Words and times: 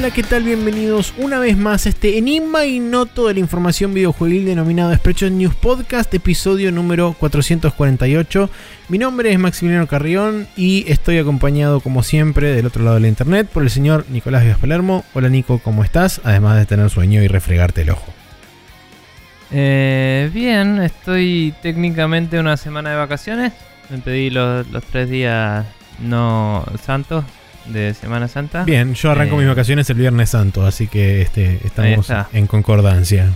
Hola, 0.00 0.12
¿qué 0.12 0.22
tal? 0.22 0.44
Bienvenidos 0.44 1.12
una 1.18 1.38
vez 1.38 1.58
más 1.58 1.84
a 1.84 1.90
este 1.90 2.16
enigma 2.16 2.64
y 2.64 2.80
noto 2.80 3.28
de 3.28 3.34
la 3.34 3.40
información 3.40 3.92
videojueguil 3.92 4.46
denominado 4.46 4.96
Spreadshot 4.96 5.30
News 5.30 5.54
Podcast, 5.54 6.14
episodio 6.14 6.72
número 6.72 7.12
448. 7.18 8.48
Mi 8.88 8.96
nombre 8.96 9.30
es 9.30 9.38
Maximiliano 9.38 9.86
Carrión 9.86 10.48
y 10.56 10.90
estoy 10.90 11.18
acompañado, 11.18 11.80
como 11.80 12.02
siempre, 12.02 12.54
del 12.54 12.64
otro 12.64 12.82
lado 12.82 12.94
de 12.94 13.02
la 13.02 13.08
internet 13.08 13.46
por 13.52 13.62
el 13.62 13.68
señor 13.68 14.06
Nicolás 14.08 14.42
Vías 14.42 14.56
Palermo. 14.56 15.04
Hola, 15.12 15.28
Nico, 15.28 15.58
¿cómo 15.58 15.84
estás? 15.84 16.22
Además 16.24 16.56
de 16.56 16.64
tener 16.64 16.88
sueño 16.88 17.22
y 17.22 17.28
refregarte 17.28 17.82
el 17.82 17.90
ojo. 17.90 18.10
Eh, 19.50 20.30
bien, 20.32 20.80
estoy 20.80 21.52
técnicamente 21.60 22.38
una 22.38 22.56
semana 22.56 22.88
de 22.88 22.96
vacaciones. 22.96 23.52
Me 23.90 23.98
pedí 23.98 24.30
los, 24.30 24.66
los 24.68 24.82
tres 24.82 25.10
días 25.10 25.66
no 25.98 26.64
santos 26.82 27.22
de 27.66 27.94
Semana 27.94 28.28
Santa. 28.28 28.64
Bien, 28.64 28.94
yo 28.94 29.10
arranco 29.10 29.34
Eh, 29.36 29.38
mis 29.38 29.48
vacaciones 29.48 29.88
el 29.90 29.96
Viernes 29.96 30.30
Santo, 30.30 30.64
así 30.66 30.86
que 30.88 31.22
este, 31.22 31.60
estamos 31.64 32.10
en 32.32 32.46
concordancia. 32.46 33.28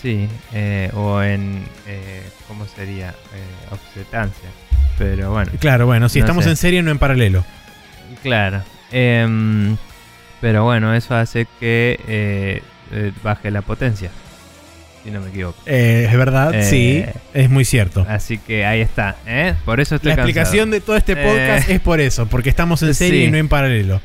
Sí, 0.00 0.28
eh, 0.52 0.90
o 0.94 1.22
en. 1.22 1.64
Eh, 1.86 2.22
¿Cómo 2.48 2.66
sería? 2.66 3.10
Eh, 3.10 3.72
obsetancia. 3.72 4.48
Pero 4.96 5.32
bueno, 5.32 5.50
Claro, 5.58 5.86
bueno, 5.86 6.08
si 6.08 6.20
No 6.20 6.24
estamos 6.24 6.44
sé. 6.44 6.50
en 6.50 6.56
serie, 6.56 6.82
no 6.82 6.90
en 6.90 6.98
paralelo. 6.98 7.44
claro. 8.22 8.62
Em, 8.92 9.76
pero 10.40 10.62
bueno, 10.64 10.94
eso 10.94 11.14
hace 11.16 11.46
que 11.58 11.98
eh, 12.06 12.62
eh, 12.92 13.12
baje 13.22 13.50
la 13.50 13.62
potencia. 13.62 14.10
Si 15.04 15.10
no 15.10 15.20
me 15.20 15.28
equivoco. 15.28 15.58
Eh, 15.66 16.06
es 16.10 16.16
verdad, 16.16 16.54
Eh, 16.54 16.62
sí, 16.64 17.04
es 17.34 17.50
muy 17.50 17.64
cierto. 17.66 18.06
Así 18.08 18.38
que 18.38 18.64
ahí 18.64 18.80
está, 18.80 19.16
¿eh? 19.26 19.54
Por 19.66 19.78
eso 19.80 19.96
estoy 19.96 20.08
La 20.10 20.16
cansado. 20.16 20.28
explicación 20.30 20.70
de 20.70 20.80
todo 20.80 20.96
este 20.96 21.14
podcast 21.14 21.68
Eh, 21.68 21.74
es 21.74 21.80
por 21.80 22.00
eso, 22.00 22.26
porque 22.26 22.48
estamos 22.48 22.82
en 22.82 22.94
serie 22.94 23.20
sí. 23.22 23.26
y 23.26 23.30
no 23.30 23.36
en 23.36 23.48
paralelo. 23.48 24.00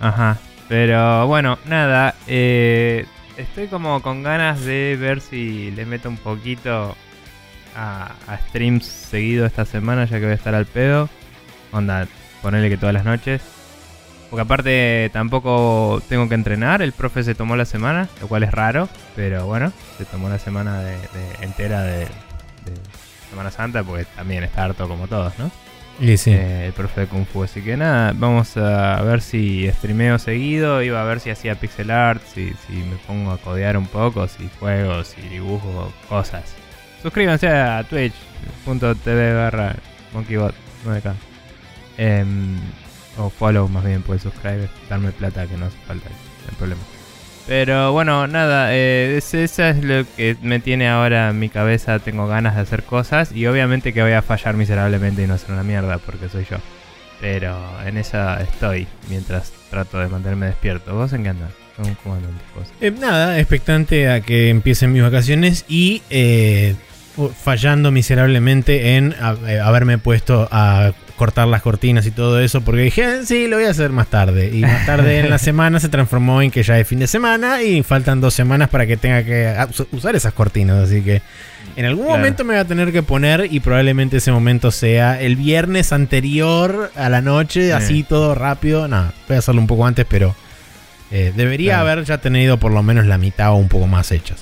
Ajá. 0.00 0.38
Pero 0.68 1.26
bueno, 1.28 1.58
nada. 1.66 2.14
eh, 2.26 3.06
estoy 3.36 3.68
como 3.68 4.02
con 4.02 4.22
ganas 4.24 4.60
de 4.64 4.96
ver 5.00 5.20
si 5.20 5.70
le 5.70 5.86
meto 5.86 6.08
un 6.08 6.16
poquito 6.18 6.96
a, 7.76 8.12
a 8.26 8.38
streams 8.48 8.84
seguido 8.84 9.46
esta 9.46 9.64
semana, 9.64 10.04
ya 10.04 10.18
que 10.18 10.24
voy 10.24 10.32
a 10.32 10.34
estar 10.34 10.54
al 10.54 10.66
pedo. 10.66 11.08
Onda, 11.70 12.08
ponerle 12.42 12.68
que 12.70 12.76
todas 12.76 12.92
las 12.92 13.04
noches. 13.04 13.40
Porque 14.30 14.42
aparte 14.42 15.10
tampoco 15.12 16.02
tengo 16.08 16.28
que 16.28 16.34
entrenar. 16.34 16.82
El 16.82 16.92
profe 16.92 17.22
se 17.24 17.34
tomó 17.34 17.56
la 17.56 17.64
semana, 17.64 18.08
lo 18.20 18.28
cual 18.28 18.42
es 18.42 18.50
raro. 18.52 18.88
Pero 19.16 19.46
bueno, 19.46 19.72
se 19.96 20.04
tomó 20.04 20.28
la 20.28 20.38
semana 20.38 20.80
de, 20.82 20.92
de- 20.92 21.44
entera 21.44 21.82
de, 21.82 22.00
de 22.00 22.08
Semana 23.30 23.50
Santa, 23.50 23.82
porque 23.82 24.04
también 24.16 24.44
está 24.44 24.64
harto 24.64 24.86
como 24.88 25.06
todos, 25.08 25.32
¿no? 25.38 25.50
Y 26.00 26.16
sí. 26.16 26.30
Eh, 26.30 26.66
el 26.66 26.72
profe 26.74 27.00
de 27.02 27.06
Kung 27.08 27.26
Fu. 27.26 27.42
Así 27.42 27.60
que 27.62 27.76
nada, 27.76 28.12
vamos 28.14 28.56
a 28.56 29.00
ver 29.02 29.20
si 29.22 29.68
streameo 29.72 30.18
seguido. 30.18 30.82
Iba 30.82 31.00
a 31.00 31.04
ver 31.04 31.20
si 31.20 31.30
hacía 31.30 31.54
pixel 31.56 31.90
art, 31.90 32.22
si, 32.34 32.52
si 32.66 32.74
me 32.74 32.96
pongo 33.06 33.32
a 33.32 33.38
codear 33.38 33.76
un 33.76 33.86
poco, 33.86 34.28
si 34.28 34.48
juego, 34.60 35.02
si 35.04 35.20
dibujo 35.22 35.92
cosas. 36.08 36.44
Suscríbanse 37.02 37.48
a 37.48 37.82
twitch.tv 37.84 39.34
barra 39.34 39.74
monkeybot 40.12 40.54
9k. 40.86 41.12
Em, 41.96 42.56
o 43.18 43.30
follow 43.30 43.68
más 43.68 43.84
bien, 43.84 44.02
pues 44.02 44.22
subscribe, 44.22 44.68
darme 44.88 45.12
plata 45.12 45.46
que 45.46 45.56
no 45.56 45.66
hace 45.66 45.76
falta, 45.86 46.08
no 46.08 46.48
hay 46.50 46.56
problema. 46.56 46.80
Pero 47.46 47.92
bueno, 47.92 48.26
nada, 48.26 48.74
eh, 48.74 49.16
es- 49.16 49.32
eso 49.32 49.64
es 49.64 49.82
lo 49.82 50.04
que 50.16 50.36
me 50.42 50.60
tiene 50.60 50.88
ahora 50.88 51.30
en 51.30 51.38
mi 51.38 51.48
cabeza. 51.48 51.98
Tengo 51.98 52.26
ganas 52.26 52.54
de 52.56 52.60
hacer 52.60 52.82
cosas 52.82 53.32
y 53.32 53.46
obviamente 53.46 53.92
que 53.94 54.02
voy 54.02 54.12
a 54.12 54.20
fallar 54.22 54.54
miserablemente 54.54 55.22
y 55.22 55.26
no 55.26 55.34
hacer 55.34 55.52
una 55.52 55.62
mierda 55.62 55.96
porque 55.98 56.28
soy 56.28 56.46
yo. 56.50 56.58
Pero 57.22 57.56
en 57.86 57.96
esa 57.96 58.40
estoy 58.42 58.86
mientras 59.08 59.50
trato 59.70 59.98
de 59.98 60.08
mantenerme 60.08 60.46
despierto. 60.46 60.94
¿Vos 60.94 61.12
en 61.14 61.22
qué 61.22 61.30
andas? 61.30 61.50
¿Cómo, 61.76 62.16
andan 62.16 62.32
tus 62.32 62.50
cosas? 62.62 62.72
Eh, 62.82 62.90
nada, 62.90 63.38
expectante 63.38 64.10
a 64.10 64.20
que 64.20 64.50
empiecen 64.50 64.92
mis 64.92 65.02
vacaciones 65.02 65.64
y 65.68 66.02
eh, 66.10 66.74
fallando 67.42 67.90
miserablemente 67.90 68.96
en 68.96 69.14
eh, 69.46 69.58
haberme 69.58 69.96
puesto 69.98 70.48
a 70.50 70.92
cortar 71.18 71.46
las 71.48 71.60
cortinas 71.60 72.06
y 72.06 72.10
todo 72.10 72.40
eso, 72.40 72.62
porque 72.62 72.80
dije, 72.80 73.04
"Ah, 73.04 73.18
sí, 73.26 73.46
lo 73.46 73.56
voy 73.56 73.66
a 73.66 73.70
hacer 73.70 73.90
más 73.90 74.06
tarde. 74.06 74.50
Y 74.54 74.62
más 74.62 74.86
tarde 74.86 75.18
en 75.18 75.28
la 75.28 75.36
semana 75.38 75.78
se 75.80 75.90
transformó 75.90 76.40
en 76.40 76.50
que 76.50 76.62
ya 76.62 76.78
es 76.78 76.88
fin 76.88 76.98
de 77.00 77.06
semana 77.06 77.62
y 77.62 77.82
faltan 77.82 78.22
dos 78.22 78.32
semanas 78.32 78.70
para 78.70 78.86
que 78.86 78.96
tenga 78.96 79.22
que 79.24 79.54
us- 79.68 79.86
usar 79.92 80.16
esas 80.16 80.32
cortinas. 80.32 80.82
Así 80.84 81.02
que 81.02 81.20
en 81.76 81.84
algún 81.84 82.06
Claro. 82.06 82.18
momento 82.18 82.44
me 82.44 82.54
voy 82.54 82.60
a 82.60 82.64
tener 82.64 82.90
que 82.92 83.02
poner 83.02 83.46
y 83.50 83.60
probablemente 83.60 84.16
ese 84.16 84.32
momento 84.32 84.70
sea 84.70 85.20
el 85.20 85.36
viernes 85.36 85.92
anterior 85.92 86.90
a 86.96 87.08
la 87.10 87.20
noche, 87.20 87.66
Sí. 87.66 87.70
así 87.72 88.02
todo 88.04 88.34
rápido. 88.34 88.88
Nada, 88.88 89.12
voy 89.28 89.36
a 89.36 89.38
hacerlo 89.40 89.60
un 89.60 89.66
poco 89.66 89.86
antes, 89.86 90.06
pero 90.08 90.34
eh, 91.10 91.32
debería 91.36 91.74
Claro. 91.76 91.90
haber 91.90 92.04
ya 92.04 92.18
tenido 92.18 92.56
por 92.58 92.72
lo 92.72 92.82
menos 92.82 93.06
la 93.06 93.18
mitad 93.18 93.50
o 93.52 93.56
un 93.56 93.68
poco 93.68 93.86
más 93.86 94.12
hechas. 94.12 94.38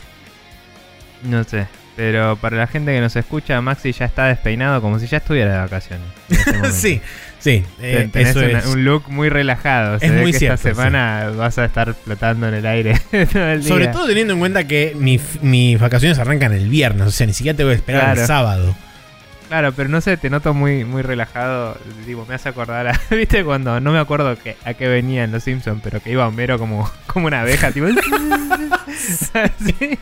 No 1.22 1.42
sé. 1.44 1.66
Pero 1.96 2.36
para 2.36 2.58
la 2.58 2.66
gente 2.66 2.92
que 2.92 3.00
nos 3.00 3.16
escucha, 3.16 3.58
Maxi 3.62 3.92
ya 3.92 4.04
está 4.04 4.26
despeinado 4.26 4.82
como 4.82 4.98
si 4.98 5.06
ya 5.06 5.16
estuviera 5.16 5.52
de 5.52 5.58
vacaciones. 5.60 6.04
este 6.28 6.70
sí, 6.72 7.00
sí, 7.38 7.64
eh, 7.80 8.10
Tenés 8.12 8.28
eso 8.36 8.40
una- 8.40 8.58
es. 8.58 8.66
un 8.66 8.84
look 8.84 9.04
muy 9.08 9.30
relajado. 9.30 9.98
Se 9.98 10.04
Es 10.06 10.12
ve 10.12 10.20
muy 10.20 10.32
que 10.32 10.38
cierto, 10.40 10.54
esta 10.56 10.68
semana 10.74 11.30
vas 11.34 11.56
a 11.58 11.64
estar 11.64 11.94
flotando 11.94 12.48
en 12.48 12.54
el 12.54 12.66
aire 12.66 13.00
todo 13.32 13.46
el 13.48 13.60
día. 13.60 13.68
Sobre 13.68 13.88
todo 13.88 14.06
teniendo 14.06 14.34
en 14.34 14.40
cuenta 14.40 14.66
que 14.68 14.92
mi- 14.94 15.18
mis 15.40 15.80
vacaciones 15.80 16.18
arrancan 16.18 16.52
el 16.52 16.68
viernes, 16.68 17.06
o 17.06 17.10
sea, 17.10 17.26
ni 17.26 17.32
siquiera 17.32 17.56
tengo 17.56 17.70
que 17.70 17.76
esperar 17.76 18.02
Claro. 18.02 18.20
el 18.20 18.26
sábado. 18.26 18.76
Claro, 19.48 19.72
pero 19.72 19.88
no 19.88 20.00
sé, 20.00 20.16
te 20.16 20.28
noto 20.28 20.54
muy, 20.54 20.84
muy 20.84 21.02
relajado. 21.02 21.78
Digo, 22.04 22.26
me 22.28 22.34
hace 22.34 22.48
acordar 22.48 22.88
a. 22.88 23.00
¿Viste 23.14 23.44
cuando.? 23.44 23.78
No 23.80 23.92
me 23.92 23.98
acuerdo 24.00 24.36
que, 24.36 24.56
a 24.64 24.74
qué 24.74 24.88
venía 24.88 25.22
en 25.24 25.30
Los 25.32 25.44
Simpsons, 25.44 25.80
pero 25.84 26.00
que 26.00 26.10
iba 26.10 26.26
Homero 26.26 26.58
como, 26.58 26.90
como 27.06 27.28
una 27.28 27.42
abeja, 27.42 27.70
tipo. 27.70 27.86
Así. 27.86 29.98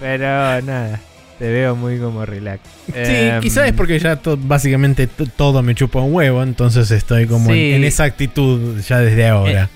Pero 0.00 0.62
nada, 0.62 0.98
te 1.38 1.50
veo 1.50 1.76
muy 1.76 1.98
como 1.98 2.24
relax. 2.26 2.60
Sí, 2.86 2.92
Em, 2.94 3.40
quizás 3.40 3.68
es 3.68 3.72
porque 3.74 3.98
ya 3.98 4.16
to- 4.16 4.36
básicamente 4.36 5.06
todo 5.06 5.62
me 5.62 5.74
chupa 5.74 6.00
un 6.00 6.12
huevo, 6.14 6.42
entonces 6.42 6.90
estoy 6.90 7.26
como 7.26 7.50
en- 7.50 7.56
Sí. 7.56 7.72
en, 7.74 7.84
esa 7.84 8.04
actitud 8.04 8.80
ya 8.80 8.98
desde 8.98 9.28
ahora. 9.28 9.68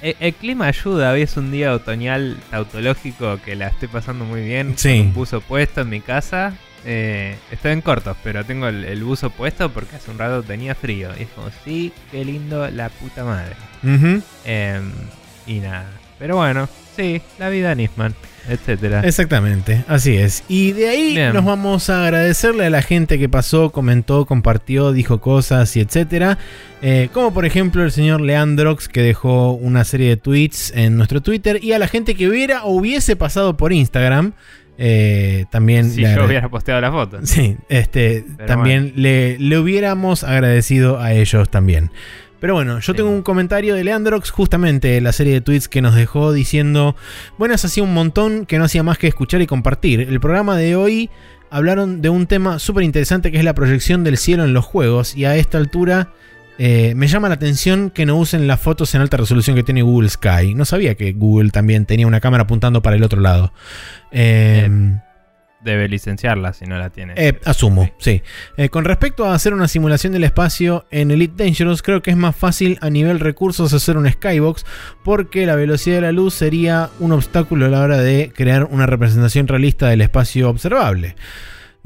El, 0.00 0.16
el 0.20 0.32
clima 0.34 0.66
ayuda, 0.68 1.12
hoy 1.12 1.22
es 1.22 1.36
un 1.36 1.50
día 1.50 1.72
otoñal 1.74 2.36
tautológico 2.50 3.38
que 3.44 3.56
la 3.56 3.68
estoy 3.68 3.88
pasando 3.88 4.24
muy 4.24 4.42
bien. 4.42 4.74
Sí. 4.76 4.98
Con 4.98 5.06
un 5.08 5.14
buzo 5.14 5.40
puesto 5.40 5.80
en 5.82 5.88
mi 5.90 6.00
casa. 6.00 6.54
Eh, 6.84 7.36
estoy 7.50 7.72
en 7.72 7.80
cortos, 7.82 8.16
pero 8.22 8.44
tengo 8.44 8.68
el, 8.68 8.84
el 8.84 9.02
buzo 9.02 9.30
puesto 9.30 9.70
porque 9.70 9.96
hace 9.96 10.10
un 10.12 10.18
rato 10.18 10.42
tenía 10.44 10.74
frío. 10.76 11.10
Y 11.18 11.24
es 11.24 11.28
como, 11.30 11.48
sí, 11.64 11.92
qué 12.12 12.24
lindo 12.24 12.70
la 12.70 12.88
puta 12.88 13.24
madre. 13.24 13.56
Em, 14.44 14.90
y 15.46 15.58
nada. 15.60 15.86
Pero 16.18 16.36
bueno, 16.36 16.68
sí, 16.96 17.20
la 17.38 17.48
vida 17.48 17.74
Nisman, 17.74 18.14
etcétera. 18.48 19.00
Exactamente, 19.04 19.84
así 19.88 20.16
es. 20.16 20.42
Y 20.48 20.72
de 20.72 20.88
ahí 20.88 21.10
Bien. 21.14 21.32
nos 21.32 21.44
vamos 21.44 21.90
a 21.90 22.04
agradecerle 22.04 22.66
a 22.66 22.70
la 22.70 22.82
gente 22.82 23.18
que 23.18 23.28
pasó, 23.28 23.70
comentó, 23.70 24.26
compartió, 24.26 24.92
dijo 24.92 25.20
cosas 25.20 25.76
y 25.76 25.80
etcétera. 25.80 26.38
Eh, 26.82 27.08
como 27.12 27.34
por 27.34 27.44
ejemplo 27.44 27.82
el 27.84 27.90
señor 27.92 28.20
Leandrox 28.20 28.88
que 28.88 29.02
dejó 29.02 29.52
una 29.52 29.84
serie 29.84 30.08
de 30.10 30.16
tweets 30.16 30.72
en 30.76 30.96
nuestro 30.96 31.20
Twitter 31.20 31.62
y 31.62 31.72
a 31.72 31.78
la 31.78 31.88
gente 31.88 32.14
que 32.14 32.28
hubiera 32.28 32.64
o 32.64 32.70
hubiese 32.72 33.16
pasado 33.16 33.56
por 33.56 33.72
Instagram. 33.72 34.32
eh, 34.80 35.44
también 35.50 35.90
si 35.90 36.02
yo 36.02 36.24
hubiera 36.24 36.48
posteado 36.48 36.80
la 36.80 36.92
foto. 36.92 37.18
Sí, 37.24 37.56
este, 37.68 38.24
Pero 38.36 38.46
también 38.46 38.92
le, 38.94 39.36
le 39.38 39.58
hubiéramos 39.58 40.22
agradecido 40.22 41.00
a 41.00 41.12
ellos 41.12 41.48
también. 41.50 41.90
Pero 42.40 42.54
bueno, 42.54 42.78
yo 42.78 42.92
Sí. 42.92 42.96
tengo 42.96 43.10
un 43.10 43.22
comentario 43.22 43.74
de 43.74 43.82
Leandrox, 43.84 44.30
justamente 44.30 45.00
la 45.00 45.12
serie 45.12 45.32
de 45.34 45.40
tweets 45.40 45.68
que 45.68 45.82
nos 45.82 45.94
dejó 45.94 46.32
diciendo, 46.32 46.94
buenas, 47.36 47.64
hacía 47.64 47.82
un 47.82 47.92
montón 47.94 48.46
que 48.46 48.58
no 48.58 48.64
hacía 48.64 48.82
más 48.82 48.96
que 48.98 49.08
escuchar 49.08 49.42
y 49.42 49.46
compartir. 49.46 50.00
El 50.00 50.20
programa 50.20 50.56
de 50.56 50.76
hoy 50.76 51.10
hablaron 51.50 52.00
de 52.02 52.10
un 52.10 52.26
tema 52.26 52.58
súper 52.58 52.84
interesante 52.84 53.32
que 53.32 53.38
es 53.38 53.44
la 53.44 53.54
proyección 53.54 54.04
del 54.04 54.18
cielo 54.18 54.44
en 54.44 54.52
los 54.52 54.64
juegos 54.64 55.16
y 55.16 55.24
a 55.24 55.34
esta 55.36 55.58
altura 55.58 56.12
eh, 56.60 56.92
me 56.96 57.06
llama 57.06 57.28
la 57.28 57.34
atención 57.36 57.90
que 57.90 58.04
no 58.04 58.16
usen 58.16 58.46
las 58.46 58.60
fotos 58.60 58.94
en 58.94 59.00
alta 59.00 59.16
resolución 59.16 59.54
que 59.56 59.62
tiene 59.62 59.82
Google 59.82 60.08
Sky. 60.08 60.54
No 60.54 60.64
sabía 60.64 60.94
que 60.96 61.12
Google 61.12 61.50
también 61.50 61.86
tenía 61.86 62.06
una 62.06 62.20
cámara 62.20 62.42
apuntando 62.44 62.82
para 62.82 62.96
el 62.96 63.02
otro 63.04 63.20
lado. 63.20 63.52
Eh, 64.10 64.68
Debe 65.60 65.88
licenciarla 65.88 66.52
si 66.52 66.66
no 66.66 66.78
la 66.78 66.90
tiene. 66.90 67.14
eh, 67.16 67.40
asumo, 67.44 67.90
sí. 67.98 68.22
Eh, 68.56 68.68
con 68.68 68.84
respecto 68.84 69.24
a 69.24 69.34
hacer 69.34 69.54
una 69.54 69.66
simulación 69.66 70.12
del 70.12 70.22
espacio 70.24 70.86
en 70.90 71.10
Elite 71.10 71.44
Dangerous, 71.44 71.82
creo 71.82 72.00
que 72.00 72.12
es 72.12 72.16
más 72.16 72.36
fácil 72.36 72.78
a 72.80 72.90
nivel 72.90 73.18
recursos 73.18 73.72
hacer 73.72 73.96
un 73.96 74.08
skybox, 74.08 74.64
porque 75.02 75.46
la 75.46 75.56
velocidad 75.56 75.96
de 75.96 76.02
la 76.02 76.12
luz 76.12 76.34
sería 76.34 76.90
un 77.00 77.10
obstáculo 77.12 77.66
a 77.66 77.68
la 77.70 77.80
hora 77.80 77.98
de 77.98 78.32
crear 78.34 78.64
una 78.64 78.86
representación 78.86 79.48
realista 79.48 79.88
del 79.88 80.00
espacio 80.00 80.48
observable. 80.48 81.16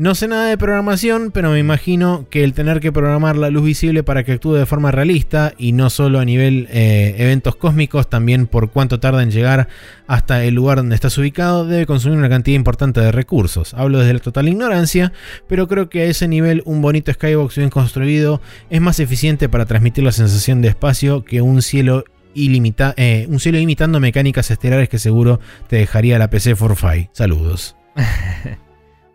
No 0.02 0.16
sé 0.16 0.26
nada 0.26 0.46
de 0.46 0.58
programación, 0.58 1.30
pero 1.30 1.52
me 1.52 1.60
imagino 1.60 2.26
que 2.28 2.42
el 2.42 2.54
tener 2.54 2.80
que 2.80 2.90
programar 2.90 3.36
la 3.36 3.50
luz 3.50 3.62
visible 3.62 4.02
para 4.02 4.24
que 4.24 4.32
actúe 4.32 4.54
de 4.54 4.66
forma 4.66 4.90
realista 4.90 5.54
y 5.58 5.70
no 5.70 5.90
solo 5.90 6.18
a 6.18 6.24
nivel 6.24 6.66
eh, 6.72 7.14
eventos 7.18 7.54
cósmicos, 7.54 8.10
también 8.10 8.48
por 8.48 8.72
cuánto 8.72 8.98
tarda 8.98 9.22
en 9.22 9.30
llegar 9.30 9.68
hasta 10.08 10.42
el 10.42 10.54
lugar 10.54 10.78
donde 10.78 10.96
estás 10.96 11.16
ubicado, 11.18 11.66
debe 11.66 11.86
consumir 11.86 12.18
una 12.18 12.28
cantidad 12.28 12.56
importante 12.56 13.00
de 13.00 13.12
recursos. 13.12 13.74
Hablo 13.74 14.00
desde 14.00 14.14
la 14.14 14.18
total 14.18 14.48
ignorancia, 14.48 15.12
pero 15.46 15.68
creo 15.68 15.88
que 15.88 16.00
a 16.00 16.06
ese 16.06 16.26
nivel 16.26 16.64
un 16.64 16.82
bonito 16.82 17.12
skybox 17.12 17.58
bien 17.58 17.70
construido 17.70 18.40
es 18.70 18.80
más 18.80 18.98
eficiente 18.98 19.48
para 19.48 19.66
transmitir 19.66 20.02
la 20.02 20.10
sensación 20.10 20.62
de 20.62 20.68
espacio 20.70 21.24
que 21.24 21.42
un 21.42 21.62
cielo 21.62 22.02
ilimita 22.34 22.92
eh, 22.96 23.28
un 23.30 23.38
cielo 23.38 23.60
imitando 23.60 24.00
mecánicas 24.00 24.50
estelares 24.50 24.88
que 24.88 24.98
seguro 24.98 25.38
te 25.68 25.76
dejaría 25.76 26.18
la 26.18 26.28
PC 26.28 26.56
Forfait. 26.56 27.08
Saludos. 27.12 27.76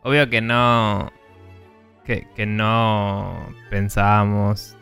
Obvio 0.08 0.30
que 0.30 0.40
no. 0.40 1.12
Que, 2.06 2.26
que 2.36 2.46
no 2.46 3.50
pensábamos. 3.70 4.78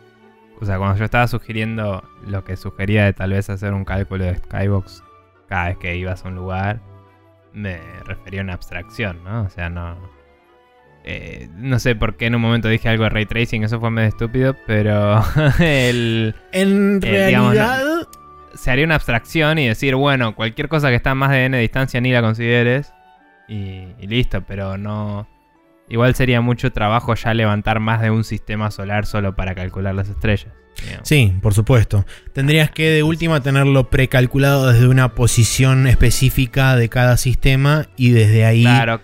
O 0.62 0.66
sea, 0.66 0.78
cuando 0.78 0.98
yo 0.98 1.06
estaba 1.06 1.28
sugiriendo 1.28 2.04
lo 2.28 2.44
que 2.44 2.56
sugería 2.56 3.06
de 3.06 3.14
tal 3.14 3.32
vez 3.32 3.50
hacer 3.50 3.74
un 3.74 3.86
cálculo 3.86 4.24
de 4.24 4.36
Skybox 4.38 5.04
cada 5.50 5.70
vez 5.70 5.78
que 5.80 5.96
ibas 5.96 6.24
a 6.24 6.28
un 6.28 6.36
lugar, 6.36 6.80
me 7.54 7.80
refería 8.06 8.42
a 8.42 8.44
una 8.44 8.54
abstracción, 8.54 9.24
¿no? 9.24 9.42
O 9.44 9.50
sea, 9.50 9.70
no. 9.70 9.98
eh, 11.04 11.50
no 11.56 11.80
sé 11.80 11.96
por 11.96 12.16
qué 12.18 12.28
en 12.28 12.36
un 12.36 12.42
momento 12.42 12.68
dije 12.68 12.88
algo 12.88 13.06
de 13.06 13.10
ray 13.10 13.26
tracing, 13.26 13.64
eso 13.64 13.80
fue 13.80 13.90
medio 13.90 14.10
estúpido, 14.10 14.56
pero 14.68 15.24
el, 15.60 16.36
En 16.52 17.00
Eh, 17.04 17.26
digamos, 17.28 17.56
realidad, 17.56 18.08
se 18.54 18.72
haría 18.72 18.86
una 18.86 18.96
abstracción 18.96 19.58
y 19.58 19.68
decir, 19.68 19.96
bueno, 19.96 20.36
cualquier 20.36 20.70
cosa 20.70 20.90
que 20.90 20.96
está 20.96 21.12
a 21.12 21.16
más 21.16 21.32
de 21.32 21.46
n 21.46 21.60
distancia 21.60 22.00
ni 22.00 22.12
la 22.12 22.22
consideres 22.22 22.95
y, 23.48 23.88
y 24.00 24.08
listo, 24.08 24.42
pero 24.46 24.78
no... 24.78 25.28
Igual 25.88 26.16
sería 26.16 26.42
mucho 26.42 26.72
trabajo 26.72 27.14
ya 27.14 27.34
levantar 27.36 27.80
más 27.80 28.02
de 28.02 28.10
un 28.10 28.24
sistema 28.24 28.72
solar 28.72 29.06
solo 29.06 29.36
para 29.36 29.54
calcular 29.54 29.94
las 29.94 30.10
estrellas. 30.10 30.52
digamos. 30.84 31.08
Sí, 31.08 31.32
por 31.44 31.54
supuesto. 31.54 32.06
Tendrías 32.34 32.72
que 32.72 32.90
de 32.90 33.04
última 33.04 33.42
tenerlo 33.42 33.92
precalculado 33.92 34.72
desde 34.72 34.88
una 34.88 35.14
posición 35.14 35.86
específica 35.86 36.76
de 36.76 36.90
cada 36.90 37.18
sistema 37.18 37.86
y 37.98 38.12
desde 38.12 38.46
ahí... 38.46 38.64
Claro, 38.64 39.00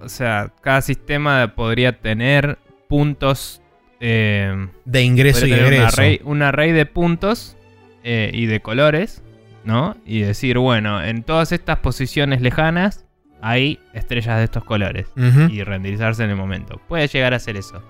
o 0.00 0.08
sea, 0.08 0.52
cada 0.60 0.82
sistema 0.82 1.54
podría 1.56 1.98
tener 1.98 2.58
puntos... 2.88 3.60
eh, 3.98 4.68
De 4.84 5.02
ingreso 5.02 5.46
y 5.46 5.50
tener 5.50 5.66
un 5.66 5.72
egreso. 5.72 5.96
array, 5.96 6.20
un 6.22 6.42
array 6.42 6.70
de 6.70 6.86
puntos 6.86 7.56
eh, 8.04 8.30
y 8.32 8.46
de 8.46 8.60
colores, 8.60 9.24
¿no? 9.64 9.96
Y 10.06 10.20
decir, 10.20 10.58
bueno, 10.58 11.02
en 11.02 11.24
todas 11.24 11.50
estas 11.50 11.78
posiciones 11.80 12.40
lejanas 12.40 13.03
hay 13.46 13.78
estrellas 13.92 14.38
de 14.38 14.44
estos 14.44 14.64
colores. 14.64 15.06
Y 15.50 15.62
renderizarse 15.62 16.24
en 16.24 16.30
el 16.30 16.36
momento. 16.36 16.80
Puede 16.88 17.06
llegar 17.08 17.34
a 17.34 17.38
ser 17.38 17.56
eso. 17.56 17.82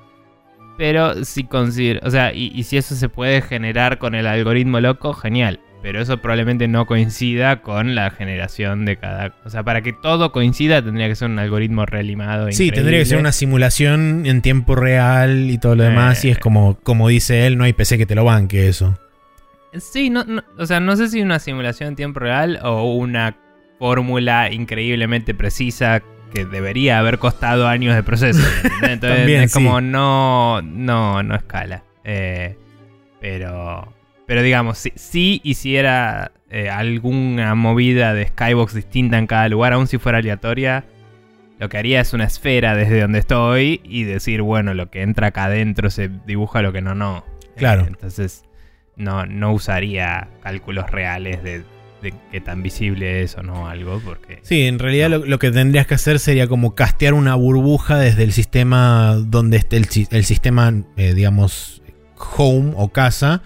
Pero 0.76 1.24
si 1.24 1.44
consider 1.44 2.00
o 2.02 2.10
sea, 2.10 2.32
y, 2.34 2.50
y 2.52 2.64
si 2.64 2.76
eso 2.76 2.96
se 2.96 3.08
puede 3.08 3.40
generar 3.42 3.98
con 3.98 4.14
el 4.16 4.26
algoritmo 4.26 4.80
loco, 4.80 5.12
genial. 5.14 5.60
Pero 5.82 6.00
eso 6.00 6.16
probablemente 6.16 6.66
no 6.66 6.86
coincida 6.86 7.60
con 7.60 7.94
la 7.94 8.10
generación 8.10 8.84
de 8.86 8.96
cada. 8.96 9.34
O 9.44 9.50
sea, 9.50 9.62
para 9.62 9.82
que 9.82 9.92
todo 9.92 10.32
coincida 10.32 10.82
tendría 10.82 11.06
que 11.08 11.14
ser 11.14 11.28
un 11.30 11.38
algoritmo 11.38 11.84
relimado. 11.86 12.50
Sí, 12.50 12.70
tendría 12.70 12.98
que 13.00 13.04
ser 13.04 13.18
una 13.18 13.32
simulación 13.32 14.24
en 14.24 14.40
tiempo 14.42 14.74
real 14.74 15.50
y 15.50 15.58
todo 15.58 15.76
lo 15.76 15.84
demás. 15.84 16.24
Eh. 16.24 16.28
Y 16.28 16.30
es 16.32 16.38
como, 16.38 16.78
como 16.82 17.08
dice 17.08 17.46
él, 17.46 17.56
no 17.58 17.64
hay 17.64 17.74
PC 17.74 17.98
que 17.98 18.06
te 18.06 18.14
lo 18.14 18.24
banque 18.24 18.66
eso. 18.66 18.98
Sí, 19.74 20.08
no, 20.08 20.24
no- 20.24 20.42
o 20.58 20.64
sea, 20.66 20.80
no 20.80 20.96
sé 20.96 21.08
si 21.08 21.20
una 21.20 21.38
simulación 21.38 21.90
en 21.90 21.96
tiempo 21.96 22.18
real 22.20 22.58
o 22.62 22.94
una 22.94 23.36
fórmula 23.78 24.52
increíblemente 24.52 25.34
precisa 25.34 26.02
que 26.32 26.44
debería 26.44 26.98
haber 26.98 27.18
costado 27.18 27.68
años 27.68 27.94
de 27.94 28.02
proceso. 28.02 28.42
Entonces 28.82 29.18
También, 29.18 29.42
es 29.42 29.52
como 29.52 29.78
sí. 29.78 29.84
no, 29.86 30.62
no, 30.62 31.22
no 31.22 31.34
escala. 31.34 31.84
Eh, 32.02 32.56
pero, 33.20 33.92
pero 34.26 34.42
digamos, 34.42 34.78
si, 34.78 34.92
si 34.96 35.40
hiciera 35.44 36.32
eh, 36.50 36.68
alguna 36.68 37.54
movida 37.54 38.14
de 38.14 38.26
Skybox 38.26 38.74
distinta 38.74 39.18
en 39.18 39.26
cada 39.26 39.48
lugar, 39.48 39.72
aun 39.72 39.86
si 39.86 39.98
fuera 39.98 40.18
aleatoria, 40.18 40.84
lo 41.58 41.68
que 41.68 41.78
haría 41.78 42.00
es 42.00 42.12
una 42.12 42.24
esfera 42.24 42.74
desde 42.74 43.00
donde 43.00 43.20
estoy 43.20 43.80
y 43.84 44.02
decir, 44.02 44.42
bueno, 44.42 44.74
lo 44.74 44.90
que 44.90 45.02
entra 45.02 45.28
acá 45.28 45.44
adentro 45.44 45.88
se 45.88 46.10
dibuja, 46.26 46.62
lo 46.62 46.72
que 46.72 46.82
no, 46.82 46.94
no. 46.94 47.24
Claro. 47.56 47.82
Eh, 47.82 47.88
entonces 47.88 48.44
no, 48.96 49.24
no 49.24 49.52
usaría 49.52 50.28
cálculos 50.42 50.90
reales 50.90 51.42
de, 51.42 51.64
de 52.04 52.14
qué 52.30 52.40
tan 52.40 52.62
visible 52.62 53.22
es 53.22 53.36
o 53.36 53.42
no 53.42 53.66
algo, 53.66 54.00
porque... 54.04 54.38
Sí, 54.42 54.62
en 54.66 54.78
realidad 54.78 55.10
lo, 55.10 55.24
lo 55.26 55.38
que 55.40 55.50
tendrías 55.50 55.88
que 55.88 55.94
hacer 55.94 56.20
sería 56.20 56.46
como 56.46 56.76
castear 56.76 57.14
una 57.14 57.34
burbuja 57.34 57.98
desde 57.98 58.22
el 58.22 58.32
sistema 58.32 59.16
donde 59.18 59.56
esté 59.56 59.76
el, 59.78 59.88
el 60.10 60.24
sistema, 60.24 60.72
eh, 60.96 61.14
digamos, 61.14 61.82
home 62.36 62.72
o 62.76 62.90
casa. 62.92 63.42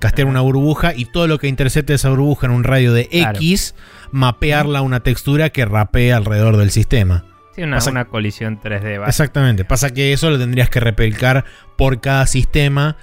Castear 0.00 0.26
una 0.28 0.40
burbuja 0.40 0.92
y 0.94 1.04
todo 1.06 1.28
lo 1.28 1.38
que 1.38 1.46
intercepte 1.48 1.94
esa 1.94 2.10
burbuja 2.10 2.46
en 2.48 2.52
un 2.52 2.64
radio 2.64 2.92
de 2.92 3.06
Claro. 3.08 3.38
X, 3.38 3.74
mapearla 4.10 4.80
a 4.80 4.82
una 4.82 5.00
textura 5.00 5.50
que 5.50 5.64
rapee 5.64 6.12
alrededor 6.12 6.56
del 6.56 6.70
sistema. 6.70 7.24
Sí, 7.54 7.62
una, 7.62 7.76
Pasa- 7.76 7.90
una 7.92 8.06
colisión 8.06 8.58
3D 8.60 8.98
básica. 8.98 9.08
Exactamente. 9.08 9.64
Pasa 9.64 9.94
que 9.94 10.12
eso 10.12 10.28
lo 10.30 10.38
tendrías 10.38 10.68
que 10.70 10.80
replicar 10.80 11.44
por 11.76 12.00
cada 12.00 12.26
sistema. 12.26 12.96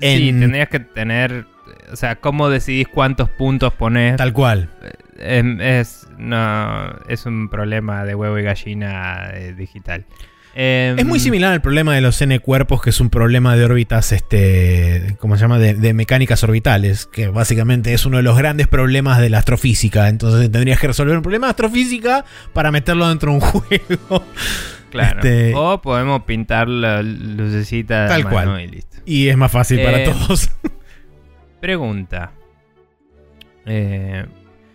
Sí, 0.00 0.28
en- 0.30 0.40
tendrías 0.40 0.68
que 0.68 0.80
tener... 0.80 1.46
O 1.92 1.96
sea, 1.96 2.16
¿cómo 2.16 2.48
decidís 2.48 2.88
cuántos 2.88 3.28
puntos 3.28 3.72
poner? 3.74 4.16
Tal 4.16 4.32
cual. 4.32 4.70
Em, 5.18 5.60
es, 5.60 6.06
no, 6.18 6.90
es 7.08 7.26
un 7.26 7.48
problema 7.48 8.04
de 8.04 8.14
huevo 8.14 8.38
y 8.38 8.42
gallina 8.42 9.30
eh, 9.34 9.52
digital. 9.56 10.04
Em, 10.54 10.98
Es 10.98 11.06
muy 11.06 11.18
similar 11.18 11.52
al 11.52 11.62
problema 11.62 11.94
de 11.94 12.00
los 12.02 12.20
N 12.20 12.38
cuerpos, 12.40 12.82
que 12.82 12.90
es 12.90 13.00
un 13.00 13.08
problema 13.08 13.56
de 13.56 13.64
órbitas, 13.64 14.12
este, 14.12 15.16
¿cómo 15.18 15.36
se 15.36 15.42
llama? 15.42 15.58
De, 15.58 15.72
de 15.74 15.94
mecánicas 15.94 16.44
orbitales, 16.44 17.06
que 17.06 17.28
básicamente 17.28 17.94
es 17.94 18.04
uno 18.04 18.18
de 18.18 18.22
los 18.22 18.36
grandes 18.36 18.66
problemas 18.68 19.18
de 19.18 19.30
la 19.30 19.38
astrofísica. 19.38 20.08
Entonces 20.08 20.50
tendrías 20.50 20.78
que 20.78 20.88
resolver 20.88 21.16
un 21.16 21.22
problema 21.22 21.46
de 21.46 21.50
astrofísica 21.52 22.24
para 22.52 22.70
meterlo 22.70 23.08
dentro 23.08 23.30
de 23.30 23.36
un 23.36 23.40
juego. 23.46 24.24
Claro. 24.90 25.20
este- 25.20 25.54
O 25.54 25.80
podemos 25.80 26.22
pintar 26.24 26.68
la 26.68 27.02
lucecita 27.02 28.02
de 28.02 28.08
Tal 28.08 28.24
mano 28.24 28.34
cual. 28.52 28.60
y 28.60 28.66
listo. 28.66 28.96
Y 29.06 29.28
es 29.28 29.36
más 29.38 29.50
fácil 29.50 29.80
para 29.82 30.00
Eh, 30.02 30.04
todos. 30.04 30.50
Pregunta. 31.62 32.32
Eh, 33.66 34.26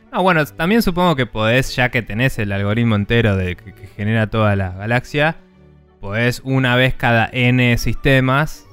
no, 0.10 0.24
bueno, 0.24 0.46
también 0.46 0.82
supongo 0.82 1.18
que 1.18 1.26
podés, 1.26 1.76
ya 1.76 1.90
que 1.90 2.02
tenés 2.02 2.40
el 2.40 2.50
algoritmo 2.54 2.96
entero 2.96 3.36
de 3.36 3.58
que, 3.58 3.74
que 3.74 3.88
genera 3.88 4.28
toda 4.28 4.56
la 4.56 4.70
galaxia, 4.70 5.36
podés 6.00 6.42
una 6.46 6.78
vez 6.78 6.94
cada 6.94 7.30
n 7.34 7.78
sistemas, 7.78 8.66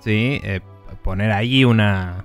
¿sí? 0.00 0.40
Eh, 0.42 0.58
poner 1.04 1.30
ahí 1.30 1.64
una... 1.64 2.24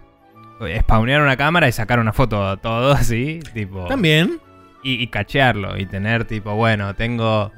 spawnear 0.80 1.22
una 1.22 1.38
cámara 1.38 1.68
y 1.68 1.72
sacar 1.72 2.00
una 2.00 2.12
foto 2.12 2.44
a 2.44 2.58
todo, 2.58 2.94
así, 2.94 3.40
tipo... 3.54 3.86
También. 3.86 4.40
y, 4.82 4.96
y 4.96 5.08
cachearlo 5.10 5.78
y 5.78 5.86
tener 5.86 6.26
tipo, 6.26 6.56
bueno, 6.56 6.96
tengo 6.96 7.52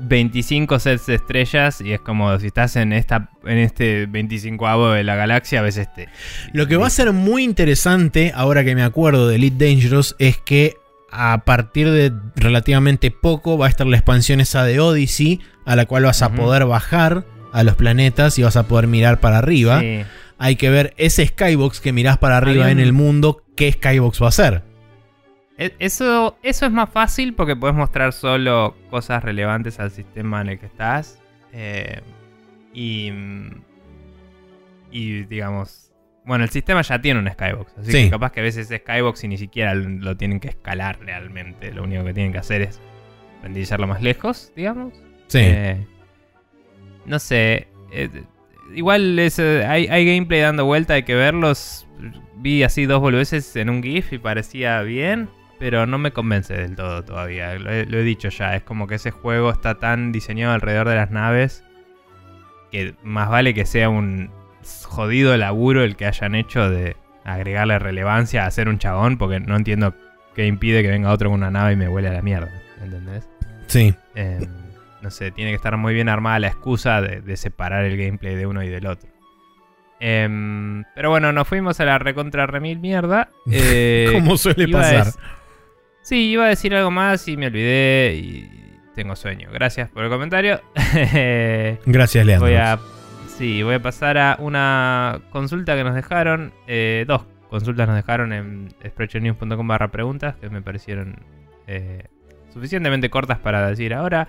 25 0.00 0.78
sets 0.78 1.06
de 1.06 1.14
estrellas 1.14 1.80
y 1.80 1.92
es 1.92 2.00
como 2.00 2.38
si 2.38 2.48
estás 2.48 2.76
en 2.76 2.92
esta 2.92 3.30
en 3.44 3.58
este 3.58 4.08
25avo 4.08 4.92
de 4.92 5.04
la 5.04 5.16
galaxia, 5.16 5.62
ves 5.62 5.76
este. 5.76 6.08
Lo 6.52 6.66
que 6.66 6.76
va 6.76 6.86
a 6.86 6.90
ser 6.90 7.12
muy 7.12 7.44
interesante, 7.44 8.32
ahora 8.34 8.64
que 8.64 8.74
me 8.74 8.82
acuerdo 8.82 9.28
de 9.28 9.36
Elite 9.36 9.66
Dangerous, 9.66 10.16
es 10.18 10.38
que 10.38 10.76
a 11.10 11.44
partir 11.44 11.90
de 11.90 12.12
relativamente 12.36 13.10
poco 13.10 13.56
va 13.56 13.66
a 13.66 13.68
estar 13.68 13.86
la 13.86 13.96
expansión 13.96 14.40
esa 14.40 14.64
de 14.64 14.80
Odyssey, 14.80 15.40
a 15.64 15.76
la 15.76 15.86
cual 15.86 16.04
vas 16.04 16.22
a 16.22 16.32
poder 16.32 16.66
bajar 16.66 17.24
a 17.52 17.62
los 17.62 17.76
planetas 17.76 18.38
y 18.38 18.42
vas 18.42 18.56
a 18.56 18.68
poder 18.68 18.86
mirar 18.86 19.20
para 19.20 19.38
arriba. 19.38 19.80
Sí. 19.80 20.02
Hay 20.38 20.56
que 20.56 20.70
ver 20.70 20.94
ese 20.98 21.26
Skybox 21.26 21.80
que 21.80 21.92
mirás 21.92 22.18
para 22.18 22.36
arriba 22.36 22.70
en 22.70 22.78
el 22.78 22.92
mundo, 22.92 23.42
qué 23.56 23.72
Skybox 23.72 24.22
va 24.22 24.28
a 24.28 24.32
ser. 24.32 24.67
E- 25.58 25.74
Eso, 25.80 26.38
eso 26.42 26.66
es 26.66 26.72
más 26.72 26.88
fácil 26.90 27.34
porque 27.34 27.56
puedes 27.56 27.76
mostrar 27.76 28.12
solo 28.12 28.76
cosas 28.90 29.22
relevantes 29.24 29.78
al 29.80 29.90
sistema 29.90 30.40
en 30.40 30.48
el 30.50 30.58
que 30.58 30.66
estás. 30.66 31.20
eh, 31.52 32.00
y. 32.72 33.12
Y 34.90 35.24
digamos. 35.24 35.92
Bueno, 36.24 36.44
el 36.44 36.50
sistema 36.50 36.82
ya 36.82 37.00
tiene 37.00 37.20
un 37.20 37.30
Skybox. 37.30 37.78
Así 37.78 37.90
Sí. 37.90 38.04
que 38.04 38.10
capaz 38.10 38.32
que 38.32 38.40
a 38.40 38.42
veces 38.42 38.68
Skybox 38.68 39.24
y 39.24 39.28
ni 39.28 39.38
siquiera 39.38 39.74
lo 39.74 40.16
tienen 40.16 40.40
que 40.40 40.48
escalar 40.48 40.98
realmente. 41.00 41.72
Lo 41.72 41.84
único 41.84 42.04
que 42.04 42.12
tienen 42.12 42.32
que 42.32 42.38
hacer 42.38 42.60
es 42.62 42.80
renderizarlo 43.42 43.86
más 43.86 44.02
lejos, 44.02 44.52
digamos. 44.54 44.92
Sí. 45.28 45.38
Eh, 45.42 45.86
no 47.06 47.18
sé. 47.18 47.68
eh, 47.92 48.10
igual 48.74 49.18
es, 49.18 49.38
eh, 49.38 49.64
hay, 49.66 49.86
hay 49.86 50.04
gameplay 50.04 50.40
dando 50.42 50.66
vuelta, 50.66 50.94
hay 50.94 51.04
que 51.04 51.14
verlos. 51.14 51.86
Vi 52.36 52.62
así 52.62 52.84
dos 52.84 53.00
boludeces 53.00 53.56
en 53.56 53.70
un 53.70 53.82
GIF 53.82 54.12
y 54.12 54.18
parecía 54.18 54.82
bien. 54.82 55.30
Pero 55.58 55.86
no 55.86 55.98
me 55.98 56.12
convence 56.12 56.54
del 56.54 56.76
todo 56.76 57.04
todavía. 57.04 57.54
Lo 57.58 57.70
he, 57.70 57.84
lo 57.84 57.98
he 57.98 58.02
dicho 58.02 58.28
ya. 58.28 58.54
Es 58.54 58.62
como 58.62 58.86
que 58.86 58.94
ese 58.96 59.10
juego 59.10 59.50
está 59.50 59.76
tan 59.76 60.12
diseñado 60.12 60.52
alrededor 60.54 60.88
de 60.88 60.94
las 60.96 61.10
naves. 61.10 61.64
Que 62.70 62.94
más 63.02 63.28
vale 63.28 63.54
que 63.54 63.66
sea 63.66 63.88
un 63.88 64.30
jodido 64.84 65.36
laburo 65.36 65.82
el 65.82 65.96
que 65.96 66.06
hayan 66.06 66.34
hecho 66.34 66.70
de 66.70 66.96
agregarle 67.24 67.78
relevancia 67.78 68.44
a 68.44 68.46
hacer 68.46 68.68
un 68.68 68.78
chabón. 68.78 69.18
Porque 69.18 69.40
no 69.40 69.56
entiendo 69.56 69.94
qué 70.34 70.46
impide 70.46 70.82
que 70.82 70.90
venga 70.90 71.10
otro 71.10 71.30
con 71.30 71.40
una 71.40 71.50
nave 71.50 71.72
y 71.72 71.76
me 71.76 71.88
huele 71.88 72.08
a 72.08 72.12
la 72.12 72.22
mierda. 72.22 72.50
¿Entendés? 72.82 73.28
Sí. 73.66 73.94
Eh, 74.14 74.46
no 75.02 75.10
sé, 75.10 75.30
tiene 75.30 75.50
que 75.50 75.56
estar 75.56 75.76
muy 75.76 75.94
bien 75.94 76.08
armada 76.08 76.38
la 76.38 76.48
excusa 76.48 77.00
de, 77.02 77.20
de 77.20 77.36
separar 77.36 77.84
el 77.84 77.96
gameplay 77.96 78.34
de 78.36 78.46
uno 78.46 78.62
y 78.62 78.68
del 78.68 78.86
otro. 78.86 79.08
Em, 80.00 80.84
pero 80.94 81.10
bueno, 81.10 81.32
nos 81.32 81.48
fuimos 81.48 81.80
a 81.80 81.84
la 81.84 81.98
recontra 81.98 82.46
remil 82.46 82.78
mierda. 82.78 83.30
Eh, 83.50 84.10
Como 84.12 84.36
suele 84.36 84.68
pasar. 84.68 85.08
Sí, 86.08 86.30
iba 86.30 86.46
a 86.46 86.48
decir 86.48 86.74
algo 86.74 86.90
más 86.90 87.28
y 87.28 87.36
me 87.36 87.48
olvidé 87.48 88.14
y 88.14 88.50
tengo 88.94 89.14
sueño. 89.14 89.50
Gracias 89.52 89.90
por 89.90 90.04
el 90.04 90.08
comentario. 90.08 90.58
Gracias, 91.84 92.24
Leandro. 92.24 92.48
voy 92.48 92.56
a, 92.56 92.78
sí, 93.26 93.62
voy 93.62 93.74
a 93.74 93.82
pasar 93.82 94.16
a 94.16 94.36
una 94.38 95.20
consulta 95.28 95.76
que 95.76 95.84
nos 95.84 95.94
dejaron. 95.94 96.54
eh, 96.66 97.04
dos 97.06 97.26
consultas 97.50 97.88
nos 97.88 97.96
dejaron 97.96 98.32
en 98.32 98.74
sprechonews.com 98.86 99.68
barra 99.68 99.88
preguntas, 99.88 100.36
que 100.36 100.48
me 100.48 100.62
parecieron 100.62 101.16
eh, 101.66 102.04
suficientemente 102.54 103.10
cortas 103.10 103.38
para 103.40 103.68
decir 103.68 103.92
ahora. 103.92 104.28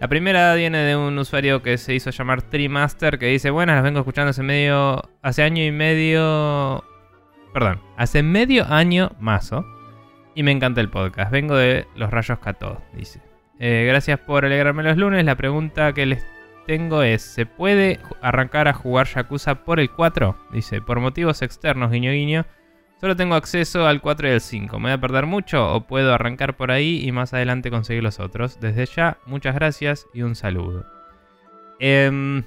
La 0.00 0.08
primera 0.08 0.54
viene 0.54 0.78
de 0.78 0.96
un 0.96 1.18
usuario 1.18 1.60
que 1.60 1.76
se 1.76 1.94
hizo 1.94 2.08
llamar 2.12 2.40
Trimaster, 2.40 3.18
que 3.18 3.26
dice, 3.26 3.50
buenas, 3.50 3.74
las 3.74 3.84
vengo 3.84 3.98
escuchando 3.98 4.30
hace 4.30 4.42
medio, 4.42 5.02
hace 5.20 5.42
año 5.42 5.62
y 5.64 5.70
medio, 5.70 6.82
perdón, 7.52 7.82
hace 7.98 8.22
medio 8.22 8.64
año 8.72 9.12
mazo, 9.20 9.66
y 10.34 10.42
me 10.42 10.52
encanta 10.52 10.80
el 10.80 10.88
podcast, 10.88 11.30
vengo 11.30 11.56
de 11.56 11.86
Los 11.96 12.10
Rayos 12.10 12.38
Cató, 12.38 12.82
dice. 12.92 13.20
Eh, 13.58 13.84
gracias 13.86 14.18
por 14.18 14.44
alegrarme 14.44 14.82
los 14.82 14.96
lunes, 14.96 15.24
la 15.24 15.36
pregunta 15.36 15.92
que 15.92 16.06
les 16.06 16.26
tengo 16.66 17.02
es, 17.02 17.22
¿se 17.22 17.46
puede 17.46 18.00
arrancar 18.20 18.68
a 18.68 18.72
jugar 18.72 19.06
Yakuza 19.06 19.64
por 19.64 19.80
el 19.80 19.90
4? 19.90 20.36
Dice, 20.52 20.80
por 20.80 21.00
motivos 21.00 21.42
externos, 21.42 21.90
guiño 21.90 22.12
guiño. 22.12 22.46
Solo 23.00 23.16
tengo 23.16 23.34
acceso 23.34 23.86
al 23.86 24.00
4 24.00 24.28
y 24.28 24.30
al 24.32 24.40
5. 24.40 24.78
¿Me 24.78 24.88
voy 24.88 24.92
a 24.92 25.00
perder 25.00 25.26
mucho 25.26 25.72
o 25.72 25.86
puedo 25.86 26.14
arrancar 26.14 26.56
por 26.56 26.70
ahí 26.70 27.06
y 27.06 27.12
más 27.12 27.34
adelante 27.34 27.70
conseguir 27.70 28.02
los 28.02 28.18
otros? 28.18 28.60
Desde 28.60 28.86
ya, 28.86 29.18
muchas 29.26 29.54
gracias 29.54 30.06
y 30.14 30.22
un 30.22 30.34
saludo. 30.34 30.86
Em, 31.80 32.44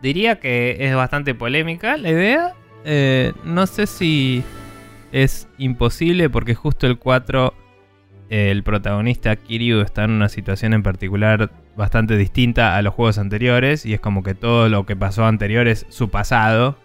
diría 0.00 0.38
que 0.38 0.76
es 0.78 0.94
bastante 0.94 1.34
polémica 1.34 1.96
la 1.96 2.10
idea. 2.10 2.54
Eh, 2.84 3.32
no 3.42 3.66
sé 3.66 3.86
si 3.86 4.44
es 5.14 5.46
imposible 5.58 6.28
porque 6.28 6.56
justo 6.56 6.88
el 6.88 6.98
4, 6.98 7.54
el 8.30 8.64
protagonista 8.64 9.36
Kiryu 9.36 9.80
está 9.80 10.02
en 10.02 10.10
una 10.10 10.28
situación 10.28 10.74
en 10.74 10.82
particular 10.82 11.52
bastante 11.76 12.16
distinta 12.16 12.76
a 12.76 12.82
los 12.82 12.94
juegos 12.94 13.18
anteriores 13.18 13.86
y 13.86 13.94
es 13.94 14.00
como 14.00 14.24
que 14.24 14.34
todo 14.34 14.68
lo 14.68 14.84
que 14.86 14.96
pasó 14.96 15.24
anterior 15.24 15.68
es 15.68 15.86
su 15.88 16.08
pasado 16.10 16.76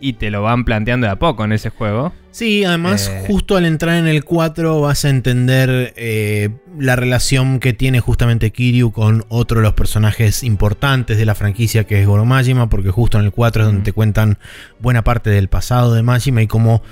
y 0.00 0.12
te 0.12 0.30
lo 0.30 0.42
van 0.42 0.64
planteando 0.64 1.08
de 1.08 1.12
a 1.12 1.18
poco 1.18 1.44
en 1.44 1.50
ese 1.50 1.70
juego. 1.70 2.12
Sí, 2.30 2.62
además 2.62 3.08
Eh. 3.12 3.24
justo 3.26 3.56
al 3.56 3.64
entrar 3.64 3.96
en 3.96 4.06
el 4.06 4.22
4 4.22 4.80
vas 4.80 5.04
a 5.04 5.10
entender 5.10 5.94
eh, 5.96 6.50
la 6.78 6.94
relación 6.94 7.58
que 7.58 7.72
tiene 7.72 7.98
justamente 7.98 8.52
Kiryu 8.52 8.92
con 8.92 9.24
otro 9.28 9.58
de 9.58 9.64
los 9.64 9.74
personajes 9.74 10.44
importantes 10.44 11.18
de 11.18 11.24
la 11.24 11.34
franquicia 11.34 11.82
que 11.82 12.00
es 12.00 12.06
Goro 12.06 12.24
Majima, 12.24 12.68
porque 12.68 12.90
justo 12.90 13.18
en 13.18 13.24
el 13.24 13.32
4 13.32 13.62
es 13.62 13.66
donde 13.66 13.82
te 13.82 13.92
cuentan 13.92 14.38
buena 14.78 15.02
parte 15.02 15.30
del 15.30 15.48
pasado 15.48 15.92
de 15.94 16.04
Majima 16.04 16.40
y 16.40 16.46
cómo 16.46 16.82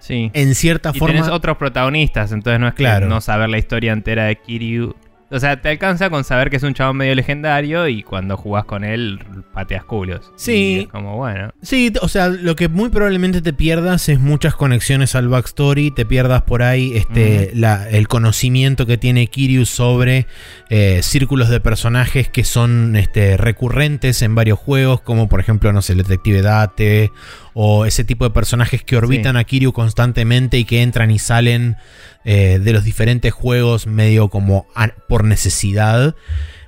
Sí. 0.00 0.30
en 0.34 0.54
cierta 0.54 0.92
Y 0.94 0.98
forma... 0.98 1.14
tenés 1.14 1.30
otros 1.30 1.56
protagonistas, 1.56 2.32
entonces 2.32 2.60
no 2.60 2.68
es 2.68 2.74
Claro. 2.74 3.06
que 3.06 3.10
no 3.10 3.20
saber 3.20 3.48
la 3.48 3.58
historia 3.58 3.92
entera 3.92 4.24
de 4.24 4.36
Kiryu. 4.36 4.94
O 5.30 5.38
sea, 5.38 5.60
te 5.60 5.68
alcanza 5.68 6.08
con 6.08 6.24
saber 6.24 6.48
que 6.48 6.56
es 6.56 6.62
un 6.62 6.72
chabón 6.72 6.96
medio 6.96 7.14
legendario 7.14 7.86
y 7.86 8.02
cuando 8.02 8.38
jugás 8.38 8.64
con 8.64 8.82
él 8.82 9.20
pateas 9.52 9.84
culos. 9.84 10.32
Sí. 10.36 10.52
Y 10.52 10.80
es 10.84 10.88
como, 10.88 11.16
bueno. 11.18 11.52
Sí, 11.60 11.92
o 12.00 12.08
sea, 12.08 12.28
lo 12.28 12.56
que 12.56 12.68
muy 12.68 12.88
probablemente 12.88 13.42
te 13.42 13.52
pierdas 13.52 14.08
es 14.08 14.20
muchas 14.20 14.54
conexiones 14.54 15.14
al 15.14 15.28
backstory, 15.28 15.90
te 15.90 16.06
pierdas 16.06 16.40
por 16.44 16.62
ahí 16.62 16.92
este, 16.96 17.50
la- 17.52 17.90
el 17.90 18.08
conocimiento 18.08 18.86
que 18.86 18.96
tiene 18.96 19.26
Kiryu 19.26 19.66
sobre 19.66 20.26
eh, 20.70 21.00
círculos 21.02 21.50
de 21.50 21.60
personajes 21.60 22.30
que 22.30 22.44
son 22.44 22.96
este, 22.96 23.36
recurrentes 23.36 24.22
en 24.22 24.34
varios 24.34 24.58
juegos, 24.58 25.02
como 25.02 25.28
por 25.28 25.40
ejemplo, 25.40 25.70
no 25.74 25.82
sé, 25.82 25.92
el 25.92 25.98
detective 25.98 26.40
Date, 26.40 27.12
o 27.60 27.86
ese 27.86 28.04
tipo 28.04 28.24
de 28.24 28.30
personajes 28.30 28.84
que 28.84 28.96
orbitan 28.96 29.36
a 29.36 29.42
Kiryu 29.42 29.72
constantemente 29.72 30.58
y 30.58 30.64
que 30.64 30.80
entran 30.82 31.10
y 31.10 31.18
salen 31.18 31.74
eh, 32.24 32.60
de 32.62 32.72
los 32.72 32.84
diferentes 32.84 33.32
juegos 33.32 33.88
medio 33.88 34.28
como 34.28 34.66
a- 34.76 34.92
por 35.08 35.24
necesidad. 35.24 36.14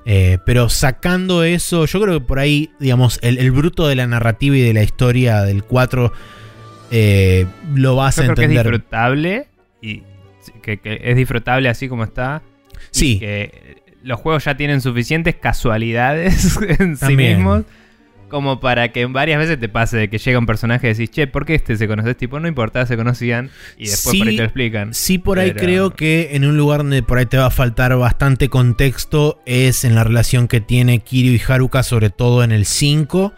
Eh, 0.05 0.39
pero 0.45 0.69
sacando 0.69 1.45
eso, 1.45 1.85
yo 1.87 2.01
creo 2.01 2.19
que 2.19 2.27
por 2.27 2.41
ahí, 2.41 2.71
digamos, 2.81 3.21
el, 3.23 3.39
el 3.39 3.53
bruto 3.53 3.87
de 3.87 3.95
la 3.95 4.09
narrativa 4.09 4.57
y 4.57 4.63
de 4.63 4.75
la 4.75 4.83
historia 4.83 5.43
del 5.43 5.63
4 5.63 6.13
eh, 6.91 7.47
lo 7.75 7.95
vas 7.95 8.17
Yo 8.17 8.23
a 8.23 8.25
creo 8.25 8.35
que 8.37 8.43
es 8.43 8.49
entender. 8.51 8.67
disfrutable 8.73 9.47
y 9.81 10.03
que, 10.63 10.79
que 10.81 11.01
es 11.05 11.17
disfrutable 11.17 11.69
así 11.69 11.89
como 11.89 12.03
está. 12.03 12.43
y 12.93 12.99
Sí. 12.99 13.19
que 13.21 13.77
los 14.03 14.19
juegos 14.19 14.45
ya 14.45 14.57
tienen 14.57 14.81
suficientes 14.81 15.37
casualidades 15.37 16.59
en 16.81 16.97
sí 16.97 17.15
mismos 17.15 17.63
como 18.31 18.61
para 18.61 18.93
que 18.93 19.05
varias 19.07 19.39
veces 19.39 19.61
te 19.61 19.69
pase 19.69 19.97
de 19.99 20.09
que 20.09 20.19
llega 20.19 20.39
un 20.39 20.47
personaje 20.47 20.87
y 20.87 20.95
decís, 20.95 21.11
che, 21.11 21.27
¿por 21.27 21.45
qué 21.45 21.55
este 21.55 21.77
se 21.77 21.87
conoce? 21.87 22.15
Tipo, 22.15 22.41
no 22.41 22.49
importa, 22.49 22.87
se 22.87 22.97
conocían 22.97 23.51
y 23.77 23.89
después 23.89 24.17
por 24.17 24.29
ahí 24.29 24.37
te 24.37 24.43
lo 24.43 24.45
explican. 24.47 24.95
Sí, 24.95 25.19
por 25.19 25.39
ahí 25.39 25.53
Pero- 25.53 25.65
creo 25.65 25.91
que 25.91 26.31
en 26.33 26.45
un 26.47 26.57
lugar 26.57 26.79
donde 26.79 27.03
por 27.03 27.19
ahí 27.19 27.27
te 27.27 27.37
va 27.37 27.47
a 27.47 27.51
faltar 27.51 27.95
bastante 27.97 28.49
contexto 28.49 29.43
es 29.45 29.85
en 29.85 29.95
la 29.95 30.05
relación 30.05 30.49
que 30.49 30.61
tiene 30.61 31.01
Kiryu 31.01 31.33
y 31.33 31.43
Haruka, 31.47 31.83
sobre 31.83 32.11
todo 32.11 32.43
en 32.45 32.53
el 32.53 32.65
5. 32.65 33.33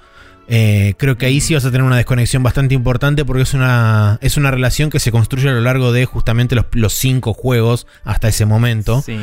Eh, 0.49 0.95
creo 0.99 1.17
que 1.17 1.27
ahí 1.27 1.41
sí 1.41 1.55
vas 1.55 1.65
a 1.65 1.71
tener 1.71 1.85
una 1.85 1.97
desconexión 1.97 2.43
bastante 2.43 2.75
importante 2.75 3.25
porque 3.25 3.43
es 3.43 3.55
una, 3.55 4.19
es 4.21 4.37
una 4.37 4.51
relación 4.51 4.91
que 4.91 4.99
se 5.01 5.11
construye 5.13 5.49
a 5.49 5.53
lo 5.53 5.61
largo 5.61 5.93
de 5.93 6.05
justamente 6.05 6.55
los, 6.55 6.67
los 6.73 6.93
cinco 6.95 7.33
juegos 7.33 7.87
hasta 8.05 8.29
ese 8.29 8.45
momento. 8.45 9.03
Sí. 9.03 9.19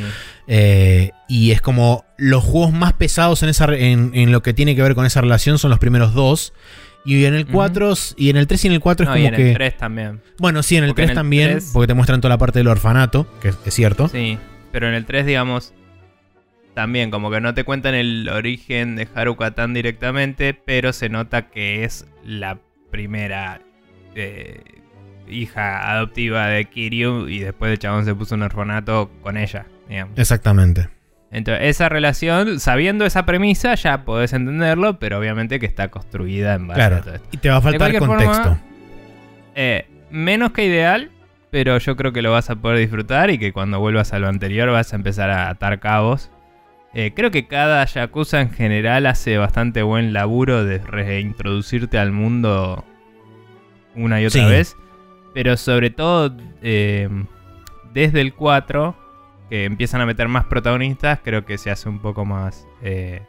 Eh, 0.48 1.12
y 1.28 1.52
es 1.52 1.62
como 1.62 2.06
los 2.18 2.44
juegos 2.44 2.74
más 2.74 2.94
pesados 2.94 3.44
en, 3.44 3.50
esa, 3.50 3.66
en, 3.76 4.12
en 4.14 4.32
lo 4.32 4.42
que 4.42 4.54
tiene 4.54 4.76
que 4.76 4.82
ver 4.82 4.96
con 4.96 5.06
esa 5.06 5.22
relación 5.22 5.60
son 5.60 5.70
los 5.70 5.80
primeros 5.80 6.14
dos. 6.14 6.54
Y 7.06 7.24
en 7.26 7.34
el 7.34 7.44
Ujú. 7.44 7.54
4 7.54 7.94
y 8.18 8.30
en 8.30 8.38
el 8.38 8.46
3 8.48 8.66
y 8.66 8.68
en 8.68 8.74
el 8.74 8.80
4 8.82 9.06
No, 9.06 9.14
es 9.14 9.20
y 9.20 9.24
como 9.24 9.30
en 9.30 9.36
que... 9.42 9.50
el 9.50 9.54
3 9.56 9.78
también. 9.78 10.22
Bueno, 10.38 10.64
sí, 10.64 10.76
en 10.78 10.84
el 10.84 10.90
Porque 10.90 11.04
3 11.04 11.08
en 11.08 11.12
el 11.12 11.16
también, 11.16 11.52
3 11.52 11.70
porque 11.74 11.88
te 11.88 11.94
muestran 11.94 12.20
toda 12.22 12.30
la 12.34 12.38
parte 12.38 12.60
del 12.60 12.68
orfanato, 12.68 13.26
que 13.42 13.50
es, 13.50 13.58
es 13.66 13.74
cierto. 13.74 14.10
Sí, 14.10 14.38
pero 14.72 14.88
en 14.88 14.94
el 14.94 15.06
3, 15.06 15.26
digamos, 15.26 15.74
también 16.74 17.12
como 17.12 17.30
que 17.32 17.42
no 17.42 17.54
te 17.54 17.64
cuentan 17.64 17.96
el 17.96 18.30
origen 18.30 18.96
de 18.96 19.08
Haruka 19.14 19.52
tan 19.52 19.74
directamente, 19.74 20.54
pero 20.54 20.94
se 20.94 21.10
nota 21.10 21.50
que 21.50 21.84
es 21.84 22.08
la 22.24 22.58
primera 22.92 23.62
eh, 24.16 24.62
hija 25.28 25.92
adoptiva 25.92 26.48
de 26.48 26.66
Kiryu 26.66 27.28
y 27.28 27.40
después 27.40 27.72
el 27.72 27.80
chabón 27.80 28.06
se 28.06 28.16
puso 28.16 28.36
un 28.36 28.44
orfanato 28.44 29.12
con 29.22 29.38
ella, 29.38 29.66
digamos. 29.88 30.18
Exactamente. 30.18 30.88
Entonces, 31.32 31.66
esa 31.68 31.90
relación, 31.90 32.60
sabiendo 32.60 33.06
esa 33.06 33.24
premisa, 33.26 33.76
ya 33.76 34.04
podés 34.04 34.34
entenderlo, 34.34 34.98
pero 34.98 35.20
obviamente 35.20 35.60
que 35.60 35.68
está 35.68 35.90
construida 35.90 36.56
en 36.56 36.68
base 36.68 36.82
a 36.82 36.88
Claro. 36.88 37.04
todo 37.04 37.16
esto. 37.16 37.30
Y 37.32 37.38
te 37.38 37.50
va 37.50 37.58
a 37.58 37.62
faltar 37.62 37.96
contexto. 38.00 38.44
forma, 38.44 38.62
Eh, 39.54 39.86
menos 40.10 40.52
que 40.54 40.66
ideal, 40.66 41.12
pero 41.52 41.78
yo 41.78 41.96
creo 41.96 42.12
que 42.14 42.24
lo 42.24 42.32
vas 42.32 42.50
a 42.50 42.56
poder 42.56 42.80
disfrutar 42.80 43.30
y 43.30 43.38
que 43.38 43.54
cuando 43.54 43.80
vuelvas 43.80 44.12
a 44.14 44.18
lo 44.20 44.28
anterior 44.28 44.72
vas 44.72 44.92
a 44.94 44.96
empezar 44.96 45.30
a 45.30 45.50
atar 45.50 45.80
cabos. 45.80 46.32
Eh, 46.94 47.14
creo 47.16 47.30
que 47.32 47.48
cada 47.48 47.86
Yakuza 47.86 48.42
en 48.42 48.50
general 48.52 49.06
hace 49.06 49.38
bastante 49.38 49.84
buen 49.84 50.12
laburo 50.14 50.64
de 50.66 50.80
reintroducirte 50.80 52.00
al 52.00 52.12
mundo 52.12 52.84
una 53.96 54.22
y 54.22 54.26
otra 54.26 54.42
Sí. 54.44 54.50
vez. 54.50 54.76
Pero 55.34 55.56
sobre 55.58 55.92
todo 55.92 56.36
eh, 56.64 57.08
desde 57.94 58.22
el 58.22 58.34
4, 58.34 58.96
que 59.50 59.66
empiezan 59.66 60.02
a 60.02 60.06
meter 60.08 60.28
más 60.28 60.46
protagonistas, 60.46 61.20
creo 61.24 61.46
que 61.46 61.58
se 61.58 61.70
hace 61.72 61.90
un 61.90 62.00
poco 62.00 62.26
más... 62.26 62.68
eh, 62.82 63.22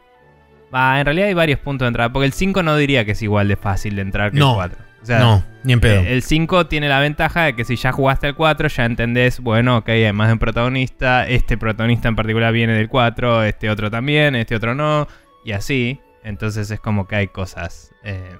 va, 0.73 0.99
en 0.99 1.05
realidad 1.05 1.27
hay 1.27 1.33
varios 1.33 1.59
puntos 1.59 1.85
de 1.85 1.87
entrada, 1.89 2.11
porque 2.11 2.25
el 2.25 2.33
5 2.33 2.63
no 2.63 2.75
diría 2.77 3.05
que 3.05 3.11
es 3.11 3.21
igual 3.21 3.47
de 3.47 3.55
fácil 3.55 3.95
de 3.95 4.01
entrar 4.01 4.31
que 4.31 4.39
No. 4.39 4.51
el 4.51 4.55
4. 4.55 4.77
O 5.01 5.05
sea, 5.05 5.19
no, 5.19 5.43
ni 5.63 5.73
en 5.73 5.79
pedo. 5.79 6.01
eh, 6.01 6.13
el 6.13 6.21
5 6.21 6.67
tiene 6.67 6.87
la 6.87 6.99
ventaja 6.99 7.45
de 7.45 7.55
que 7.55 7.65
si 7.65 7.75
ya 7.75 7.91
jugaste 7.91 8.27
el 8.27 8.35
4, 8.35 8.67
ya 8.67 8.85
entendés, 8.85 9.39
bueno, 9.39 9.77
ok, 9.77 9.89
hay 9.89 10.13
más 10.13 10.27
de 10.27 10.33
un 10.33 10.39
protagonista, 10.39 11.27
este 11.27 11.57
protagonista 11.57 12.07
en 12.07 12.15
particular 12.15 12.53
viene 12.53 12.73
del 12.73 12.87
4, 12.87 13.43
este 13.45 13.69
otro 13.71 13.89
también, 13.89 14.35
este 14.35 14.55
otro 14.55 14.75
no, 14.75 15.07
y 15.43 15.53
así. 15.53 15.99
Entonces 16.23 16.69
es 16.69 16.79
como 16.79 17.07
que 17.07 17.15
hay 17.15 17.27
cosas 17.29 17.91
eh, 18.03 18.37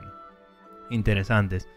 interesantes. 0.91 1.67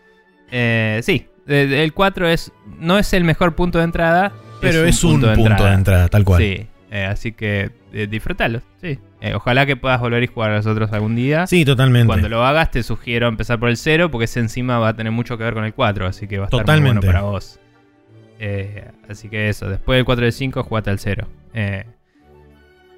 Eh, 0.50 1.00
sí, 1.02 1.28
el 1.46 1.92
4 1.94 2.28
es, 2.28 2.52
no 2.78 2.98
es 2.98 3.12
el 3.14 3.24
mejor 3.24 3.54
punto 3.54 3.78
de 3.78 3.84
entrada, 3.84 4.32
pero 4.60 4.84
es 4.84 5.02
un, 5.04 5.12
punto, 5.12 5.28
de, 5.28 5.72
entrada. 5.72 6.08
tal 6.08 6.24
cual. 6.24 6.42
Sí, 6.42 6.66
eh, 6.94 7.06
así 7.06 7.32
que 7.32 7.72
eh, 7.92 8.06
disfrútalo, 8.06 8.62
sí. 8.80 9.00
Eh, 9.20 9.34
ojalá 9.34 9.66
que 9.66 9.74
puedas 9.74 10.00
volver 10.00 10.22
y 10.22 10.28
jugar 10.28 10.52
a 10.52 10.56
los 10.58 10.66
otros 10.66 10.92
algún 10.92 11.16
día. 11.16 11.44
Sí, 11.48 11.64
totalmente. 11.64 12.06
Cuando 12.06 12.28
lo 12.28 12.44
hagas, 12.44 12.70
te 12.70 12.84
sugiero 12.84 13.26
empezar 13.26 13.58
por 13.58 13.68
el 13.68 13.76
0, 13.76 14.12
porque 14.12 14.26
ese 14.26 14.38
encima 14.38 14.78
va 14.78 14.90
a 14.90 14.94
tener 14.94 15.10
mucho 15.10 15.36
que 15.36 15.42
ver 15.42 15.54
con 15.54 15.64
el 15.64 15.74
4, 15.74 16.06
así 16.06 16.28
que 16.28 16.38
va 16.38 16.44
a 16.44 16.56
estar 16.56 16.64
muy 16.64 16.90
bueno 16.90 17.00
para 17.00 17.22
vos. 17.22 17.58
Eh, 18.38 18.84
así 19.08 19.28
que 19.28 19.48
eso, 19.48 19.68
después 19.68 19.96
del 19.96 20.04
4 20.04 20.22
y 20.22 20.26
del 20.26 20.32
5, 20.32 20.62
jugate 20.62 20.90
al 20.90 21.00
0. 21.00 21.26
Eh, 21.54 21.84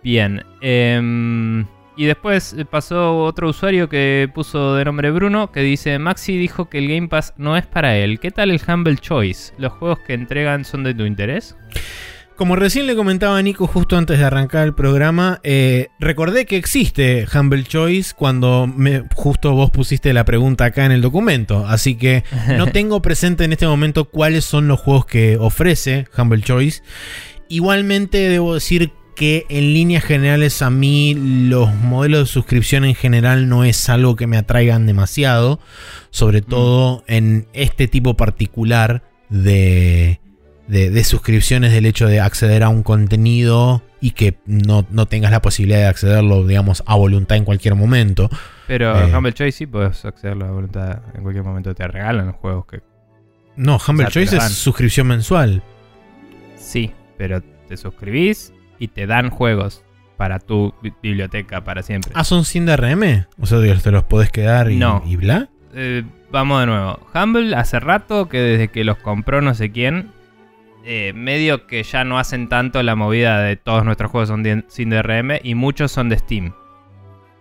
bien. 0.03 0.45
em, 0.61 1.65
y 1.97 2.05
después 2.05 2.55
pasó 2.71 3.25
otro 3.25 3.49
usuario 3.49 3.89
que 3.89 4.29
puso 4.35 4.75
de 4.75 4.85
nombre 4.85 5.11
Bruno, 5.11 5.51
que 5.53 5.61
dice, 5.61 5.99
Maxi 5.99 6.37
dijo 6.37 6.69
que 6.69 6.77
el 6.77 6.89
Game 6.89 7.09
Pass 7.09 7.33
no 7.39 7.57
es 7.57 7.65
para 7.67 7.97
él. 7.97 8.21
¿Qué 8.21 8.31
tal 8.31 8.51
el 8.51 8.61
Humble 8.69 8.99
Choice? 8.99 9.55
¿Los 9.57 9.73
juegos 9.73 10.01
que 10.01 10.13
entregan 10.13 10.67
son 10.67 10.85
de 10.85 10.93
tu 10.93 11.07
interés? 11.07 11.57
Como 12.37 12.55
recién 12.55 12.87
le 12.87 12.95
comentaba 12.95 13.39
a 13.39 13.43
Nico 13.43 13.67
justo 13.67 13.97
antes 13.97 14.19
de 14.19 14.25
arrancar 14.27 14.67
el 14.67 14.75
programa, 14.75 15.41
eh, 15.43 15.89
recordé 15.99 16.45
que 16.45 16.59
existe 16.59 17.27
Humble 17.35 17.65
Choice 17.65 18.13
cuando 18.15 18.67
me, 18.67 19.05
justo 19.15 19.55
vos 19.55 19.71
pusiste 19.71 20.13
la 20.13 20.27
pregunta 20.27 20.67
acá 20.67 20.85
en 20.85 20.93
el 20.93 21.01
documento. 21.01 21.67
Así 21.67 21.95
que 21.95 22.25
no 22.59 22.67
tengo 22.73 23.01
presente 23.01 23.45
en 23.45 23.53
este 23.53 23.67
momento 23.67 24.05
cuáles 24.05 24.45
son 24.45 24.69
los 24.69 24.79
juegos 24.81 25.07
que 25.07 25.39
ofrece 25.39 26.09
Humble 26.17 26.43
Choice. 26.43 26.83
Igualmente 27.49 28.29
debo 28.29 28.53
decir 28.53 28.93
que 29.15 29.47
en 29.49 29.73
líneas 29.73 30.05
generales 30.05 30.61
a 30.61 30.69
mí 30.69 31.15
los 31.15 31.75
modelos 31.75 32.29
de 32.29 32.33
suscripción 32.35 32.85
en 32.85 32.95
general 32.95 33.49
no 33.49 33.65
es 33.65 33.89
algo 33.89 34.15
que 34.15 34.27
me 34.27 34.37
atraigan 34.37 34.87
demasiado, 34.87 35.59
sobre 36.11 36.43
todo 36.43 37.03
en 37.07 37.49
este 37.55 37.89
tipo 37.89 38.15
particular 38.15 39.05
de, 39.31 40.21
de, 40.69 41.05
suscripciones 41.05 41.73
del 41.73 41.87
hecho 41.87 42.07
de 42.07 42.21
acceder 42.21 42.63
a 42.63 42.69
un 42.69 42.83
contenido 42.83 43.83
y 44.01 44.13
que 44.13 44.39
no, 44.47 44.85
tengas 45.07 45.31
la 45.31 45.41
posibilidad 45.43 45.79
de 45.81 45.87
accederlo, 45.87 46.47
digamos, 46.47 46.83
a 46.87 46.97
voluntad 46.97 47.37
en 47.37 47.45
cualquier 47.45 47.75
momento. 47.75 48.29
Pero 48.67 48.99
eh, 48.99 49.15
Humble 49.15 49.33
Choice 49.33 49.59
sí 49.59 49.67
puedes 49.67 50.05
accederlo 50.05 50.47
a 50.47 50.51
voluntad 50.51 51.03
en 51.15 51.23
cualquier 51.23 51.45
momento, 51.45 51.75
te 51.75 51.87
regalan 51.87 52.27
los 52.27 52.37
juegos 52.37 52.67
que... 52.67 52.83
No, 53.57 53.79
Humble 53.87 54.09
Choice 54.09 54.37
es 54.37 54.53
suscripción 54.53 55.07
mensual. 55.07 55.63
Sí, 56.57 56.93
pero 57.17 57.43
te 57.69 57.77
suscribís 57.77 58.53
y 58.79 58.89
te 58.89 59.07
dan 59.07 59.31
juegos 59.31 59.83
para 60.17 60.39
tu 60.39 60.75
biblioteca 61.03 61.63
para 61.65 61.83
siempre. 61.83 62.13
Ah, 62.15 62.25
son 62.25 62.45
sin 62.45 62.67
DRM. 62.67 63.27
O 63.39 63.47
sea, 63.47 63.59
te 63.61 63.91
los 63.91 64.05
podés 64.05 64.31
quedar 64.31 64.71
y, 64.71 64.81
y 65.07 65.17
bla. 65.17 65.49
Eh, 65.75 66.05
vamos 66.31 66.61
de 66.61 66.67
nuevo. 66.67 67.01
Humble 67.15 67.55
hace 67.55 67.81
rato 67.81 68.29
que 68.29 68.39
desde 68.39 68.69
que 68.69 68.85
los 68.85 68.97
compró 68.99 69.43
no 69.43 69.55
sé 69.55 69.71
quién, 69.71 70.11
eh, 70.87 71.13
medio 71.15 71.67
que 71.67 71.83
ya 71.83 72.05
no 72.05 72.19
hacen 72.19 72.49
tanto 72.49 72.83
la 72.83 72.95
movida 72.95 73.41
de 73.41 73.57
todos 73.57 73.85
nuestros 73.85 74.11
juegos 74.11 74.29
son 74.29 74.65
sin 74.69 74.91
DRM 74.91 75.41
y 75.43 75.57
muchos 75.57 75.91
son 75.91 76.09
de 76.09 76.19
Steam. 76.19 76.55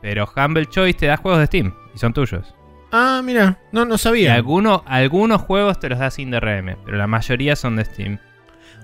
Pero 0.02 0.28
Humble 0.36 0.66
Choice 0.66 0.98
te 0.98 1.06
da 1.06 1.18
juegos 1.18 1.40
de 1.40 1.46
Steam 1.46 1.74
y 1.94 2.00
son 2.00 2.14
tuyos. 2.14 2.56
Ah, 2.92 3.22
mira, 3.24 3.60
no, 3.72 3.86
no 3.86 3.98
sabía. 3.98 4.30
Y 4.30 4.36
algunos, 4.36 4.82
algunos 4.86 5.42
juegos 5.42 5.80
te 5.80 5.90
los 5.90 6.00
da 6.00 6.10
sin 6.10 6.32
DRM, 6.32 6.76
pero 6.86 6.98
la 6.98 7.08
mayoría 7.08 7.56
son 7.56 7.76
de 7.76 7.86
Steam. 7.86 8.20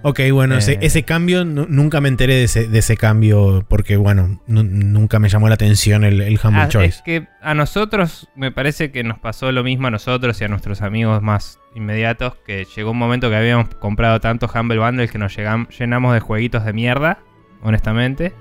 Ok, 0.03 0.20
bueno, 0.31 0.58
ese, 0.58 0.79
eh. 0.81 1.03
cambio, 1.03 1.46
nunca 1.46 2.01
me 2.01 2.10
enteré 2.10 2.36
de 2.36 2.43
ese, 2.79 2.98
cambio 2.98 3.63
porque, 3.67 3.98
bueno, 3.98 4.41
nunca 4.48 5.20
me 5.20 5.29
llamó 5.29 5.48
la 5.48 5.55
atención 5.55 6.03
el, 6.03 6.39
Humble 6.43 6.62
ah, 6.62 6.67
Choice. 6.67 6.98
Es 6.98 7.01
que 7.03 7.27
a 7.41 7.53
nosotros, 7.53 8.27
me 8.36 8.51
parece 8.51 8.91
que 8.91 9.03
nos 9.03 9.20
pasó 9.20 9.51
lo 9.51 9.63
mismo 9.63 9.88
a 9.88 9.91
nosotros 9.91 10.41
y 10.41 10.43
a 10.43 10.48
nuestros 10.48 10.81
amigos 10.81 11.22
más 11.22 11.60
inmediatos, 11.75 12.36
que 12.46 12.65
llegó 12.75 12.91
un 12.91 12.98
momento 12.98 13.29
que 13.29 13.36
habíamos 13.36 13.70
comprado 13.75 14.20
tanto 14.20 14.50
Humble 14.53 14.79
Bundle 14.79 15.08
que 15.08 15.20
nos 15.20 15.36
llenamos 15.36 16.13
de 16.13 16.20
jueguitos 16.20 16.65
de 16.65 16.74
mierda, 16.74 17.20
honestamente. 17.62 18.34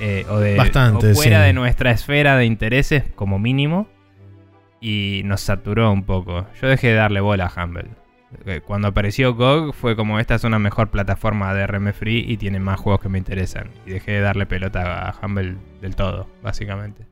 Eh, 0.00 0.24
o 0.28 0.38
de 0.38 0.56
Bastante, 0.56 1.14
fuera 1.14 1.42
de 1.42 1.52
nuestra 1.52 1.90
esfera 1.90 2.36
de 2.36 2.46
intereses, 2.46 3.04
como 3.14 3.38
mínimo. 3.38 3.86
Y 4.80 5.22
nos 5.24 5.40
saturó 5.40 5.92
un 5.92 6.04
poco. 6.04 6.46
Yo 6.60 6.68
dejé 6.68 6.88
de 6.88 6.94
darle 6.94 7.20
bola 7.20 7.52
a 7.54 7.64
Humble. 7.64 8.03
Eh, 8.46 8.60
cuando 8.64 8.88
apareció 8.88 9.34
GOG 9.34 9.74
fue 9.74 9.96
como 9.96 10.18
esta 10.18 10.34
es 10.34 10.44
una 10.44 10.58
mejor 10.58 10.90
plataforma 10.90 11.54
de 11.54 11.66
RM 11.66 11.92
Free 11.92 12.24
y 12.26 12.36
tiene 12.36 12.58
más 12.60 12.80
juegos 12.80 13.00
que 13.00 13.08
me 13.08 13.18
interesan. 13.18 13.70
Y 13.86 13.90
dejé 13.90 14.12
de 14.12 14.20
darle 14.20 14.46
pelota 14.46 15.08
a 15.08 15.14
Humble 15.24 15.56
del 15.80 15.96
todo, 15.96 16.28
básicamente. 16.42 17.06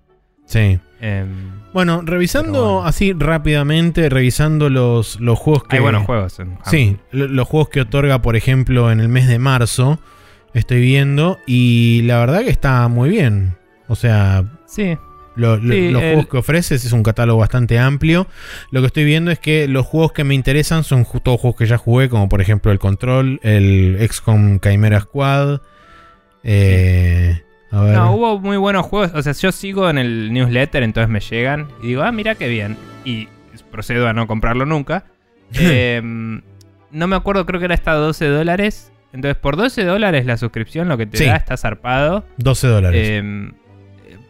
Sí. 0.44 0.78
Em, 1.00 1.62
bueno, 1.72 2.02
revisando 2.04 2.84
así 2.84 3.12
rápidamente, 3.12 4.08
revisando 4.08 4.68
los, 4.68 5.20
los 5.20 5.38
juegos 5.38 5.64
que. 5.64 5.76
Hay 5.76 5.82
buenos 5.82 6.04
juegos 6.04 6.38
en 6.40 6.58
Sí, 6.64 6.98
los 7.10 7.48
juegos 7.48 7.68
que 7.68 7.80
otorga, 7.80 8.20
por 8.22 8.36
ejemplo, 8.36 8.90
en 8.90 9.00
el 9.00 9.08
mes 9.08 9.28
de 9.28 9.38
marzo. 9.38 9.98
Estoy 10.52 10.80
viendo. 10.80 11.38
Y 11.46 12.02
la 12.04 12.18
verdad 12.18 12.40
que 12.42 12.50
está 12.50 12.86
muy 12.88 13.08
bien. 13.08 13.56
O 13.88 13.94
sea. 13.94 14.44
Sí 14.66 14.98
los 15.34 15.60
juegos 15.60 16.28
que 16.28 16.36
ofreces 16.36 16.84
es 16.84 16.92
un 16.92 17.02
catálogo 17.02 17.40
bastante 17.40 17.78
amplio. 17.78 18.26
Lo 18.70 18.80
que 18.80 18.86
estoy 18.88 19.04
viendo 19.04 19.30
es 19.30 19.38
que 19.38 19.68
los 19.68 19.86
juegos 19.86 20.12
que 20.12 20.24
me 20.24 20.34
interesan 20.34 20.84
son 20.84 21.06
todos 21.22 21.40
juegos 21.40 21.58
que 21.58 21.66
ya 21.66 21.78
jugué, 21.78 22.08
como 22.08 22.28
por 22.28 22.40
ejemplo 22.40 22.72
el 22.72 22.78
Control, 22.78 23.40
el 23.42 23.96
XCOM 24.00 24.60
Chimera 24.60 25.00
Squad. 25.00 25.60
Eh, 26.44 27.42
no, 27.70 28.14
hubo 28.14 28.38
muy 28.38 28.56
buenos 28.58 28.84
juegos. 28.86 29.12
O 29.14 29.22
sea, 29.22 29.32
yo 29.32 29.50
sigo 29.52 29.88
en 29.88 29.98
el 29.98 30.32
newsletter, 30.32 30.82
entonces 30.82 31.08
me 31.08 31.20
llegan 31.20 31.68
y 31.82 31.88
digo, 31.88 32.02
ah, 32.02 32.12
mira 32.12 32.34
qué 32.34 32.48
bien. 32.48 32.76
Y 33.04 33.28
procedo 33.70 34.06
a 34.06 34.12
no 34.12 34.26
comprarlo 34.26 34.66
nunca. 34.66 35.04
Em, 35.54 36.40
no 36.90 37.06
me 37.06 37.16
acuerdo, 37.16 37.44
creo 37.46 37.58
que 37.58 37.66
era 37.66 37.74
hasta 37.74 37.94
12 37.94 38.26
dólares. 38.26 38.92
Entonces, 39.12 39.36
por 39.36 39.56
12 39.56 39.84
dólares 39.84 40.24
la 40.24 40.36
suscripción, 40.36 40.88
lo 40.88 40.96
que 40.96 41.06
te 41.06 41.26
da 41.26 41.36
está 41.36 41.56
zarpado. 41.56 42.24
12 42.38 42.66
dólares. 42.66 43.00
Eh, 43.02 43.52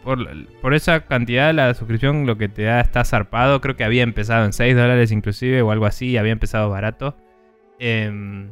por, 0.03 0.75
esa 0.75 1.07
cantidad 1.07 1.55
la 1.55 1.75
suscripción 1.75 2.27
lo 2.27 2.37
que 2.37 2.49
te 2.49 2.63
da 2.63 2.81
está 2.81 3.05
zarpado. 3.05 3.61
Creo 3.61 3.77
que 3.77 3.85
había 3.85 4.03
empezado 4.03 4.45
en 4.45 4.53
6 4.53 4.77
dólares 4.77 5.13
inclusive 5.13 5.63
o 5.63 5.71
algo 5.71 5.87
así. 5.87 6.17
Había 6.17 6.33
empezado 6.33 6.69
barato. 6.71 7.17
Em, 7.79 8.51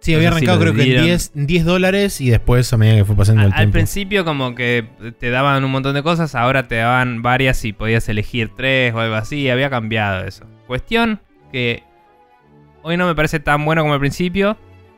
sí, 0.00 0.14
había 0.14 0.28
arrancado 0.28 0.60
creo 0.60 0.74
que 0.74 0.82
en 0.96 1.46
10, 1.46 1.64
dólares 1.64 2.20
y 2.20 2.30
después 2.30 2.72
a 2.72 2.76
medida 2.76 2.96
que 2.96 3.04
fue 3.04 3.16
pasando 3.16 3.42
el 3.42 3.48
tiempo. 3.48 3.62
Al 3.62 3.70
principio 3.70 4.24
como 4.24 4.54
que 4.54 4.86
te 5.18 5.30
daban 5.30 5.64
un 5.64 5.70
montón 5.70 5.94
de 5.94 6.02
cosas, 6.02 6.34
ahora 6.34 6.68
te 6.68 6.76
daban 6.76 7.22
varias 7.22 7.64
y 7.64 7.72
podías 7.72 8.08
elegir 8.08 8.50
tres 8.54 8.94
o 8.94 9.00
algo 9.00 9.14
así. 9.14 9.48
Había 9.48 9.70
cambiado 9.70 10.24
eso. 10.24 10.44
Cuestión 10.66 11.20
que 11.52 11.82
hoy 12.82 12.96
no 12.96 13.06
me 13.06 13.14
parece 13.14 13.40
tan 13.40 13.64
bueno 13.64 13.82
como 13.82 13.94
al 13.94 14.00
principio. 14.00 14.56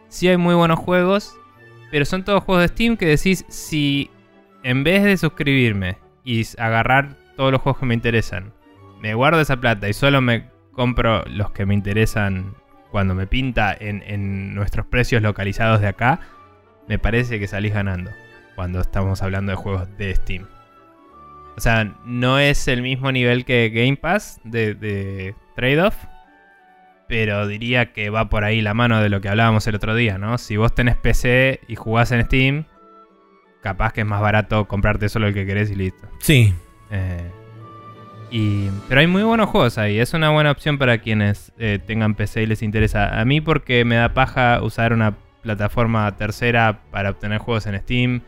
Sí 0.08 0.28
hay 0.28 0.36
muy 0.36 0.54
buenos 0.54 0.78
juegos, 0.78 1.34
pero 1.90 2.04
son 2.04 2.24
todos 2.24 2.44
juegos 2.44 2.62
de 2.62 2.68
Steam 2.68 2.96
que 2.96 3.06
decís 3.06 3.46
si 3.48 4.10
en 4.62 4.84
vez 4.84 5.02
de 5.04 5.16
suscribirme 5.16 5.98
y 6.24 6.44
agarrar 6.58 7.16
todos 7.36 7.52
los 7.52 7.60
juegos 7.60 7.80
que 7.80 7.86
me 7.86 7.94
interesan, 7.94 8.52
me 9.00 9.14
guardo 9.14 9.40
esa 9.40 9.58
plata 9.58 9.88
y 9.88 9.92
solo 9.92 10.20
me 10.20 10.48
compro 10.72 11.24
los 11.26 11.50
que 11.50 11.66
me 11.66 11.74
interesan 11.74 12.54
cuando 12.90 13.14
me 13.14 13.26
pinta 13.26 13.74
en, 13.78 14.54
nuestros 14.54 14.86
precios 14.86 15.22
localizados 15.22 15.80
de 15.80 15.88
acá, 15.88 16.20
me 16.88 16.98
parece 16.98 17.38
que 17.40 17.48
salís 17.48 17.72
ganando 17.72 18.10
cuando 18.54 18.80
estamos 18.80 19.22
hablando 19.22 19.50
de 19.50 19.56
juegos 19.56 19.88
de 19.96 20.14
Steam. 20.14 20.46
O 21.56 21.60
sea, 21.60 21.96
no 22.04 22.38
es 22.38 22.68
el 22.68 22.82
mismo 22.82 23.10
nivel 23.12 23.44
que 23.44 23.70
Game 23.70 23.96
Pass 23.96 24.40
de, 24.44 24.74
de 24.74 25.34
trade-off, 25.56 25.96
pero 27.08 27.46
diría 27.46 27.92
que 27.92 28.10
va 28.10 28.28
por 28.28 28.44
ahí 28.44 28.60
la 28.60 28.74
mano 28.74 29.02
de 29.02 29.08
lo 29.08 29.20
que 29.20 29.28
hablábamos 29.28 29.66
el 29.66 29.74
otro 29.74 29.94
día, 29.94 30.18
¿no? 30.18 30.38
Si 30.38 30.56
vos 30.56 30.74
tenés 30.74 30.96
PC 30.96 31.60
y 31.68 31.76
jugás 31.76 32.12
en 32.12 32.24
Steam, 32.24 32.64
capaz 33.62 33.92
que 33.92 34.02
es 34.02 34.06
más 34.06 34.20
barato 34.20 34.66
comprarte 34.66 35.08
solo 35.08 35.28
el 35.28 35.34
que 35.34 35.46
querés 35.46 35.70
y 35.70 35.76
listo. 35.76 36.08
Sí. 36.18 36.52
Eh, 36.90 37.30
y, 38.30 38.68
pero 38.88 39.00
hay 39.00 39.06
muy 39.06 39.22
buenos 39.22 39.48
juegos 39.48 39.78
ahí. 39.78 39.98
Es 39.98 40.12
una 40.14 40.30
buena 40.30 40.50
opción 40.50 40.78
para 40.78 40.98
quienes 40.98 41.52
eh, 41.58 41.78
tengan 41.84 42.14
PC 42.14 42.42
y 42.42 42.46
les 42.46 42.62
interesa. 42.62 43.20
A 43.20 43.24
mí 43.24 43.40
porque 43.40 43.84
me 43.84 43.94
da 43.94 44.12
paja 44.12 44.60
usar 44.62 44.92
una 44.92 45.16
plataforma 45.42 46.16
tercera 46.16 46.80
para 46.90 47.10
obtener 47.10 47.38
juegos 47.38 47.66
en 47.66 47.78
Steam. 47.80 48.20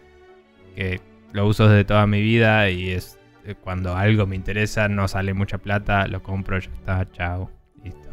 Que 0.76 1.00
lo 1.32 1.46
uso 1.46 1.68
desde 1.68 1.84
toda 1.84 2.06
mi 2.06 2.22
vida 2.22 2.70
y 2.70 2.90
es 2.90 3.18
eh, 3.44 3.54
cuando 3.60 3.96
algo 3.96 4.26
me 4.26 4.36
interesa, 4.36 4.88
no 4.88 5.08
sale 5.08 5.34
mucha 5.34 5.58
plata, 5.58 6.06
lo 6.06 6.22
compro, 6.22 6.58
ya 6.58 6.70
está, 6.70 7.10
chao, 7.12 7.50
listo. 7.82 8.10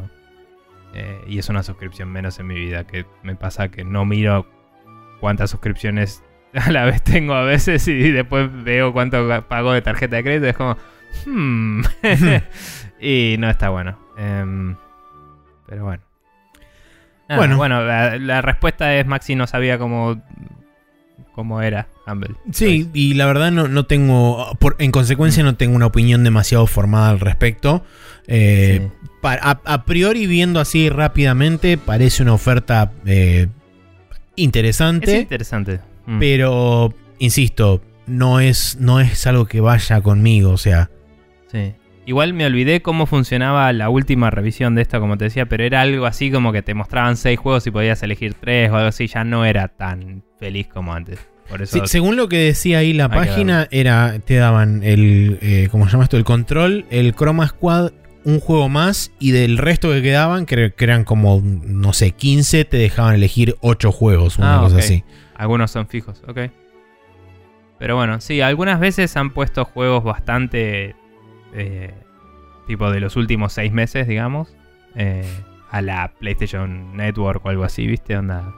y 1.28 1.38
es 1.40 1.50
una 1.50 1.64
suscripción 1.64 2.12
menos 2.12 2.40
en 2.40 2.48
mi 2.48 2.56
vida, 2.56 2.86
que 2.86 3.06
me 3.24 3.36
pasa 3.36 3.70
que 3.70 3.84
no 3.84 4.06
miro 4.06 4.48
cuántas 5.20 5.52
suscripciones 5.52 6.24
a 6.54 6.72
la 6.72 6.86
vez 6.86 7.02
tengo 7.02 7.34
a 7.34 7.44
veces 7.44 7.88
y 7.88 8.12
después 8.12 8.50
veo 8.64 8.94
cuánto 8.94 9.28
pago 9.48 9.74
de 9.74 9.82
tarjeta 9.82 10.18
de 10.18 10.24
crédito. 10.24 10.48
Es 10.48 10.58
como, 10.58 10.78
hmm. 11.26 11.82
y 13.00 13.36
no 13.40 13.50
está 13.50 13.70
bueno. 13.70 13.98
Em, 14.18 14.76
pero 15.68 15.86
bueno. 15.86 16.04
bueno, 17.30 17.58
bueno 17.58 17.84
la, 17.84 18.42
respuesta 18.42 18.96
es 18.96 19.06
Maxi 19.06 19.36
no 19.36 19.48
sabía 19.48 19.78
cómo, 19.78 20.22
cómo 21.34 21.62
era 21.62 21.88
Humble. 22.06 22.36
Sí, 22.52 22.90
y 22.94 23.14
la 23.14 23.26
verdad 23.26 23.52
no, 23.52 23.68
no 23.68 23.86
tengo, 23.86 24.58
por, 24.60 24.76
en 24.80 24.92
consecuencia 24.92 25.44
no 25.44 25.56
tengo 25.56 25.76
una 25.76 25.86
opinión 25.86 26.24
demasiado 26.24 26.68
formada 26.68 27.10
al 27.10 27.20
respecto. 27.20 27.86
Eh, 28.28 28.90
a, 29.24 29.86
priori 29.86 30.28
viendo 30.28 30.60
así 30.60 30.90
rápidamente 30.90 31.78
parece 31.78 32.24
una 32.24 32.34
oferta 32.34 32.92
eh, 33.06 33.48
interesante. 34.36 35.16
Es 35.16 35.22
interesante. 35.22 35.80
Mm. 36.06 36.20
Pero, 36.20 36.94
insisto, 37.20 37.82
no 38.08 38.40
es, 38.40 38.78
no 38.80 39.00
es 39.00 39.26
algo 39.28 39.46
que 39.46 39.62
vaya 39.62 40.02
conmigo, 40.02 40.52
o 40.52 40.58
sea. 40.58 40.90
Sí. 41.52 41.74
Igual 42.06 42.34
me 42.34 42.46
olvidé 42.46 42.82
cómo 42.82 43.06
funcionaba 43.06 43.72
la 43.74 43.90
última 43.90 44.32
revisión 44.32 44.74
de 44.76 44.82
esto, 44.82 45.00
como 45.00 45.18
te 45.18 45.26
decía, 45.26 45.46
pero 45.46 45.64
era 45.64 45.82
algo 45.82 46.06
así 46.08 46.32
como 46.32 46.52
que 46.52 46.64
te 46.64 46.74
mostraban 46.74 47.16
seis 47.16 47.40
juegos 47.40 47.68
y 47.68 47.72
podías 47.72 48.02
elegir 48.02 48.34
tres 48.34 48.72
o 48.72 48.76
algo 48.76 48.90
así, 48.90 49.08
ya 49.08 49.24
no 49.24 49.46
era 49.46 49.68
tan 49.68 50.24
feliz 50.40 50.68
como 50.68 50.94
antes. 50.94 51.20
Por 51.48 51.62
eso 51.62 51.86
según 51.86 52.16
lo 52.16 52.28
que 52.30 52.38
decía 52.38 52.80
ahí 52.80 52.94
la 52.94 53.10
página, 53.10 53.68
era 53.72 54.20
te 54.26 54.36
daban 54.36 54.84
el, 54.84 55.38
eh, 55.42 55.68
¿cómo 55.70 55.86
se 55.86 55.92
llama 55.92 56.06
esto? 56.06 56.18
El 56.18 56.24
control, 56.24 56.86
el 56.90 57.14
Chroma 57.14 57.48
Squad, 57.48 57.92
un 58.24 58.40
juego 58.40 58.70
más 58.70 59.12
y 59.20 59.32
del 59.32 59.58
resto 59.58 59.92
que 59.92 60.02
quedaban, 60.02 60.46
que, 60.46 60.74
eran 60.80 61.04
como, 61.04 61.42
no 61.44 61.94
sé, 61.94 62.12
15, 62.12 62.66
te 62.66 62.78
dejaban 62.78 63.16
elegir 63.16 63.58
8 63.62 63.92
juegos, 63.92 64.38
una 64.38 64.58
ah, 64.58 64.62
cosa 64.62 64.78
así. 64.78 65.04
Algunos 65.42 65.72
son 65.72 65.88
fijos, 65.88 66.24
ok. 66.28 66.40
Pero 67.80 67.96
bueno, 67.96 68.22
sí, 68.22 68.42
algunas 68.42 68.80
veces 68.80 69.16
han 69.18 69.32
puesto 69.32 69.66
juegos 69.66 70.04
bastante... 70.04 70.96
Eh, 71.54 71.94
tipo 72.68 72.90
de 72.92 73.00
los 73.02 73.16
últimos 73.18 73.52
seis 73.54 73.72
meses, 73.74 74.08
digamos. 74.08 74.56
Eh, 74.96 75.26
a 75.72 75.82
la 75.82 76.12
PlayStation 76.20 76.96
Network 76.96 77.44
o 77.46 77.50
algo 77.50 77.64
así, 77.64 77.88
¿viste? 77.88 78.16
Onda. 78.16 78.54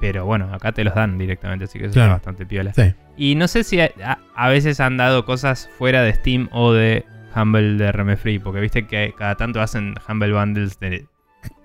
Pero 0.00 0.24
bueno, 0.26 0.52
acá 0.54 0.72
te 0.72 0.84
los 0.84 0.94
dan 0.94 1.16
directamente, 1.18 1.64
así 1.64 1.78
que 1.78 1.86
eso 1.86 1.94
Claro. 1.94 2.08
está 2.12 2.16
bastante 2.30 2.44
piola. 2.46 2.72
Sí. 2.74 2.94
Y 3.16 3.34
no 3.34 3.48
sé 3.48 3.64
si 3.64 3.80
a, 3.80 3.90
a- 4.04 4.18
a 4.36 4.48
veces 4.50 4.78
han 4.80 4.96
dado 4.98 5.24
cosas 5.24 5.68
fuera 5.78 6.02
de 6.02 6.12
Steam 6.12 6.48
o 6.52 6.72
de 6.72 7.04
Humble 7.34 7.74
de 7.82 7.90
RM 7.92 8.16
Free, 8.16 8.38
porque 8.38 8.60
viste 8.60 8.86
que 8.86 9.14
cada 9.16 9.34
tanto 9.36 9.60
hacen 9.62 9.94
Humble 10.08 10.32
Bundles 10.34 10.78
de- 10.78 11.06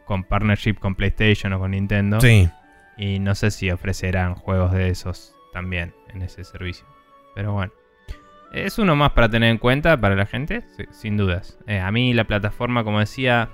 con 0.05 0.23
partnership 0.23 0.75
con 0.79 0.95
PlayStation 0.95 1.51
o 1.53 1.59
con 1.59 1.71
Nintendo. 1.71 2.19
Sí. 2.21 2.49
Y 2.97 3.19
no 3.19 3.35
sé 3.35 3.51
si 3.51 3.71
ofrecerán 3.71 4.35
juegos 4.35 4.71
de 4.71 4.89
esos 4.89 5.35
también 5.51 5.93
en 6.13 6.21
ese 6.21 6.43
servicio. 6.43 6.85
Pero 7.35 7.53
bueno. 7.53 7.73
Es 8.53 8.77
uno 8.77 8.95
más 8.95 9.13
para 9.13 9.29
tener 9.29 9.49
en 9.49 9.57
cuenta 9.57 9.99
para 9.99 10.15
la 10.15 10.27
gente, 10.27 10.63
sin 10.91 11.17
dudas. 11.17 11.57
Eh, 11.65 11.79
a 11.79 11.91
mí 11.91 12.13
la 12.13 12.25
plataforma, 12.25 12.83
como 12.83 12.99
decía, 12.99 13.49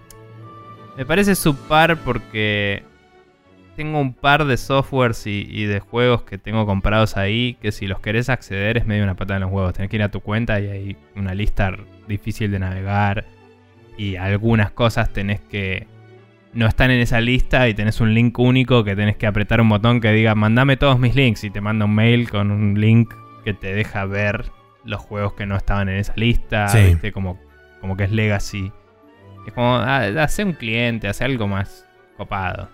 me 0.97 1.05
parece 1.05 1.35
subpar 1.35 1.95
porque 1.99 2.83
tengo 3.77 4.01
un 4.01 4.13
par 4.13 4.43
de 4.43 4.57
softwares 4.57 5.25
y, 5.25 5.63
de 5.63 5.79
juegos 5.79 6.23
que 6.23 6.37
tengo 6.37 6.65
comprados 6.65 7.15
ahí 7.15 7.53
que 7.61 7.71
si 7.71 7.87
los 7.87 8.01
querés 8.01 8.27
acceder 8.27 8.75
es 8.75 8.85
medio 8.85 9.05
una 9.05 9.15
patada 9.15 9.37
en 9.37 9.43
los 9.43 9.51
huevos. 9.53 9.73
Tenés 9.73 9.89
que 9.89 9.95
ir 9.95 10.03
a 10.03 10.11
tu 10.11 10.19
cuenta 10.19 10.59
y 10.59 10.67
hay 10.67 10.97
una 11.15 11.33
lista 11.33 11.71
difícil 12.05 12.51
de 12.51 12.59
navegar 12.59 13.23
y 13.97 14.17
algunas 14.17 14.71
cosas 14.71 15.13
tenés 15.13 15.39
que 15.39 15.87
no 16.53 16.67
están 16.67 16.91
en 16.91 16.99
esa 16.99 17.21
lista 17.21 17.67
y 17.69 17.73
tenés 17.73 18.01
un 18.01 18.13
link 18.13 18.37
único 18.39 18.83
que 18.83 18.95
tenés 18.95 19.17
que 19.17 19.27
apretar 19.27 19.61
un 19.61 19.69
botón 19.69 20.01
que 20.01 20.11
diga 20.11 20.33
mandame 20.35 20.77
todos 20.77 20.99
mis 20.99 21.15
links 21.15 21.43
y 21.43 21.49
te 21.51 21.61
manda 21.61 21.85
un 21.85 21.93
mail 21.95 22.29
con 22.29 22.51
un 22.51 22.79
link 22.79 23.13
que 23.43 23.53
te 23.53 23.73
deja 23.73 24.05
ver 24.05 24.45
los 24.83 24.99
juegos 25.01 25.33
que 25.33 25.45
no 25.45 25.55
estaban 25.55 25.89
en 25.89 25.97
esa 25.97 26.13
lista, 26.15 26.67
Sí. 26.69 26.79
¿viste? 26.85 27.11
Como, 27.11 27.39
como 27.81 27.95
que 27.97 28.05
es 28.05 28.11
legacy. 28.11 28.71
Es 29.45 29.53
como, 29.53 29.75
ah, 29.75 30.05
hace 30.21 30.43
un 30.43 30.53
cliente, 30.53 31.07
hace 31.07 31.23
algo 31.23 31.47
más 31.47 31.85
copado. 32.17 32.69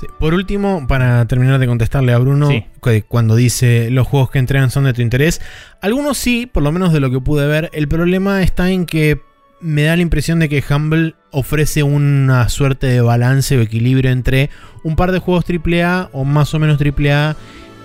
Sí, 0.00 0.06
Por 0.20 0.32
último, 0.32 0.86
para 0.86 1.26
terminar 1.26 1.58
de 1.58 1.66
contestarle 1.66 2.12
a 2.12 2.18
Bruno, 2.18 2.48
Sí. 2.48 2.64
cuando 3.08 3.34
dice 3.34 3.90
los 3.90 4.06
juegos 4.06 4.30
que 4.30 4.38
entregan 4.38 4.70
son 4.70 4.84
de 4.84 4.92
tu 4.92 5.02
interés, 5.02 5.40
algunos 5.80 6.16
sí, 6.18 6.46
por 6.46 6.62
lo 6.62 6.70
menos 6.70 6.92
de 6.92 7.00
lo 7.00 7.10
que 7.10 7.18
pude 7.20 7.46
ver. 7.48 7.68
El 7.72 7.88
problema 7.88 8.42
está 8.42 8.70
en 8.70 8.86
que 8.86 9.20
me 9.64 9.84
da 9.84 9.96
la 9.96 10.02
impresión 10.02 10.38
de 10.40 10.50
que 10.50 10.62
Humble 10.68 11.14
ofrece 11.30 11.82
una 11.82 12.50
suerte 12.50 12.86
de 12.86 13.00
balance 13.00 13.56
o 13.56 13.62
equilibrio 13.62 14.10
entre 14.10 14.50
un 14.82 14.94
par 14.94 15.10
de 15.10 15.20
juegos 15.20 15.46
AAA 15.48 16.10
o 16.12 16.24
más 16.24 16.52
o 16.52 16.58
menos 16.58 16.78
AAA 16.78 17.34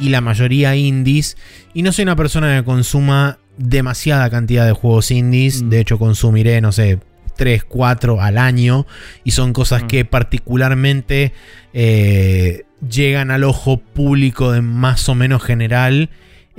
y 0.02 0.10
la 0.10 0.20
mayoría 0.20 0.76
indies. 0.76 1.38
Y 1.74 1.82
no 1.84 1.94
soy 1.94 2.04
una 2.04 2.18
persona 2.18 2.58
que 2.58 2.66
consuma 2.66 3.40
demasiada 3.58 4.30
cantidad 4.30 4.66
de 4.66 4.74
juegos 4.74 5.10
indies. 5.10 5.62
Mm. 5.64 5.70
De 5.70 5.80
hecho, 5.80 5.98
consumiré, 5.98 6.60
no 6.60 6.74
sé, 6.74 7.00
3, 7.38 7.64
4 7.64 8.22
al 8.22 8.38
año. 8.38 8.86
Y 9.24 9.32
son 9.32 9.54
cosas 9.54 9.84
Mm. 9.84 9.88
que 9.88 10.04
particularmente 10.06 11.32
eh, 11.74 12.64
llegan 12.90 13.32
al 13.32 13.46
ojo 13.46 13.78
público 13.78 14.52
de 14.52 14.62
más 14.62 15.08
o 15.08 15.16
menos 15.16 15.42
general. 15.44 16.10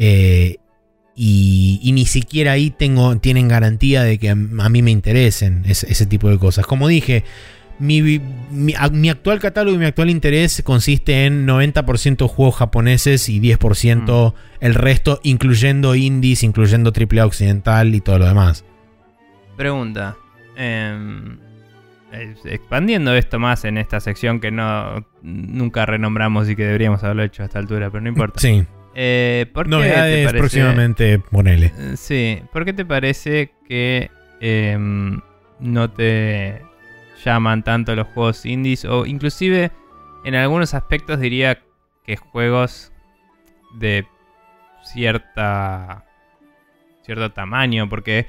eh, 0.02 0.56
y, 1.22 1.78
y 1.82 1.92
ni 1.92 2.06
siquiera 2.06 2.52
ahí 2.52 2.70
tengo, 2.70 3.14
tienen 3.18 3.46
garantía 3.46 4.02
de 4.04 4.16
que 4.16 4.30
a, 4.30 4.34
mí 4.34 4.80
me 4.82 4.90
interesen 4.90 5.64
ese, 5.66 5.92
ese 5.92 6.06
tipo 6.06 6.30
de 6.30 6.38
cosas. 6.38 6.64
Como 6.64 6.88
dije, 6.88 7.24
mi, 7.78 8.00
mi- 8.50 8.72
a- 8.74 8.88
mi 8.88 9.10
actual 9.10 9.38
catálogo 9.38 9.76
y 9.76 9.78
mi 9.78 9.84
actual 9.84 10.08
interés 10.08 10.62
consiste 10.64 11.26
en 11.26 11.46
90% 11.46 12.26
juegos 12.26 12.56
japoneses 12.56 13.28
y 13.28 13.38
10% 13.38 14.32
el 14.60 14.74
resto, 14.74 15.20
incluyendo 15.22 15.94
indies, 15.94 16.42
incluyendo 16.42 16.90
AAA 16.90 17.26
occidental 17.26 17.94
y 17.94 18.00
todo 18.00 18.18
lo 18.20 18.26
demás. 18.26 18.64
Pregunta. 19.58 20.16
em, 20.56 21.36
eh, 22.12 22.34
expandiendo 22.46 23.14
esto 23.14 23.38
más 23.38 23.64
en 23.66 23.76
esta 23.78 24.00
sección 24.00 24.40
que 24.40 24.50
no 24.50 25.06
nunca 25.22 25.84
renombramos 25.86 26.48
y 26.48 26.56
que 26.56 26.64
deberíamos 26.64 27.04
haberlo 27.04 27.22
hecho 27.24 27.42
a 27.42 27.46
esta 27.46 27.58
altura, 27.58 27.90
pero 27.90 28.00
no 28.00 28.08
importa. 28.08 28.40
Sí, 28.40 28.64
Eh, 28.94 29.46
¿por 29.54 29.64
qué 29.66 29.70
te 29.70 29.76
novedades 29.76 30.24
parece- 30.26 30.38
próximamente, 30.38 31.18
ponele. 31.18 31.66
Eh, 31.78 31.96
Sí, 31.96 32.42
¿por 32.52 32.64
qué 32.64 32.72
te 32.72 32.84
parece 32.84 33.52
que 33.68 34.10
em, 34.40 35.20
no 35.60 35.90
te 35.90 36.62
llaman 37.24 37.62
tanto 37.62 37.94
los 37.94 38.06
juegos 38.08 38.44
indies? 38.46 38.84
O 38.84 39.06
inclusive 39.06 39.70
en 40.24 40.34
algunos 40.34 40.74
aspectos 40.74 41.20
diría 41.20 41.60
que 42.04 42.16
juegos 42.16 42.92
de 43.78 44.06
cierta 44.82 46.04
cierto 47.02 47.30
tamaño, 47.32 47.88
porque 47.88 48.26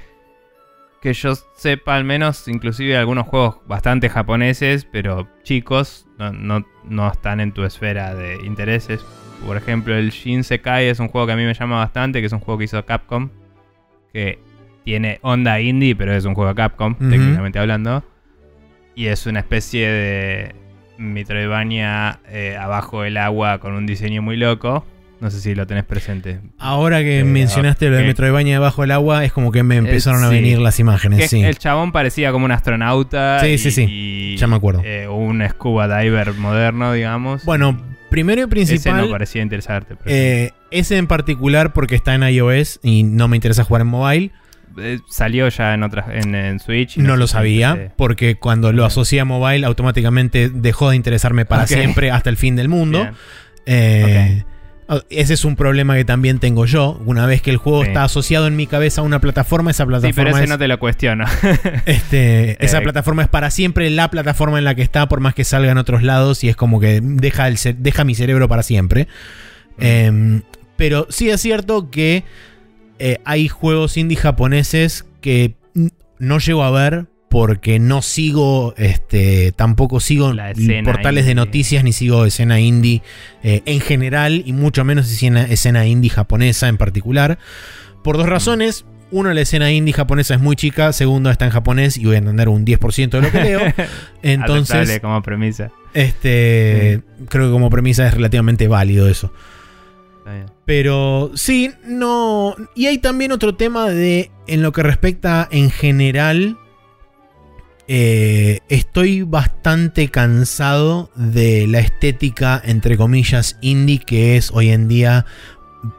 que 1.00 1.12
yo 1.14 1.34
sepa 1.56 1.96
al 1.96 2.04
menos, 2.04 2.46
inclusive 2.46 2.96
algunos 2.96 3.26
juegos 3.26 3.56
bastante 3.66 4.08
japoneses, 4.08 4.84
pero 4.84 5.28
chicos, 5.42 6.06
no, 6.18 6.32
no, 6.32 6.64
no 6.84 7.10
están 7.10 7.40
en 7.40 7.52
tu 7.52 7.64
esfera 7.64 8.14
de 8.14 8.36
intereses. 8.46 9.04
Por 9.46 9.56
ejemplo, 9.56 9.94
el 9.96 10.10
Shin 10.10 10.44
Sekai 10.44 10.86
es 10.88 10.98
un 11.00 11.08
juego 11.08 11.26
que 11.26 11.32
a 11.32 11.36
mí 11.36 11.44
me 11.44 11.54
llama 11.54 11.76
bastante, 11.78 12.20
que 12.20 12.26
es 12.26 12.32
un 12.32 12.38
juego 12.40 12.58
que 12.58 12.64
hizo 12.64 12.84
Capcom, 12.84 13.28
que 14.12 14.38
tiene 14.84 15.18
onda 15.22 15.60
indie, 15.60 15.94
pero 15.96 16.14
es 16.14 16.24
un 16.24 16.34
juego 16.34 16.50
de 16.50 16.54
Capcom, 16.56 16.94
técnicamente 16.94 17.58
hablando. 17.58 18.04
Y 18.94 19.06
es 19.06 19.26
una 19.26 19.40
especie 19.40 19.88
de 19.88 20.54
Metroidvania 20.98 22.20
eh, 22.28 22.56
abajo 22.58 23.02
del 23.02 23.16
agua 23.16 23.58
con 23.58 23.74
un 23.74 23.86
diseño 23.86 24.22
muy 24.22 24.36
loco. 24.36 24.86
No 25.20 25.30
sé 25.30 25.40
si 25.40 25.54
lo 25.54 25.66
tenés 25.68 25.84
presente. 25.84 26.40
Ahora 26.58 27.00
que 27.02 27.20
Eh, 27.20 27.24
mencionaste 27.24 27.88
lo 27.90 27.96
de. 27.96 28.04
Metroidvania 28.04 28.54
debajo 28.54 28.82
del 28.82 28.90
agua, 28.90 29.24
es 29.24 29.32
como 29.32 29.52
que 29.52 29.62
me 29.62 29.76
empezaron 29.76 30.24
a 30.24 30.28
sí. 30.28 30.34
venir 30.34 30.58
las 30.58 30.80
imágenes. 30.80 31.20
Que 31.20 31.28
sí. 31.28 31.42
El 31.42 31.58
chabón 31.58 31.92
parecía 31.92 32.32
como 32.32 32.44
un 32.44 32.50
astronauta. 32.52 33.38
Sí, 33.40 33.46
y- 33.48 33.58
sí, 33.58 33.70
sí. 33.70 33.86
y, 33.88 34.36
Ya 34.36 34.46
me 34.48 34.56
acuerdo. 34.56 34.82
eh, 34.84 35.06
un 35.08 35.46
scuba 35.48 35.86
diver 36.00 36.32
moderno, 36.34 36.92
digamos. 36.92 37.44
Bueno, 37.44 37.80
primero 38.12 38.40
y 38.40 38.44
ese 38.44 38.48
principal, 38.50 39.00
no 39.02 39.10
parecía 39.10 39.42
interesarte. 39.42 39.96
pero- 39.96 40.14
eh, 40.14 40.52
ese 40.70 40.96
en 40.98 41.06
particular 41.06 41.72
porque 41.72 41.94
está 41.96 42.14
en 42.14 42.22
iOS 42.22 42.78
y 42.82 43.02
no 43.02 43.26
me 43.28 43.36
interesa 43.36 43.64
jugar 43.64 43.82
en 43.82 43.88
mobile. 43.88 44.30
Eh, 44.78 45.00
salió 45.08 45.48
ya 45.50 45.74
en 45.74 45.82
otras 45.82 46.06
en, 46.10 46.34
en 46.34 46.58
Switch. 46.58 46.96
No 46.96 47.16
lo 47.16 47.26
sabía, 47.26 47.92
porque 47.96 48.36
cuando 48.36 48.72
lo 48.72 48.84
asocié 48.86 49.20
a 49.20 49.24
mobile 49.26 49.66
automáticamente 49.66 50.48
dejó 50.48 50.90
de 50.90 50.96
interesarme 50.96 51.44
para 51.44 51.66
siempre 51.66 52.10
hasta 52.10 52.30
el 52.30 52.36
fin 52.36 52.56
del 52.56 52.68
mundo. 52.68 53.06
Ese 55.08 55.34
es 55.34 55.44
un 55.44 55.56
problema 55.56 55.94
que 55.96 56.04
también 56.04 56.38
tengo 56.38 56.66
yo. 56.66 57.00
Una 57.06 57.24
vez 57.26 57.40
que 57.40 57.50
el 57.50 57.56
juego 57.56 57.82
Sí. 57.82 57.88
está 57.88 58.04
asociado 58.04 58.46
en 58.46 58.56
mi 58.56 58.66
cabeza 58.66 59.00
a 59.00 59.04
una 59.04 59.20
plataforma, 59.20 59.70
esa 59.70 59.84
Sí, 59.84 59.86
pero 59.88 60.00
plataforma 60.00 60.30
ese 60.30 60.44
es, 60.44 60.50
no 60.50 60.58
te 60.58 60.68
lo 60.68 60.78
cuestiono. 60.78 61.24
este, 61.86 62.56
esa 62.64 62.78
Eh, 62.78 62.82
plataforma 62.82 63.22
es 63.22 63.28
para 63.28 63.50
siempre 63.50 63.88
la 63.90 64.10
plataforma 64.10 64.58
en 64.58 64.64
la 64.64 64.74
que 64.74 64.82
está, 64.82 65.08
por 65.08 65.20
más 65.20 65.34
que 65.34 65.44
salga 65.44 65.70
en 65.72 65.78
otros 65.78 66.02
lados, 66.02 66.44
y 66.44 66.48
es 66.48 66.56
como 66.56 66.80
que 66.80 67.00
deja, 67.02 67.48
el 67.48 67.56
deja 67.78 68.04
mi 68.04 68.14
cerebro 68.14 68.48
para 68.48 68.62
siempre. 68.62 69.08
Eh, 69.78 70.42
pero 70.76 71.06
sí 71.10 71.30
es 71.30 71.40
cierto 71.40 71.90
que 71.90 72.24
eh, 72.98 73.18
hay 73.24 73.48
juegos 73.48 73.96
indie 73.96 74.16
japoneses 74.18 75.06
que 75.20 75.54
no 76.18 76.38
llego 76.38 76.64
a 76.64 76.70
ver 76.70 77.06
porque 77.32 77.78
no 77.78 78.02
sigo, 78.02 78.74
este, 78.76 79.52
tampoco 79.52 80.00
sigo 80.00 80.34
portales 80.84 81.24
de 81.24 81.34
noticias 81.34 81.82
ni 81.82 81.94
sigo 81.94 82.26
escena 82.26 82.60
indie 82.60 83.00
eh, 83.42 83.62
en 83.64 83.80
general 83.80 84.42
y 84.44 84.52
mucho 84.52 84.84
menos 84.84 85.10
escena, 85.10 85.44
escena 85.44 85.86
indie 85.86 86.10
japonesa 86.10 86.68
en 86.68 86.76
particular. 86.76 87.38
Por 88.04 88.18
dos 88.18 88.28
razones. 88.28 88.84
Uno, 89.10 89.32
la 89.32 89.40
escena 89.40 89.72
indie 89.72 89.94
japonesa 89.94 90.34
es 90.34 90.40
muy 90.40 90.56
chica. 90.56 90.92
Segundo, 90.92 91.30
está 91.30 91.46
en 91.46 91.52
japonés 91.52 91.96
y 91.96 92.04
voy 92.04 92.16
a 92.16 92.18
entender 92.18 92.50
un 92.50 92.66
10% 92.66 93.08
de 93.08 93.22
lo 93.22 93.32
que 93.32 93.42
leo. 93.42 93.60
Entonces, 94.22 95.00
como 95.00 95.22
premisa. 95.22 95.70
este, 95.94 97.00
creo 97.30 97.46
que 97.46 97.52
como 97.52 97.70
premisa 97.70 98.06
es 98.06 98.12
relativamente 98.12 98.68
válido 98.68 99.08
eso. 99.08 99.32
Pero 100.66 101.30
sí, 101.34 101.70
no. 101.86 102.56
Y 102.74 102.86
hay 102.86 102.98
también 102.98 103.32
otro 103.32 103.54
tema 103.54 103.88
de. 103.88 104.30
En 104.46 104.60
lo 104.60 104.72
que 104.72 104.82
respecta 104.82 105.48
en 105.50 105.70
general. 105.70 106.58
Eh, 107.88 108.60
estoy 108.68 109.22
bastante 109.22 110.08
cansado 110.08 111.10
de 111.16 111.66
la 111.66 111.80
estética, 111.80 112.60
entre 112.64 112.96
comillas, 112.96 113.58
indie, 113.60 113.98
que 113.98 114.36
es 114.36 114.50
hoy 114.52 114.70
en 114.70 114.88
día 114.88 115.26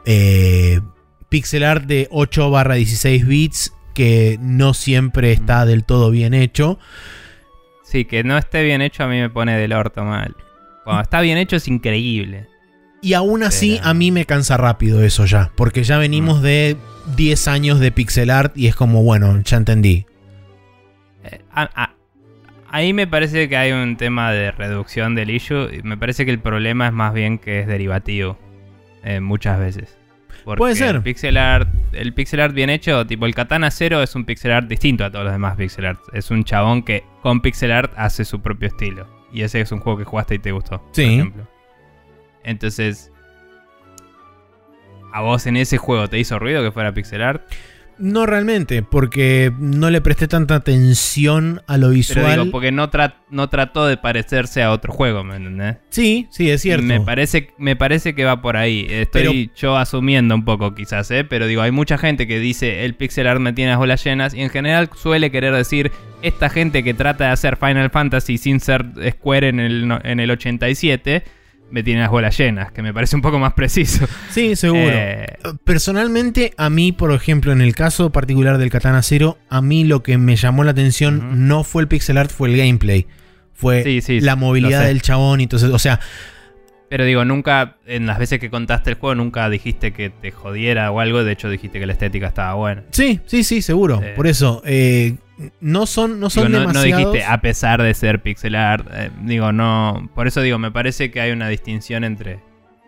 eh, 0.06 0.80
pixel 1.28 1.64
art 1.64 1.84
de 1.84 2.08
8 2.10 2.50
barra 2.50 2.74
16 2.74 3.26
bits, 3.26 3.72
que 3.94 4.38
no 4.40 4.74
siempre 4.74 5.32
está 5.32 5.66
del 5.66 5.84
todo 5.84 6.10
bien 6.10 6.34
hecho. 6.34 6.78
Sí, 7.84 8.06
que 8.06 8.24
no 8.24 8.36
esté 8.38 8.62
bien 8.62 8.82
hecho 8.82 9.04
a 9.04 9.08
mí 9.08 9.20
me 9.20 9.30
pone 9.30 9.56
del 9.56 9.72
orto 9.72 10.04
mal. 10.04 10.34
Cuando 10.84 11.02
está 11.02 11.20
bien 11.20 11.38
hecho 11.38 11.56
es 11.56 11.68
increíble. 11.68 12.48
Y 13.02 13.12
aún 13.12 13.42
así, 13.42 13.76
Pero- 13.76 13.88
a 13.90 13.94
mí 13.94 14.10
me 14.10 14.24
cansa 14.24 14.56
rápido 14.56 15.02
eso 15.02 15.26
ya. 15.26 15.52
Porque 15.54 15.84
ya 15.84 15.98
venimos 15.98 16.42
de 16.42 16.76
10 17.16 17.48
años 17.48 17.78
de 17.78 17.92
pixel 17.92 18.30
art 18.30 18.56
y 18.56 18.66
es 18.66 18.74
como, 18.74 19.02
bueno, 19.02 19.40
ya 19.44 19.58
entendí. 19.58 20.06
Eh, 21.24 21.40
a- 21.52 21.70
a- 21.74 21.94
ahí 22.70 22.92
me 22.92 23.06
parece 23.06 23.48
que 23.48 23.56
hay 23.56 23.72
un 23.72 23.96
tema 23.96 24.30
de 24.32 24.50
reducción 24.52 25.14
del 25.14 25.30
issue. 25.30 25.68
y 25.74 25.82
Me 25.82 25.96
parece 25.96 26.24
que 26.24 26.30
el 26.30 26.38
problema 26.40 26.86
es 26.88 26.92
más 26.92 27.12
bien 27.14 27.38
que 27.38 27.60
es 27.60 27.66
derivativo. 27.66 28.38
eh, 29.06 29.20
muchas 29.20 29.58
veces. 29.58 29.98
Porque 30.44 30.58
Puede 30.58 30.74
ser. 30.76 30.96
El 30.96 31.02
pixel 31.02 31.36
art, 31.36 31.68
el 31.92 32.14
pixel 32.14 32.40
art 32.40 32.54
bien 32.54 32.70
hecho, 32.70 33.06
tipo 33.06 33.26
el 33.26 33.34
Katana 33.34 33.70
Zero 33.70 34.02
es 34.02 34.14
un 34.14 34.24
pixel 34.24 34.50
art 34.52 34.66
distinto 34.66 35.04
a 35.04 35.10
todos 35.10 35.24
los 35.24 35.32
demás 35.34 35.56
pixel 35.56 35.84
art. 35.86 36.00
Es 36.14 36.30
un 36.30 36.42
chabón 36.44 36.82
que 36.82 37.04
con 37.22 37.40
pixel 37.42 37.70
art 37.72 37.92
hace 37.96 38.24
su 38.24 38.40
propio 38.40 38.68
estilo. 38.68 39.06
Y 39.32 39.42
ese 39.42 39.60
es 39.60 39.72
un 39.72 39.80
juego 39.80 39.98
que 39.98 40.04
jugaste 40.04 40.34
y 40.36 40.38
te 40.38 40.52
gustó. 40.52 40.82
Sí. 40.92 41.02
Por 41.04 41.12
ejemplo. 41.12 41.48
Entonces, 42.44 43.10
¿a 45.12 45.20
vos 45.20 45.46
en 45.46 45.56
ese 45.56 45.76
juego 45.78 46.08
te 46.08 46.18
hizo 46.18 46.38
ruido 46.38 46.62
que 46.62 46.72
fuera 46.72 46.92
pixel 46.92 47.22
art? 47.22 47.42
No 47.98 48.26
realmente, 48.26 48.82
porque 48.82 49.52
no 49.58 49.90
le 49.90 50.00
presté 50.00 50.26
tanta 50.28 50.54
atención 50.56 51.62
a 51.66 51.76
lo 51.76 51.86
Pero 51.88 51.94
visual. 51.94 52.38
digo, 52.40 52.50
porque 52.50 52.72
no, 52.72 52.90
tra- 52.90 53.14
no 53.30 53.48
trató 53.48 53.86
de 53.86 53.96
parecerse 53.96 54.62
a 54.62 54.72
otro 54.72 54.92
juego, 54.92 55.22
¿me 55.24 55.36
entendés? 55.36 55.76
Sí, 55.90 56.26
sí, 56.30 56.50
es 56.50 56.60
cierto. 56.62 56.84
Me 56.84 57.00
parece, 57.00 57.50
me 57.58 57.76
parece 57.76 58.14
que 58.14 58.24
va 58.24 58.42
por 58.42 58.56
ahí. 58.56 58.86
Estoy 58.90 59.50
yo 59.56 59.76
asumiendo 59.76 60.34
un 60.34 60.44
poco 60.44 60.74
quizás, 60.74 61.10
¿eh? 61.10 61.24
Pero 61.24 61.46
digo, 61.46 61.62
hay 61.62 61.70
mucha 61.70 61.96
gente 61.98 62.26
que 62.26 62.38
dice 62.40 62.84
el 62.84 62.94
pixel 62.94 63.26
art 63.26 63.40
me 63.40 63.52
tiene 63.52 63.70
las 63.70 63.78
bolas 63.78 64.02
llenas 64.04 64.34
y 64.34 64.40
en 64.40 64.50
general 64.50 64.90
suele 64.94 65.30
querer 65.30 65.54
decir 65.54 65.92
esta 66.22 66.48
gente 66.48 66.82
que 66.82 66.94
trata 66.94 67.24
de 67.24 67.30
hacer 67.30 67.56
Final 67.56 67.90
Fantasy 67.90 68.38
sin 68.38 68.60
ser 68.60 68.84
Square 69.12 69.48
en 69.48 69.60
el, 69.60 69.98
en 70.04 70.20
el 70.20 70.30
87 70.30 71.22
me 71.70 71.82
tiene 71.82 72.00
las 72.00 72.10
bolas 72.10 72.36
llenas, 72.38 72.72
que 72.72 72.82
me 72.82 72.94
parece 72.94 73.16
un 73.16 73.22
poco 73.22 73.38
más 73.38 73.54
preciso. 73.54 74.06
Sí, 74.30 74.56
seguro. 74.56 74.82
Eh, 74.84 75.26
Personalmente, 75.64 76.52
a 76.56 76.70
mí, 76.70 76.92
por 76.92 77.12
ejemplo, 77.12 77.52
en 77.52 77.60
el 77.60 77.74
caso 77.74 78.10
particular 78.10 78.58
del 78.58 78.70
Katana 78.70 79.02
Zero, 79.02 79.38
a 79.48 79.60
mí 79.60 79.84
lo 79.84 80.02
que 80.02 80.18
me 80.18 80.36
llamó 80.36 80.64
la 80.64 80.72
atención 80.72 81.48
no 81.48 81.64
fue 81.64 81.82
el 81.82 81.88
pixel 81.88 82.18
art, 82.18 82.30
fue 82.30 82.48
el 82.50 82.56
gameplay. 82.56 83.06
Fue 83.52 83.82
Sí, 83.84 84.00
sí, 84.00 84.20
la 84.20 84.36
movilidad 84.36 84.84
del 84.86 85.00
chabón 85.00 85.40
y 85.40 85.44
entonces, 85.44 85.70
o 85.70 85.78
sea, 85.78 86.00
pero 86.94 87.04
digo, 87.06 87.24
nunca, 87.24 87.74
en 87.86 88.06
las 88.06 88.20
veces 88.20 88.38
que 88.38 88.50
contaste 88.50 88.90
el 88.90 88.96
juego, 88.96 89.16
nunca 89.16 89.50
dijiste 89.50 89.92
que 89.92 90.10
te 90.10 90.30
jodiera 90.30 90.92
o 90.92 91.00
algo. 91.00 91.24
De 91.24 91.32
hecho, 91.32 91.50
dijiste 91.50 91.80
que 91.80 91.86
la 91.86 91.92
estética 91.92 92.28
estaba 92.28 92.54
buena. 92.54 92.84
sí, 92.92 93.18
sí, 93.26 93.42
sí, 93.42 93.62
seguro. 93.62 94.00
Eh. 94.00 94.12
Por 94.14 94.28
eso, 94.28 94.62
eh, 94.64 95.16
no 95.60 95.86
son, 95.86 96.20
no 96.20 96.30
son 96.30 96.46
Digo, 96.46 96.60
no, 96.60 96.66
no 96.66 96.68
demasiados. 96.80 97.12
dijiste 97.12 97.24
a 97.28 97.40
pesar 97.40 97.82
de 97.82 97.92
ser 97.94 98.22
pixel 98.22 98.54
art. 98.54 98.86
eh, 98.92 99.10
digo, 99.24 99.50
no. 99.50 100.08
Por 100.14 100.28
eso 100.28 100.40
digo, 100.40 100.56
me 100.60 100.70
parece 100.70 101.10
que 101.10 101.20
hay 101.20 101.32
una 101.32 101.48
distinción 101.48 102.04
entre. 102.04 102.38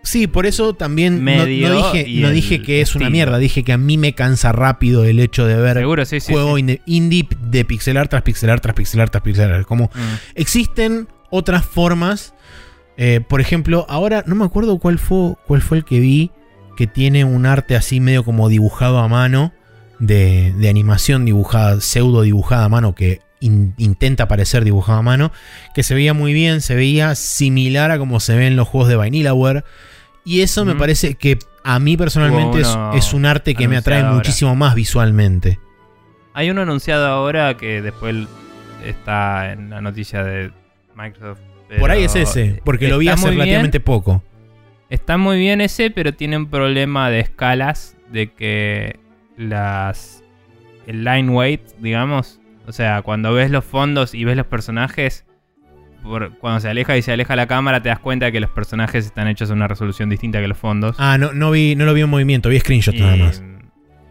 Sí, 0.04 0.28
por 0.28 0.46
eso 0.46 0.72
también 0.74 1.16
no- 1.16 1.22
Medio 1.22 1.68
no, 1.68 1.92
dije, 1.92 2.20
no 2.20 2.30
dije 2.30 2.62
que 2.62 2.80
es 2.80 2.94
una 2.94 3.10
mierda, 3.10 3.38
dije 3.38 3.64
que 3.64 3.72
a 3.72 3.76
mí 3.76 3.98
me 3.98 4.12
cansa 4.12 4.52
rápido 4.52 5.02
el 5.04 5.18
hecho 5.18 5.46
de 5.46 5.56
ver 5.56 5.78
Seguro, 5.78 6.04
sí, 6.04 6.20
sí. 6.20 6.32
juego 6.32 6.56
sí. 6.58 6.80
indie 6.86 7.26
de 7.40 7.64
pixelar 7.64 8.06
tras 8.06 8.22
pixelar 8.22 8.60
tras 8.60 8.76
pixelar 8.76 9.10
tras 9.10 9.24
pixelar. 9.24 9.64
Como 9.66 9.86
Mm. 9.86 9.98
existen 10.36 11.08
otras 11.30 11.64
formas. 11.64 12.34
Eh, 12.96 13.20
por 13.26 13.40
ejemplo, 13.40 13.86
ahora 13.88 14.24
no 14.26 14.34
me 14.34 14.44
acuerdo 14.44 14.78
cuál 14.78 14.98
fue, 14.98 15.34
cuál 15.46 15.62
fue 15.62 15.78
el 15.78 15.84
que 15.84 16.00
vi 16.00 16.30
que 16.76 16.86
tiene 16.86 17.24
un 17.24 17.46
arte 17.46 17.74
así 17.76 18.00
medio 18.00 18.22
como 18.24 18.48
dibujado 18.48 18.98
a 18.98 19.08
mano. 19.08 19.52
De, 19.98 20.52
de 20.58 20.68
animación 20.68 21.24
dibujada, 21.24 21.80
pseudo 21.80 22.20
dibujada 22.20 22.66
a 22.66 22.68
mano, 22.68 22.94
que 22.94 23.22
in- 23.40 23.72
intenta 23.78 24.28
parecer 24.28 24.62
dibujado 24.62 24.98
a 24.98 25.02
mano. 25.02 25.32
Que 25.74 25.82
se 25.82 25.94
veía 25.94 26.12
muy 26.12 26.34
bien, 26.34 26.60
se 26.60 26.74
veía 26.74 27.14
similar 27.14 27.90
a 27.90 27.98
como 27.98 28.20
se 28.20 28.36
ve 28.36 28.46
en 28.46 28.56
los 28.56 28.68
juegos 28.68 28.90
de 28.90 28.96
Vanillaware. 28.96 29.64
Y 30.22 30.42
eso 30.42 30.66
me 30.66 30.72
Ujú. 30.72 30.80
parece 30.80 31.14
que 31.14 31.38
a 31.64 31.78
mí 31.78 31.96
personalmente 31.96 32.60
es, 32.94 33.12
un 33.14 33.24
arte 33.24 33.54
que 33.54 33.68
me 33.68 33.78
atrae 33.78 34.00
ahora. 34.02 34.12
muchísimo 34.16 34.54
más 34.54 34.74
visualmente. 34.74 35.58
Hay 36.34 36.50
uno 36.50 36.60
anunciado 36.60 37.06
ahora 37.06 37.56
que 37.56 37.80
después 37.80 38.14
está 38.84 39.50
en 39.52 39.70
la 39.70 39.80
noticia 39.80 40.22
de 40.22 40.52
Microsoft. 40.94 41.40
Por 41.78 41.90
ahí 41.90 42.04
es 42.04 42.14
ese, 42.14 42.60
porque 42.64 42.88
lo 42.88 42.98
vi 42.98 43.08
hace 43.08 43.24
bien. 43.28 43.38
relativamente 43.40 43.80
poco. 43.80 44.22
Está 44.88 45.16
muy 45.18 45.38
bien 45.38 45.60
ese, 45.60 45.90
pero 45.90 46.14
tiene 46.14 46.36
un 46.36 46.46
problema 46.46 47.10
de 47.10 47.20
escalas 47.20 47.96
de 48.12 48.32
que 48.32 49.00
las 49.36 50.22
el 50.86 51.02
line 51.04 51.28
weight, 51.30 51.60
digamos, 51.80 52.40
o 52.68 52.72
sea, 52.72 53.02
cuando 53.02 53.32
ves 53.32 53.50
los 53.50 53.64
fondos 53.64 54.14
y 54.14 54.24
ves 54.24 54.36
los 54.36 54.46
personajes, 54.46 55.24
por- 56.04 56.38
cuando 56.38 56.60
se 56.60 56.68
aleja 56.68 56.96
y 56.96 57.02
se 57.02 57.12
aleja 57.12 57.34
la 57.34 57.48
cámara, 57.48 57.82
te 57.82 57.88
das 57.88 57.98
cuenta 57.98 58.26
de 58.26 58.32
que 58.32 58.38
los 58.40 58.50
personajes 58.50 59.04
están 59.06 59.26
hechos 59.26 59.50
a 59.50 59.54
una 59.54 59.66
resolución 59.66 60.08
distinta 60.08 60.40
que 60.40 60.46
los 60.46 60.56
fondos. 60.58 60.94
Ah, 61.00 61.18
no, 61.18 61.32
no, 61.32 61.50
vi, 61.50 61.74
no 61.74 61.84
lo 61.84 61.92
vi 61.94 62.02
en 62.02 62.08
movimiento, 62.10 62.48
vi 62.48 62.60
screenshots 62.60 62.96
y, 62.98 63.00
nada 63.00 63.16
más. 63.16 63.42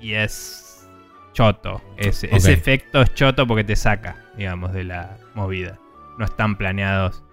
y 0.02 0.14
es 0.14 0.86
choto. 1.34 1.76
Ok. 1.76 1.84
ese 1.98 2.52
efecto 2.52 3.02
es 3.02 3.14
choto 3.14 3.48
porque 3.48 3.64
te 3.64 3.78
saca, 3.78 4.18
digamos, 4.38 4.74
de 4.74 4.84
la 4.84 5.18
movida. 5.36 5.80
No 6.18 6.26
están 6.26 6.58
planeados. 6.58 7.24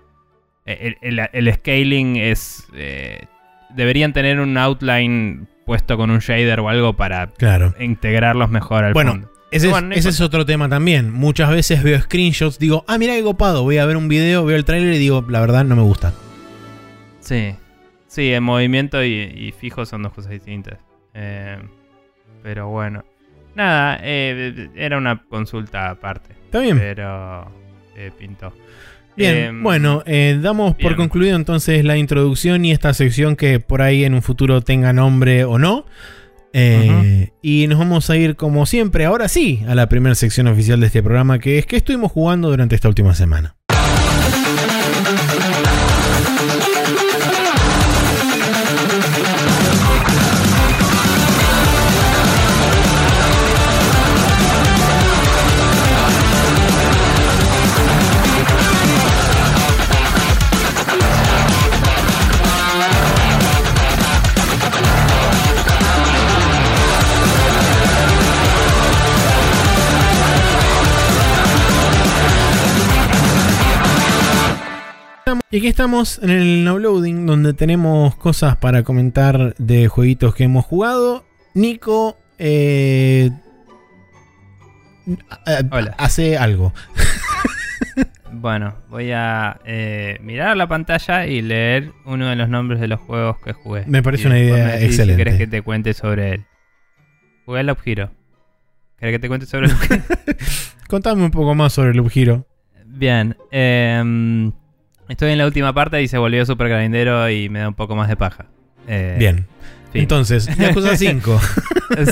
Eh, 0.66 0.94
El, 1.00 1.18
el- 1.18 1.28
el 1.32 1.54
scaling 1.54 2.16
es. 2.16 2.66
eh, 2.74 3.24
deberían 3.70 4.12
tener 4.12 4.38
un 4.40 4.56
outline 4.58 5.48
puesto 5.64 5.96
con 5.96 6.10
un 6.10 6.18
shader 6.18 6.60
o 6.60 6.68
algo 6.68 6.92
para 6.94 7.28
Claro. 7.28 7.74
integrarlos 7.80 8.50
mejor 8.50 8.84
al 8.84 8.92
Bueno, 8.92 9.12
fondo. 9.12 9.32
Ese, 9.50 9.70
es, 9.70 9.76
ese 9.92 10.08
es 10.10 10.20
otro 10.20 10.44
tema 10.46 10.68
también. 10.68 11.10
Muchas 11.12 11.50
veces 11.50 11.82
veo 11.82 11.98
screenshots, 12.00 12.58
digo, 12.58 12.84
ah, 12.88 12.96
mira 12.98 13.14
qué 13.14 13.22
copado, 13.22 13.62
voy 13.62 13.78
a 13.78 13.84
ver 13.86 13.96
un 13.96 14.08
video, 14.08 14.44
veo 14.44 14.56
el 14.56 14.64
trailer 14.64 14.94
y 14.94 14.98
digo, 14.98 15.24
la 15.28 15.40
verdad 15.40 15.64
no 15.64 15.76
me 15.76 15.82
gusta. 15.82 16.12
Sí. 17.20 17.54
Sí, 18.06 18.32
en 18.32 18.42
movimiento 18.42 19.02
y, 19.04 19.12
y 19.14 19.52
fijo 19.52 19.86
son 19.86 20.02
dos 20.02 20.12
cosas 20.12 20.32
distintas. 20.32 20.78
Eh, 21.14 21.58
pero 22.42 22.68
bueno. 22.68 23.04
Nada, 23.54 23.98
eh, 24.02 24.68
era 24.74 24.96
una 24.98 25.22
consulta 25.24 25.90
aparte. 25.90 26.32
Está 26.44 26.60
bien. 26.60 26.78
Pero 26.78 27.50
eh, 27.96 28.10
pintó. 28.18 28.52
Bien, 29.16 29.36
Em, 29.36 29.62
bueno, 29.62 30.02
eh, 30.06 30.38
damos 30.40 30.74
por 30.76 30.96
concluido 30.96 31.36
entonces 31.36 31.84
la 31.84 31.96
introducción 31.96 32.64
y 32.64 32.72
esta 32.72 32.94
sección 32.94 33.36
que 33.36 33.60
por 33.60 33.82
ahí 33.82 34.04
en 34.04 34.14
un 34.14 34.22
futuro 34.22 34.62
tenga 34.62 34.92
nombre 34.92 35.44
o 35.44 35.58
no. 35.58 35.84
Eh, 36.54 37.30
Y 37.40 37.66
nos 37.66 37.78
vamos 37.78 38.10
a 38.10 38.16
ir 38.16 38.36
como 38.36 38.66
siempre, 38.66 39.04
ahora 39.06 39.28
sí, 39.28 39.62
a 39.66 39.74
la 39.74 39.88
primera 39.88 40.14
sección 40.14 40.46
oficial 40.48 40.80
de 40.80 40.86
este 40.86 41.02
programa, 41.02 41.38
que 41.38 41.58
es 41.58 41.66
que 41.66 41.76
estuvimos 41.76 42.12
jugando 42.12 42.50
durante 42.50 42.74
esta 42.74 42.88
última 42.88 43.14
semana. 43.14 43.56
Y 75.52 75.58
aquí 75.58 75.66
estamos 75.66 76.18
en 76.22 76.30
el 76.30 76.64
now 76.64 76.78
loading, 76.78 77.26
donde 77.26 77.52
tenemos 77.52 78.14
cosas 78.16 78.56
para 78.56 78.84
comentar 78.84 79.54
de 79.58 79.86
jueguitos 79.86 80.34
que 80.34 80.44
hemos 80.44 80.64
jugado. 80.64 81.26
Nico 81.52 82.16
eh, 82.38 83.30
Hola. 85.70 85.94
hace 85.98 86.38
algo. 86.38 86.72
Bueno, 88.30 88.74
voy 88.88 89.10
a 89.12 89.60
eh, 89.66 90.18
mirar 90.22 90.56
la 90.56 90.66
pantalla 90.68 91.26
y 91.26 91.42
leer 91.42 91.92
uno 92.06 92.30
de 92.30 92.36
los 92.36 92.48
nombres 92.48 92.80
de 92.80 92.88
los 92.88 92.98
juegos 93.00 93.36
que 93.44 93.52
jugué. 93.52 93.84
Me 93.86 94.02
parece 94.02 94.24
Y 94.24 94.26
una 94.28 94.38
idea 94.38 94.66
me 94.68 94.84
excelente. 94.86 95.12
Si 95.12 95.16
querés 95.18 95.38
que 95.38 95.46
te 95.46 95.60
cuente 95.60 95.92
sobre 95.92 96.32
él. 96.32 96.44
Jugué 97.44 97.60
a 97.60 97.62
Love 97.62 97.82
Hero. 97.84 98.10
¿Querés 98.98 99.16
que 99.16 99.18
te 99.18 99.28
cuente 99.28 99.44
sobre 99.46 99.68
Love 99.68 99.90
Hero? 99.90 100.02
Contame 100.88 101.22
un 101.22 101.30
poco 101.30 101.54
más 101.54 101.74
sobre 101.74 101.92
Loop 101.92 102.10
Hero. 102.14 102.46
Bien. 102.86 103.36
eh, 103.50 104.50
estoy 105.12 105.32
en 105.32 105.38
la 105.38 105.46
última 105.46 105.72
parte 105.72 106.02
y 106.02 106.08
se 106.08 106.18
volvió 106.18 106.44
super 106.44 106.68
grindero 106.68 107.28
y 107.30 107.48
me 107.48 107.60
da 107.60 107.68
un 107.68 107.74
poco 107.74 107.94
más 107.96 108.08
de 108.08 108.16
paja. 108.16 108.46
Eh, 108.88 109.16
Bien. 109.18 109.46
fin. 109.92 110.02
Entonces, 110.02 110.46
Yakuza 110.56 110.96
5. 110.96 111.40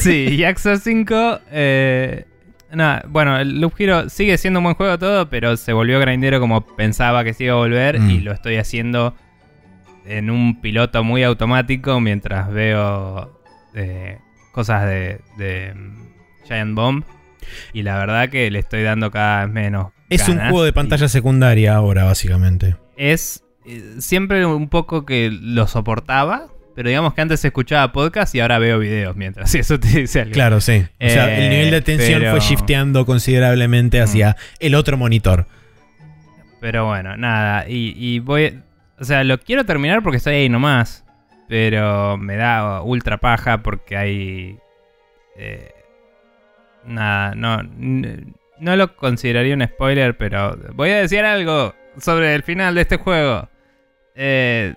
sí, 0.00 0.36
Yakuza 0.36 0.76
5. 0.76 1.40
Eh, 1.50 2.24
nada, 2.72 3.02
bueno, 3.08 3.38
el 3.38 3.60
Loop 3.60 3.74
Hero 3.78 4.08
sigue 4.08 4.38
siendo 4.38 4.60
un 4.60 4.64
buen 4.64 4.76
juego 4.76 4.98
todo, 4.98 5.28
pero 5.28 5.56
se 5.56 5.72
volvió 5.72 5.98
grindero 6.00 6.40
como 6.40 6.60
pensaba 6.76 7.24
que 7.24 7.34
se 7.34 7.44
iba 7.44 7.54
a 7.54 7.56
volver 7.58 7.98
Mm. 8.00 8.10
y 8.10 8.20
lo 8.20 8.32
estoy 8.32 8.56
haciendo 8.56 9.14
en 10.06 10.30
un 10.30 10.60
piloto 10.60 11.04
muy 11.04 11.22
automático 11.22 12.00
mientras 12.00 12.50
veo 12.52 13.40
eh, 13.74 14.18
cosas 14.52 14.84
de, 14.86 15.20
de, 15.38 15.74
mm, 15.74 16.06
Giant 16.46 16.74
Bomb. 16.74 17.04
Y 17.72 17.82
la 17.82 17.98
verdad 17.98 18.28
que 18.28 18.50
le 18.50 18.58
estoy 18.60 18.82
dando 18.82 19.10
cada 19.10 19.44
vez 19.46 19.52
menos. 19.54 19.88
es 20.08 20.28
un 20.28 20.38
juego 20.38 20.62
de 20.64 20.70
y- 20.70 20.72
pantalla 20.72 21.08
secundaria 21.08 21.74
ahora, 21.74 22.04
básicamente. 22.04 22.76
Es 23.00 23.42
eh, 23.66 23.94
siempre 23.98 24.44
un 24.44 24.68
poco 24.68 25.06
que 25.06 25.30
lo 25.32 25.66
soportaba, 25.66 26.48
pero 26.76 26.88
digamos 26.90 27.14
que 27.14 27.20
antes 27.22 27.42
escuchaba 27.44 27.92
podcast 27.92 28.34
y 28.34 28.40
ahora 28.40 28.58
veo 28.58 28.78
videos 28.78 29.16
mientras, 29.16 29.50
si 29.52 29.58
eso 29.58 29.80
te 29.80 29.88
dice 29.88 30.20
algo. 30.20 30.32
Claro, 30.32 30.60
sí. 30.60 30.84
O 31.00 31.08
sea, 31.08 31.28
Eh, 31.34 31.44
el 31.44 31.50
nivel 31.50 31.70
de 31.70 31.76
atención 31.78 32.20
pero- 32.20 32.30
fue 32.32 32.40
shifteando 32.40 33.06
considerablemente 33.06 34.00
hacia 34.00 34.36
el 34.58 34.74
otro 34.74 34.96
monitor. 34.98 35.46
Pero 36.60 36.84
bueno, 36.86 37.16
nada, 37.16 37.66
y, 37.66 37.94
y 37.96 38.18
voy, 38.18 38.60
o 38.98 39.04
sea, 39.04 39.24
lo 39.24 39.38
quiero 39.40 39.64
terminar 39.64 40.02
porque 40.02 40.18
estoy 40.18 40.34
ahí 40.34 40.48
nomás, 40.50 41.04
pero 41.48 42.18
me 42.18 42.36
da 42.36 42.82
ultra 42.82 43.16
paja 43.16 43.62
porque 43.62 43.96
hay... 43.96 44.58
eh, 45.38 45.70
nada, 46.84 47.34
no, 47.34 47.62
no 48.58 48.76
lo 48.76 48.94
consideraría 48.94 49.54
un 49.54 49.64
spoiler, 49.66 50.16
pero 50.18 50.54
voy 50.74 50.90
a 50.90 50.96
decir 50.98 51.24
algo 51.24 51.74
sobre 52.00 52.34
el 52.34 52.42
final 52.42 52.74
de 52.74 52.82
este 52.82 52.96
juego. 52.96 53.48
Eh, 54.14 54.74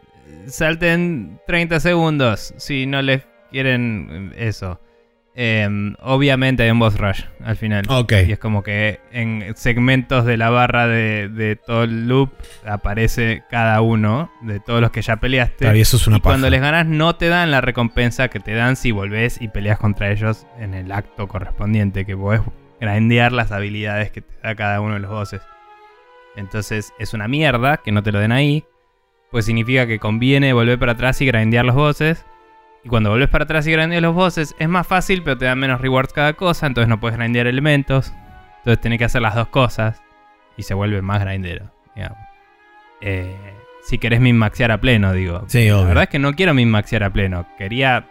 salten 0.47 1.39
30 1.47 1.79
segundos 1.79 2.53
si 2.57 2.85
no 2.85 3.01
les 3.01 3.23
quieren 3.51 4.33
eso. 4.37 4.79
Em, 5.35 5.95
obviamente 5.99 6.61
hay 6.61 6.69
un 6.69 6.77
boss 6.77 6.97
rush 6.97 7.23
al 7.43 7.55
final. 7.55 7.85
Ok. 7.89 8.13
Y 8.27 8.33
es 8.33 8.39
como 8.39 8.61
que 8.61 8.99
en 9.11 9.53
segmentos 9.55 10.25
de 10.25 10.37
la 10.37 10.51
barra 10.51 10.87
de, 10.87 11.27
de 11.27 11.55
todo 11.55 11.83
el 11.83 12.07
loop 12.07 12.29
aparece 12.65 13.43
cada 13.49 13.81
uno 13.81 14.31
de 14.41 14.59
todos 14.59 14.79
los 14.79 14.91
que 14.91 15.01
ya 15.01 15.17
peleaste. 15.17 15.65
Claro, 15.65 15.77
y 15.77 15.81
eso 15.81 15.97
es 15.97 16.05
una 16.05 16.17
y 16.17 16.19
cuando 16.19 16.49
les 16.51 16.61
ganas 16.61 16.85
no 16.85 17.15
te 17.15 17.29
dan 17.29 17.49
la 17.49 17.61
recompensa 17.61 18.27
que 18.27 18.39
te 18.39 18.53
dan 18.53 18.75
si 18.75 18.91
volvés 18.91 19.41
y 19.41 19.47
peleas 19.47 19.79
contra 19.79 20.11
ellos 20.11 20.45
en 20.59 20.75
el 20.75 20.91
acto 20.91 21.27
correspondiente, 21.27 22.05
que 22.05 22.15
podés 22.15 22.41
grandear 22.79 23.31
las 23.31 23.51
habilidades 23.51 24.11
que 24.11 24.21
te 24.21 24.35
da 24.43 24.53
cada 24.53 24.81
uno 24.81 24.93
de 24.93 24.99
los 24.99 25.09
bosses. 25.09 25.41
Entonces 26.35 26.93
es 26.99 27.13
una 27.13 27.27
mierda 27.27 27.77
que 27.77 27.91
no 27.91 28.01
te 28.03 28.11
lo 28.11 28.19
den 28.19 28.31
ahí, 28.31 28.65
pues 29.31 29.45
significa 29.45 29.87
que 29.87 29.99
conviene 29.99 30.53
volver 30.53 30.79
para 30.79 30.93
atrás 30.93 31.21
y 31.21 31.25
grandear 31.25 31.65
los 31.65 31.75
bosses. 31.75 32.25
Y 32.83 32.89
cuando 32.89 33.09
volvés 33.11 33.29
para 33.29 33.45
atrás 33.45 33.65
y 33.67 33.71
grandeas 33.71 34.01
los 34.01 34.13
bosses 34.13 34.55
es 34.59 34.67
más 34.69 34.85
fácil, 34.85 35.23
pero 35.23 35.37
te 35.37 35.45
dan 35.45 35.57
menos 35.59 35.79
rewards 35.81 36.11
cada 36.13 36.33
cosa, 36.33 36.67
entonces 36.67 36.89
no 36.89 36.99
puedes 36.99 37.17
grandear 37.17 37.47
elementos. 37.47 38.13
Entonces 38.59 38.81
tenés 38.81 38.99
que 38.99 39.05
hacer 39.05 39.21
las 39.21 39.35
dos 39.35 39.47
cosas 39.47 40.01
y 40.57 40.63
se 40.63 40.73
vuelve 40.73 41.01
más 41.01 41.21
grindero, 41.21 41.71
digamos. 41.95 42.17
Eh, 43.01 43.35
si 43.83 43.97
querés 43.97 44.21
min-maxear 44.21 44.71
a 44.71 44.79
pleno, 44.79 45.11
digo. 45.13 45.43
Sí, 45.47 45.67
La 45.67 45.77
obvio. 45.77 45.87
verdad 45.87 46.03
es 46.03 46.09
que 46.09 46.19
no 46.19 46.33
quiero 46.33 46.53
min-maxear 46.53 47.03
a 47.03 47.09
pleno. 47.11 47.45
Quería, 47.57 48.05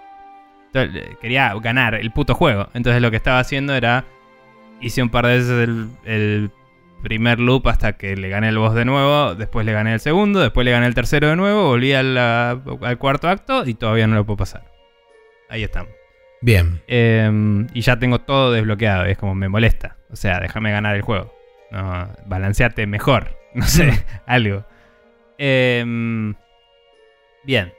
quería 1.21 1.55
ganar 1.61 1.95
el 1.95 2.11
puto 2.11 2.35
juego. 2.35 2.69
Entonces 2.75 3.01
lo 3.03 3.11
que 3.11 3.17
estaba 3.17 3.39
haciendo 3.39 3.75
era... 3.75 4.05
Hice 4.81 5.01
un 5.03 5.11
par 5.11 5.27
de 5.27 5.37
veces 5.37 5.51
el, 5.69 5.89
el 6.05 6.51
primer 7.03 7.41
loop 7.41 7.69
hasta 7.69 7.95
que 7.95 8.17
le 8.17 8.29
gané 8.29 8.49
el 8.49 8.59
boss 8.59 8.75
de 8.75 8.85
nuevo. 8.85 9.35
Después 9.35 9.67
le 9.67 9.73
gané 9.73 9.95
el 9.95 10.01
segundo. 10.01 10.41
Después 10.41 10.65
le 10.65 10.71
gané 10.71 10.87
el 10.87 10.95
tercero 10.95 11.29
de 11.29 11.37
nuevo. 11.37 11.67
Volví 11.67 11.93
al, 11.93 12.17
al 12.17 12.99
cuarto 12.99 13.29
acto 13.29 13.67
y 13.67 13.75
todavía 13.75 14.07
no 14.07 14.15
lo 14.15 14.25
puedo 14.25 14.39
pasar. 14.39 14.65
Ahí 15.49 15.63
estamos. 15.63 15.93
Bien. 16.41 16.83
Eh, 16.89 17.67
y 17.73 17.81
ya 17.83 17.99
tengo 17.99 18.21
todo 18.21 18.53
desbloqueado. 18.53 19.05
Es 19.05 19.19
como 19.19 19.35
me 19.35 19.49
molesta. 19.49 19.97
O 20.11 20.17
sea, 20.17 20.41
déjame 20.41 20.73
ganar 20.73 20.97
el 20.97 21.03
juego. 21.03 21.35
No, 21.71 22.09
balanceate 22.27 22.87
mejor. 22.87 23.39
No 23.55 23.67
sé, 23.67 24.07
algo. 24.27 24.65
Eh, 25.37 25.85
bien. 27.45 27.73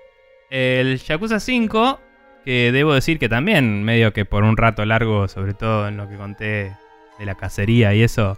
El 0.51 0.99
Yakuza 0.99 1.39
5, 1.39 1.99
que 2.45 2.71
debo 2.71 2.93
decir 2.93 3.17
que 3.17 3.27
también, 3.27 3.83
medio 3.83 4.13
que 4.13 4.23
por 4.23 4.43
un 4.43 4.55
rato 4.55 4.85
largo, 4.85 5.27
sobre 5.27 5.55
todo 5.55 5.87
en 5.87 5.97
lo 5.97 6.07
que 6.07 6.15
conté 6.15 6.75
de 7.17 7.25
la 7.25 7.33
cacería 7.33 7.95
y 7.95 8.03
eso, 8.03 8.37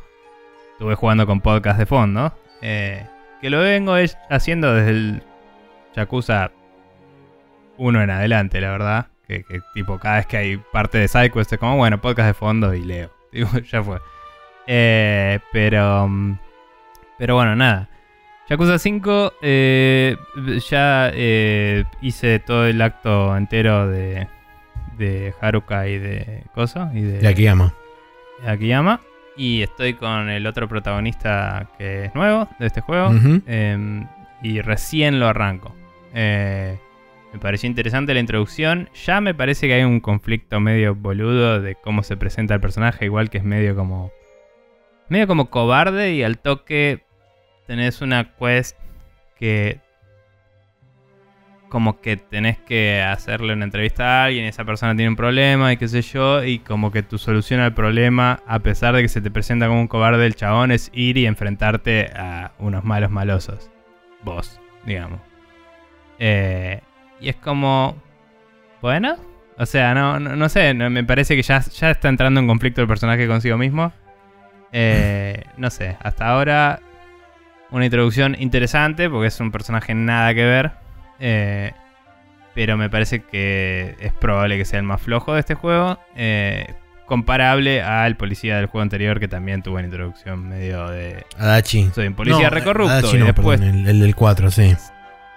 estuve 0.75 0.95
jugando 0.95 1.25
con 1.25 1.41
podcast 1.41 1.79
de 1.79 1.85
fondo. 1.85 2.33
Eh, 2.61 3.05
que 3.41 3.49
lo 3.49 3.59
vengo 3.59 3.97
es- 3.97 4.17
haciendo 4.29 4.73
desde 4.73 4.91
el 4.91 5.23
Yakuza 5.95 6.51
1 7.77 8.01
en 8.03 8.09
adelante, 8.09 8.61
la 8.61 8.71
verdad. 8.71 9.07
Que, 9.27 9.43
que, 9.43 9.59
tipo, 9.73 9.97
cada 9.99 10.17
vez 10.17 10.27
que 10.27 10.38
hay 10.38 10.57
parte 10.57 10.97
de 10.99 11.07
SideQuest 11.07 11.53
es 11.53 11.59
como, 11.59 11.77
bueno, 11.77 11.99
podcast 11.99 12.27
de 12.27 12.33
fondo 12.33 12.73
y 12.73 12.83
leo. 12.83 13.09
Digo, 13.31 13.49
ya 13.59 13.83
fue. 13.83 13.99
Eh, 14.67 15.39
pero. 15.51 16.07
mm, 16.07 16.38
Pero 17.17 17.35
bueno, 17.35 17.55
nada. 17.55 17.89
Yakuza 18.49 18.77
5, 18.77 19.33
eh, 19.41 20.15
ya 20.69 21.09
eh, 21.13 21.83
hice 22.01 22.38
todo 22.39 22.67
el 22.67 22.79
acto 22.81 23.35
entero 23.35 23.88
de, 23.88 24.27
de 24.99 25.33
Haruka 25.41 25.88
y 25.88 25.97
de 25.97 26.43
Koso 26.53 26.88
y 26.93 27.01
de 27.01 27.17
De 27.19 27.27
Akiyama. 27.27 27.73
Akiyama. 28.45 28.99
Y 29.37 29.61
estoy 29.61 29.95
con 29.95 30.29
el 30.29 30.47
otro 30.47 30.67
protagonista 30.67 31.69
que 31.77 32.05
es 32.05 32.15
nuevo 32.15 32.47
de 32.59 32.67
este 32.67 32.81
juego. 32.81 33.11
Eh, 33.47 34.05
y 34.41 34.61
recién 34.61 35.19
lo 35.19 35.27
arranco. 35.27 35.75
Eh, 36.13 36.77
me 37.33 37.39
pareció 37.39 37.67
interesante 37.67 38.13
la 38.13 38.19
introducción. 38.19 38.89
Ya 39.05 39.19
me 39.19 39.33
parece 39.33 39.67
que 39.67 39.73
hay 39.73 39.83
un 39.83 39.99
conflicto 39.99 40.59
medio 40.59 40.95
boludo 40.95 41.59
de 41.59 41.75
cómo 41.75 42.03
se 42.03 42.15
presenta 42.15 42.53
el 42.53 42.61
personaje. 42.61 43.05
Igual 43.05 43.29
que 43.29 43.39
es 43.39 43.43
medio 43.43 43.75
como. 43.75 44.11
Medio 45.09 45.27
como 45.27 45.49
cobarde. 45.49 46.13
Y 46.13 46.23
al 46.23 46.37
toque 46.37 47.03
tenés 47.67 48.01
una 48.01 48.35
quest 48.35 48.77
que. 49.37 49.81
Como 51.69 51.99
que 51.99 52.17
tenés 52.17 52.58
que 52.60 53.01
hacerle 53.01 53.54
una 53.54 53.65
entrevista 53.65 54.04
a 54.04 54.25
alguien. 54.25 54.45
Y 54.45 54.47
esa 54.47 54.65
persona 54.65 54.95
tiene 54.95 55.10
un 55.10 55.15
problema 55.15 55.73
y 55.73 55.78
qué 55.78 55.88
sé 55.88 56.01
yo. 56.01 56.43
Y 56.43 56.60
como 56.60 56.91
que 56.91 57.04
tu 57.04 57.17
solución 57.17 57.60
al 57.60 57.73
problema, 57.73 58.41
a 58.47 58.60
pesar 58.60 58.95
de 58.95 59.01
que 59.01 59.08
se 59.10 59.21
te 59.21 59.32
presenta 59.32 59.67
como 59.67 59.82
un 59.82 59.88
cobarde 59.88 60.25
el 60.25 60.36
chabón, 60.36 60.71
es 60.71 60.91
ir 60.93 61.17
y 61.17 61.25
enfrentarte 61.25 62.12
a 62.15 62.51
unos 62.60 62.84
malos 62.84 63.12
malosos. 63.12 63.69
Vos, 64.23 64.60
digamos. 64.86 65.19
Eh, 66.19 66.82
y 67.19 67.30
es 67.30 67.36
como. 67.36 68.01
Bueno. 68.82 69.17
O 69.58 69.65
sea, 69.65 69.93
no, 69.93 70.19
no, 70.19 70.36
no 70.36 70.49
sé, 70.49 70.73
me 70.73 71.04
parece 71.06 71.36
que 71.38 71.41
ya, 71.41 71.62
ya 71.62 71.91
está 71.91 72.10
entrando 72.10 72.41
en 72.41 72.47
conflicto 72.47 72.82
el 72.82 72.88
personaje 72.88 73.25
consigo 73.25 73.58
mismo. 73.58 73.93
Eh, 74.73 75.45
no 75.56 75.69
sé, 75.69 75.95
hasta 76.01 76.28
ahora 76.28 76.82
una 77.71 77.86
introducción 77.86 78.36
interesante 78.38 79.10
porque 79.10 79.28
es 79.28 79.39
un 79.39 79.51
personaje 79.51 79.93
nada 79.93 80.34
que 80.34 80.43
ver. 80.43 80.71
Eh, 81.19 81.71
pero 82.54 82.78
me 82.78 82.89
parece 82.89 83.21
que 83.21 83.95
es 83.99 84.13
probable 84.13 84.58
que 84.58 84.65
sea 84.65 84.80
el 84.80 84.86
más 84.86 85.01
flojo 85.01 85.34
de 85.34 85.39
este 85.41 85.56
juego. 85.56 85.99
eh, 86.15 86.73
comparable 87.06 87.84
al 87.84 88.15
policía 88.17 88.58
del 88.58 88.65
juego 88.65 88.82
anterior 88.82 89.19
que 89.19 89.28
también 89.28 89.62
tuvo 89.62 89.75
una 89.75 89.84
introducción 89.84 90.49
medio 90.49 90.89
de... 90.89 91.23
Adachi. 91.38 91.91
Soy 91.93 92.08
un 92.08 92.15
policía 92.15 92.45
No, 92.45 92.49
recorrupto. 92.49 92.91
Adachi 92.93 93.17
y 93.17 93.19
no, 93.19 93.25
después 93.28 93.60
perdón, 93.60 93.80
el, 93.82 93.88
el 93.89 93.99
del 93.99 94.15
4, 94.15 94.49
sí. 94.49 94.75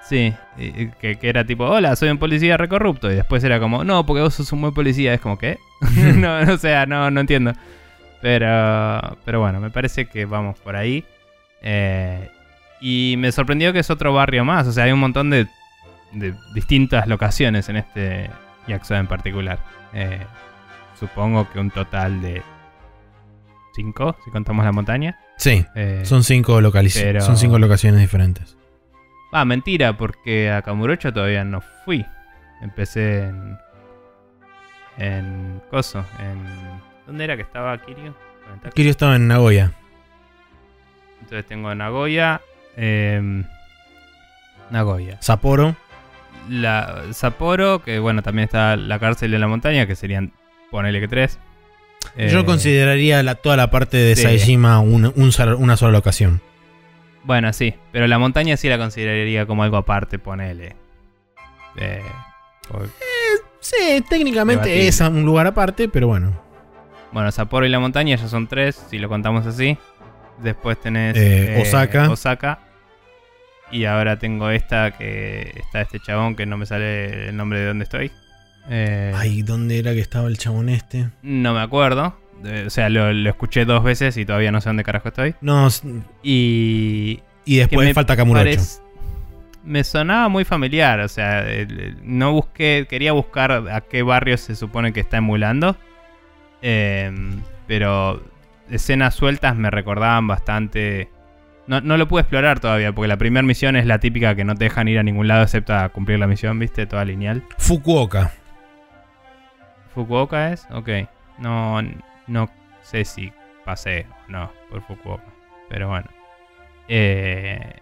Sí, 0.09 0.33
que, 0.57 1.17
que 1.17 1.29
era 1.29 1.45
tipo, 1.45 1.67
hola, 1.67 1.95
soy 1.95 2.09
un 2.09 2.17
policía 2.17 2.57
recorrupto. 2.57 3.13
Y 3.13 3.17
después 3.17 3.45
era 3.45 3.61
como, 3.61 3.85
no, 3.85 4.07
porque 4.07 4.23
vos 4.23 4.33
sos 4.33 4.51
un 4.53 4.63
buen 4.63 4.73
policía. 4.73 5.13
Es 5.13 5.21
como, 5.21 5.37
¿qué? 5.37 5.59
no, 6.15 6.39
o 6.51 6.57
sea, 6.57 6.87
no, 6.87 7.11
no 7.11 7.21
entiendo. 7.21 7.53
Pero, 8.23 9.19
pero 9.27 9.41
bueno, 9.41 9.61
me 9.61 9.69
parece 9.71 10.07
que 10.07 10.25
vamos 10.25 10.59
por 10.61 10.75
ahí. 10.75 11.05
Eh, 11.61 12.31
y 12.81 13.17
me 13.19 13.31
sorprendió 13.31 13.75
que 13.75 13.81
es 13.81 13.91
otro 13.91 14.15
barrio 14.15 14.45
más. 14.47 14.67
O 14.67 14.73
sea, 14.73 14.85
hay 14.85 14.93
un 14.93 15.01
montón 15.01 15.29
de, 15.29 15.47
de 16.13 16.35
distintas 16.55 17.07
locaciones 17.07 17.69
en 17.69 17.77
este 17.77 18.31
Yakuza 18.67 18.99
en 18.99 19.07
particular. 19.07 19.59
Eh, 19.93 20.21
supongo 20.99 21.49
que 21.51 21.59
un 21.59 21.71
total 21.71 22.21
de 22.23 22.43
cinco, 23.75 24.17
si 24.25 24.31
contamos 24.31 24.65
la 24.65 24.73
montaña. 24.73 25.19
Sí. 25.37 25.65
Eh, 25.75 26.03
Son 26.05 26.25
cinco, 26.25 26.61
pero- 26.61 27.21
son 27.21 27.37
cinco 27.37 27.59
locaciones 27.59 28.01
diferentes. 28.01 28.57
Ah, 29.33 29.45
mentira, 29.45 29.97
porque 29.97 30.51
a 30.51 30.63
Kamurocho 30.63 31.13
todavía 31.13 31.45
no 31.45 31.61
fui. 31.85 32.05
Empecé 32.63 33.25
en. 33.25 33.59
En. 34.97 35.63
Coso, 35.71 36.05
en. 36.19 36.43
¿Dónde 37.07 37.25
era 37.25 37.37
que 37.37 37.43
estaba 37.43 37.77
Kirio? 37.79 38.15
Kirio 38.75 38.91
estaba 38.91 39.17
en 39.17 39.29
Nagoya. 39.29 39.73
Entonces 41.21 41.47
tengo 41.47 41.75
Nagoya. 41.75 42.41
em, 42.77 43.45
Nagoya. 44.71 45.19
Sapporo. 45.21 45.77
La 46.49 47.05
Sapporo, 47.13 47.83
que 47.83 47.99
bueno, 47.99 48.23
también 48.23 48.45
está 48.47 48.77
la 48.77 48.99
cárcel 48.99 49.31
de 49.31 49.39
la 49.39 49.49
montaña, 49.49 49.87
que 49.87 49.95
serían. 49.97 50.33
Ponele 50.71 51.01
que 51.01 51.09
tres. 51.09 51.39
Yo 52.17 52.41
Eh, 52.41 52.45
consideraría 52.45 53.23
la- 53.23 53.35
toda 53.35 53.57
la 53.57 53.71
parte 53.71 53.97
de 53.97 54.15
sí. 54.17 54.23
Saejima 54.23 54.81
un- 54.81 55.13
un 55.15 55.33
sol- 55.33 55.55
una 55.55 55.77
sola 55.77 55.93
locación. 55.93 56.41
Bueno, 57.25 57.53
sí, 57.53 57.75
pero 57.93 58.07
la 58.07 58.19
montaña 58.19 58.57
sí 58.57 58.69
la 58.69 58.79
consideraría 58.79 59.47
como 59.47 59.63
algo 59.63 59.77
aparte, 59.77 60.19
ponele. 60.19 60.77
Eh, 61.77 62.03
por- 62.69 62.89
Sí, 63.61 64.03
técnicamente 64.09 64.87
es 64.87 65.01
un 65.01 65.25
lugar 65.25 65.47
aparte, 65.47 65.89
pero 65.89 66.07
bueno. 66.07 66.41
Bueno, 67.13 67.31
Sapporo 67.33 67.67
y 67.67 67.69
la 67.69 67.81
montaña 67.81 68.17
ya 68.17 68.29
son 68.29 68.47
tres, 68.47 68.77
si 68.89 68.99
lo 68.99 69.09
contamos 69.09 69.47
así. 69.47 69.77
Después 70.39 70.79
tenés 70.81 71.17
Eh, 71.19 71.59
Osaka. 71.63 72.09
Osaka. 72.11 72.59
Y 73.71 73.85
ahora 73.85 74.19
tengo 74.19 74.51
esta 74.51 74.93
que 74.93 75.53
está 75.57 75.83
este 75.83 76.01
chabón 76.01 76.35
que 76.37 76.47
no 76.47 76.57
me 76.57 76.67
sale 76.67 77.29
el 77.29 77.37
nombre 77.37 77.61
de 77.61 77.67
dónde 77.67 77.85
estoy. 77.85 78.11
Eh, 78.71 79.13
Ay, 79.15 79.43
¿dónde 79.43 79.79
era 79.79 79.93
que 79.93 80.01
estaba 80.01 80.29
el 80.29 80.39
chabón 80.39 80.69
este? 80.69 81.09
No 81.23 81.55
me 81.55 81.61
acuerdo. 81.61 82.19
Eh, 82.45 82.65
o 82.67 82.71
sea, 82.71 82.89
lo, 82.89 83.13
lo 83.13 83.29
escuché 83.31 83.65
dos 83.65 83.83
veces 83.83 84.17
y 84.17 84.25
todavía 84.25 84.53
no 84.53 84.61
sé 84.61 84.69
dónde 84.69 84.85
carajo 84.85 85.09
estoy. 85.09 85.35
No, 85.41 85.69
Y. 86.23 87.21
y 87.45 87.57
después 87.57 87.93
falta 87.95 88.17
Kamurocho. 88.17 88.61
Me 89.65 89.85
sonaba 89.85 90.29
muy 90.29 90.45
familiar, 90.45 91.01
o 91.01 91.09
sea, 91.09 91.41
el- 91.47 91.79
el- 91.81 91.97
no 92.03 92.33
busqué, 92.33 92.87
quería 92.89 93.13
buscar 93.13 93.53
a 93.53 93.81
qué 93.83 94.03
barrio 94.03 94.39
se 94.39 94.55
supone 94.55 94.93
que 94.93 95.01
está 95.01 95.19
emulando, 95.19 95.77
Em, 96.63 97.43
pero 97.67 98.23
escenas 98.71 99.15
sueltas 99.15 99.55
me 99.57 99.71
recordaban 99.71 100.27
bastante... 100.27 101.09
No, 101.69 101.81
no 101.83 101.97
lo 101.97 102.09
pude 102.09 102.23
explorar 102.23 102.59
todavía, 102.61 102.93
porque 102.93 103.07
la 103.09 103.17
primera 103.19 103.47
misión 103.47 103.77
es 103.77 103.87
la 103.87 103.99
típica 104.01 104.35
que 104.35 104.45
no 104.45 104.55
te 104.57 104.65
dejan 104.65 104.89
ir 104.89 104.99
a 104.99 105.03
ningún 105.05 105.29
lado 105.29 105.43
excepto 105.45 105.75
a 105.75 105.89
cumplir 105.91 106.19
la 106.19 106.27
misión, 106.27 106.59
¿viste? 106.59 106.87
Toda 106.87 107.05
lineal. 107.05 107.45
Fukuoka. 107.59 108.33
¿Fukuoka 109.95 110.53
es? 110.53 110.67
Ok. 110.71 110.89
No, 111.39 111.81
no 112.27 112.49
sé 112.83 113.05
si 113.05 113.33
pasé 113.65 114.07
o 114.29 114.33
no 114.33 114.53
por 114.71 114.83
Fukuoka. 114.83 115.25
Pero 115.69 115.89
bueno. 115.89 116.09
Eh, 116.89 117.77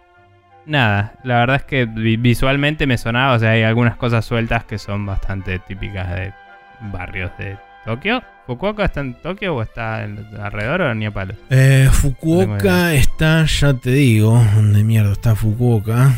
nada, 0.65 1.15
la 1.23 1.39
verdad 1.39 1.57
es 1.57 1.65
que 1.65 1.85
vi- 1.85 2.17
visualmente 2.17 2.87
me 2.89 2.99
sonaba, 2.99 3.35
o 3.35 3.39
sea, 3.39 3.51
hay 3.53 3.63
algunas 3.63 3.97
cosas 3.97 4.25
sueltas 4.25 4.65
que 4.65 4.79
son 4.79 5.07
bastante 5.07 5.59
típicas 5.61 6.11
de 6.13 6.33
barrios 6.81 7.31
de 7.39 7.57
Tokio. 7.85 8.23
¿Fukuoka 8.47 8.85
está 8.85 9.01
en 9.01 9.15
Tokio 9.15 9.57
o 9.57 9.63
está 9.63 10.05
alrededor 10.05 10.83
o 10.83 10.95
ni 10.95 11.07
a 11.07 11.11
palo? 11.11 11.35
Eh, 11.51 11.89
Fukuoka 11.91 12.95
está, 12.95 13.45
ya 13.45 13.75
te 13.75 13.91
digo, 13.91 14.41
¿dónde 14.55 14.85
mierda 14.85 15.13
está 15.13 15.35
Fukuoka? 15.35 16.13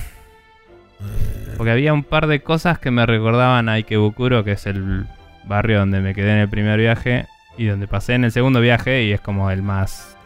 Porque 1.56 1.70
había 1.72 1.92
un 1.92 2.04
par 2.04 2.26
de 2.26 2.40
cosas 2.40 2.78
que 2.78 2.90
me 2.90 3.06
recordaban 3.06 3.68
a 3.68 3.72
Ikebukuro, 3.74 4.44
que 4.44 4.52
es 4.52 4.66
el 4.66 5.06
barrio 5.44 5.78
donde 5.80 6.00
me 6.00 6.14
quedé 6.14 6.32
en 6.32 6.38
el 6.38 6.48
primer 6.48 6.78
viaje 6.78 7.26
y 7.56 7.66
donde 7.66 7.88
pasé 7.88 8.14
en 8.14 8.24
el 8.24 8.32
segundo 8.32 8.60
viaje 8.60 9.04
y 9.04 9.12
es 9.12 9.20
como 9.20 9.50
el 9.50 9.62
más... 9.62 10.16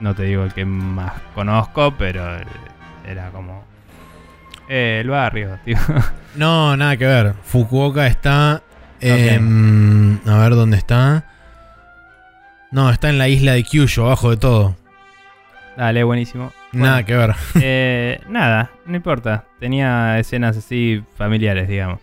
No 0.00 0.14
te 0.14 0.24
digo 0.24 0.42
el 0.44 0.52
que 0.54 0.64
más 0.64 1.12
conozco, 1.34 1.94
pero 1.98 2.24
era 3.06 3.28
como... 3.30 3.62
eh, 4.68 4.98
el 5.02 5.10
barrio, 5.10 5.58
tío. 5.64 5.76
No, 6.34 6.76
nada 6.76 6.96
que 6.96 7.06
ver. 7.06 7.34
Fukuoka 7.44 8.06
está. 8.06 8.62
Em, 9.08 10.18
a 10.26 10.38
ver 10.38 10.54
dónde 10.54 10.76
está. 10.76 11.24
No, 12.70 12.90
está 12.90 13.08
en 13.08 13.18
la 13.18 13.28
isla 13.28 13.52
de 13.52 13.62
Kyushu, 13.62 14.02
abajo 14.02 14.30
de 14.30 14.36
todo. 14.36 14.76
Dale, 15.76 16.04
buenísimo. 16.04 16.52
Nada 16.72 17.04
que 17.04 17.14
ver. 17.14 17.34
eh, 17.60 18.20
nada, 18.28 18.70
no 18.86 18.96
importa. 18.96 19.44
Tenía 19.60 20.18
escenas 20.18 20.56
así 20.56 21.02
familiares, 21.16 21.68
digamos. 21.68 22.00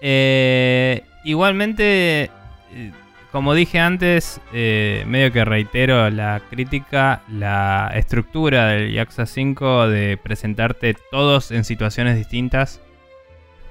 Eh, 0.00 1.02
igualmente, 1.24 2.30
eh, 2.72 2.92
como 3.32 3.54
dije 3.54 3.78
antes, 3.78 4.40
eh, 4.52 5.04
medio 5.06 5.32
que 5.32 5.44
reitero 5.44 6.10
la 6.10 6.40
crítica, 6.50 7.22
la 7.28 7.90
estructura 7.94 8.68
del 8.68 8.92
Yakuza 8.92 9.26
5 9.26 9.88
de 9.88 10.16
presentarte 10.16 10.94
todos 11.10 11.50
en 11.50 11.64
situaciones 11.64 12.16
distintas 12.16 12.80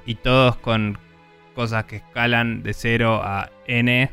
y 0.05 0.15
todos 0.15 0.57
con 0.57 0.97
cosas 1.57 1.85
que 1.85 1.95
escalan 1.95 2.61
de 2.61 2.73
0 2.73 3.19
a 3.23 3.49
n 3.65 4.11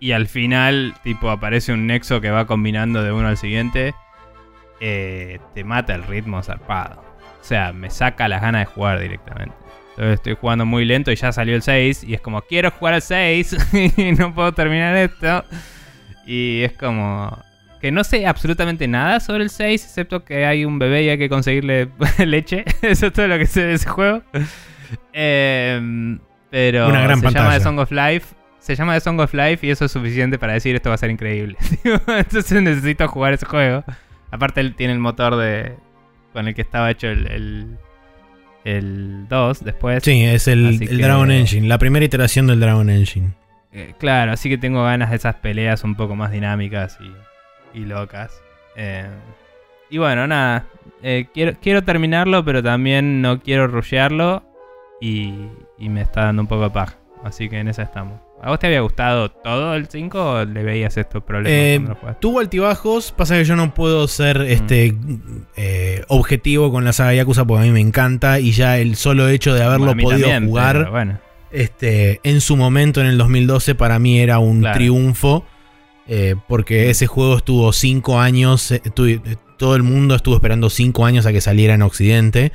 y 0.00 0.10
al 0.10 0.26
final, 0.26 0.94
tipo, 1.04 1.30
aparece 1.30 1.72
un 1.72 1.86
nexo 1.86 2.20
que 2.20 2.30
va 2.30 2.44
combinando 2.44 3.04
de 3.04 3.12
uno 3.12 3.28
al 3.28 3.36
siguiente, 3.36 3.94
eh, 4.80 5.38
te 5.54 5.62
mata 5.62 5.94
el 5.94 6.02
ritmo 6.02 6.42
zarpado. 6.42 7.04
O 7.40 7.44
sea, 7.44 7.72
me 7.72 7.88
saca 7.88 8.26
las 8.26 8.42
ganas 8.42 8.62
de 8.62 8.66
jugar 8.66 8.98
directamente. 8.98 9.54
Entonces 9.90 10.14
estoy 10.14 10.34
jugando 10.34 10.66
muy 10.66 10.84
lento 10.84 11.12
y 11.12 11.16
ya 11.16 11.30
salió 11.30 11.54
el 11.54 11.62
6 11.62 12.02
y 12.02 12.14
es 12.14 12.20
como, 12.20 12.42
quiero 12.42 12.72
jugar 12.72 12.94
al 12.94 13.02
6 13.02 13.56
y 13.96 14.12
no 14.12 14.34
puedo 14.34 14.52
terminar 14.52 14.96
esto. 14.96 15.44
Y 16.26 16.62
es 16.62 16.72
como... 16.72 17.38
Que 17.80 17.92
no 17.92 18.02
sé 18.02 18.26
absolutamente 18.26 18.88
nada 18.88 19.20
sobre 19.20 19.44
el 19.44 19.50
6, 19.50 19.84
excepto 19.84 20.24
que 20.24 20.46
hay 20.46 20.64
un 20.64 20.80
bebé 20.80 21.04
y 21.04 21.10
hay 21.10 21.18
que 21.18 21.28
conseguirle 21.28 21.90
leche. 22.26 22.64
Eso 22.82 23.06
es 23.06 23.12
todo 23.12 23.28
lo 23.28 23.38
que 23.38 23.46
sé 23.46 23.62
de 23.62 23.74
ese 23.74 23.88
juego. 23.88 24.22
Em, 25.12 26.18
pero 26.50 26.88
Una 26.88 27.02
gran 27.02 27.20
se 27.20 27.30
llama. 27.30 27.54
The 27.54 27.60
Song 27.60 27.78
of 27.78 27.90
Life. 27.92 28.34
Se 28.58 28.74
llama 28.74 28.94
The 28.94 29.00
Song 29.00 29.20
of 29.20 29.32
Life 29.34 29.66
y 29.66 29.70
eso 29.70 29.84
es 29.84 29.92
suficiente 29.92 30.38
para 30.38 30.54
decir 30.54 30.74
esto 30.74 30.88
va 30.88 30.94
a 30.96 30.98
ser 30.98 31.10
increíble. 31.10 31.56
Entonces 31.84 32.62
necesito 32.62 33.06
jugar 33.08 33.32
ese 33.34 33.46
juego. 33.46 33.84
Aparte 34.30 34.60
él 34.60 34.74
tiene 34.74 34.92
el 34.92 34.98
motor 34.98 35.36
de 35.36 35.76
con 36.32 36.48
el 36.48 36.54
que 36.54 36.62
estaba 36.62 36.90
hecho 36.90 37.06
el, 37.08 37.26
el, 37.28 37.78
el 38.64 39.28
2 39.28 39.64
después. 39.64 40.02
Sí, 40.02 40.24
es 40.24 40.48
el, 40.48 40.66
el 40.66 40.78
que- 40.80 40.94
Dragon 40.96 41.30
Engine, 41.30 41.66
la 41.68 41.78
primera 41.78 42.04
iteración 42.04 42.46
del 42.46 42.60
Dragon 42.60 42.90
Engine. 42.90 43.30
Eh, 43.72 43.94
claro, 43.98 44.32
así 44.32 44.48
que 44.48 44.58
tengo 44.58 44.82
ganas 44.84 45.10
de 45.10 45.16
esas 45.16 45.36
peleas 45.36 45.84
un 45.84 45.94
poco 45.94 46.16
más 46.16 46.30
dinámicas 46.32 46.98
y, 47.74 47.78
y 47.80 47.84
locas. 47.84 48.32
Eh, 48.76 49.06
y 49.90 49.98
bueno, 49.98 50.26
nada. 50.26 50.64
eh, 51.02 51.26
quiero, 51.32 51.52
quiero 51.60 51.84
terminarlo, 51.84 52.44
pero 52.44 52.62
también 52.62 53.22
no 53.22 53.40
quiero 53.40 53.66
rushearlo. 53.68 54.42
Y, 55.00 55.34
y 55.78 55.88
me 55.88 56.02
está 56.02 56.24
dando 56.26 56.42
un 56.42 56.48
poco 56.48 56.64
de 56.64 56.70
paja. 56.70 56.96
Así 57.24 57.48
que 57.48 57.58
en 57.58 57.68
esa 57.68 57.82
estamos. 57.82 58.20
¿A 58.42 58.50
vos 58.50 58.58
te 58.58 58.66
había 58.66 58.80
gustado 58.82 59.30
todo 59.30 59.74
el 59.74 59.86
5 59.88 60.30
o 60.32 60.44
le 60.44 60.62
veías 60.62 60.96
estos 60.98 61.22
problemas 61.24 61.50
Eh? 61.50 62.14
Tuvo 62.20 62.40
altibajos, 62.40 63.10
pasa 63.12 63.34
que 63.36 63.44
yo 63.44 63.56
no 63.56 63.72
puedo 63.72 64.06
ser 64.08 64.42
este 64.42 64.94
eh, 65.56 66.04
objetivo 66.08 66.70
con 66.70 66.84
la 66.84 66.92
saga 66.92 67.14
Yakuza 67.14 67.44
porque 67.46 67.62
a 67.62 67.66
mí 67.66 67.72
me 67.72 67.80
encanta 67.80 68.38
y 68.38 68.52
ya 68.52 68.78
el 68.78 68.96
solo 68.96 69.28
hecho 69.28 69.54
de 69.54 69.62
haberlo 69.62 69.92
podido 69.96 70.10
también, 70.10 70.46
jugar 70.46 70.90
bueno. 70.90 71.18
este, 71.50 72.20
en 72.24 72.40
su 72.42 72.56
momento 72.56 73.00
en 73.00 73.06
el 73.06 73.16
2012 73.18 73.74
para 73.74 73.98
mí 73.98 74.20
era 74.20 74.38
un 74.38 74.60
Claro. 74.60 74.76
triunfo 74.76 75.44
eh, 76.06 76.36
porque 76.46 76.90
ese 76.90 77.06
juego 77.06 77.38
estuvo 77.38 77.72
cinco 77.72 78.20
años, 78.20 78.70
eh, 78.70 78.80
todo 79.56 79.74
el 79.74 79.82
mundo 79.82 80.14
estuvo 80.14 80.34
esperando 80.36 80.68
cinco 80.70 81.04
años 81.06 81.24
a 81.26 81.32
que 81.32 81.40
saliera 81.40 81.74
en 81.74 81.82
Occidente 81.82 82.52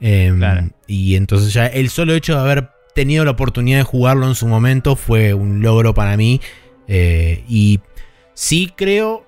eh, 0.00 0.32
Claro. 0.36 0.68
y 0.86 1.16
entonces 1.16 1.52
ya 1.52 1.66
el 1.66 1.88
solo 1.90 2.14
hecho 2.14 2.34
de 2.34 2.40
haber 2.40 2.68
tenido 2.94 3.24
la 3.24 3.32
oportunidad 3.32 3.78
de 3.78 3.84
jugarlo 3.84 4.26
en 4.28 4.34
su 4.34 4.46
momento 4.46 4.96
fue 4.96 5.34
un 5.34 5.60
logro 5.62 5.94
para 5.94 6.16
mí 6.16 6.40
eh, 6.88 7.44
y 7.48 7.80
sí 8.34 8.72
creo 8.76 9.24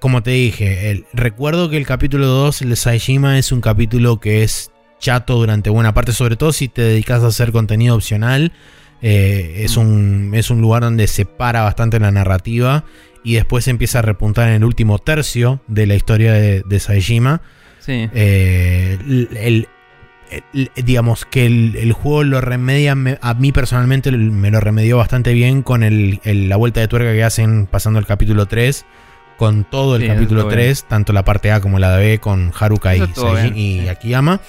como 0.00 0.22
te 0.22 0.32
dije, 0.32 0.90
el- 0.90 1.06
recuerdo 1.14 1.70
que 1.70 1.78
el 1.78 1.86
capítulo 1.86 2.26
2, 2.26 2.60
el 2.60 2.68
de 2.70 2.76
Saishima, 2.76 3.38
es 3.38 3.52
un 3.52 3.62
capítulo 3.62 4.20
que 4.20 4.42
es 4.42 4.70
chato 4.98 5.36
durante 5.36 5.70
buena 5.70 5.94
parte, 5.94 6.12
sobre 6.12 6.36
todo 6.36 6.52
si 6.52 6.68
te 6.68 6.82
dedicas 6.82 7.22
a 7.22 7.28
hacer 7.28 7.52
contenido 7.52 7.94
opcional. 7.94 8.52
Eh, 9.00 9.62
es, 9.64 9.78
un, 9.78 10.32
es 10.34 10.50
un 10.50 10.60
lugar 10.60 10.82
donde 10.82 11.06
se 11.06 11.24
para 11.24 11.62
bastante 11.62 11.98
la 12.00 12.10
narrativa 12.10 12.84
y 13.24 13.36
después 13.36 13.66
empieza 13.66 14.00
a 14.00 14.02
repuntar 14.02 14.48
en 14.48 14.56
el 14.56 14.64
último 14.64 14.98
tercio 14.98 15.62
de 15.68 15.86
la 15.86 15.94
historia 15.94 16.34
de, 16.34 16.62
de 16.66 16.80
Saishima. 16.80 17.40
Sí. 17.78 18.10
Eh, 18.12 18.98
el- 19.40 19.68
digamos 20.76 21.24
que 21.24 21.46
el, 21.46 21.76
el 21.76 21.92
juego 21.92 22.24
lo 22.24 22.40
remedia, 22.40 22.94
me- 22.94 23.18
a 23.22 23.34
mí 23.34 23.52
personalmente 23.52 24.10
me 24.12 24.50
lo 24.50 24.60
remedió 24.60 24.96
bastante 24.98 25.32
bien 25.32 25.62
con 25.62 25.82
el- 25.82 26.20
el- 26.24 26.48
la 26.48 26.56
vuelta 26.56 26.80
de 26.80 26.88
tuerca 26.88 27.12
que 27.12 27.24
hacen 27.24 27.66
pasando 27.66 27.98
el 27.98 28.06
capítulo 28.06 28.46
3. 28.46 28.84
Con 29.36 29.62
todo 29.64 29.94
el 29.96 30.02
Sí, 30.02 30.08
capítulo 30.08 30.40
estuvo 30.40 30.52
3, 30.52 30.84
tanto 30.88 31.12
la 31.12 31.24
parte 31.24 31.52
A 31.52 31.60
como 31.60 31.78
la 31.78 31.96
de 31.96 32.04
B, 32.08 32.18
con 32.18 32.50
Haruka 32.58 32.94
y, 32.94 32.98
Eso 32.98 33.04
estuvo 33.04 33.36
Seiji- 33.36 33.42
bien, 33.52 33.56
y 33.56 33.80
sí. 33.82 33.88
Akiyama. 33.88 34.40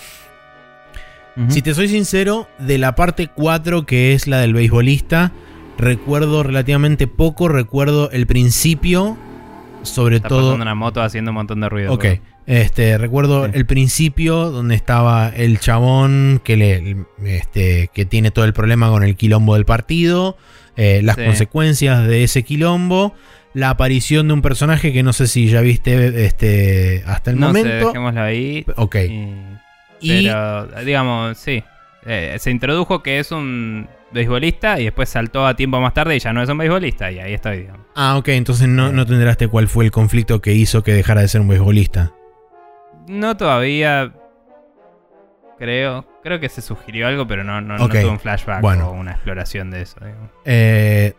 Si 1.47 1.61
te 1.61 1.73
soy 1.73 1.87
sincero, 1.87 2.49
de 2.59 2.77
la 2.77 2.95
parte 2.95 3.27
4, 3.33 3.85
que 3.85 4.13
es 4.13 4.27
la 4.27 4.39
del 4.39 4.53
beisbolista, 4.53 5.31
recuerdo 5.77 6.43
relativamente 6.43 7.07
poco, 7.07 7.47
recuerdo 7.47 8.11
el 8.11 8.27
principio, 8.27 9.15
sobre 9.83 10.17
Está 10.17 10.27
todo... 10.27 10.53
una 10.55 10.75
moto 10.75 11.01
haciendo 11.01 11.31
un 11.31 11.35
montón 11.35 11.61
de 11.61 11.69
ruido. 11.69 11.93
Ok. 11.93 12.05
Este, 12.49 12.97
recuerdo 12.97 13.45
Sí. 13.45 13.51
el 13.53 13.65
principio 13.67 14.49
donde 14.49 14.73
estaba 14.73 15.29
el 15.29 15.59
chabón 15.59 16.41
que 16.43 16.57
le 16.57 16.95
este, 17.23 17.91
que 17.93 18.05
tiene 18.05 18.31
todo 18.31 18.43
el 18.45 18.53
problema 18.53 18.89
con 18.89 19.03
el 19.03 19.15
quilombo 19.15 19.53
del 19.53 19.65
partido, 19.65 20.35
eh, 20.75 21.01
las 21.03 21.15
Sí. 21.15 21.25
consecuencias 21.25 22.07
de 22.07 22.23
ese 22.23 22.41
quilombo, 22.41 23.13
la 23.53 23.69
aparición 23.69 24.27
de 24.27 24.33
un 24.33 24.41
personaje 24.41 24.91
que 24.91 25.03
no 25.03 25.13
sé 25.13 25.27
si 25.27 25.47
ya 25.47 25.61
viste 25.61 26.25
este, 26.25 27.03
hasta 27.05 27.29
el 27.29 27.39
no 27.39 27.53
sé, 27.53 27.59
momento. 27.63 27.87
dejémoslo 27.87 28.21
ahí. 28.23 28.65
ok. 28.77 28.95
Y- 28.95 29.59
Y 30.01 30.23
Pero, 30.25 30.65
digamos, 30.85 31.37
sí. 31.37 31.61
Eh, 32.07 32.37
se 32.39 32.49
introdujo 32.51 33.03
que 33.03 33.19
es 33.19 33.31
un 33.31 33.87
beisbolista 34.11 34.79
y 34.79 34.85
después 34.85 35.09
saltó 35.09 35.45
a 35.45 35.55
tiempo 35.55 35.79
más 35.81 35.93
tarde 35.93 36.15
y 36.15 36.19
ya 36.19 36.31
no 36.33 36.41
es 36.41 36.49
un 36.49 36.57
beisbolista. 36.57 37.11
Y 37.11 37.19
ahí 37.19 37.33
estoy, 37.33 37.57
digamos. 37.57 37.85
Ah, 37.95 38.17
ok, 38.17 38.29
entonces 38.29 38.67
no, 38.69 38.91
no 38.91 39.05
te 39.05 39.13
enteraste 39.13 39.47
cuál 39.49 39.67
fue 39.67 39.83
el 39.85 39.91
conflicto 39.91 40.41
que 40.41 40.53
hizo 40.53 40.81
que 40.83 40.93
dejara 40.93 41.21
de 41.21 41.27
ser 41.27 41.41
un 41.41 41.49
beisbolista. 41.49 42.13
No 43.09 43.35
todavía. 43.35 44.13
Creo. 45.57 46.05
Creo 46.23 46.39
que 46.39 46.47
se 46.47 46.61
sugirió 46.61 47.07
algo, 47.07 47.27
pero 47.27 47.43
no, 47.43 47.59
no, 47.59 47.77
no 47.77 47.85
Ok, 47.85 47.91
tuve 47.91 48.07
un 48.09 48.19
flashback 48.19 48.61
bueno. 48.61 48.89
o 48.89 48.93
una 48.93 49.11
exploración 49.11 49.71
de 49.71 49.81
eso. 49.81 49.97
Eh, 50.45 51.13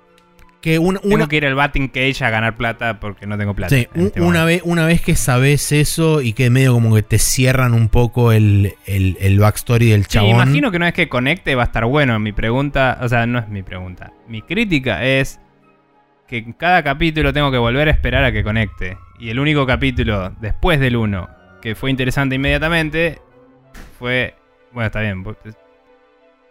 que 0.63 0.79
un- 0.79 0.97
Tengo 0.99 1.15
una, 1.15 1.27
que 1.29 1.37
ir 1.37 1.47
al 1.47 1.55
batting 1.55 1.89
cage 1.89 2.23
a 2.25 2.31
ganar 2.31 2.57
plata 2.57 3.01
porque 3.01 3.27
no 3.27 3.37
tengo 3.37 3.55
plata. 3.55 3.75
Sí, 3.75 3.89
este 3.95 4.21
una, 4.21 4.45
vez, 4.45 4.63
una 4.65 4.87
vez 4.87 5.01
que 5.03 5.15
sabes 5.17 5.73
eso 5.73 6.21
y 6.23 6.33
que 6.35 6.49
medio 6.51 6.73
como 6.75 6.95
que 6.95 7.03
te 7.03 7.19
cierran 7.19 7.75
un 7.75 7.89
poco 7.89 8.33
el, 8.33 8.75
el, 8.87 9.17
el 9.21 9.39
backstory 9.39 9.91
del 9.91 10.05
Sí, 10.05 10.11
chabón. 10.11 10.31
imagino 10.31 10.71
que 10.71 10.77
una 10.77 10.87
vez 10.87 10.95
que 10.95 11.09
conecte 11.09 11.55
va 11.55 11.63
a 11.63 11.67
estar 11.67 11.85
bueno. 11.87 12.19
Mi 12.19 12.33
pregunta, 12.33 12.99
o 13.03 13.09
sea, 13.09 13.27
no 13.27 13.39
es 13.41 13.49
mi 13.49 13.63
pregunta. 13.63 14.13
Mi 14.29 14.43
crítica 14.43 15.05
es 15.05 15.41
que 16.29 16.39
en 16.39 16.53
cada 16.53 16.83
capítulo 16.83 17.33
tengo 17.33 17.51
que 17.51 17.59
volver 17.59 17.89
a 17.89 17.91
esperar 17.91 18.23
a 18.25 18.33
que 18.33 18.45
conecte. 18.45 18.97
Y 19.19 19.31
el 19.31 19.39
único 19.41 19.67
capítulo 19.67 20.31
después 20.41 20.79
del 20.81 20.97
1 20.97 21.29
que 21.61 21.75
fue 21.75 21.91
interesante 21.91 22.35
inmediatamente 22.37 23.21
fue. 23.99 24.35
Bueno, 24.73 24.87
está 24.87 25.01
bien. 25.01 25.23
pues, 25.25 25.37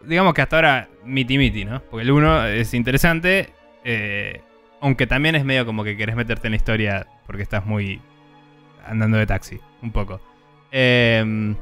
Digamos 0.02 0.34
que 0.34 0.42
hasta 0.42 0.56
ahora 0.56 0.88
miti 1.04 1.38
miti, 1.38 1.66
¿no? 1.66 1.82
Porque 1.82 2.04
el 2.04 2.12
1 2.12 2.46
es 2.48 2.74
interesante. 2.74 3.50
eh, 3.84 4.42
aunque 4.82 5.08
también 5.08 5.36
es 5.36 5.44
medio 5.44 5.66
como 5.66 5.84
que 5.84 5.98
querés 5.98 6.16
meterte 6.16 6.48
en 6.48 6.52
la 6.52 6.56
historia 6.58 7.08
porque 7.28 7.44
estás 7.44 7.66
muy 7.66 8.02
andando 8.88 9.18
de 9.18 9.26
taxi, 9.26 9.60
un 9.82 9.92
poco. 9.92 10.22
Eh, 10.72 11.54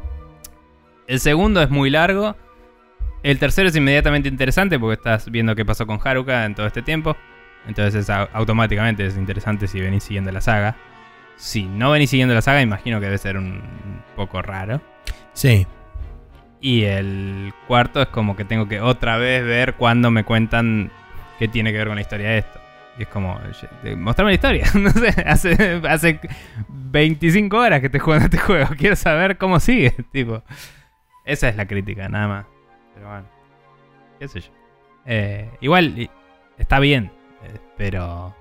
el 1.08 1.20
segundo 1.20 1.62
es 1.64 1.70
muy 1.70 1.90
largo. 1.90 2.36
El 3.24 3.40
tercero 3.40 3.70
es 3.70 3.76
inmediatamente 3.76 4.30
interesante 4.30 4.78
porque 4.78 4.94
estás 4.96 5.32
viendo 5.32 5.56
qué 5.56 5.66
pasó 5.66 5.88
con 5.88 6.00
Haruka 6.04 6.46
en 6.46 6.54
todo 6.54 6.68
este 6.68 6.82
tiempo. 6.84 7.18
Entonces 7.68 7.96
es 7.96 8.10
au- 8.10 8.30
automáticamente 8.34 9.06
es 9.06 9.18
interesante 9.18 9.68
si 9.68 9.80
venís 9.82 10.04
siguiendo 10.04 10.32
la 10.32 10.42
saga. 10.42 10.76
Si 11.38 11.64
no 11.64 11.92
venís 11.92 12.10
siguiendo 12.10 12.34
la 12.34 12.42
saga, 12.42 12.62
imagino 12.62 13.00
que 13.00 13.06
debe 13.06 13.18
ser 13.18 13.38
un 13.38 13.62
poco 14.16 14.42
raro. 14.42 14.82
Sí. 15.34 15.66
Y 16.60 16.84
el 16.84 17.54
cuarto 17.68 18.02
es 18.02 18.08
como 18.08 18.36
que 18.36 18.44
tengo 18.44 18.68
que 18.68 18.82
otra 18.82 19.18
vez 19.18 19.46
ver 19.46 19.76
cuando 19.76 20.10
me 20.10 20.24
cuentan 20.24 20.92
qué 21.38 21.48
tiene 21.48 21.72
que 21.72 21.78
ver 21.78 21.88
con 21.88 21.96
la 21.96 22.02
historia 22.02 22.30
de 22.30 22.40
esto. 22.40 22.60
Y 22.98 23.04
es 23.04 23.08
como, 23.10 23.40
mostrame 23.98 24.32
la 24.32 24.36
historia. 24.36 24.66
no 24.74 24.90
sé, 24.90 25.10
hace, 25.26 25.82
hace 25.88 26.20
25 26.68 27.56
horas 27.56 27.80
que 27.80 27.86
estoy 27.86 28.00
jugando 28.00 28.26
este 28.26 28.40
juego. 28.40 28.70
Quiero 28.76 28.96
saber 28.96 29.38
cómo 29.38 29.60
sigue. 29.60 29.92
Tipo, 30.12 30.42
esa 31.24 31.50
es 31.50 31.56
la 31.56 31.68
crítica, 31.68 32.10
nada 32.10 32.28
más. 32.28 32.46
Pero 32.96 33.08
bueno, 33.08 33.28
qué 34.20 34.28
sé 34.28 34.42
yo. 34.42 34.50
Eh, 35.06 35.50
igual, 35.62 36.10
está 36.58 36.80
bien, 36.80 37.12
eh, 37.44 37.60
pero, 37.78 38.36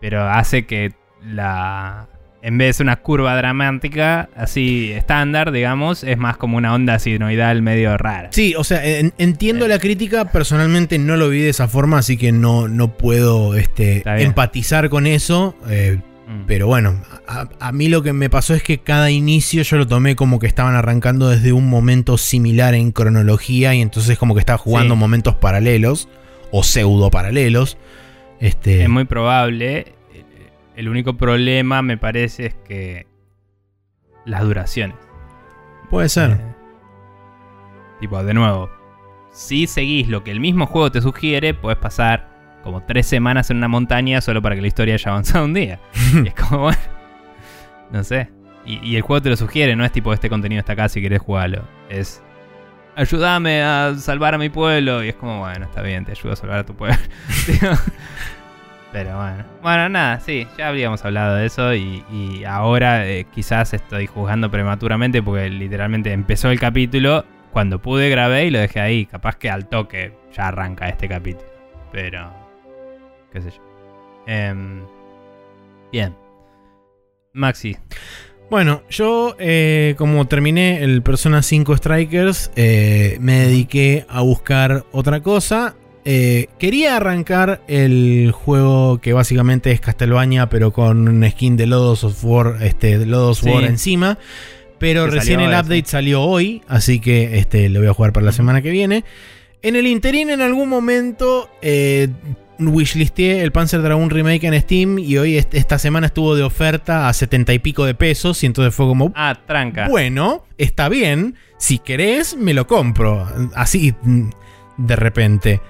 pero 0.00 0.28
hace 0.28 0.66
que 0.66 0.92
la, 1.26 2.08
en 2.42 2.58
vez 2.58 2.78
de 2.78 2.82
una 2.82 2.96
curva 2.96 3.36
dramática 3.36 4.28
así 4.36 4.90
estándar, 4.92 5.52
digamos, 5.52 6.02
es 6.02 6.18
más 6.18 6.36
como 6.36 6.56
una 6.56 6.74
onda 6.74 6.98
sinoidal 6.98 7.62
medio 7.62 7.96
rara. 7.96 8.28
Sí, 8.32 8.54
o 8.56 8.64
sea, 8.64 8.82
entiendo 8.84 9.68
la 9.68 9.78
crítica, 9.78 10.30
personalmente 10.30 10.98
no 10.98 11.16
lo 11.16 11.28
vi 11.28 11.40
de 11.40 11.50
esa 11.50 11.68
forma, 11.68 11.98
así 11.98 12.16
que 12.16 12.32
no, 12.32 12.68
no 12.68 12.96
puedo 12.96 13.54
este, 13.54 14.02
empatizar 14.22 14.88
con 14.88 15.06
eso. 15.06 15.56
Eh, 15.68 15.98
mm. 16.26 16.46
Pero 16.46 16.66
bueno, 16.66 17.00
a, 17.28 17.72
mí 17.72 17.88
lo 17.88 18.02
que 18.02 18.12
me 18.12 18.28
pasó 18.28 18.54
es 18.54 18.64
que 18.64 18.78
cada 18.78 19.10
inicio 19.10 19.62
yo 19.62 19.76
lo 19.76 19.86
tomé 19.86 20.16
como 20.16 20.40
que 20.40 20.48
estaban 20.48 20.74
arrancando 20.74 21.28
desde 21.28 21.52
un 21.52 21.70
momento 21.70 22.18
similar 22.18 22.74
en 22.74 22.90
cronología 22.90 23.74
y 23.74 23.80
entonces 23.80 24.18
como 24.18 24.34
que 24.34 24.40
estaba 24.40 24.58
jugando 24.58 24.96
momentos 24.96 25.36
paralelos 25.36 26.08
o 26.50 26.64
pseudo 26.64 27.10
paralelos. 27.10 27.78
Este... 28.40 28.82
Es 28.82 28.88
muy 28.88 29.04
probable. 29.04 29.94
El 30.76 30.88
único 30.88 31.16
problema, 31.16 31.82
me 31.82 31.98
parece, 31.98 32.46
es 32.46 32.54
que 32.54 33.06
las 34.24 34.42
duraciones. 34.42 34.96
Puede 35.90 36.08
ser. 36.08 36.32
Eh, 36.32 36.54
tipo, 38.00 38.22
de 38.22 38.34
nuevo, 38.34 38.70
si 39.32 39.66
seguís 39.66 40.08
lo 40.08 40.24
que 40.24 40.30
el 40.30 40.40
mismo 40.40 40.66
juego 40.66 40.90
te 40.90 41.00
sugiere, 41.00 41.54
puedes 41.54 41.78
pasar 41.78 42.60
como 42.62 42.82
tres 42.84 43.06
semanas 43.06 43.50
en 43.50 43.58
una 43.58 43.68
montaña 43.68 44.20
solo 44.20 44.40
para 44.40 44.54
que 44.54 44.60
la 44.60 44.68
historia 44.68 44.94
haya 44.94 45.10
avanzado 45.10 45.44
un 45.44 45.54
día. 45.54 45.80
y 46.24 46.28
es 46.28 46.34
como, 46.34 46.62
bueno, 46.62 46.78
no 47.90 48.04
sé. 48.04 48.30
Y, 48.64 48.94
el 48.94 49.02
juego 49.02 49.20
te 49.20 49.28
lo 49.28 49.36
sugiere, 49.36 49.74
no 49.74 49.84
es 49.84 49.90
tipo 49.90 50.12
este 50.12 50.28
contenido 50.28 50.60
está 50.60 50.74
acá 50.74 50.88
si 50.88 51.02
querés 51.02 51.20
jugarlo. 51.20 51.64
Es 51.88 52.22
ayúdame 52.94 53.62
a 53.62 53.94
salvar 53.96 54.34
a 54.34 54.38
mi 54.38 54.50
pueblo. 54.50 55.02
Y 55.02 55.08
es 55.08 55.16
como, 55.16 55.40
bueno, 55.40 55.64
está 55.64 55.82
bien, 55.82 56.04
te 56.04 56.12
ayudo 56.12 56.32
a 56.32 56.36
salvar 56.36 56.58
a 56.60 56.64
tu 56.64 56.74
pueblo. 56.74 56.96
Pero 58.92 59.16
bueno. 59.16 59.44
Bueno, 59.62 59.88
nada, 59.88 60.20
sí, 60.20 60.46
ya 60.58 60.68
habíamos 60.68 61.02
hablado 61.04 61.36
de 61.36 61.46
eso 61.46 61.74
y, 61.74 62.44
ahora 62.46 63.08
eh, 63.08 63.26
quizás 63.34 63.72
estoy 63.72 64.06
juzgando 64.06 64.50
prematuramente 64.50 65.22
porque 65.22 65.48
literalmente 65.48 66.12
empezó 66.12 66.50
el 66.50 66.60
capítulo. 66.60 67.24
Cuando 67.52 67.80
pude 67.80 68.08
grabé 68.08 68.46
y 68.46 68.50
lo 68.50 68.58
dejé 68.58 68.80
ahí. 68.80 69.06
Capaz 69.06 69.36
que 69.36 69.50
al 69.50 69.68
toque 69.68 70.12
ya 70.34 70.48
arranca 70.48 70.88
este 70.88 71.08
capítulo. 71.08 71.48
Pero... 71.90 72.32
qué 73.32 73.42
sé 73.42 73.50
yo. 73.50 73.62
Em, 74.26 74.82
bien. 75.90 76.14
Maxi. 77.32 77.76
Bueno, 78.50 78.82
yo 78.90 79.34
eh, 79.38 79.94
como 79.96 80.26
terminé 80.26 80.82
el 80.82 81.02
Persona 81.02 81.42
5 81.42 81.76
Strikers, 81.78 82.52
eh, 82.56 83.16
me 83.20 83.40
dediqué 83.40 84.04
a 84.08 84.20
buscar 84.20 84.84
otra 84.92 85.20
cosa 85.20 85.74
eh, 86.04 86.48
quería 86.58 86.96
arrancar 86.96 87.62
el 87.68 88.32
juego 88.32 89.00
que 89.00 89.12
básicamente 89.12 89.70
es 89.70 89.80
Castlevania, 89.80 90.48
pero 90.48 90.72
con 90.72 91.08
un 91.08 91.30
skin 91.30 91.56
de 91.56 91.66
Lodos 91.66 92.04
of 92.04 92.24
War, 92.24 92.58
este, 92.62 93.04
Lodos 93.06 93.42
War 93.42 93.64
encima. 93.64 94.18
Pero 94.78 95.06
recién 95.06 95.38
el 95.38 95.50
update 95.50 95.84
salió 95.86 96.22
hoy, 96.22 96.62
así 96.66 96.98
que 96.98 97.38
este, 97.38 97.68
lo 97.68 97.78
voy 97.78 97.88
a 97.88 97.94
jugar 97.94 98.12
para 98.12 98.26
la 98.26 98.32
semana 98.32 98.62
que 98.62 98.70
viene. 98.70 99.04
En 99.62 99.76
el 99.76 99.86
interín, 99.86 100.28
en 100.28 100.40
algún 100.40 100.68
momento, 100.68 101.48
eh, 101.62 102.08
wishlisteé 102.58 103.42
el 103.42 103.52
Panzer 103.52 103.80
Dragon 103.80 104.10
Remake 104.10 104.44
en 104.44 104.60
Steam 104.60 104.98
y 104.98 105.18
hoy 105.18 105.36
esta 105.36 105.78
semana 105.78 106.08
estuvo 106.08 106.34
de 106.34 106.42
oferta 106.42 107.08
a 107.08 107.12
70 107.12 107.52
y 107.52 107.58
pico 107.60 107.84
de 107.84 107.94
pesos 107.94 108.42
y 108.42 108.46
entonces 108.46 108.74
fue 108.74 108.86
como... 108.86 109.12
Ah, 109.14 109.38
tranca. 109.46 109.86
Bueno, 109.88 110.44
está 110.58 110.88
bien, 110.88 111.36
si 111.58 111.78
querés 111.78 112.36
me 112.36 112.52
lo 112.52 112.66
compro, 112.66 113.28
así 113.54 113.94
de 114.76 114.96
repente. 114.96 115.60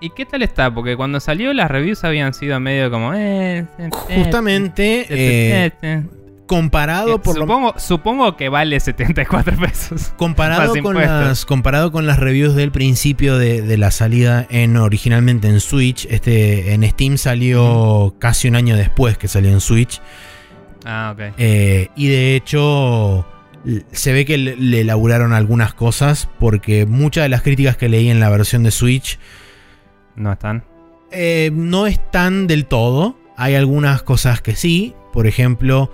¿Y 0.00 0.10
qué 0.10 0.24
tal 0.24 0.42
está? 0.42 0.72
Porque 0.72 0.96
cuando 0.96 1.20
salió 1.20 1.52
las 1.52 1.70
reviews 1.70 2.04
habían 2.04 2.32
sido 2.32 2.58
medio 2.58 2.90
como... 2.90 3.12
Eh, 3.14 3.66
eh, 3.78 3.90
Justamente... 3.90 5.06
Eh, 5.10 6.02
comparado 6.46 7.22
por 7.22 7.36
supongo, 7.36 7.74
supongo 7.78 8.36
que 8.36 8.48
vale 8.48 8.80
74 8.80 9.56
pesos. 9.56 10.12
Comparado 10.16 10.74
con, 10.82 10.96
las, 10.96 11.44
comparado 11.44 11.92
con 11.92 12.06
las 12.06 12.18
reviews 12.18 12.56
del 12.56 12.72
principio 12.72 13.38
de, 13.38 13.76
la 13.76 13.92
salida 13.92 14.46
en 14.50 14.76
originalmente 14.76 15.46
en 15.46 15.60
Switch, 15.60 16.06
este 16.10 16.72
en 16.72 16.82
Steam 16.90 17.18
salió 17.18 18.16
casi 18.18 18.48
un 18.48 18.56
año 18.56 18.76
después 18.76 19.16
que 19.16 19.28
salió 19.28 19.50
en 19.50 19.60
Switch. 19.60 20.00
Ah, 20.84 21.14
ok. 21.14 21.34
y 21.38 22.08
de 22.08 22.34
hecho 22.34 23.26
se 23.92 24.12
ve 24.12 24.24
que 24.24 24.36
le, 24.36 24.56
le 24.56 24.80
elaboraron 24.80 25.32
algunas 25.32 25.72
cosas 25.72 26.28
porque 26.40 26.84
muchas 26.84 27.22
de 27.22 27.28
las 27.28 27.42
críticas 27.42 27.76
que 27.76 27.88
leí 27.88 28.08
en 28.08 28.18
la 28.18 28.28
versión 28.28 28.64
de 28.64 28.72
Switch 28.72 29.20
¿No 30.16 30.32
están? 30.32 30.64
Eh, 31.10 31.50
no 31.52 31.86
están 31.86 32.46
del 32.46 32.66
todo. 32.66 33.16
Hay 33.36 33.54
algunas 33.54 34.02
cosas 34.02 34.40
que 34.40 34.54
sí. 34.54 34.94
Por 35.12 35.26
ejemplo, 35.26 35.92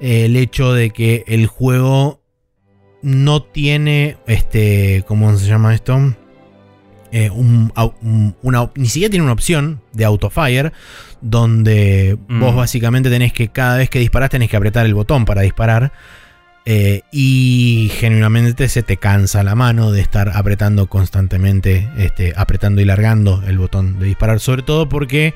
el 0.00 0.36
hecho 0.36 0.72
de 0.72 0.90
que 0.90 1.24
el 1.26 1.46
juego 1.46 2.20
no 3.02 3.42
tiene. 3.42 4.16
Este. 4.26 5.04
¿Cómo 5.06 5.36
se 5.36 5.46
llama 5.46 5.74
esto? 5.74 6.14
Eh, 7.10 7.30
una, 7.30 8.70
ni 8.74 8.86
siquiera 8.86 9.10
tiene 9.10 9.24
una 9.24 9.32
opción 9.32 9.80
de 9.94 10.04
autofire 10.04 10.72
donde 11.22 12.18
vos 12.28 12.52
mm. 12.52 12.56
básicamente 12.56 13.08
tenés 13.08 13.32
que 13.32 13.48
cada 13.48 13.78
vez 13.78 13.88
que 13.88 13.98
disparás 13.98 14.28
tenés 14.28 14.50
que 14.50 14.58
apretar 14.58 14.84
el 14.84 14.92
botón 14.92 15.24
para 15.24 15.40
disparar 15.40 15.90
eh, 16.70 17.00
y 17.10 17.90
genuinamente 17.94 18.68
se 18.68 18.82
te 18.82 18.98
cansa 18.98 19.42
la 19.42 19.54
mano 19.54 19.90
de 19.90 20.02
estar 20.02 20.32
apretando 20.34 20.86
constantemente, 20.86 21.88
este, 21.96 22.34
apretando 22.36 22.82
y 22.82 22.84
largando 22.84 23.42
el 23.46 23.56
botón 23.56 23.98
de 23.98 24.04
disparar. 24.04 24.38
Sobre 24.38 24.60
todo 24.60 24.86
porque 24.86 25.32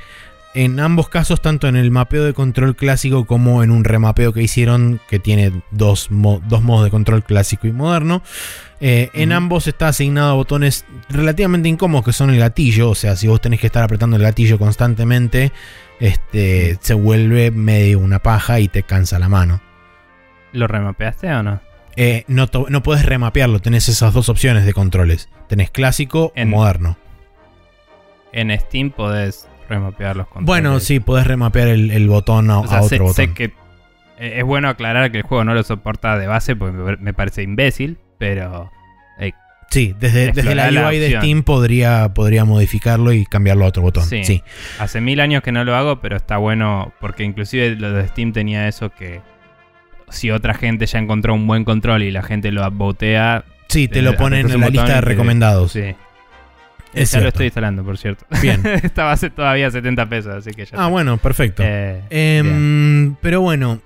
en 0.52 0.78
ambos 0.78 1.08
casos, 1.08 1.40
tanto 1.40 1.68
en 1.68 1.76
el 1.76 1.90
mapeo 1.90 2.22
de 2.22 2.34
control 2.34 2.76
clásico 2.76 3.24
como 3.24 3.62
en 3.62 3.70
un 3.70 3.84
remapeo 3.84 4.34
que 4.34 4.42
hicieron, 4.42 5.00
que 5.08 5.18
tiene 5.18 5.62
dos, 5.70 6.10
modos 6.10 6.84
de 6.84 6.90
control 6.90 7.24
clásico 7.24 7.66
y 7.66 7.72
moderno, 7.72 8.22
eh, 8.80 9.08
en 9.14 9.32
ambos 9.32 9.68
está 9.68 9.88
asignado 9.88 10.32
a 10.32 10.34
botones 10.34 10.84
relativamente 11.08 11.66
incómodos 11.70 12.04
que 12.04 12.12
son 12.12 12.28
el 12.28 12.40
gatillo. 12.40 12.90
O 12.90 12.94
sea, 12.94 13.16
si 13.16 13.26
vos 13.26 13.40
tenés 13.40 13.58
que 13.58 13.68
estar 13.68 13.82
apretando 13.82 14.16
el 14.16 14.22
gatillo 14.22 14.58
constantemente, 14.58 15.50
este, 15.98 16.78
se 16.82 16.92
vuelve 16.92 17.50
medio 17.50 18.00
una 18.00 18.18
paja 18.18 18.60
y 18.60 18.68
te 18.68 18.82
cansa 18.82 19.18
la 19.18 19.30
mano. 19.30 19.71
¿Lo 20.52 20.66
remapeaste 20.66 21.32
o 21.32 21.42
no? 21.42 21.60
Eh, 21.96 22.24
no, 22.26 22.48
no 22.68 22.82
puedes 22.82 23.04
remapearlo, 23.04 23.60
tenés 23.60 23.88
esas 23.88 24.14
dos 24.14 24.28
opciones 24.28 24.64
de 24.64 24.72
controles. 24.72 25.28
Tenés 25.48 25.70
clásico 25.70 26.32
o 26.36 26.46
moderno. 26.46 26.96
En 28.32 28.58
Steam 28.58 28.90
podés 28.90 29.48
remapear 29.68 30.16
los 30.16 30.26
controles. 30.26 30.46
Bueno, 30.46 30.80
sí, 30.80 31.00
podés 31.00 31.26
remapear 31.26 31.68
el, 31.68 32.08
botón 32.08 32.50
a, 32.50 32.60
otro 32.60 33.04
botón. 33.04 33.14
Sé 33.14 33.34
que 33.34 33.44
eh, 34.18 34.38
es 34.38 34.44
bueno 34.44 34.68
aclarar 34.68 35.10
que 35.10 35.18
el 35.18 35.24
juego 35.24 35.44
no 35.44 35.54
lo 35.54 35.62
soporta 35.62 36.16
de 36.18 36.26
base 36.26 36.56
porque 36.56 36.96
me 36.98 37.12
parece 37.12 37.42
imbécil, 37.42 37.98
pero... 38.18 38.70
sí, 39.68 39.94
desde, 39.98 40.32
desde 40.32 40.54
la 40.54 40.88
UI 40.88 40.98
de 40.98 41.18
Steam 41.18 41.42
podría, 41.42 42.14
podría 42.14 42.44
modificarlo 42.46 43.12
y 43.12 43.26
cambiarlo 43.26 43.66
a 43.66 43.68
otro 43.68 43.82
botón. 43.82 44.04
Sí. 44.04 44.24
sí. 44.24 44.42
Hace 44.78 45.02
mil 45.02 45.20
años 45.20 45.42
que 45.42 45.52
no 45.52 45.64
lo 45.64 45.76
hago, 45.76 46.00
pero 46.00 46.16
está 46.16 46.38
bueno 46.38 46.92
porque 47.00 47.24
inclusive 47.24 47.76
lo 47.76 47.92
de 47.92 48.08
Steam 48.08 48.32
tenía 48.32 48.66
eso 48.66 48.90
que 48.90 49.20
si 50.12 50.30
otra 50.30 50.54
gente 50.54 50.86
ya 50.86 50.98
encontró 50.98 51.34
un 51.34 51.46
buen 51.46 51.64
control 51.64 52.02
y 52.02 52.10
la 52.10 52.22
gente 52.22 52.52
lo 52.52 52.68
botea. 52.70 53.44
Sí, 53.68 53.88
te 53.88 54.02
lo 54.02 54.16
ponen 54.16 54.50
en 54.50 54.60
la 54.60 54.68
lista 54.68 54.94
de 54.94 55.00
recomendados. 55.00 55.72
Sí. 55.72 55.94
ya 56.94 57.20
lo 57.20 57.28
estoy 57.28 57.46
instalando, 57.46 57.82
por 57.82 57.98
cierto. 57.98 58.26
Bien. 58.40 58.64
Esta 58.82 59.04
base 59.04 59.30
todavía 59.30 59.70
70 59.70 60.08
pesos, 60.08 60.34
así 60.34 60.52
que 60.52 60.66
ya. 60.66 60.76
Ah, 60.76 60.88
bueno, 60.88 61.16
perfecto. 61.16 61.62
Eh, 61.64 62.02
em, 62.10 63.14
pero 63.20 63.40
bueno, 63.40 63.80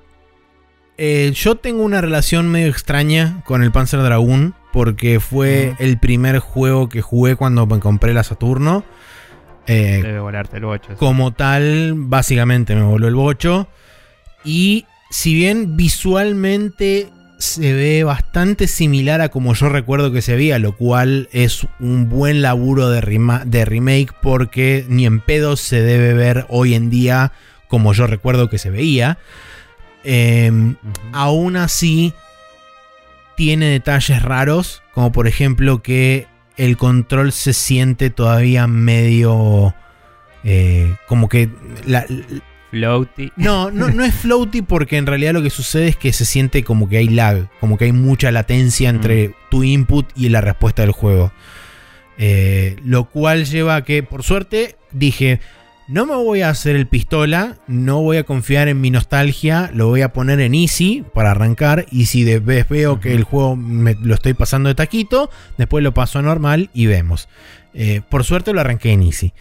eh, 0.98 1.32
yo 1.34 1.56
tengo 1.56 1.82
una 1.82 2.00
relación 2.00 2.48
medio 2.48 2.68
extraña 2.68 3.42
con 3.44 3.62
el 3.62 3.70
Panzer 3.70 4.02
Dragoon 4.02 4.54
porque 4.72 5.20
fue 5.20 5.74
el 5.78 5.98
primer 5.98 6.38
juego 6.38 6.88
que 6.88 7.00
jugué 7.00 7.36
cuando 7.36 7.66
me 7.66 7.80
compré 7.80 8.12
la 8.12 8.24
Saturno. 8.24 8.84
Eh, 9.66 10.00
Debe 10.02 10.20
volarte 10.20 10.58
el 10.58 10.64
bocho. 10.64 10.94
Como 10.96 11.32
tal, 11.32 11.94
básicamente 11.96 12.74
me 12.74 12.82
voló 12.82 13.08
el 13.08 13.14
bocho. 13.14 13.68
Y 14.44 14.86
si 15.10 15.34
bien 15.34 15.76
visualmente 15.76 17.10
se 17.38 17.74
ve 17.74 18.02
bastante 18.02 18.66
similar 18.66 19.20
a 19.20 19.28
como 19.28 19.52
yo 19.54 19.68
recuerdo 19.68 20.10
que 20.10 20.22
se 20.22 20.36
veía, 20.36 20.58
lo 20.58 20.76
cual 20.76 21.28
es 21.32 21.66
un 21.80 22.08
buen 22.08 22.40
laburo 22.40 22.88
de, 22.88 23.00
de 23.44 23.64
remake 23.64 24.12
porque 24.22 24.86
ni 24.88 25.04
en 25.06 25.20
pedos 25.20 25.60
se 25.60 25.82
debe 25.82 26.14
ver 26.14 26.46
hoy 26.48 26.74
en 26.74 26.88
día 26.88 27.32
como 27.68 27.92
yo 27.92 28.06
recuerdo 28.06 28.48
que 28.48 28.58
se 28.58 28.70
veía. 28.70 29.18
eh, 30.04 30.50
aún 31.12 31.56
así 31.56 32.14
tiene 33.36 33.66
detalles 33.66 34.22
raros, 34.22 34.82
como 34.94 35.12
por 35.12 35.28
ejemplo 35.28 35.82
que 35.82 36.26
el 36.56 36.76
control 36.78 37.32
se 37.32 37.52
siente 37.52 38.08
todavía 38.08 38.66
medio... 38.66 39.74
eh, 40.42 40.96
como 41.06 41.28
que 41.28 41.50
la, 41.84 42.06
Floaty. 42.70 43.32
no, 43.36 43.70
no, 43.70 43.88
no 43.88 44.04
es 44.04 44.14
floaty 44.14 44.62
porque 44.62 44.96
en 44.96 45.06
realidad 45.06 45.32
lo 45.32 45.42
que 45.42 45.50
sucede 45.50 45.88
es 45.88 45.96
que 45.96 46.12
se 46.12 46.24
siente 46.24 46.64
como 46.64 46.88
que 46.88 46.98
hay 46.98 47.08
lag, 47.08 47.48
como 47.60 47.78
que 47.78 47.86
hay 47.86 47.92
mucha 47.92 48.30
latencia 48.32 48.88
entre 48.88 49.34
tu 49.50 49.62
input 49.62 50.06
y 50.16 50.28
la 50.28 50.40
respuesta 50.40 50.82
del 50.82 50.92
juego. 50.92 51.32
Eh, 52.18 52.76
lo 52.84 53.04
cual 53.04 53.44
lleva 53.44 53.76
a 53.76 53.84
que, 53.84 54.02
por 54.02 54.22
suerte, 54.22 54.76
dije, 54.90 55.40
no 55.88 56.04
me 56.06 56.16
voy 56.16 56.42
a 56.42 56.48
hacer 56.48 56.74
el 56.74 56.88
pistola, 56.88 57.58
no 57.68 58.02
voy 58.02 58.16
a 58.16 58.24
confiar 58.24 58.68
en 58.68 58.80
mi 58.80 58.90
nostalgia, 58.90 59.70
lo 59.72 59.86
voy 59.88 60.02
a 60.02 60.12
poner 60.12 60.40
en 60.40 60.54
easy 60.54 61.04
para 61.14 61.30
arrancar 61.30 61.86
y 61.92 62.06
si 62.06 62.24
de 62.24 62.40
vez 62.40 62.68
veo 62.68 62.98
que 62.98 63.14
el 63.14 63.22
juego 63.22 63.54
me 63.54 63.94
lo 63.94 64.14
estoy 64.14 64.34
pasando 64.34 64.68
de 64.68 64.74
taquito, 64.74 65.30
después 65.58 65.84
lo 65.84 65.94
paso 65.94 66.18
a 66.18 66.22
normal 66.22 66.70
y 66.74 66.86
vemos. 66.86 67.28
Eh, 67.74 68.00
por 68.08 68.24
suerte 68.24 68.52
lo 68.52 68.60
arranqué 68.60 68.90
en 68.92 69.02
easy. 69.02 69.32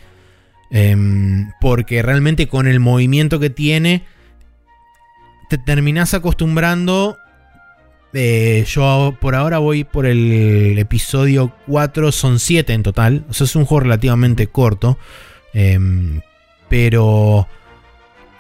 Em, 0.72 1.52
porque 1.62 2.02
realmente 2.02 2.48
con 2.48 2.68
el 2.68 2.80
movimiento 2.80 3.40
que 3.40 3.50
tiene, 3.50 4.04
te 5.50 5.58
terminás 5.58 6.14
acostumbrando. 6.14 7.18
Eh, 8.14 8.64
yo 8.68 9.18
por 9.20 9.36
ahora 9.36 9.58
voy 9.58 9.84
por 9.84 10.06
el 10.06 10.78
episodio 10.78 11.54
4, 11.68 12.12
son 12.12 12.40
7 12.40 12.74
en 12.74 12.84
total. 12.84 13.26
O 13.30 13.34
sea, 13.34 13.46
es 13.46 13.56
un 13.56 13.66
juego 13.66 13.82
relativamente 13.82 14.48
corto. 14.48 14.98
Em, 15.54 16.22
pero 16.68 17.48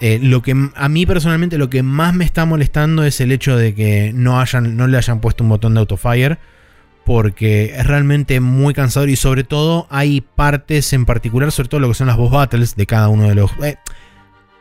eh, 0.02 0.20
lo 0.22 0.42
que 0.42 0.56
a 0.76 0.90
mí 0.90 1.06
personalmente 1.06 1.58
lo 1.58 1.70
que 1.70 1.84
más 1.84 2.14
me 2.14 2.26
está 2.26 2.46
molestando 2.46 3.04
es 3.04 3.22
el 3.22 3.32
hecho 3.32 3.56
de 3.56 3.74
que 3.74 4.12
no, 4.14 4.40
hayan, 4.40 4.76
no 4.76 4.88
le 4.88 4.98
hayan 4.98 5.22
puesto 5.22 5.44
un 5.44 5.50
botón 5.50 5.74
de 5.74 5.80
autofire 5.82 6.38
porque 7.06 7.76
es 7.76 7.86
realmente 7.86 8.39
muy 8.39 8.74
cansador 8.74 9.10
y 9.10 9.16
sobre 9.16 9.43
todo 9.43 9.88
hay 9.89 10.22
partes 10.22 10.91
en 10.91 11.06
particular, 11.06 11.51
sobre 11.51 11.70
todo 11.70 11.80
lo 11.80 11.88
que 11.88 11.93
son 11.93 12.08
las 12.08 12.18
boss 12.18 12.32
battles 12.32 12.76
de 12.76 12.86
cada 12.86 13.10
uno 13.10 13.30
de 13.30 13.36
los... 13.36 13.51
eh, 13.64 13.78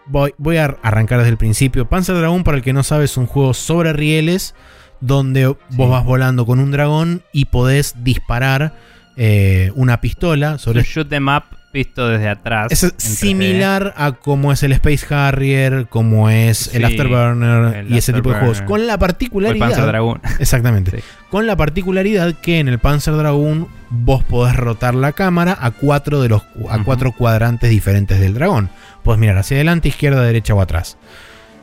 voy, 0.07 0.35
voy 0.39 0.59
a 0.59 0.77
arrancar 0.83 1.19
desde 1.19 1.31
el 1.31 1.39
principio. 1.39 1.89
Panzer 1.89 2.17
Dragon, 2.17 2.45
para 2.45 2.59
el 2.59 2.63
que 2.63 2.73
no 2.73 2.83
sabe, 2.83 3.07
es 3.07 3.17
un 3.17 3.27
juego 3.27 3.55
sobre 3.55 3.93
rieles 3.93 4.55
donde 5.01 5.47
vos 5.47 5.91
vas 5.91 6.05
volando 6.05 6.47
con 6.47 6.61
un 6.61 6.71
dragón 6.71 7.23
y 7.33 7.47
podés 7.47 7.95
disparar 8.05 8.75
eh, 9.17 9.73
una 9.75 10.01
pistola 10.01 10.59
sobre... 10.59 10.81
Un 10.81 10.85
shoot 10.85 11.13
em 11.13 11.29
up 11.29 11.45
visto 11.75 12.09
desde 12.09 12.31
atrás. 12.31 12.73
Es 12.73 12.83
en 12.85 12.91
3D. 12.93 12.99
similar 13.01 13.93
a 13.99 14.13
como 14.13 14.53
es 14.53 14.63
el 14.63 14.73
Space 14.73 15.15
Harrier, 15.15 15.87
como 15.89 16.31
es 16.31 16.75
el 16.75 16.87
Afterburner 16.87 17.77
el 17.77 17.93
y 17.93 17.99
ese 17.99 18.15
tipo 18.15 18.31
de 18.31 18.37
juegos. 18.39 18.63
Con 18.63 18.87
la 18.87 18.93
O 18.95 18.97
el 18.97 19.01
particularidad... 19.01 19.67
Panzer 19.69 19.87
Dragoon. 19.87 20.21
Exactamente. 20.39 20.91
Sí. 20.93 21.05
Con 21.31 21.47
la 21.47 21.57
particularidad 21.57 22.33
que 22.41 22.61
en 22.61 22.69
el 22.69 22.79
Panzer 22.79 23.15
Dragoon 23.17 23.69
vos 23.91 24.25
podés 24.25 24.57
rotar 24.57 24.95
la 24.95 25.13
cámara 25.13 25.59
a 25.61 25.73
cuatro, 25.73 26.23
de 26.23 26.31
los, 26.31 26.43
a 26.71 26.83
cuatro 26.85 27.13
cuadrantes 27.13 27.69
diferentes 27.69 28.19
del 28.21 28.33
dragón. 28.35 28.71
Podés 29.03 29.21
mirar 29.21 29.37
hacia 29.37 29.57
adelante, 29.59 29.89
izquierda, 29.89 30.23
derecha 30.23 30.55
o 30.55 30.61
atrás. 30.63 30.97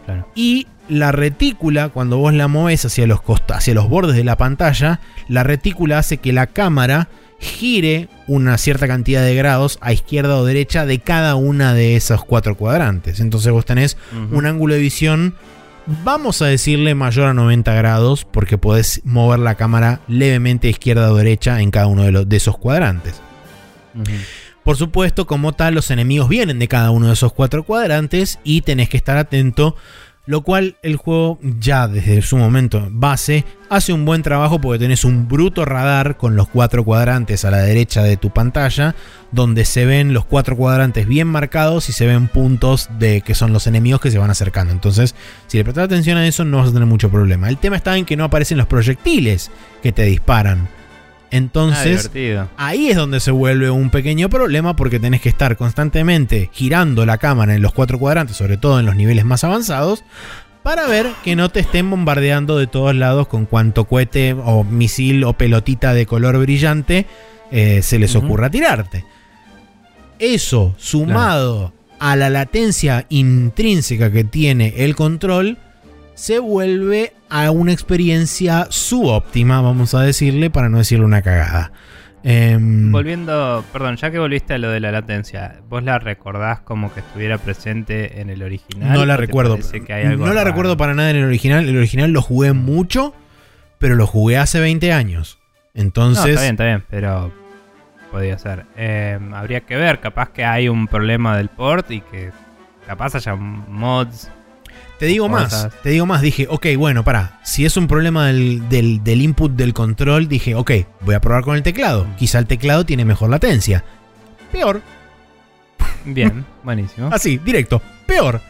Claro. 0.06 0.28
Y 0.36 0.68
la 0.90 1.12
retícula, 1.14 1.90
cuando 1.90 2.18
vos 2.18 2.34
la 2.34 2.48
movés 2.50 2.84
hacia 2.86 3.08
los, 3.08 3.22
costa- 3.22 3.56
hacia 3.58 3.74
los 3.74 3.88
bordes 3.88 4.16
de 4.18 4.24
la 4.26 4.36
pantalla, 4.36 5.00
la 5.30 5.44
retícula 5.44 6.00
hace 6.00 6.18
que 6.18 6.34
la 6.34 6.48
cámara 6.48 7.08
gire 7.42 8.08
una 8.28 8.58
cierta 8.58 8.88
cantidad 8.88 9.24
de 9.24 9.36
grados 9.36 9.78
a 9.82 9.92
izquierda 9.92 10.38
o 10.38 10.46
derecha 10.46 10.86
de 10.86 11.00
cada 11.00 11.36
una 11.36 11.74
de 11.74 11.96
esos 11.96 12.24
cuatro 12.24 12.56
cuadrantes. 12.56 13.20
Entonces 13.20 13.52
vos 13.52 13.66
tenés 13.66 13.98
Ujú. 14.14 14.38
un 14.38 14.46
ángulo 14.46 14.76
de 14.76 14.80
visión, 14.80 15.34
vamos 16.04 16.42
a 16.44 16.46
decirle 16.46 16.94
mayor 16.96 17.28
a 17.28 17.34
90 17.34 17.74
grados, 17.74 18.26
porque 18.26 18.58
podés 18.60 19.02
mover 19.04 19.40
la 19.40 19.56
cámara 19.56 20.02
levemente 20.08 20.70
izquierda 20.70 21.12
o 21.12 21.16
derecha 21.16 21.60
en 21.62 21.72
cada 21.72 21.88
uno 21.88 22.04
de, 22.04 22.12
los, 22.12 22.30
de 22.30 22.38
esos 22.38 22.58
cuadrantes. 22.58 23.20
Por 24.64 24.78
supuesto, 24.78 25.26
como 25.26 25.54
tal, 25.54 25.74
los 25.74 25.90
enemigos 25.90 26.30
vienen 26.30 26.60
de 26.60 26.68
cada 26.68 26.92
uno 26.92 27.08
de 27.08 27.14
esos 27.14 27.34
cuatro 27.34 27.64
cuadrantes 27.64 28.40
y 28.44 28.62
tenés 28.62 28.88
que 28.90 28.98
estar 28.98 29.18
atento. 29.18 29.76
Lo 30.32 30.44
cual 30.44 30.78
el 30.82 30.96
juego 30.96 31.40
ya 31.60 31.90
desde 31.90 32.22
su 32.22 32.38
momento 32.38 32.88
base 32.90 33.44
hace 33.70 33.92
un 33.92 34.06
buen 34.06 34.24
trabajo 34.24 34.62
porque 34.62 34.80
tenés 34.80 35.04
un 35.04 35.28
bruto 35.28 35.66
radar 35.66 36.16
con 36.16 36.38
los 36.38 36.48
cuatro 36.48 36.86
cuadrantes 36.86 37.44
a 37.44 37.52
la 37.52 37.58
derecha 37.58 38.02
de 38.02 38.16
tu 38.16 38.30
pantalla, 38.30 38.96
donde 39.34 39.66
se 39.66 39.86
ven 39.86 40.14
los 40.14 40.24
cuatro 40.24 40.56
cuadrantes 40.56 41.06
bien 41.06 41.28
marcados 41.28 41.90
y 41.90 41.92
se 41.92 42.08
ven 42.08 42.30
puntos 42.30 42.88
de 42.98 43.20
que 43.20 43.36
son 43.36 43.52
los 43.52 43.68
enemigos 43.68 44.00
que 44.00 44.10
se 44.10 44.20
van 44.20 44.30
acercando. 44.30 44.72
Entonces, 44.72 45.16
si 45.48 45.58
le 45.58 45.66
prestas 45.66 45.84
atención 45.84 46.18
a 46.18 46.26
eso, 46.26 46.46
no 46.46 46.60
vas 46.60 46.70
a 46.70 46.72
tener 46.72 46.88
mucho 46.88 47.12
problema. 47.12 47.50
El 47.50 47.58
tema 47.58 47.76
está 47.76 47.98
en 47.98 48.06
que 48.06 48.16
no 48.16 48.24
aparecen 48.24 48.58
los 48.58 48.68
proyectiles 48.68 49.52
que 49.84 49.92
te 49.92 50.04
disparan. 50.04 50.70
Ah, 51.32 51.38
Entonces, 51.38 52.12
divertido. 52.12 52.50
Ahí 52.58 52.90
es 52.90 52.98
donde 52.98 53.20
se 53.20 53.32
vuelve 53.32 53.70
un 53.70 53.90
pequeño 53.90 54.30
problema 54.30 54.76
porque 54.76 55.00
tenés 55.00 55.22
que 55.22 55.30
estar 55.30 55.56
constantemente 55.56 56.50
girando 56.52 57.06
la 57.06 57.18
cámara 57.18 57.56
en 57.56 57.62
los 57.62 57.74
cuatro 57.74 57.98
cuadrantes, 57.98 58.36
sobre 58.36 58.58
todo 58.58 58.80
en 58.80 58.86
los 58.86 58.96
niveles 58.96 59.26
más 59.26 59.44
avanzados, 59.44 60.04
para 60.64 60.88
ver 60.88 61.08
que 61.24 61.36
no 61.36 61.50
te 61.50 61.62
estén 61.62 61.90
bombardeando 61.90 62.58
de 62.58 62.68
todos 62.68 62.96
lados 62.96 63.28
con 63.28 63.46
cuanto 63.46 63.86
cohete 63.86 64.34
o 64.34 64.64
misil 64.64 65.24
o 65.24 65.34
pelotita 65.34 65.94
de 65.94 66.06
color 66.06 66.38
brillante 66.38 67.08
eh, 67.52 67.82
se 67.82 67.98
les 67.98 68.16
ocurra 68.16 68.50
tirarte. 68.50 69.06
Eso, 70.20 70.76
sumado 70.78 71.74
a 72.00 72.16
la 72.16 72.30
latencia 72.30 73.06
intrínseca 73.10 74.12
que 74.12 74.24
tiene 74.24 74.74
el 74.78 74.96
control, 74.96 75.58
se 76.14 76.40
vuelve 76.40 77.14
a 77.30 77.52
una 77.52 77.72
experiencia 77.74 78.68
subóptima, 78.70 79.62
vamos 79.62 79.94
a 79.94 80.02
decirle, 80.02 80.50
para 80.50 80.70
no 80.70 80.78
decirle 80.80 81.06
una 81.06 81.22
cagada. 81.22 81.72
Em, 82.24 82.92
Volviendo, 82.92 83.64
perdón, 83.74 83.96
ya 83.96 84.12
que 84.12 84.20
volviste 84.20 84.54
a 84.54 84.58
lo 84.60 84.70
de 84.70 84.80
la 84.80 84.92
latencia, 84.92 85.62
¿vos 85.68 85.84
la 85.84 85.98
recordás 85.98 86.60
como 86.60 86.94
que 86.94 87.00
estuviera 87.00 87.40
presente 87.40 88.22
en 88.22 88.30
el 88.30 88.44
original? 88.44 88.94
no 88.94 89.06
la 89.06 89.16
¿O 89.16 89.18
te 89.18 89.22
recuerdo. 89.22 89.56
parece 89.56 89.82
que 89.84 89.94
hay 89.94 90.06
algo 90.06 90.26
No 90.28 90.34
la 90.34 90.42
raro? 90.42 90.52
recuerdo 90.52 90.78
para 90.78 90.94
nada 90.94 91.10
en 91.10 91.16
el 91.16 91.24
original. 91.26 91.68
El 91.68 91.78
original 91.78 92.12
lo 92.12 92.22
jugué 92.22 92.54
mucho, 92.54 93.16
pero 93.80 93.96
lo 93.96 94.06
jugué 94.06 94.38
hace 94.38 94.60
20 94.60 94.94
años. 94.94 95.40
No, 95.74 95.82
Entonces, 95.82 96.26
está 96.28 96.42
bien, 96.42 96.52
está 96.54 96.66
bien, 96.66 96.84
pero 96.92 97.32
podía 98.12 98.38
ser. 98.38 98.66
Eh, 98.78 99.18
habría 99.34 99.62
que 99.62 99.76
ver, 99.78 100.00
capaz 100.00 100.30
que 100.30 100.46
hay 100.46 100.70
un 100.70 100.88
problema 100.88 101.36
del 101.38 101.50
port 101.50 101.90
y 101.90 102.02
que 102.02 102.30
capaz 102.86 103.16
haya 103.16 103.34
mods. 103.36 104.30
Te 105.02 105.08
digo 105.08 105.28
más, 105.30 105.68
te 105.82 105.90
digo 105.90 106.06
más. 106.06 106.22
Dije, 106.22 106.46
ok, 106.48 106.68
bueno, 106.78 107.04
para. 107.04 107.40
Si 107.44 107.66
es 107.66 107.76
un 107.76 107.88
problema 107.88 108.28
del, 108.28 108.70
del- 108.70 109.04
del 109.04 109.22
input 109.24 109.52
del 109.54 109.74
control, 109.74 110.28
dije, 110.28 110.54
ok, 110.54 110.72
voy 111.02 111.16
a 111.16 111.20
probar 111.20 111.44
con 111.44 111.56
el 111.56 111.64
teclado. 111.64 112.06
Quizá 112.20 112.38
el 112.38 112.46
teclado 112.46 112.86
tiene 112.86 113.04
mejor 113.04 113.32
latencia. 113.32 113.84
Peor, 114.52 114.80
Bien, 116.06 116.46
buenísimo. 116.64 117.10
así, 117.12 117.40
directo, 117.40 117.82
peor. 118.06 118.42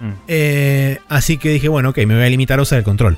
Mm. 0.00 0.10
Eh, 0.26 0.98
así 1.08 1.38
que 1.38 1.50
dije, 1.50 1.68
bueno, 1.68 1.90
ok, 1.90 1.98
me 1.98 2.16
voy 2.16 2.24
a 2.24 2.28
limitar 2.30 2.58
a 2.58 2.62
usar 2.62 2.78
el 2.78 2.84
control. 2.84 3.16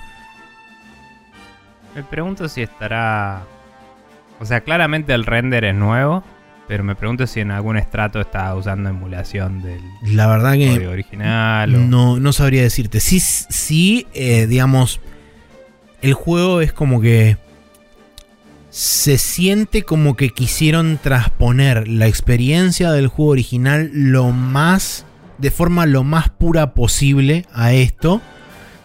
Me 1.95 2.03
pregunto 2.03 2.49
si 2.51 2.61
estará. 2.63 3.45
O 4.39 4.45
sea, 4.45 4.61
claramente 4.61 5.15
el 5.15 5.25
render 5.25 5.65
es 5.65 5.75
nuevo, 5.75 6.23
pero 6.71 6.85
me 6.85 6.95
pregunto 6.95 7.27
si 7.27 7.41
en 7.41 7.51
algún 7.51 7.77
estrato 7.77 8.21
está 8.21 8.55
usando 8.55 8.91
emulación 8.91 9.61
del 9.61 9.81
La 10.05 10.29
verdad 10.29 10.53
que 10.53 10.73
código 10.73 10.93
original. 10.93 11.75
o- 11.75 11.79
No, 11.81 12.21
no 12.21 12.33
sabría 12.33 12.63
decirte. 12.63 13.01
Sí, 13.01 13.19
sí, 13.19 14.07
eh, 14.15 14.47
digamos, 14.47 15.01
el 16.01 16.15
juego 16.15 16.61
es 16.61 16.73
como 16.73 17.01
que 17.01 17.39
se 18.71 19.19
siente 19.19 19.83
como 19.83 20.15
que 20.15 20.31
quisieron 20.31 21.01
transponer 21.03 21.89
la 21.89 22.07
experiencia 22.07 22.93
del 22.93 23.09
juego 23.09 23.33
original 23.33 23.91
lo 23.93 24.31
más, 24.31 25.05
de 25.39 25.51
forma 25.51 25.87
lo 25.87 26.05
más 26.05 26.29
pura 26.29 26.73
posible 26.73 27.47
a 27.53 27.73
esto, 27.73 28.23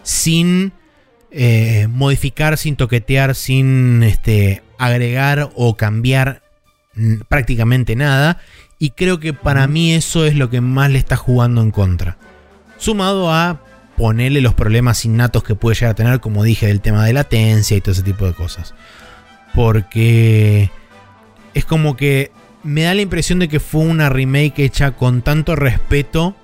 sin 0.02 0.72
eh, 1.30 1.86
modificar, 1.88 2.58
sin 2.58 2.74
toquetear, 2.74 3.36
sin 3.36 4.02
este, 4.02 4.64
agregar 4.76 5.50
o 5.54 5.76
cambiar 5.76 6.42
prácticamente 7.28 7.96
nada. 7.96 8.40
Y 8.78 8.90
creo 8.90 9.20
que 9.20 9.32
para 9.32 9.64
Ujú. 9.64 9.72
mí 9.72 9.94
eso 9.94 10.26
es 10.26 10.34
lo 10.34 10.50
que 10.50 10.60
más 10.60 10.90
le 10.90 10.98
está 10.98 11.16
jugando 11.16 11.62
en 11.62 11.70
contra. 11.70 12.18
Sumado 12.76 13.32
a 13.32 13.60
ponerle 13.96 14.42
los 14.42 14.54
problemas 14.54 15.04
innatos 15.04 15.42
que 15.42 15.54
puede 15.54 15.74
llegar 15.76 15.92
a 15.92 15.94
tener, 15.94 16.20
como 16.20 16.44
dije, 16.44 16.66
del 16.66 16.80
tema 16.80 17.04
de 17.06 17.14
latencia 17.14 17.76
y 17.76 17.80
todo 17.80 17.92
ese 17.92 18.02
tipo 18.02 18.26
de 18.26 18.34
cosas. 18.34 18.74
Porque 19.54 20.70
es 21.54 21.64
como 21.64 21.96
que 21.96 22.30
me 22.62 22.82
da 22.82 22.94
la 22.94 23.00
impresión 23.00 23.38
de 23.38 23.48
que 23.48 23.60
fue 23.60 23.82
una 23.82 24.10
remake 24.10 24.64
hecha 24.64 24.90
con 24.92 25.22
tanto 25.22 25.56
respeto 25.56 26.36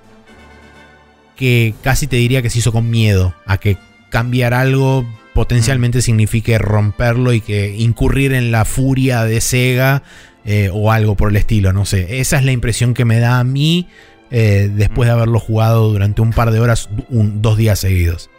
que 1.35 1.75
casi 1.83 2.07
te 2.07 2.15
diría 2.15 2.41
que 2.41 2.49
se 2.49 2.59
hizo 2.59 2.71
con 2.71 2.89
miedo 2.89 3.35
a 3.45 3.57
que 3.57 3.77
cambiar 4.09 4.53
algo 4.53 5.05
potencialmente 5.33 6.01
signifique 6.01 6.57
romperlo 6.57 7.33
y 7.33 7.41
que 7.41 7.75
incurrir 7.75 8.33
en 8.33 8.51
la 8.51 8.65
furia 8.65 9.25
de 9.25 9.41
Sega 9.41 10.03
eh, 10.45 10.69
o 10.73 10.91
algo 10.91 11.15
por 11.15 11.29
el 11.29 11.35
estilo, 11.37 11.73
no 11.73 11.85
sé. 11.85 12.19
Esa 12.19 12.37
es 12.37 12.43
la 12.45 12.51
impresión 12.51 12.93
que 12.93 13.05
me 13.05 13.19
da 13.19 13.39
a 13.39 13.43
mí 13.43 13.87
eh, 14.31 14.69
después 14.73 15.07
de 15.07 15.13
haberlo 15.13 15.39
jugado 15.39 15.89
durante 15.91 16.21
un 16.21 16.31
par 16.31 16.51
de 16.51 16.59
horas, 16.59 16.89
un- 17.09 17.41
dos 17.41 17.57
días 17.57 17.79
seguidos. 17.79 18.29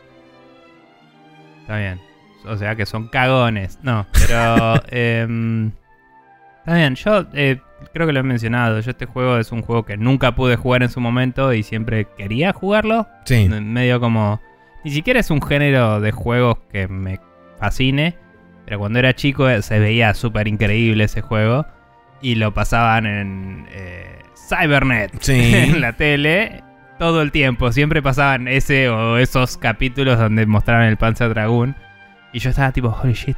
Está 1.63 1.79
bien. 1.79 2.01
O 2.47 2.57
sea 2.57 2.77
que 2.77 2.85
son 2.87 3.09
cagones. 3.09 3.79
No, 3.83 4.07
pero. 4.13 4.83
em, 4.91 5.71
está 6.59 6.75
bien. 6.75 6.95
Yo 6.95 7.25
eh, 7.33 7.59
creo 7.93 8.07
que 8.07 8.13
lo 8.13 8.21
he 8.21 8.23
mencionado. 8.25 8.81
Yo 8.81 8.91
este 8.91 9.07
juego 9.07 9.39
es 9.39 9.51
un 9.53 9.63
juego 9.63 9.85
que 9.85 9.97
nunca 9.97 10.35
pude 10.35 10.57
jugar 10.57 10.83
en 10.83 10.91
su 10.91 11.01
momento 11.01 11.53
y 11.55 11.63
siempre 11.63 12.07
quería 12.19 12.53
jugarlo. 12.53 13.09
Sí. 13.25 13.49
Medio 13.49 14.01
como. 14.01 14.41
Ni 14.85 14.91
siquiera 14.91 15.21
es 15.21 15.31
un 15.31 15.41
género 15.41 16.01
de 16.01 16.13
juegos 16.13 16.59
que 16.71 16.87
me 16.89 17.19
fascine. 17.59 18.17
Pero 18.67 18.79
cuando 18.79 18.99
era 18.99 19.15
chico 19.15 19.49
eh, 19.49 19.63
se 19.63 19.79
veía 19.79 20.13
súper 20.13 20.47
increíble 20.49 21.05
ese 21.05 21.23
juego. 21.23 21.67
Y 22.25 22.37
lo 22.37 22.55
pasaban 22.55 23.05
en 23.07 23.67
eh, 23.71 24.19
Cybernet. 24.49 25.13
Sí. 25.21 25.33
en 25.55 25.81
la 25.81 25.93
tele. 25.93 26.63
Todo 26.99 27.23
el 27.23 27.31
tiempo. 27.33 27.71
Siempre 27.73 28.03
pasaban 28.03 28.49
ese 28.49 28.89
o 28.89 29.19
esos 29.19 29.57
capítulos 29.59 30.19
donde 30.19 30.47
mostraban 30.47 30.87
el 30.87 30.97
Panzer 30.97 31.29
Dragoon. 31.31 31.77
Y 32.33 32.39
yo 32.39 32.51
estaba 32.51 32.73
tipo, 32.73 32.89
holy 32.89 33.13
shit. 33.13 33.37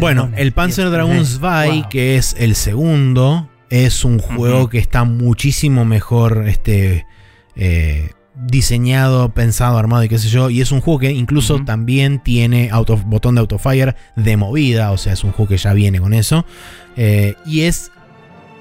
Bueno, 0.00 0.30
el 0.36 0.52
Panzer 0.52 0.84
yes, 0.86 0.92
Dragoon 0.92 1.24
Zwei, 1.26 1.80
wow. 1.80 1.88
que 1.88 2.16
es 2.16 2.34
el 2.38 2.54
segundo, 2.54 3.48
es 3.68 4.04
un 4.04 4.18
juego 4.18 4.68
que 4.68 4.78
está 4.78 5.04
muchísimo 5.04 5.84
mejor 5.84 6.44
este, 6.48 7.06
eh, 7.56 8.10
diseñado, 8.34 9.32
pensado, 9.34 9.78
armado 9.78 10.04
y 10.04 10.08
qué 10.08 10.18
sé 10.18 10.28
yo. 10.28 10.50
Y 10.50 10.60
es 10.60 10.72
un 10.72 10.80
juego 10.80 10.98
que 11.00 11.10
incluso 11.10 11.62
también 11.64 12.20
tiene 12.20 12.70
auto- 12.70 12.96
botón 12.96 13.34
de 13.34 13.40
autofire 13.40 13.94
de 14.16 14.36
movida, 14.36 14.92
o 14.92 14.98
sea, 14.98 15.12
es 15.12 15.24
un 15.24 15.32
juego 15.32 15.48
que 15.50 15.56
ya 15.58 15.72
viene 15.72 16.00
con 16.00 16.14
eso. 16.14 16.44
Eh, 16.96 17.34
y 17.46 17.62
es 17.62 17.92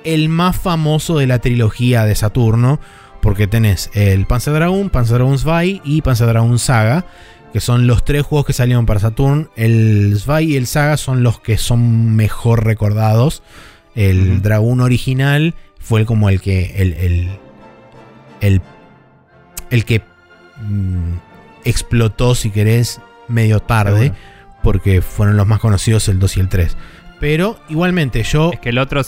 el 0.03 0.29
más 0.29 0.57
famoso 0.57 1.17
de 1.17 1.27
la 1.27 1.39
trilogía 1.39 2.05
de 2.05 2.15
Saturno, 2.15 2.79
porque 3.21 3.47
tenés 3.47 3.89
el 3.93 4.25
Panzer 4.25 4.53
Dragoon, 4.53 4.89
Panzer 4.89 5.17
Dragoon 5.17 5.37
Zwei 5.37 5.81
y 5.83 6.01
Panzer 6.01 6.27
Dragoon 6.27 6.59
Saga 6.59 7.05
que 7.51 7.59
son 7.59 7.87
los 7.87 8.05
tres 8.05 8.23
juegos 8.23 8.45
que 8.45 8.53
salieron 8.53 8.85
para 8.85 8.99
Saturn. 8.99 9.49
El 9.55 10.17
Zwei 10.19 10.51
y 10.51 10.55
el 10.55 10.67
Saga 10.67 10.97
son 10.97 11.23
los 11.23 11.39
que 11.39 11.57
son 11.57 12.15
mejor 12.15 12.65
recordados. 12.65 13.43
El 13.95 14.33
Ujú. 14.33 14.41
Dragoon 14.41 14.81
original 14.81 15.55
fue 15.79 16.05
como 16.05 16.29
el 16.29 16.41
que. 16.41 16.81
El, 16.81 16.93
el, 16.93 17.29
el, 18.41 18.61
el 19.71 19.85
que 19.85 20.01
mm, 20.61 21.13
explotó, 21.65 22.35
si 22.35 22.51
querés, 22.51 23.01
medio 23.27 23.59
tarde. 23.59 24.13
Porque 24.61 25.01
fueron 25.01 25.37
los 25.37 25.47
más 25.47 25.59
conocidos 25.59 26.09
el 26.09 26.19
2 26.19 26.37
y 26.37 26.39
el 26.41 26.49
3. 26.49 26.77
Pero 27.19 27.59
igualmente 27.69 28.23
yo. 28.23 28.51
Es 28.53 28.59
que 28.59 28.69
el 28.69 28.77
otro 28.77 29.01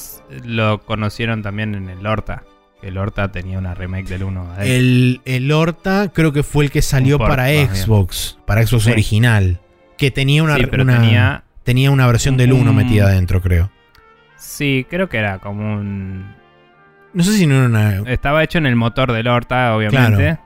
lo 0.44 0.80
conocieron 0.82 1.42
también 1.42 1.76
en 1.76 1.90
el 1.90 2.06
Horta. 2.06 2.44
El 2.82 2.98
Horta 2.98 3.32
tenía 3.32 3.58
una 3.60 3.74
remake 3.76 4.08
del 4.08 4.24
1. 4.24 4.42
adentro. 4.54 4.64
El, 4.66 5.22
el 5.26 5.52
Horta 5.52 6.12
creo 6.14 6.34
que 6.34 6.44
fue 6.44 6.66
el 6.66 6.72
que 6.72 6.82
salió 6.82 7.18
port, 7.18 7.30
para 7.30 7.48
bien. 7.48 7.74
Xbox. 7.76 8.38
Para 8.46 8.66
Xbox 8.66 8.84
Sí. 8.86 8.92
original. 8.92 9.60
Que 9.98 10.10
tenía 10.12 10.44
una, 10.44 10.56
sí, 10.58 10.66
pero 10.70 10.84
una- 10.84 11.00
tenía. 11.00 11.44
tenía 11.64 11.92
una 11.92 12.08
versión 12.08 12.38
del 12.38 12.54
1 12.54 12.72
un- 12.72 12.76
metida 12.76 13.06
adentro, 13.06 13.40
creo. 13.42 13.72
Sí, 14.36 14.86
creo 14.90 15.08
que 15.10 15.18
era 15.18 15.38
como 15.40 15.76
un. 15.76 16.36
No 17.14 17.24
sé 17.24 17.34
si 17.34 17.46
no 17.46 17.56
era 17.56 17.66
una. 17.66 18.12
Estaba 18.12 18.44
hecho 18.44 18.58
en 18.58 18.66
el 18.66 18.76
motor 18.76 19.12
del 19.12 19.28
Horta, 19.28 19.76
obviamente. 19.76 20.40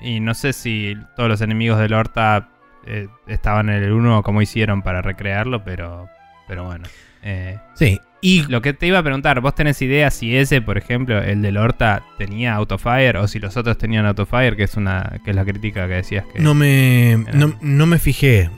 Y 0.00 0.20
no 0.20 0.34
sé 0.34 0.52
si 0.52 0.94
todos 1.16 1.28
los 1.28 1.40
enemigos 1.40 1.78
del 1.78 1.94
Horta 1.94 2.48
eh, 2.84 3.08
estaban 3.28 3.68
en 3.68 3.82
el 3.84 3.92
1 3.92 4.18
o 4.18 4.22
cómo 4.22 4.42
hicieron 4.42 4.82
para 4.82 5.02
recrearlo, 5.02 5.62
pero, 5.64 6.08
pero 6.48 6.64
bueno. 6.64 6.84
Eh, 7.22 7.58
Sí. 7.74 8.00
Y 8.22 8.42
lo 8.48 8.62
que 8.62 8.72
te 8.72 8.86
iba 8.86 8.98
a 8.98 9.02
preguntar, 9.02 9.40
¿vos 9.40 9.54
tenés 9.54 9.80
idea 9.82 10.10
si 10.10 10.36
ese, 10.36 10.62
por 10.62 10.78
ejemplo, 10.78 11.22
el 11.22 11.42
del 11.42 11.58
Horta, 11.58 12.02
tenía 12.18 12.54
autofire 12.54 13.18
o 13.18 13.28
si 13.28 13.38
los 13.38 13.56
otros 13.56 13.76
tenían 13.78 14.06
autofire, 14.06 14.56
que 14.56 14.64
es 14.64 14.76
una 14.76 15.20
que 15.24 15.30
es 15.30 15.36
la 15.36 15.44
crítica 15.44 15.86
que 15.86 15.94
decías 15.94 16.24
que... 16.32 16.40
no 16.40 16.54
me, 16.54 17.24
no, 17.34 17.56
no 17.60 17.86
me 17.86 17.98
fijé. 17.98 18.50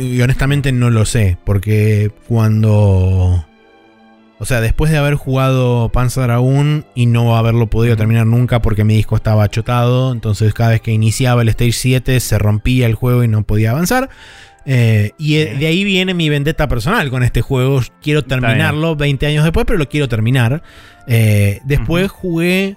Y 0.00 0.20
honestamente 0.20 0.72
no 0.72 0.90
lo 0.90 1.04
sé. 1.04 1.36
Porque 1.44 2.10
cuando. 2.26 3.46
O 4.40 4.44
sea, 4.46 4.60
después 4.60 4.90
de 4.90 4.98
haber 4.98 5.14
jugado 5.14 5.90
Panzer 5.90 6.24
Dragoon 6.24 6.84
y 6.94 7.06
no 7.06 7.36
haberlo 7.36 7.68
podido 7.68 7.96
terminar 7.96 8.26
nunca 8.26 8.60
porque 8.60 8.84
mi 8.84 8.96
disco 8.96 9.14
estaba 9.14 9.44
achotado, 9.44 10.12
entonces 10.12 10.52
cada 10.54 10.70
vez 10.70 10.80
que 10.80 10.90
iniciaba 10.90 11.42
el 11.42 11.48
Stage 11.50 11.72
7 11.72 12.18
se 12.18 12.38
rompía 12.38 12.86
el 12.86 12.94
juego 12.94 13.22
y 13.22 13.28
no 13.28 13.42
podía 13.44 13.70
avanzar. 13.70 14.10
Eh, 14.66 15.12
y 15.18 15.36
de 15.36 15.66
ahí 15.66 15.84
viene 15.84 16.14
mi 16.14 16.28
vendetta 16.28 16.68
personal 16.68 17.10
con 17.10 17.22
este 17.22 17.42
juego. 17.42 17.80
Quiero 18.02 18.24
terminarlo 18.24 18.96
20 18.96 19.26
años 19.26 19.44
después, 19.44 19.66
pero 19.66 19.78
lo 19.78 19.88
quiero 19.88 20.08
terminar. 20.08 20.62
Eh, 21.06 21.60
después 21.64 22.10
jugué. 22.10 22.76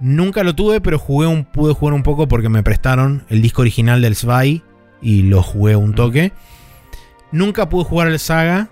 Nunca 0.00 0.42
lo 0.42 0.54
tuve, 0.54 0.80
pero 0.80 0.98
jugué 0.98 1.28
un, 1.28 1.44
pude 1.44 1.72
jugar 1.72 1.94
un 1.94 2.02
poco 2.02 2.26
porque 2.26 2.48
me 2.48 2.62
prestaron 2.62 3.24
el 3.28 3.40
disco 3.40 3.62
original 3.62 4.02
del 4.02 4.16
Zwei 4.16 4.62
y 5.00 5.22
lo 5.22 5.42
jugué 5.42 5.76
un 5.76 5.94
toque. 5.94 6.32
Nunca 7.30 7.68
pude 7.68 7.84
jugar 7.84 8.08
el 8.08 8.18
Saga. 8.18 8.68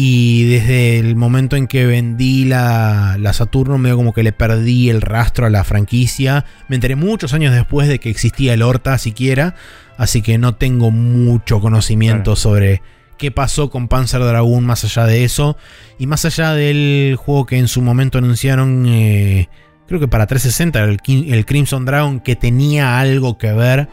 Y 0.00 0.44
desde 0.44 1.00
el 1.00 1.16
momento 1.16 1.56
en 1.56 1.66
que 1.66 1.84
vendí 1.84 2.44
la, 2.44 3.16
la 3.18 3.32
Saturno, 3.32 3.78
medio 3.78 3.96
como 3.96 4.12
que 4.14 4.22
le 4.22 4.30
perdí 4.30 4.90
el 4.90 5.02
rastro 5.02 5.44
a 5.44 5.50
la 5.50 5.64
franquicia. 5.64 6.44
Me 6.68 6.76
enteré 6.76 6.94
muchos 6.94 7.34
años 7.34 7.52
después 7.52 7.88
de 7.88 7.98
que 7.98 8.08
existía 8.08 8.54
el 8.54 8.62
Horta 8.62 8.96
siquiera. 8.98 9.56
Así 9.96 10.22
que 10.22 10.38
no 10.38 10.54
tengo 10.54 10.92
mucho 10.92 11.60
conocimiento 11.60 12.34
Claro. 12.34 12.36
sobre 12.36 12.82
qué 13.16 13.32
pasó 13.32 13.70
con 13.70 13.88
Panzer 13.88 14.20
Dragoon 14.20 14.64
más 14.64 14.84
allá 14.84 15.04
de 15.04 15.24
eso. 15.24 15.56
Y 15.98 16.06
más 16.06 16.24
allá 16.24 16.52
del 16.54 17.16
juego 17.16 17.46
que 17.46 17.58
en 17.58 17.66
su 17.66 17.82
momento 17.82 18.18
anunciaron, 18.18 18.86
eh, 18.86 19.48
creo 19.88 19.98
que 19.98 20.06
para 20.06 20.28
360, 20.28 20.80
el, 20.84 21.00
el 21.34 21.44
Crimson 21.44 21.84
Dragon, 21.84 22.20
que 22.20 22.36
tenía 22.36 23.00
algo 23.00 23.36
que 23.36 23.52
ver 23.52 23.88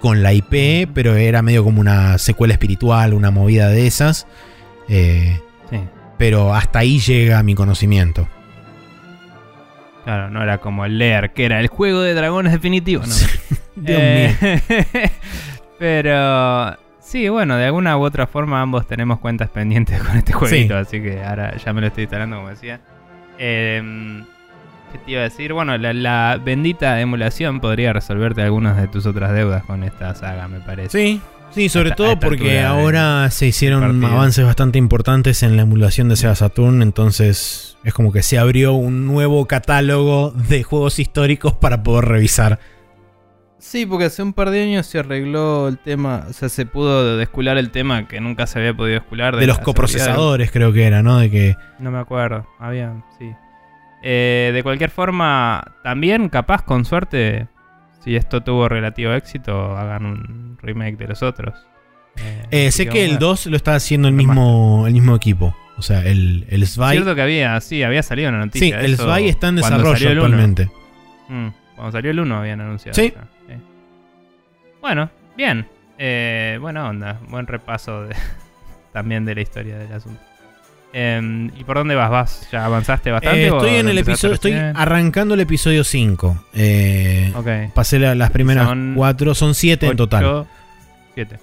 con 0.00 0.22
la 0.22 0.32
IP, 0.32 0.88
pero 0.94 1.16
era 1.16 1.42
medio 1.42 1.64
como 1.64 1.82
una 1.82 2.16
secuela 2.16 2.54
espiritual, 2.54 3.12
una 3.12 3.30
movida 3.30 3.68
de 3.68 3.86
esas. 3.86 4.26
Eh, 4.88 5.38
pero 6.20 6.54
hasta 6.54 6.80
ahí 6.80 6.98
llega 6.98 7.42
mi 7.42 7.54
conocimiento. 7.54 8.28
claro, 10.04 10.28
no 10.30 10.42
era 10.42 10.58
como 10.58 10.84
el 10.84 10.98
Leer, 10.98 11.32
que 11.32 11.46
era 11.46 11.60
el 11.60 11.68
juego 11.68 12.02
de 12.02 12.12
dragones 12.14 12.52
definitivo. 12.52 13.02
No, 13.06 13.14
Dios 13.76 13.98
Eh, 14.02 14.36
mío. 14.68 14.82
pero 15.78 16.76
sí, 17.00 17.28
bueno, 17.28 17.56
de 17.56 17.64
alguna 17.64 17.96
u 17.96 18.02
otra 18.02 18.26
forma 18.26 18.60
ambos 18.60 18.86
tenemos 18.86 19.18
cuentas 19.18 19.48
pendientes 19.48 20.02
con 20.02 20.16
este 20.16 20.32
jueguito, 20.32 20.76
así 20.76 21.00
que 21.00 21.22
ahora 21.24 21.56
ya 21.56 21.72
me 21.72 21.80
lo 21.80 21.86
estoy 21.86 22.04
instalando 22.04 22.36
como 22.36 22.50
decía. 22.50 22.80
Eh, 23.38 24.22
¿Qué 24.92 24.98
te 24.98 25.10
iba 25.12 25.20
a 25.20 25.24
decir? 25.24 25.52
Bueno, 25.52 25.78
la, 25.78 25.92
la 25.92 26.38
bendita 26.44 27.00
emulación 27.00 27.60
podría 27.60 27.92
resolverte 27.92 28.42
algunas 28.42 28.76
de 28.76 28.88
tus 28.88 29.06
otras 29.06 29.32
deudas 29.32 29.62
con 29.64 29.84
esta 29.84 30.14
saga, 30.16 30.48
me 30.48 30.60
parece. 30.60 30.90
Sí, 30.90 31.20
sí, 31.50 31.68
sobre 31.68 31.90
esta- 31.90 31.96
todo 31.96 32.18
porque 32.20 32.60
ahora 32.62 33.30
se 33.30 33.46
hicieron 33.46 34.04
avances 34.04 34.44
bastante 34.44 34.78
importantes 34.78 35.42
en 35.42 35.56
la 35.56 35.62
emulación 35.62 36.08
de 36.08 36.16
Sega 36.16 36.34
Saturn, 36.34 36.82
entonces 36.82 37.76
es 37.84 37.94
como 37.94 38.12
que 38.12 38.22
se 38.22 38.38
abrió 38.38 38.72
un 38.74 39.06
nuevo 39.06 39.46
catálogo 39.46 40.30
de 40.32 40.62
juegos 40.62 40.98
históricos 40.98 41.52
para 41.54 41.82
poder 41.82 42.06
revisar. 42.06 42.58
Sí, 43.58 43.84
porque 43.84 44.06
hace 44.06 44.22
un 44.22 44.32
par 44.32 44.48
de 44.48 44.62
años 44.62 44.86
se 44.86 44.98
arregló 45.00 45.68
el 45.68 45.76
tema, 45.78 46.24
o 46.30 46.32
sea, 46.32 46.48
se 46.48 46.64
pudo 46.64 47.18
descular 47.18 47.58
el 47.58 47.70
tema 47.70 48.08
que 48.08 48.18
nunca 48.18 48.46
se 48.46 48.58
había 48.58 48.72
podido 48.74 48.98
descular. 49.00 49.36
De 49.36 49.46
los 49.46 49.58
coprocesadores 49.58 50.50
creo 50.50 50.72
que 50.72 50.84
era, 50.84 51.02
¿no? 51.02 51.18
De 51.18 51.30
que... 51.30 51.56
No 51.78 51.90
me 51.90 51.98
acuerdo, 51.98 52.46
había, 52.58 53.04
sí. 53.18 53.30
Eh, 54.02 54.50
de 54.54 54.62
cualquier 54.62 54.88
forma, 54.88 55.62
también 55.84 56.30
capaz 56.30 56.62
con 56.62 56.86
suerte, 56.86 57.48
si 58.00 58.16
esto 58.16 58.42
tuvo 58.42 58.68
relativo 58.68 59.12
éxito, 59.12 59.76
hagan 59.76 60.04
un 60.06 60.58
remake 60.60 60.96
de 60.96 61.08
los 61.08 61.22
otros. 61.22 61.54
Eh, 62.16 62.46
Eh, 62.50 62.70
sé 62.72 62.88
que 62.88 63.04
el 63.04 63.12
vamos 63.12 63.16
a 63.16 63.20
ver. 63.20 63.20
2 63.20 63.46
lo 63.46 63.56
está 63.56 63.74
haciendo 63.74 64.08
el 64.08 64.14
mismo, 64.14 64.84
el 64.86 64.92
mismo 64.92 65.14
equipo. 65.14 65.56
O 65.78 65.82
sea, 65.82 66.04
el, 66.04 66.44
el 66.50 66.66
Zwei... 66.66 66.96
Cierto 66.96 67.14
que 67.14 67.22
había, 67.22 67.58
sí, 67.60 67.82
había 67.82 68.02
salido 68.02 68.28
una 68.28 68.40
Sí, 68.42 68.46
noticia. 68.46 68.80
el 68.80 68.94
eso 68.94 69.04
Zwei 69.04 69.28
está 69.28 69.48
en 69.48 69.56
desarrollo 69.56 70.10
el 70.10 70.18
actualmente. 70.18 70.70
Mm, 71.28 71.48
cuando 71.76 71.92
salió 71.92 72.10
el 72.10 72.20
1 72.20 72.36
habían 72.36 72.60
anunciado. 72.60 72.94
Sí. 72.94 73.06
eso, 73.06 73.20
sí. 73.48 73.54
Bueno, 74.80 75.10
bien. 75.36 75.66
Eh, 75.98 76.58
buena 76.60 76.88
onda. 76.88 77.20
Buen 77.28 77.46
repaso 77.46 78.02
de- 78.04 78.16
también 78.92 79.24
de 79.24 79.34
la 79.34 79.40
historia 79.42 79.78
del 79.78 79.92
asunto. 79.92 80.20
Em, 80.92 81.50
¿Y 81.56 81.62
por 81.64 81.76
dónde 81.76 81.94
vas? 81.94 82.10
¿Vas? 82.10 82.48
¿Ya 82.50 82.64
avanzaste 82.64 83.12
bastante? 83.12 83.44
Eh, 83.44 83.48
estoy 83.48 83.76
en 83.76 83.88
el 83.88 83.98
episodio, 83.98 84.34
estoy 84.34 84.52
arrancando 84.54 85.34
el 85.34 85.40
episodio 85.40 85.84
5. 85.84 86.44
Eh, 86.54 87.32
Ok. 87.36 87.72
Pasé 87.74 87.98
la- 88.00 88.14
las 88.16 88.30
primeras 88.30 88.66
Son 88.68 88.94
4, 88.96 89.34
son 89.34 89.54
7 89.54 89.86
en 89.86 89.96
total. 89.96 90.24
Ocho, 90.24 90.46
Siete. 91.14 91.38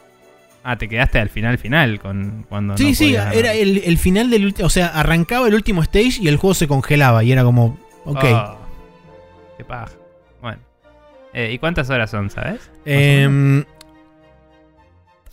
Ah, 0.63 0.75
te 0.77 0.89
quedaste 0.89 1.17
al 1.19 1.29
final, 1.29 1.57
final, 1.57 1.99
con 2.01 2.45
cuando 2.49 2.75
Sí, 2.75 2.89
no 2.89 2.95
sí, 2.95 3.03
podías 3.05 3.33
era 3.35 3.53
el, 3.53 3.77
el 3.85 3.97
final 3.97 4.29
del 4.29 4.45
último. 4.47 4.65
O 4.65 4.69
sea, 4.69 4.87
arrancaba 4.87 5.47
el 5.47 5.53
último 5.53 5.81
stage 5.81 6.17
y 6.21 6.27
el 6.27 6.35
juego 6.35 6.53
se 6.53 6.67
congelaba. 6.67 7.23
Y 7.23 7.31
era 7.31 7.43
como. 7.45 7.77
Ok. 8.03 8.23
Oh, 8.25 8.57
qué 9.57 9.63
paja. 9.63 9.87
Bueno. 10.41 10.59
Eh, 11.33 11.51
¿Y 11.53 11.57
cuántas 11.59 11.89
horas 11.89 12.09
son, 12.11 12.29
sabes? 12.29 12.69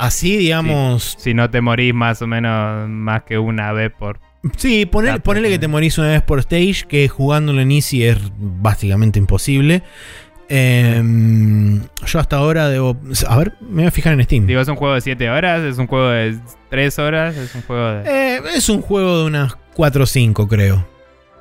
Así, 0.06 0.36
digamos. 0.36 1.16
Si 1.18 1.34
no 1.34 1.50
te 1.50 1.60
morís 1.60 1.94
más 1.94 2.20
o 2.22 2.26
menos 2.26 2.88
más 2.88 3.22
que 3.24 3.38
una 3.38 3.72
vez 3.72 3.90
por 3.92 4.20
Sí, 4.56 4.84
ponele, 4.84 5.20
ponele 5.20 5.48
que 5.48 5.58
te 5.58 5.68
morís 5.68 5.96
una 5.98 6.08
vez 6.08 6.22
por 6.22 6.38
stage, 6.40 6.84
que 6.86 7.08
jugándolo 7.08 7.60
en 7.62 7.72
Easy 7.72 8.04
es 8.04 8.18
básicamente 8.38 9.18
imposible. 9.18 9.82
Em, 10.50 11.80
yo 12.06 12.18
hasta 12.18 12.36
ahora 12.36 12.68
debo. 12.68 12.96
A 13.28 13.36
ver, 13.38 13.54
me 13.60 13.76
voy 13.82 13.86
a 13.86 13.90
fijar 13.90 14.12
en 14.12 14.22
Steam. 14.24 14.46
Digo, 14.46 14.60
¿es 14.60 14.68
un 14.68 14.76
juego 14.76 14.94
de 14.94 15.00
7 15.00 15.30
horas? 15.30 15.62
¿Es 15.62 15.78
un 15.78 15.86
juego 15.86 16.08
de 16.08 16.36
3 16.68 16.98
horas? 16.98 17.36
¿Es 17.36 17.54
un 17.54 17.62
juego 17.62 17.90
de.? 17.90 18.10
Eh, 18.36 18.40
es 18.54 18.68
un 18.68 18.82
juego 18.82 19.20
de 19.20 19.24
unas 19.24 19.56
4 19.74 20.04
o 20.04 20.06
5, 20.06 20.46
creo. 20.48 20.86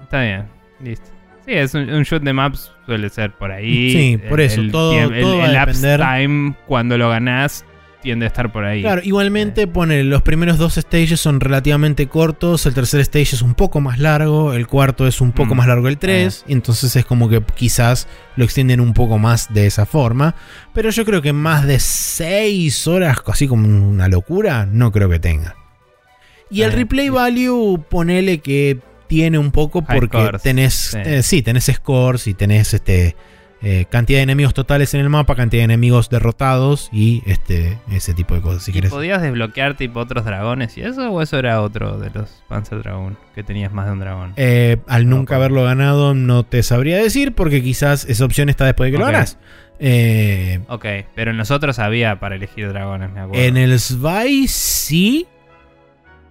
Está 0.01 0.21
bien, 0.21 0.45
listo. 0.81 1.05
Sí, 1.45 1.51
es 1.53 1.73
un, 1.73 1.89
un 1.89 2.03
shoot 2.03 2.23
de 2.23 2.31
maps, 2.31 2.71
suele 2.85 3.09
ser 3.09 3.33
por 3.33 3.51
ahí. 3.51 3.91
Sí, 3.91 4.17
por 4.29 4.39
eso, 4.39 4.61
todo- 4.71 4.93
tiemp- 4.93 5.19
todo 5.21 5.37
va 5.39 5.43
a 5.43 5.47
el 5.47 5.65
depender. 5.65 5.99
time, 5.99 6.55
cuando 6.67 6.97
lo 6.97 7.09
ganás, 7.09 7.65
tiende 8.03 8.25
a 8.25 8.27
estar 8.27 8.51
por 8.51 8.63
ahí. 8.65 8.81
Claro, 8.81 9.01
igualmente 9.03 9.65
pone 9.65 10.03
los 10.03 10.21
primeros 10.21 10.57
dos 10.59 10.75
stages 10.75 11.19
son 11.19 11.39
relativamente 11.39 12.07
cortos, 12.07 12.65
el 12.67 12.73
tercer 12.75 12.99
stage 13.01 13.33
es 13.35 13.41
un 13.41 13.55
poco 13.55 13.81
más 13.81 13.97
largo, 13.97 14.53
el 14.53 14.67
cuarto 14.67 15.07
es 15.07 15.21
un 15.21 15.31
poco 15.31 15.55
Mm. 15.55 15.57
más 15.57 15.67
largo 15.67 15.87
el 15.87 15.97
3, 15.97 16.43
y 16.47 16.53
entonces 16.53 16.95
es 16.95 17.05
como 17.05 17.29
que 17.29 17.41
quizás 17.55 18.07
lo 18.35 18.43
extienden 18.45 18.79
un 18.81 18.93
poco 18.93 19.17
más 19.17 19.51
de 19.53 19.65
esa 19.65 19.85
forma, 19.87 20.35
pero 20.73 20.89
yo 20.91 21.05
creo 21.05 21.21
que 21.21 21.33
más 21.33 21.65
de 21.65 21.79
6 21.79 22.87
horas, 22.87 23.17
así 23.25 23.47
como 23.47 23.65
una 23.67 24.07
locura, 24.09 24.65
no 24.65 24.91
creo 24.91 25.09
que 25.09 25.19
tenga. 25.19 25.55
Y 26.49 26.61
el 26.61 26.71
Ah, 26.71 26.75
replay 26.75 27.09
value, 27.09 27.83
ponele 27.89 28.39
que 28.39 28.77
tiene 29.07 29.37
un 29.37 29.51
poco 29.51 29.81
porque 29.83 30.17
scores, 30.17 30.41
tenés, 30.41 30.73
sí. 30.73 30.97
eh, 31.03 31.23
sí, 31.23 31.41
tenés 31.41 31.65
scores 31.73 32.27
y 32.27 32.33
tenés 32.33 32.73
este 32.73 33.15
eh, 33.63 33.85
cantidad 33.89 34.19
de 34.19 34.23
enemigos 34.23 34.53
totales 34.53 34.93
en 34.93 34.99
el 34.99 35.09
mapa, 35.09 35.35
cantidad 35.35 35.61
de 35.61 35.65
enemigos 35.65 36.09
derrotados 36.09 36.89
y 36.91 37.23
este 37.25 37.77
ese 37.91 38.13
tipo 38.13 38.35
de 38.35 38.41
cosas. 38.41 38.63
Si 38.63 38.71
¿Y 38.71 38.73
querés. 38.73 38.91
podías 38.91 39.21
desbloquear 39.21 39.75
tipo 39.77 40.01
otros 40.01 40.25
dragones 40.25 40.77
y 40.77 40.81
eso? 40.81 41.09
¿O 41.11 41.21
eso 41.21 41.39
era 41.39 41.61
otro 41.61 41.97
de 41.97 42.09
los 42.09 42.43
Panzer 42.49 42.83
Dragon? 42.83 43.17
Que 43.33 43.41
tenías 43.43 43.71
más 43.71 43.85
de 43.85 43.93
un 43.93 43.99
dragón. 43.99 44.33
Eh, 44.35 44.77
al 44.87 45.07
No, 45.09 45.15
nunca 45.15 45.37
haberlo 45.37 45.63
ganado, 45.63 46.13
no 46.13 46.43
te 46.43 46.61
sabría 46.61 46.97
decir, 46.97 47.33
porque 47.33 47.63
quizás 47.63 48.05
esa 48.05 48.25
opción 48.25 48.49
está 48.49 48.65
después 48.65 48.87
de 48.87 48.91
que 48.91 48.97
lo 48.99 49.05
ganas. 49.05 49.37
Eh, 49.79 50.59
Ok, 50.67 50.85
pero 51.15 51.31
en 51.31 51.37
los 51.37 51.49
otros 51.49 51.79
había 51.79 52.19
para 52.19 52.35
elegir 52.35 52.67
dragones, 52.69 53.11
me 53.11 53.21
acuerdo. 53.21 53.41
en 53.43 53.57
el 53.57 53.79
Svai 53.79 54.47
sí. 54.47 55.25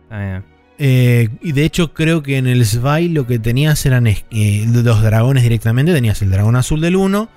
Está 0.05 0.18
bien. 0.18 0.45
Eh, 0.79 1.29
y 1.41 1.53
de 1.53 1.64
hecho, 1.64 1.93
creo 1.95 2.23
que 2.23 2.37
en 2.39 2.47
el 2.47 2.64
Svai 2.66 3.09
lo 3.09 3.27
que 3.27 3.39
tenías 3.39 3.85
eran 3.87 4.07
eh, 4.07 4.20
los 4.66 5.03
dragones 5.03 5.43
directamente. 5.43 5.93
Tenías 5.93 6.20
el 6.23 6.31
dragón 6.31 6.57
azul 6.57 6.81
del 6.81 6.97
1 6.97 7.29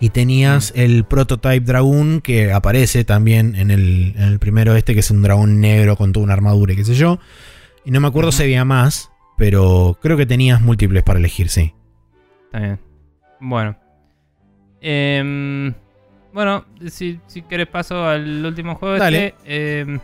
y 0.00 0.10
tenías 0.10 0.72
Mm. 0.76 0.80
el 0.80 1.04
Prototype 1.04 1.60
Dragoon 1.60 2.20
que 2.20 2.52
aparece 2.52 3.04
también 3.04 3.54
en 3.56 3.70
el, 3.70 4.14
en 4.16 4.22
el 4.24 4.38
primero 4.38 4.74
este, 4.76 4.92
que 4.94 5.00
es 5.00 5.10
un 5.10 5.22
dragón 5.22 5.60
negro 5.60 5.96
con 5.96 6.12
toda 6.12 6.24
una 6.24 6.34
armadura 6.34 6.72
y 6.72 6.76
qué 6.76 6.84
sé 6.84 6.94
yo. 6.94 7.18
Y 7.84 7.90
no 7.90 8.00
me 8.00 8.08
acuerdo 8.08 8.32
si 8.32 8.42
había 8.42 8.64
más, 8.64 9.10
pero 9.36 9.98
creo 10.00 10.16
que 10.16 10.26
tenías 10.26 10.60
múltiples 10.60 11.02
para 11.02 11.18
elegir, 11.18 11.48
sí. 11.48 11.74
Está 12.46 12.58
bien. 12.60 12.80
Bueno. 13.40 13.76
Em, 14.80 15.72
bueno, 16.32 16.64
si, 16.88 17.20
si 17.26 17.42
querés 17.42 17.66
paso 17.68 18.06
al 18.06 18.44
último 18.44 18.74
juego 18.74 18.98
Dale. 18.98 19.34
este. 19.44 20.00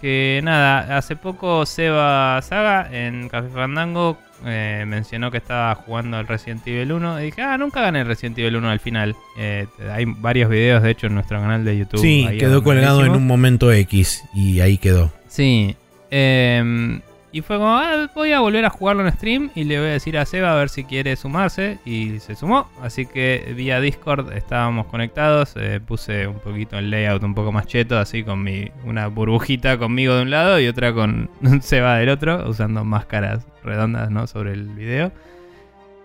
Que 0.00 0.40
nada, 0.42 0.96
hace 0.96 1.16
poco 1.16 1.66
Seba 1.66 2.40
Saga 2.42 2.88
en 2.90 3.28
Café 3.28 3.48
Fandango 3.48 4.18
eh, 4.46 4.84
mencionó 4.86 5.30
que 5.30 5.38
estaba 5.38 5.74
jugando 5.74 6.16
al 6.16 6.26
Resident 6.26 6.66
Evil 6.66 6.92
1. 6.92 7.20
Y 7.20 7.24
dije, 7.26 7.42
ah, 7.42 7.58
nunca 7.58 7.82
gané 7.82 8.00
el 8.00 8.06
Resident 8.06 8.38
Evil 8.38 8.56
1 8.56 8.70
al 8.70 8.80
final. 8.80 9.16
Eh, 9.38 9.66
hay 9.90 10.04
varios 10.06 10.50
videos, 10.50 10.82
de 10.82 10.90
hecho, 10.90 11.06
en 11.06 11.14
nuestro 11.14 11.40
canal 11.40 11.64
de 11.64 11.78
YouTube. 11.78 12.00
Sí, 12.00 12.26
ahí 12.28 12.38
quedó 12.38 12.62
colgado 12.62 13.04
en 13.04 13.12
un 13.12 13.26
momento 13.26 13.70
X 13.72 14.24
y 14.34 14.60
ahí 14.60 14.78
quedó. 14.78 15.12
Sí. 15.28 15.76
em, 16.10 17.00
y 17.32 17.42
fue 17.42 17.56
como, 17.58 17.76
"Ah, 17.76 18.10
voy 18.14 18.32
a 18.32 18.40
volver 18.40 18.64
a 18.64 18.70
jugarlo 18.70 19.06
en 19.06 19.12
stream 19.12 19.50
y 19.54 19.64
le 19.64 19.78
voy 19.78 19.88
a 19.88 19.92
decir 19.92 20.18
a 20.18 20.24
Seba 20.26 20.52
a 20.52 20.56
ver 20.56 20.68
si 20.68 20.84
quiere 20.84 21.14
sumarse. 21.16 21.78
Y 21.84 22.18
se 22.20 22.34
sumó. 22.34 22.68
Así 22.82 23.06
que 23.06 23.52
vía 23.56 23.80
Discord 23.80 24.32
estábamos 24.32 24.86
conectados. 24.86 25.54
eh, 25.56 25.80
puse 25.84 26.26
un 26.26 26.38
poquito 26.40 26.78
el 26.78 26.90
layout 26.90 27.22
un 27.22 27.34
poco 27.34 27.52
más 27.52 27.66
cheto, 27.66 27.98
así 27.98 28.24
con 28.24 28.42
mi 28.42 28.70
una 28.84 29.06
burbujita 29.08 29.78
conmigo 29.78 30.14
de 30.14 30.22
un 30.22 30.30
lado 30.30 30.58
y 30.60 30.66
otra 30.66 30.92
con 30.92 31.30
Seba 31.62 31.96
del 31.98 32.08
otro, 32.08 32.48
usando 32.48 32.84
máscaras 32.84 33.46
redondas 33.62 34.10
¿no? 34.10 34.26
sobre 34.26 34.52
el 34.52 34.68
video. 34.68 35.12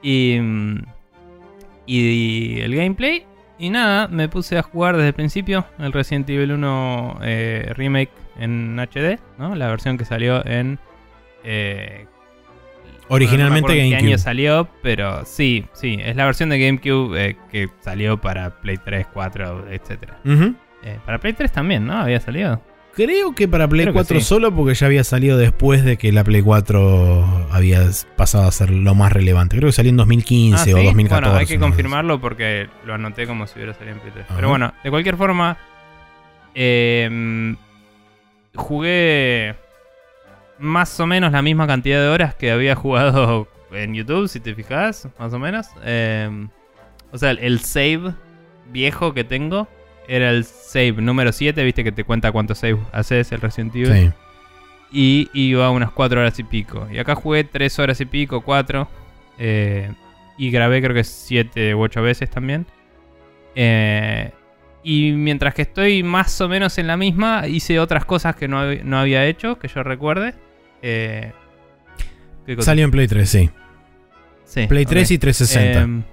Y, 0.01 0.37
mm, 0.39 0.83
y 1.87 2.59
el 2.61 2.75
gameplay. 2.75 3.25
Y 3.57 3.69
nada, 3.69 4.07
me 4.09 4.27
puse 4.27 4.57
a 4.57 4.61
jugar 4.63 4.95
desde 4.97 5.07
el 5.09 5.13
principio 5.13 5.65
el 5.79 5.93
Resident 5.93 6.29
Evil 6.29 6.51
1 6.51 7.19
eh, 7.23 7.71
Remake 7.75 8.11
en 8.37 8.77
HD, 8.79 9.17
¿no? 9.37 9.55
La 9.55 9.67
versión 9.69 9.97
que 9.97 10.03
salió 10.05 10.45
en... 10.45 10.77
eh, 11.45 12.05
Originalmente 13.07 13.67
no 13.67 13.73
en 13.75 13.79
qué 13.83 13.89
GameCube. 13.91 14.07
año 14.09 14.17
salió, 14.17 14.67
pero 14.81 15.25
sí, 15.25 15.65
sí, 15.73 15.97
es 16.01 16.15
la 16.15 16.25
versión 16.25 16.49
de 16.49 16.59
GameCube 16.59 17.15
eh, 17.29 17.37
que 17.51 17.69
salió 17.81 18.19
para 18.19 18.59
Play 18.61 18.77
3, 18.83 19.07
4, 19.13 19.67
etc. 19.71 20.09
Para 21.05 21.19
Play 21.19 21.33
3 21.33 21.51
también, 21.51 21.85
¿no? 21.85 21.93
Había 21.99 22.19
salido. 22.19 22.61
Creo 22.95 23.35
que 23.35 23.47
para 23.47 23.67
Play 23.67 23.83
Creo 23.85 23.93
que 23.93 23.97
4 23.99 24.19
sí. 24.19 24.25
solo 24.25 24.55
porque 24.55 24.73
ya 24.73 24.87
había 24.87 25.03
salido 25.03 25.37
después 25.37 25.83
de 25.83 25.97
que 25.97 26.11
la 26.13 26.23
Play 26.23 26.41
4 26.41 27.47
había 27.51 27.81
pasado 28.15 28.47
a 28.47 28.51
ser 28.51 28.69
lo 28.71 28.95
más 28.95 29.11
relevante. 29.11 29.57
Creo 29.57 29.67
que 29.67 29.73
salió 29.73 29.89
en 29.91 29.97
2015 29.97 30.55
Ah, 30.59 30.63
¿sí? 30.63 30.73
o 30.73 30.77
2014. 30.81 31.21
Bueno, 31.29 31.37
hay 31.39 31.45
que 31.45 31.59
confirmarlo 31.59 32.19
porque 32.21 32.69
lo 32.85 32.93
anoté 32.95 33.27
como 33.27 33.45
si 33.47 33.55
hubiera 33.59 33.73
salido 33.73 33.95
en 33.95 33.99
Play 33.99 34.13
3. 34.13 34.25
Ajá. 34.27 34.35
Pero 34.35 34.49
bueno, 34.49 34.73
de 34.83 34.89
cualquier 34.89 35.17
forma, 35.17 35.57
eh, 36.55 37.55
jugué 38.55 39.55
más 40.59 40.99
o 40.99 41.07
menos 41.07 41.31
la 41.31 41.41
misma 41.41 41.67
cantidad 41.67 42.01
de 42.01 42.07
horas 42.07 42.35
que 42.35 42.51
había 42.51 42.75
jugado 42.75 43.47
en 43.71 43.93
YouTube, 43.93 44.27
si 44.27 44.39
te 44.39 44.55
fijas, 44.55 45.07
más 45.19 45.33
o 45.33 45.39
menos. 45.39 45.67
Eh, 45.83 46.47
o 47.11 47.17
sea, 47.17 47.31
el 47.31 47.59
save 47.59 48.13
viejo 48.71 49.13
que 49.13 49.23
tengo 49.23 49.67
era 50.07 50.29
el 50.29 50.43
save 50.45 50.93
número 50.93 51.31
7, 51.31 51.63
viste 51.63 51.83
que 51.83 51.91
te 51.91 52.03
cuenta 52.03 52.31
cuántos 52.31 52.59
save 52.59 52.77
haces 52.91 53.31
el 53.31 53.41
Resident 53.41 53.75
Evil. 53.75 53.93
Sí. 53.93 54.11
Y 54.91 55.29
iba 55.33 55.69
unas 55.71 55.91
4 55.91 56.19
horas 56.19 56.39
y 56.39 56.43
pico. 56.43 56.87
Y 56.91 56.99
acá 56.99 57.15
jugué 57.15 57.43
3 57.43 57.79
horas 57.79 57.99
y 58.01 58.05
pico, 58.05 58.41
4. 58.41 58.87
eh, 59.39 59.91
y 60.37 60.51
grabé 60.51 60.81
creo 60.81 60.93
que 60.93 61.03
7 61.03 61.75
u 61.75 61.81
8 61.81 62.01
veces 62.01 62.29
también. 62.29 62.65
Eh, 63.55 64.31
y 64.83 65.13
mientras 65.13 65.53
que 65.53 65.63
estoy 65.63 66.03
más 66.03 66.39
o 66.41 66.47
menos 66.47 66.77
en 66.77 66.87
la 66.87 66.97
misma, 66.97 67.47
hice 67.47 67.79
otras 67.79 68.05
cosas 68.05 68.35
que 68.35 68.47
no, 68.47 68.73
no 68.83 68.99
había 68.99 69.25
hecho, 69.25 69.57
que 69.57 69.67
yo 69.67 69.81
recuerde. 69.81 70.35
Eh. 70.87 71.31
Salió 72.59 72.85
en 72.85 72.91
Play 72.91 73.07
3, 73.07 73.27
sí. 73.27 73.49
Sí, 74.43 74.67
Play 74.67 74.85
3 74.85 75.07
ok. 75.07 75.11
y 75.11 75.17
360. 75.17 75.81
Em, 75.81 76.03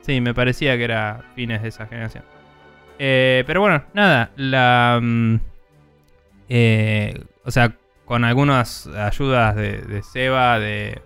sí, 0.00 0.20
me 0.20 0.34
parecía 0.34 0.76
que 0.76 0.82
era 0.82 1.22
fines 1.36 1.62
de 1.62 1.68
esa 1.68 1.86
generación. 1.86 2.24
Eh, 2.98 3.44
pero 3.46 3.60
bueno, 3.60 3.84
nada, 3.94 4.32
la... 4.34 4.98
mm, 5.00 5.36
eh, 6.48 7.20
o 7.44 7.52
sea, 7.52 7.76
con 8.04 8.24
algunas 8.24 8.88
ayudas 8.88 9.54
de, 9.54 9.82
de 9.82 10.02
Seba, 10.02 10.58
de... 10.58 11.00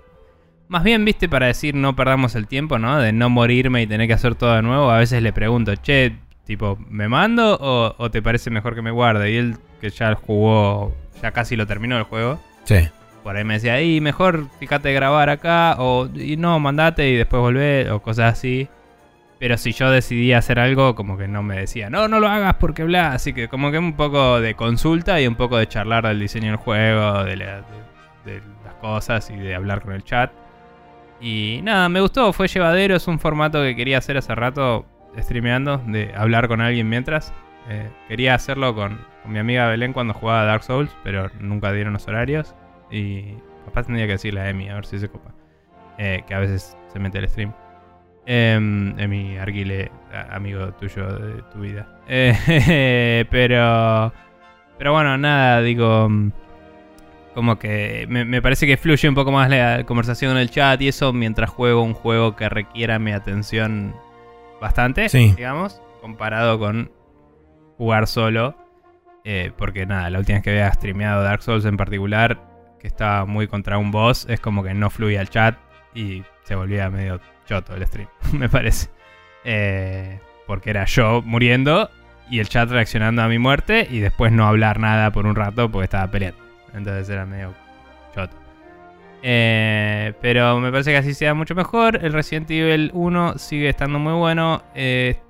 Más 0.68 0.82
bien, 0.82 1.04
viste, 1.04 1.28
para 1.28 1.46
decir 1.46 1.74
no 1.74 1.94
perdamos 1.94 2.34
el 2.36 2.46
tiempo, 2.46 2.78
¿no? 2.78 2.98
De 2.98 3.12
no 3.12 3.28
morirme 3.28 3.82
y 3.82 3.86
tener 3.86 4.06
que 4.06 4.14
hacer 4.14 4.34
todo 4.34 4.54
de 4.54 4.62
nuevo. 4.62 4.90
A 4.90 4.96
veces 4.96 5.22
le 5.22 5.34
pregunto, 5.34 5.74
che, 5.76 6.16
tipo, 6.46 6.78
¿me 6.88 7.06
mando 7.08 7.58
o, 7.60 7.94
o 7.98 8.10
te 8.10 8.22
parece 8.22 8.48
mejor 8.48 8.74
que 8.74 8.82
me 8.82 8.90
guarde? 8.90 9.30
Y 9.30 9.36
él, 9.36 9.56
que 9.80 9.90
ya 9.90 10.14
jugó, 10.14 10.94
ya 11.22 11.32
casi 11.32 11.54
lo 11.54 11.66
terminó 11.66 11.98
el 11.98 12.04
juego. 12.04 12.40
Por 13.22 13.36
ahí 13.36 13.44
me 13.44 13.54
decía, 13.54 13.80
y 13.82 14.00
mejor 14.00 14.46
fíjate 14.58 14.92
grabar 14.92 15.28
acá, 15.28 15.76
o 15.78 16.08
y 16.14 16.36
no, 16.36 16.58
mandate 16.60 17.08
y 17.10 17.16
después 17.16 17.40
volver, 17.40 17.90
o 17.90 18.00
cosas 18.00 18.32
así. 18.32 18.68
Pero 19.38 19.56
si 19.56 19.72
yo 19.72 19.90
decidía 19.90 20.38
hacer 20.38 20.58
algo, 20.58 20.94
como 20.96 21.16
que 21.16 21.28
no 21.28 21.42
me 21.42 21.56
decía, 21.58 21.90
no, 21.90 22.08
no 22.08 22.18
lo 22.20 22.26
hagas 22.28 22.54
porque 22.54 22.82
bla. 22.84 23.12
Así 23.12 23.32
que 23.32 23.48
como 23.48 23.70
que 23.70 23.78
un 23.78 23.92
poco 23.94 24.40
de 24.40 24.54
consulta 24.54 25.20
y 25.20 25.26
un 25.26 25.36
poco 25.36 25.58
de 25.58 25.68
charlar 25.68 26.06
del 26.08 26.18
diseño 26.18 26.48
del 26.48 26.56
juego, 26.56 27.22
de- 27.24 27.36
de 27.36 28.42
las 28.64 28.74
cosas 28.80 29.30
y 29.30 29.36
de 29.36 29.54
hablar 29.54 29.80
con 29.82 29.92
el 29.92 30.02
chat. 30.02 30.32
Y 31.20 31.60
nada, 31.62 31.88
me 31.88 32.00
gustó, 32.00 32.32
fue 32.32 32.48
llevadero, 32.48 32.96
es 32.96 33.06
un 33.08 33.18
formato 33.18 33.62
que 33.62 33.74
quería 33.76 33.98
hacer 33.98 34.16
hace 34.16 34.34
rato, 34.34 34.86
streameando, 35.18 35.78
de 35.86 36.12
hablar 36.16 36.48
con 36.48 36.60
alguien 36.60 36.88
mientras. 36.88 37.32
Eh, 37.68 37.90
quería 38.08 38.34
hacerlo 38.34 38.74
con, 38.74 38.98
con 39.22 39.32
mi 39.32 39.38
amiga 39.38 39.66
Belén 39.68 39.92
cuando 39.92 40.14
jugaba 40.14 40.44
Dark 40.44 40.62
Souls, 40.62 40.90
pero 41.04 41.30
nunca 41.40 41.72
dieron 41.72 41.92
los 41.92 42.06
horarios. 42.08 42.54
Y 42.90 43.34
capaz 43.66 43.84
tendría 43.86 44.06
que 44.06 44.12
decirle 44.12 44.40
a 44.40 44.48
Emi, 44.48 44.68
a 44.70 44.74
ver 44.74 44.86
si 44.86 44.98
se 44.98 45.08
copa. 45.08 45.32
Eh, 45.98 46.22
que 46.26 46.34
a 46.34 46.38
veces 46.38 46.76
se 46.92 46.98
mete 46.98 47.18
al 47.18 47.28
stream. 47.28 47.52
Em, 48.26 48.98
Emi 48.98 49.36
Arguile, 49.38 49.90
amigo 50.30 50.72
tuyo 50.74 51.06
de 51.18 51.42
tu 51.52 51.60
vida. 51.60 51.86
Eh, 52.08 53.24
pero. 53.30 54.12
Pero 54.78 54.92
bueno, 54.92 55.18
nada, 55.18 55.60
digo. 55.60 56.08
mm, 56.08 56.32
Como 57.34 57.58
que 57.58 58.06
me, 58.08 58.24
me 58.24 58.40
parece 58.42 58.66
que 58.66 58.76
fluye 58.76 59.08
un 59.08 59.14
poco 59.14 59.30
más 59.32 59.48
la 59.50 59.84
conversación 59.84 60.32
en 60.32 60.38
el 60.38 60.50
chat 60.50 60.80
y 60.82 60.88
eso 60.88 61.12
mientras 61.12 61.50
juego 61.50 61.82
un 61.82 61.94
juego 61.94 62.34
que 62.36 62.48
requiera 62.48 62.98
mi 62.98 63.12
atención 63.12 63.94
bastante, 64.60 65.08
Sí. 65.08 65.34
digamos, 65.36 65.80
comparado 66.00 66.58
con 66.58 66.90
jugar 67.78 68.06
solo. 68.06 68.54
Eh, 69.24 69.52
porque 69.56 69.86
nada, 69.86 70.10
la 70.10 70.18
última 70.18 70.36
vez 70.36 70.44
que 70.44 70.50
había 70.50 70.72
streameado 70.72 71.22
Dark 71.22 71.42
Souls 71.42 71.64
en 71.64 71.76
particular, 71.76 72.38
que 72.78 72.86
estaba 72.86 73.24
muy 73.24 73.46
contra 73.46 73.78
un 73.78 73.90
boss, 73.90 74.26
es 74.28 74.40
como 74.40 74.62
que 74.62 74.74
no 74.74 74.90
fluía 74.90 75.20
el 75.20 75.30
chat 75.30 75.56
y 75.94 76.22
se 76.44 76.54
volvía 76.54 76.90
medio 76.90 77.20
choto 77.46 77.74
el 77.74 77.86
stream, 77.86 78.08
me 78.32 78.48
parece. 78.48 78.88
Eh, 79.44 80.20
porque 80.46 80.70
era 80.70 80.84
yo 80.84 81.22
muriendo 81.24 81.90
y 82.30 82.40
el 82.40 82.48
chat 82.48 82.70
reaccionando 82.70 83.22
a 83.22 83.28
mi 83.28 83.38
muerte 83.38 83.86
y 83.90 84.00
después 84.00 84.32
no 84.32 84.46
hablar 84.46 84.80
nada 84.80 85.10
por 85.10 85.26
un 85.26 85.34
rato 85.34 85.70
porque 85.70 85.84
estaba 85.84 86.10
peleando. 86.10 86.38
Entonces 86.74 87.08
era 87.08 87.24
medio 87.26 87.54
choto. 88.14 88.36
Eh, 89.22 90.14
pero 90.20 90.60
me 90.60 90.70
parece 90.70 90.92
que 90.92 90.98
así 90.98 91.14
sea 91.14 91.34
mucho 91.34 91.54
mejor. 91.54 92.04
El 92.04 92.12
Resident 92.12 92.50
Evil 92.50 92.90
1 92.94 93.38
sigue 93.38 93.68
estando 93.68 93.98
muy 93.98 94.12
bueno. 94.12 94.62
Eh, 94.74 95.20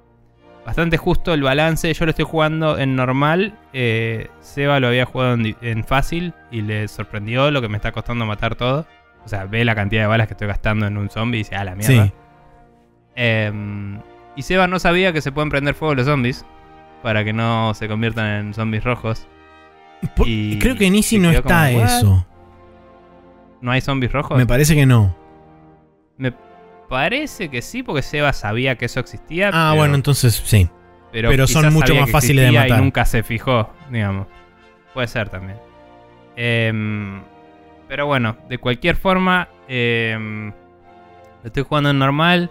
bastante 0.69 0.99
justo 0.99 1.33
el 1.33 1.43
balance. 1.43 1.95
Yo 1.95 2.05
lo 2.05 2.11
estoy 2.11 2.27
jugando 2.27 2.79
en 2.79 2.95
normal. 2.95 3.55
Eh, 3.73 4.29
Seba 4.41 4.81
lo 4.81 4.89
había 4.89 5.07
jugado 5.07 5.33
en, 5.33 5.57
en, 5.63 5.83
fácil 5.83 6.35
y 6.51 6.61
le 6.61 6.87
sorprendió 6.89 7.51
lo 7.51 7.63
que 7.63 7.71
me 7.71 7.77
está 7.77 7.91
costando 7.91 8.27
matar 8.27 8.55
todo. 8.55 8.87
O 9.25 9.29
sea, 9.29 9.47
ve 9.47 9.65
la 9.65 9.75
cantidad 9.75 10.03
de 10.03 10.09
balas 10.09 10.27
que 10.27 10.35
estoy 10.35 10.47
gastando 10.47 10.87
en 10.87 10.99
un 10.99 11.09
zombie 11.09 11.39
y 11.39 11.45
dice, 11.45 11.57
ah, 11.57 11.65
la 11.65 11.75
mierda. 11.75 12.05
Sí. 12.05 12.13
Em, 13.17 13.99
y 14.37 14.43
Seba 14.43 14.67
no 14.67 14.79
sabía 14.79 15.11
que 15.15 15.23
se 15.23 15.33
pueden 15.33 15.49
prender 15.49 15.75
fuego 15.75 15.95
los 15.95 16.05
zombies 16.05 16.45
para 17.03 17.25
que 17.25 17.33
no 17.33 17.73
se 17.73 17.89
conviertan 17.89 18.27
en 18.27 18.53
zombies 18.55 18.85
rojos. 18.85 19.27
Por- 20.17 20.29
Y 20.29 20.59
creo 20.59 20.77
que 20.77 20.87
en 20.87 20.97
Easy 20.97 21.19
no 21.19 21.31
está 21.31 21.71
eso. 21.71 22.27
¿No 23.63 23.71
hay 23.71 23.81
zombies 23.81 24.13
rojos? 24.13 24.37
Me 24.37 24.47
parece 24.47 24.75
que 24.75 24.85
no. 24.85 25.17
Me 26.19 26.31
parece 26.89 27.49
que 27.51 27.63
sí, 27.63 27.83
porque 27.83 28.03
Seba 28.03 28.33
sabía 28.33 28.77
que 28.77 28.87
eso 28.87 29.01
existía. 29.01 29.49
Ah, 29.53 29.69
pero- 29.71 29.77
bueno, 29.77 29.95
entonces 29.95 30.35
sí. 30.45 30.69
pero 31.13 31.47
son 31.47 31.73
mucho 31.73 31.95
más 31.95 32.11
fáciles 32.11 32.47
de 32.47 32.53
matar. 32.53 32.79
Y 32.79 32.83
nunca 32.83 33.05
se 33.05 33.23
fijó, 33.23 33.71
digamos. 33.91 34.27
Puede 34.95 35.07
ser 35.09 35.29
también. 35.29 35.59
Em, 36.37 37.21
pero 37.89 38.07
bueno, 38.07 38.37
de 38.49 38.59
cualquier 38.59 38.97
forma, 38.97 39.49
em, 39.69 40.49
lo 40.49 41.47
estoy 41.47 41.63
jugando 41.65 41.91
en 41.91 41.99
normal. 41.99 42.51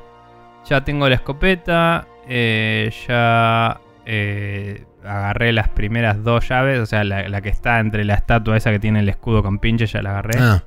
Ya 0.70 0.84
tengo 0.84 1.08
la 1.10 1.16
escopeta. 1.16 2.08
eh, 2.30 2.92
ya 3.08 3.80
eh, 4.06 4.84
agarré 5.06 5.54
las 5.54 5.70
primeras 5.70 6.22
dos 6.26 6.50
llaves. 6.50 6.80
O 6.82 6.86
sea, 6.86 7.06
la, 7.06 7.30
la 7.30 7.40
que 7.42 7.48
está 7.48 7.80
entre 7.80 8.04
la 8.04 8.16
estatua 8.16 8.58
esa 8.58 8.72
que 8.72 8.80
tiene 8.80 9.00
el 9.00 9.08
escudo 9.08 9.42
con 9.42 9.60
pinche, 9.60 9.86
ya 9.86 10.02
la 10.02 10.10
agarré. 10.10 10.38
Ah, 10.42 10.64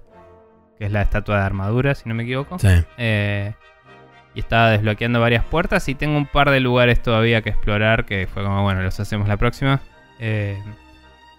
Que 0.81 0.87
es 0.87 0.93
la 0.93 1.03
estatua 1.03 1.37
de 1.39 1.43
armadura, 1.45 1.95
si 1.95 2.09
no 2.09 2.15
me 2.17 2.25
equivoco. 2.25 2.59
sí. 2.59 2.69
Eh, 2.99 3.53
y 4.35 4.41
estaba 4.41 4.71
desbloqueando 4.71 5.21
varias 5.21 5.45
puertas 5.45 5.89
y 5.89 5.95
tengo 5.95 6.17
un 6.17 6.25
par 6.27 6.51
de 6.51 6.61
lugares 6.61 7.03
todavía 7.03 7.43
que 7.43 7.51
explorar 7.51 8.05
que 8.07 8.27
fue 8.33 8.43
como, 8.45 8.63
bueno, 8.63 8.81
los 8.83 8.99
hacemos 9.01 9.29
la 9.29 9.37
próxima. 9.37 9.81
Eh, 10.21 10.57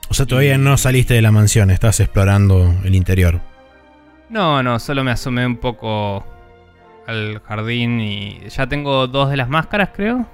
O 0.09 0.13
sea, 0.13 0.25
todavía 0.25 0.55
Y- 0.55 0.57
no 0.57 0.77
saliste 0.77 1.13
de 1.15 1.21
la 1.21 1.31
mansión, 1.31 1.71
estás 1.71 1.99
explorando 2.01 2.73
el 2.83 2.93
interior. 2.95 3.39
no, 4.29 4.61
no, 4.61 4.77
solo 4.79 5.03
me 5.03 5.11
asomé 5.11 5.45
un 5.45 5.57
poco 5.57 6.25
al 7.07 7.41
jardín 7.47 7.99
y 8.01 8.39
ya 8.49 8.67
tengo 8.67 9.07
dos 9.07 9.29
de 9.29 9.37
las 9.37 9.49
máscaras, 9.49 9.89
creo. 9.95 10.25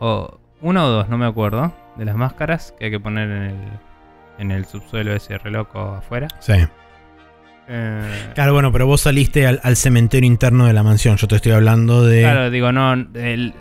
O 0.00 0.38
uno 0.60 0.86
o 0.86 0.88
dos, 0.88 1.08
no 1.08 1.18
me 1.18 1.26
acuerdo. 1.26 1.72
De 1.96 2.04
las 2.06 2.16
máscaras 2.16 2.74
que 2.78 2.86
hay 2.86 2.90
que 2.90 2.98
poner 3.00 3.28
en 3.30 3.42
el, 3.42 3.56
en 4.38 4.50
el 4.50 4.64
subsuelo 4.64 5.12
ese 5.14 5.36
re 5.38 5.50
loco 5.50 5.80
afuera. 5.98 6.28
Sí. 6.40 6.54
Eh, 7.68 8.30
Claro, 8.34 8.52
bueno, 8.52 8.70
pero 8.72 8.86
vos 8.86 9.00
saliste 9.02 9.46
al, 9.46 9.60
al 9.62 9.76
cementerio 9.76 10.26
interno 10.26 10.66
de 10.66 10.72
la 10.72 10.82
mansión. 10.82 11.16
Yo 11.16 11.26
te 11.28 11.36
estoy 11.36 11.52
hablando 11.52 12.04
de. 12.04 12.20
Claro, 12.22 12.50
digo, 12.50 12.72
no. 12.72 12.92
el- 12.92 13.54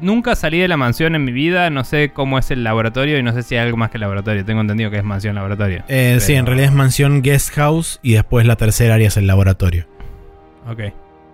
nunca 0.00 0.34
salí 0.34 0.58
de 0.58 0.68
la 0.68 0.76
mansión 0.76 1.14
en 1.14 1.24
mi 1.24 1.32
vida. 1.32 1.70
No 1.70 1.84
sé 1.84 2.10
cómo 2.12 2.38
es 2.38 2.50
el 2.50 2.64
laboratorio 2.64 3.18
y 3.18 3.22
no 3.22 3.32
sé 3.32 3.42
si 3.42 3.56
hay 3.56 3.62
algo 3.66 3.76
más 3.76 3.90
que 3.90 3.96
el 3.98 4.02
laboratorio. 4.02 4.44
Tengo 4.44 4.60
entendido 4.60 4.90
que 4.90 4.98
es 4.98 5.04
mansión 5.04 5.34
laboratorio. 5.34 5.84
Eh, 5.88 6.18
Sí, 6.20 6.34
en 6.34 6.46
realidad 6.46 6.68
es 6.70 6.74
mansión 6.74 7.22
guest 7.22 7.50
house 7.54 7.98
y 8.02 8.14
después 8.14 8.46
la 8.46 8.56
tercera 8.56 8.94
área 8.94 9.08
es 9.08 9.16
el 9.16 9.26
laboratorio. 9.26 9.86
Ok. 10.68 10.80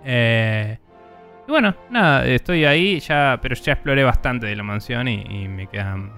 Eh, 0.05 0.77
y 1.47 1.51
bueno, 1.51 1.75
nada, 1.89 2.25
estoy 2.25 2.65
ahí 2.65 2.99
ya, 2.99 3.39
pero 3.41 3.55
ya 3.55 3.73
exploré 3.73 4.03
bastante 4.03 4.45
de 4.47 4.55
la 4.55 4.63
mansión 4.63 5.07
y, 5.07 5.21
y 5.29 5.47
me 5.47 5.67
quedan 5.67 6.11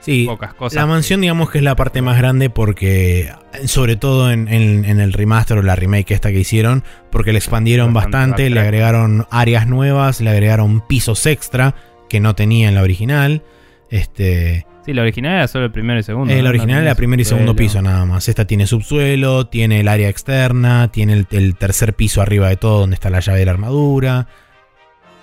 Sí, 0.00 0.26
pocas 0.26 0.54
cosas. 0.54 0.76
la 0.76 0.86
mansión 0.86 1.20
digamos 1.20 1.50
que 1.50 1.58
es 1.58 1.64
la 1.64 1.76
parte 1.76 2.02
más 2.02 2.18
grande 2.18 2.50
porque, 2.50 3.32
sobre 3.66 3.96
todo 3.96 4.30
en, 4.30 4.48
en- 4.48 4.84
en 4.84 5.00
el 5.00 5.12
remaster 5.12 5.58
o 5.58 5.62
la 5.62 5.76
remake 5.76 6.10
esta 6.12 6.30
que 6.30 6.40
hicieron, 6.40 6.84
porque 7.10 7.32
le 7.32 7.38
expandieron 7.38 7.92
Bastante 7.92 8.16
bastante, 8.18 8.50
le 8.50 8.60
agregaron 8.60 9.26
áreas 9.30 9.66
nuevas, 9.66 10.20
le 10.20 10.30
agregaron 10.30 10.86
pisos 10.86 11.26
extra 11.26 11.74
que 12.08 12.20
no 12.20 12.34
tenía 12.34 12.68
en 12.68 12.74
la 12.74 12.82
original. 12.82 13.42
Este, 13.90 14.66
Sí, 14.84 14.92
la 14.92 15.00
original 15.00 15.36
era 15.36 15.48
solo 15.48 15.64
el 15.64 15.72
primero 15.72 15.98
y 15.98 16.02
segundo. 16.02 16.30
Eh, 16.30 16.36
¿no? 16.36 16.42
la 16.42 16.48
original 16.50 16.82
era 16.82 16.94
primer 16.94 17.18
y 17.18 17.24
segundo 17.24 17.56
piso 17.56 17.80
nada 17.80 18.04
más. 18.04 18.28
Esta 18.28 18.46
tiene 18.46 18.66
subsuelo, 18.66 19.46
tiene 19.46 19.80
el 19.80 19.88
área 19.88 20.10
externa, 20.10 20.88
tiene 20.92 21.14
el, 21.14 21.26
el 21.30 21.56
tercer 21.56 21.94
piso 21.94 22.20
arriba 22.20 22.50
de 22.50 22.56
todo 22.58 22.80
donde 22.80 22.92
está 22.94 23.08
la 23.08 23.20
llave 23.20 23.38
de 23.38 23.44
la 23.46 23.52
armadura. 23.52 24.26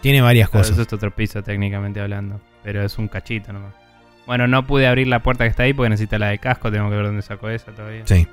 Tiene 0.01 0.21
varias 0.21 0.49
Claro, 0.49 0.63
cosas. 0.63 0.73
eso 0.77 0.81
es 0.87 0.93
otro 0.93 1.11
piso 1.13 1.43
técnicamente 1.43 2.01
hablando, 2.01 2.41
pero 2.63 2.83
es 2.83 2.97
un 2.97 3.07
cachito 3.07 3.53
nomás. 3.53 3.75
Bueno, 4.31 4.47
no 4.47 4.65
pude 4.65 4.87
abrir 4.87 5.07
la 5.07 5.19
puerta 5.19 5.43
que 5.43 5.49
está 5.49 5.63
ahí 5.63 5.73
porque 5.73 5.89
necesita 5.89 6.17
la 6.17 6.29
de 6.29 6.39
casco, 6.39 6.71
tengo 6.71 6.89
que 6.89 6.95
ver 6.95 7.05
dónde 7.05 7.21
sacó 7.21 7.49
esa 7.49 7.73
todavía. 7.73 8.03
Sí. 8.05 8.25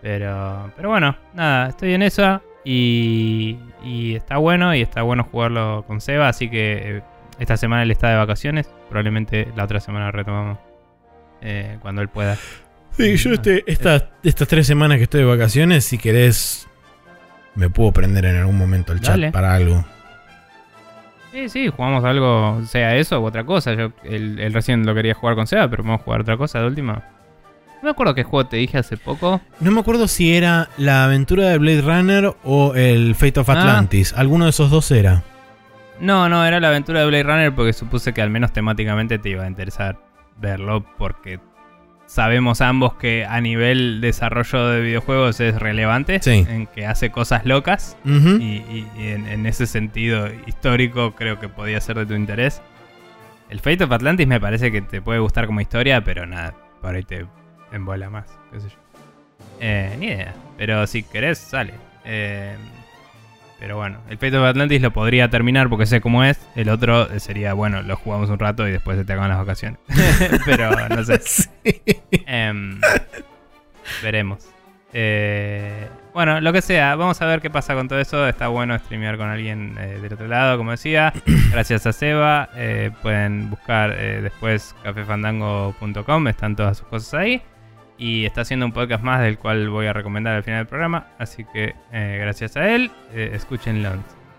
Pero, 0.00 0.70
pero 0.76 0.88
bueno, 0.88 1.16
nada, 1.34 1.70
estoy 1.70 1.94
en 1.94 2.02
esa 2.02 2.42
y, 2.64 3.58
y 3.82 4.14
está 4.14 4.36
bueno 4.36 4.72
y 4.72 4.82
está 4.82 5.02
bueno 5.02 5.24
jugarlo 5.24 5.82
con 5.88 6.00
Seba, 6.00 6.28
así 6.28 6.48
que 6.48 6.98
eh, 6.98 7.02
esta 7.40 7.56
semana 7.56 7.82
él 7.82 7.90
está 7.90 8.10
de 8.10 8.18
vacaciones, 8.18 8.70
probablemente 8.88 9.48
la 9.56 9.64
otra 9.64 9.80
semana 9.80 10.12
retomamos 10.12 10.58
eh, 11.40 11.76
cuando 11.82 12.02
él 12.02 12.08
pueda. 12.08 12.36
Sí, 12.96 13.16
yo 13.16 13.32
este, 13.32 13.64
estas, 13.66 14.04
estas 14.22 14.46
tres 14.46 14.64
semanas 14.64 14.98
que 14.98 15.02
estoy 15.02 15.22
de 15.22 15.26
vacaciones, 15.26 15.84
si 15.84 15.98
querés, 15.98 16.68
me 17.56 17.68
puedo 17.68 17.90
prender 17.90 18.26
en 18.26 18.36
algún 18.36 18.58
momento 18.58 18.92
el 18.92 19.00
chat 19.00 19.32
para 19.32 19.56
algo. 19.56 19.84
Sí, 21.32 21.48
sí, 21.48 21.68
jugamos 21.74 22.04
algo, 22.04 22.60
sea 22.66 22.94
eso 22.96 23.20
u 23.20 23.24
otra 23.24 23.44
cosa. 23.44 23.72
Yo 23.74 23.92
él, 24.04 24.38
él 24.38 24.52
recién 24.52 24.84
lo 24.84 24.94
quería 24.94 25.14
jugar 25.14 25.34
con 25.34 25.46
Seba, 25.46 25.68
pero 25.68 25.82
vamos 25.82 26.00
a 26.00 26.04
jugar 26.04 26.20
otra 26.20 26.36
cosa 26.36 26.60
de 26.60 26.66
última. 26.66 27.02
No 27.76 27.86
me 27.86 27.90
acuerdo 27.90 28.14
qué 28.14 28.22
juego 28.22 28.46
te 28.48 28.58
dije 28.58 28.78
hace 28.78 28.96
poco. 28.96 29.40
No 29.58 29.70
me 29.72 29.80
acuerdo 29.80 30.06
si 30.06 30.36
era 30.36 30.68
la 30.76 31.04
aventura 31.04 31.48
de 31.48 31.58
Blade 31.58 31.80
Runner 31.80 32.36
o 32.44 32.74
el 32.74 33.14
Fate 33.14 33.40
of 33.40 33.48
Ah. 33.48 33.54
Atlantis. 33.54 34.12
Alguno 34.16 34.44
de 34.44 34.50
esos 34.50 34.70
dos 34.70 34.90
era. 34.90 35.22
No, 35.98 36.28
no, 36.28 36.44
era 36.44 36.60
la 36.60 36.68
aventura 36.68 37.00
de 37.00 37.06
Blade 37.06 37.22
Runner 37.24 37.54
porque 37.54 37.72
supuse 37.72 38.12
que 38.12 38.22
al 38.22 38.30
menos 38.30 38.52
temáticamente 38.52 39.18
te 39.18 39.30
iba 39.30 39.44
a 39.44 39.48
interesar 39.48 39.98
verlo 40.38 40.84
porque 40.98 41.40
sabemos 42.12 42.60
ambos 42.60 42.94
que 42.94 43.24
a 43.24 43.40
nivel 43.40 44.02
desarrollo 44.02 44.68
de 44.68 44.82
videojuegos 44.82 45.40
es 45.40 45.58
relevante, 45.58 46.20
Sí. 46.20 46.46
en 46.46 46.66
que 46.66 46.84
hace 46.86 47.10
cosas 47.10 47.46
locas 47.46 47.96
y, 48.04 48.10
y- 48.10 48.86
y 48.98 49.06
en, 49.08 49.26
en 49.26 49.46
ese 49.46 49.66
sentido 49.66 50.28
histórico 50.46 51.14
creo 51.14 51.40
que 51.40 51.48
podía 51.48 51.80
ser 51.80 51.96
de 51.96 52.04
tu 52.04 52.12
interés. 52.14 52.60
El 53.48 53.60
Fate 53.60 53.84
of 53.84 53.92
Atlantis 53.92 54.26
me 54.26 54.38
parece 54.40 54.70
que 54.70 54.82
te 54.82 55.00
puede 55.00 55.20
gustar 55.20 55.46
como 55.46 55.62
historia, 55.62 56.04
pero 56.04 56.26
nada, 56.26 56.52
por 56.82 56.94
ahí 56.94 57.02
te 57.02 57.24
embola 57.72 58.10
más, 58.10 58.26
qué 58.52 58.60
sé 58.60 58.68
yo. 58.68 58.76
Eh, 59.60 59.96
ni 59.98 60.06
idea, 60.08 60.34
pero 60.58 60.86
si 60.86 61.02
querés, 61.04 61.38
sale. 61.38 61.72
Eh, 62.04 62.56
pero 63.62 63.76
bueno, 63.76 64.00
el 64.08 64.18
Fate 64.18 64.36
of 64.36 64.44
Atlantis 64.44 64.82
lo 64.82 64.92
podría 64.92 65.30
terminar 65.30 65.68
porque 65.68 65.86
sé 65.86 66.00
cómo 66.00 66.24
es. 66.24 66.36
El 66.56 66.68
otro 66.68 67.06
sería, 67.20 67.52
bueno, 67.52 67.80
lo 67.82 67.94
jugamos 67.94 68.28
un 68.28 68.40
rato 68.40 68.66
y 68.66 68.72
después 68.72 68.98
se 68.98 69.04
te 69.04 69.12
acaban 69.12 69.30
las 69.30 69.38
vacaciones. 69.38 69.78
pero 70.44 70.72
no 70.88 71.04
sé. 71.04 71.20
Sí. 71.24 71.46
Em, 72.26 72.80
veremos. 74.02 74.48
Eh, 74.92 75.88
bueno, 76.12 76.40
lo 76.40 76.52
que 76.52 76.60
sea, 76.60 76.96
vamos 76.96 77.22
a 77.22 77.26
ver 77.26 77.40
qué 77.40 77.50
pasa 77.50 77.76
con 77.76 77.86
todo 77.86 78.00
eso. 78.00 78.26
Está 78.26 78.48
bueno 78.48 78.76
streamear 78.76 79.16
con 79.16 79.28
alguien 79.28 79.76
eh, 79.78 80.00
del 80.02 80.12
otro 80.12 80.26
lado, 80.26 80.58
como 80.58 80.72
decía. 80.72 81.12
Gracias 81.52 81.86
a 81.86 81.92
Seba. 81.92 82.48
Eh, 82.56 82.90
pueden 83.00 83.48
buscar 83.48 83.96
después 83.96 84.74
cafefandango.com, 84.82 86.26
están 86.26 86.56
todas 86.56 86.78
sus 86.78 86.88
cosas 86.88 87.14
ahí. 87.14 87.42
Y 88.04 88.24
está 88.26 88.40
haciendo 88.40 88.66
un 88.66 88.72
podcast 88.72 89.04
más 89.04 89.20
del 89.22 89.38
cual 89.38 89.68
voy 89.70 89.86
a 89.86 89.92
recomendar 89.92 90.34
al 90.34 90.42
final 90.42 90.60
del 90.60 90.66
programa. 90.66 91.06
Así 91.20 91.44
que 91.52 91.74
eh, 91.92 92.18
gracias 92.20 92.56
a 92.56 92.74
él, 92.74 92.90
eh, 93.14 93.30
escúchenlo. 93.34 93.90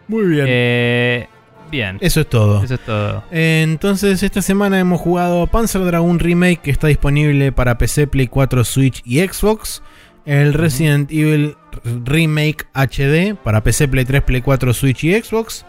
Muy 0.10 0.26
bien. 0.26 0.46
Eh, 0.50 1.28
bien, 1.72 1.98
Eso 2.02 2.20
es 2.20 2.28
todo. 2.30 2.62
eso 2.62 2.74
es 2.74 2.82
todo. 2.82 3.24
Entonces, 3.32 4.22
esta 4.22 4.42
semana 4.42 4.80
hemos 4.80 5.00
jugado 5.00 5.48
Panzer 5.48 5.86
Dragoon 5.86 6.20
Remake, 6.20 6.60
que 6.62 6.72
está 6.72 6.88
disponible 6.88 7.54
para 7.54 7.78
PC, 7.78 8.08
Play 8.08 8.28
4, 8.28 8.66
Switch 8.66 9.02
y 9.06 9.20
Xbox. 9.26 9.82
El 10.26 10.54
Resident 10.54 11.10
Evil 11.12 11.56
Remake 12.04 12.66
HD 12.74 13.36
para 13.36 13.64
PC, 13.64 13.88
Play 13.88 14.04
3, 14.06 14.22
Play 14.24 14.42
4, 14.42 14.74
Switch 14.74 15.04
y 15.06 15.14
Xbox. 15.22 15.66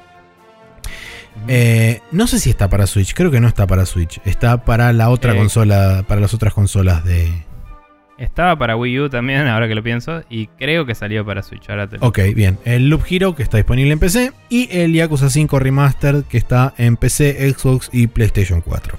Eh, 1.48 2.00
no 2.12 2.26
sé 2.26 2.38
si 2.38 2.50
está 2.50 2.68
para 2.68 2.86
Switch, 2.86 3.14
creo 3.14 3.30
que 3.30 3.40
no 3.40 3.48
está 3.48 3.66
para 3.66 3.86
Switch. 3.86 4.20
Está 4.24 4.64
para 4.64 4.92
la 4.92 5.10
otra 5.10 5.32
Eh. 5.34 5.36
consola, 5.36 6.04
para 6.08 6.20
las 6.20 6.34
otras 6.34 6.54
consolas 6.54 7.04
de. 7.04 7.32
Estaba 8.16 8.56
para 8.56 8.76
Wii 8.76 9.00
U 9.00 9.08
también, 9.10 9.46
ahora 9.48 9.66
que 9.68 9.74
lo 9.74 9.82
pienso. 9.82 10.22
Y 10.30 10.46
creo 10.46 10.86
que 10.86 10.94
salió 10.94 11.24
para 11.26 11.42
Switch. 11.42 11.68
Ahora 11.68 11.88
te 11.88 11.98
lo- 11.98 12.06
Ok, 12.06 12.20
bien. 12.34 12.58
El 12.64 12.88
Loop 12.88 13.02
Hero 13.10 13.34
que 13.34 13.42
está 13.42 13.56
disponible 13.56 13.92
en 13.92 13.98
PC 13.98 14.32
y 14.48 14.68
el 14.70 14.92
Yakuza 14.92 15.30
5 15.30 15.58
Remastered 15.58 16.24
que 16.24 16.38
está 16.38 16.74
en 16.78 16.96
PC, 16.96 17.50
Xbox 17.52 17.90
y 17.92 18.06
PlayStation 18.06 18.60
4. 18.60 18.98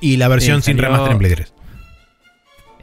Y 0.00 0.16
la 0.16 0.28
versión 0.28 0.62
sin 0.62 0.78
remaster 0.78 1.12
en 1.12 1.18
Play 1.18 1.32
3. 1.34 1.52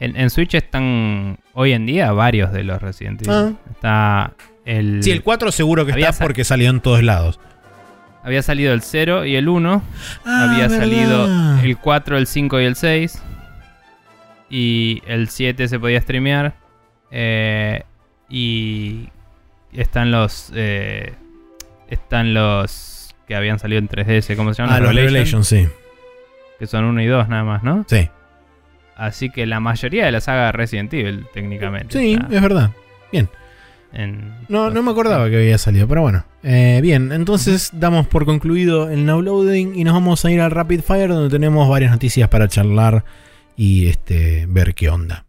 En, 0.00 0.16
en 0.16 0.30
Switch 0.30 0.54
están 0.54 1.38
hoy 1.52 1.72
en 1.72 1.86
día 1.86 2.10
varios 2.12 2.52
de 2.52 2.64
los 2.64 2.82
Resident 2.82 3.22
Evil. 3.22 3.32
Ah. 3.32 3.52
Está 3.70 4.32
el. 4.64 5.02
Sí, 5.02 5.10
el 5.12 5.22
4 5.22 5.52
seguro 5.52 5.86
que 5.86 5.92
Había 5.92 6.08
está 6.10 6.24
porque 6.24 6.44
salió 6.44 6.70
en 6.70 6.80
todos 6.80 7.02
lados. 7.02 7.38
Había 8.24 8.42
salido 8.42 8.72
el 8.72 8.82
0 8.82 9.26
y 9.26 9.36
el 9.36 9.48
1. 9.48 9.82
Ah, 10.24 10.48
había 10.50 10.66
verdad. 10.68 10.78
salido 10.78 11.60
el 11.62 11.76
4, 11.78 12.18
el 12.18 12.26
5 12.26 12.60
y 12.60 12.64
el 12.64 12.74
6. 12.74 13.22
Y 14.56 15.02
el 15.08 15.30
7 15.30 15.66
se 15.66 15.80
podía 15.80 16.00
streamear. 16.00 16.54
Eh, 17.10 17.82
y 18.28 19.08
están 19.72 20.12
los. 20.12 20.52
eh, 20.54 21.12
están 21.90 22.34
los 22.34 23.14
que 23.26 23.34
habían 23.34 23.58
salido 23.58 23.80
en 23.80 23.88
3DS. 23.88 24.36
¿Cómo 24.36 24.54
se 24.54 24.62
llaman? 24.62 24.76
Ah, 24.76 24.80
los 24.80 24.94
Revelations, 24.94 25.48
sí. 25.48 25.66
Que 26.60 26.68
son 26.68 26.84
1 26.84 27.02
y 27.02 27.06
2 27.06 27.28
nada 27.28 27.42
más, 27.42 27.64
¿no? 27.64 27.84
Sí, 27.88 28.08
Así 28.96 29.28
que 29.30 29.44
la 29.44 29.58
mayoría 29.58 30.04
de 30.04 30.12
la 30.12 30.20
saga 30.20 30.46
de 30.46 30.52
Resident 30.52 30.94
Evil, 30.94 31.26
técnicamente. 31.34 31.98
sí, 31.98 32.12
está 32.12 32.28
es 32.32 32.40
verdad. 32.42 32.70
en- 33.92 34.32
No, 34.48 34.70
no 34.70 34.82
me 34.84 34.90
acordaba 34.92 35.28
que 35.30 35.36
había 35.36 35.58
salido, 35.58 35.88
pero 35.88 36.02
bueno. 36.02 36.24
Eh, 36.44 36.78
bien, 36.80 37.10
entonces 37.10 37.70
damos 37.72 38.06
por 38.06 38.24
concluido 38.24 38.88
el 38.90 39.04
now 39.04 39.20
loading 39.20 39.74
y 39.74 39.82
nos 39.82 39.94
vamos 39.94 40.24
a 40.24 40.30
ir 40.30 40.40
al 40.40 40.50
Rapid 40.52 40.80
Fire 40.82 41.08
donde 41.08 41.28
tenemos 41.28 41.68
varias 41.68 41.90
noticias 41.90 42.28
para 42.28 42.46
charlar 42.46 43.04
y 43.56 43.86
este 43.88 44.46
ver 44.48 44.74
qué 44.74 44.88
onda. 44.88 45.26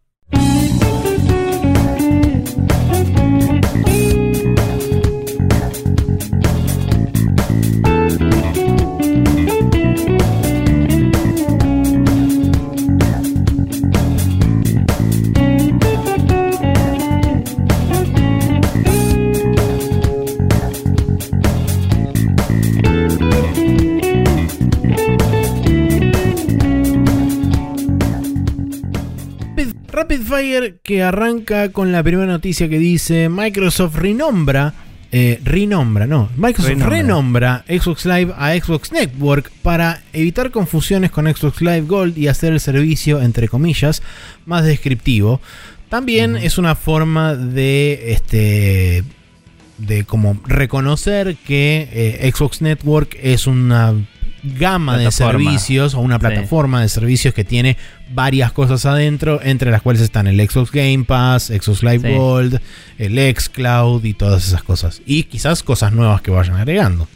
Rapid, 30.05 30.21
Fire 30.21 30.77
que 30.83 31.01
arranca 31.01 31.71
con 31.71 31.91
la 31.91 32.03
primera 32.03 32.31
noticia 32.31 32.69
que 32.69 32.77
dice 32.77 33.27
Microsoft 33.27 33.95
renombra, 33.95 34.75
eh, 35.11 35.41
renombra, 35.43 36.05
no, 36.05 36.29
Microsoft 36.37 36.69
Renombra. 36.83 37.63
renombra 37.63 37.65
Xbox 37.67 38.05
Live 38.05 38.31
a 38.37 38.53
Xbox 38.53 38.91
Network 38.91 39.51
para 39.63 40.03
evitar 40.13 40.51
confusiones 40.51 41.09
con 41.09 41.25
Xbox 41.25 41.59
Live 41.59 41.87
Gold 41.87 42.19
y 42.19 42.27
hacer 42.27 42.53
el 42.53 42.59
servicio, 42.59 43.19
entre 43.19 43.47
comillas, 43.47 44.03
más 44.45 44.63
descriptivo. 44.63 45.41
También 45.89 46.35
es 46.35 46.59
una 46.59 46.75
forma 46.75 47.35
de 47.35 48.11
este 48.11 49.03
de 49.79 50.03
como 50.03 50.39
reconocer 50.45 51.35
que 51.35 51.89
eh, 51.91 52.31
Xbox 52.31 52.61
Network 52.61 53.17
es 53.19 53.47
una 53.47 53.95
gama 54.57 54.97
de 54.97 55.11
servicios 55.11 55.93
o 55.93 55.99
una 55.99 56.15
Sí. 56.15 56.19
plataforma 56.19 56.81
de 56.81 56.89
servicios 56.89 57.33
que 57.33 57.43
tiene 57.43 57.77
varias 58.13 58.51
cosas 58.51 58.85
adentro, 58.85 59.39
entre 59.43 59.71
las 59.71 59.81
cuales 59.81 60.01
están 60.01 60.27
el 60.27 60.39
Xbox 60.47 60.71
Game 60.71 61.03
Pass, 61.03 61.47
Xbox 61.47 61.83
Live 61.83 62.07
Sí. 62.09 62.15
Gold, 62.15 62.59
el 62.97 63.35
Xcloud 63.35 64.03
y 64.05 64.13
todas 64.13 64.47
esas 64.47 64.63
cosas. 64.63 65.01
Y 65.05 65.23
quizás 65.23 65.63
cosas 65.63 65.91
nuevas 65.93 66.21
que 66.21 66.31
vayan 66.31 66.55
agregando. 66.55 67.07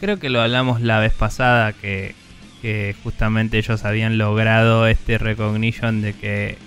Creo 0.00 0.18
que 0.18 0.30
lo 0.30 0.40
hablamos 0.40 0.80
la 0.80 0.98
vez 0.98 1.12
pasada 1.12 1.72
que, 1.72 2.14
que 2.60 2.94
justamente 3.02 3.58
ellos 3.58 3.84
habían 3.84 4.18
logrado 4.18 4.86
este 4.86 5.18
recognition 5.18 6.02
de 6.02 6.12
que 6.14 6.58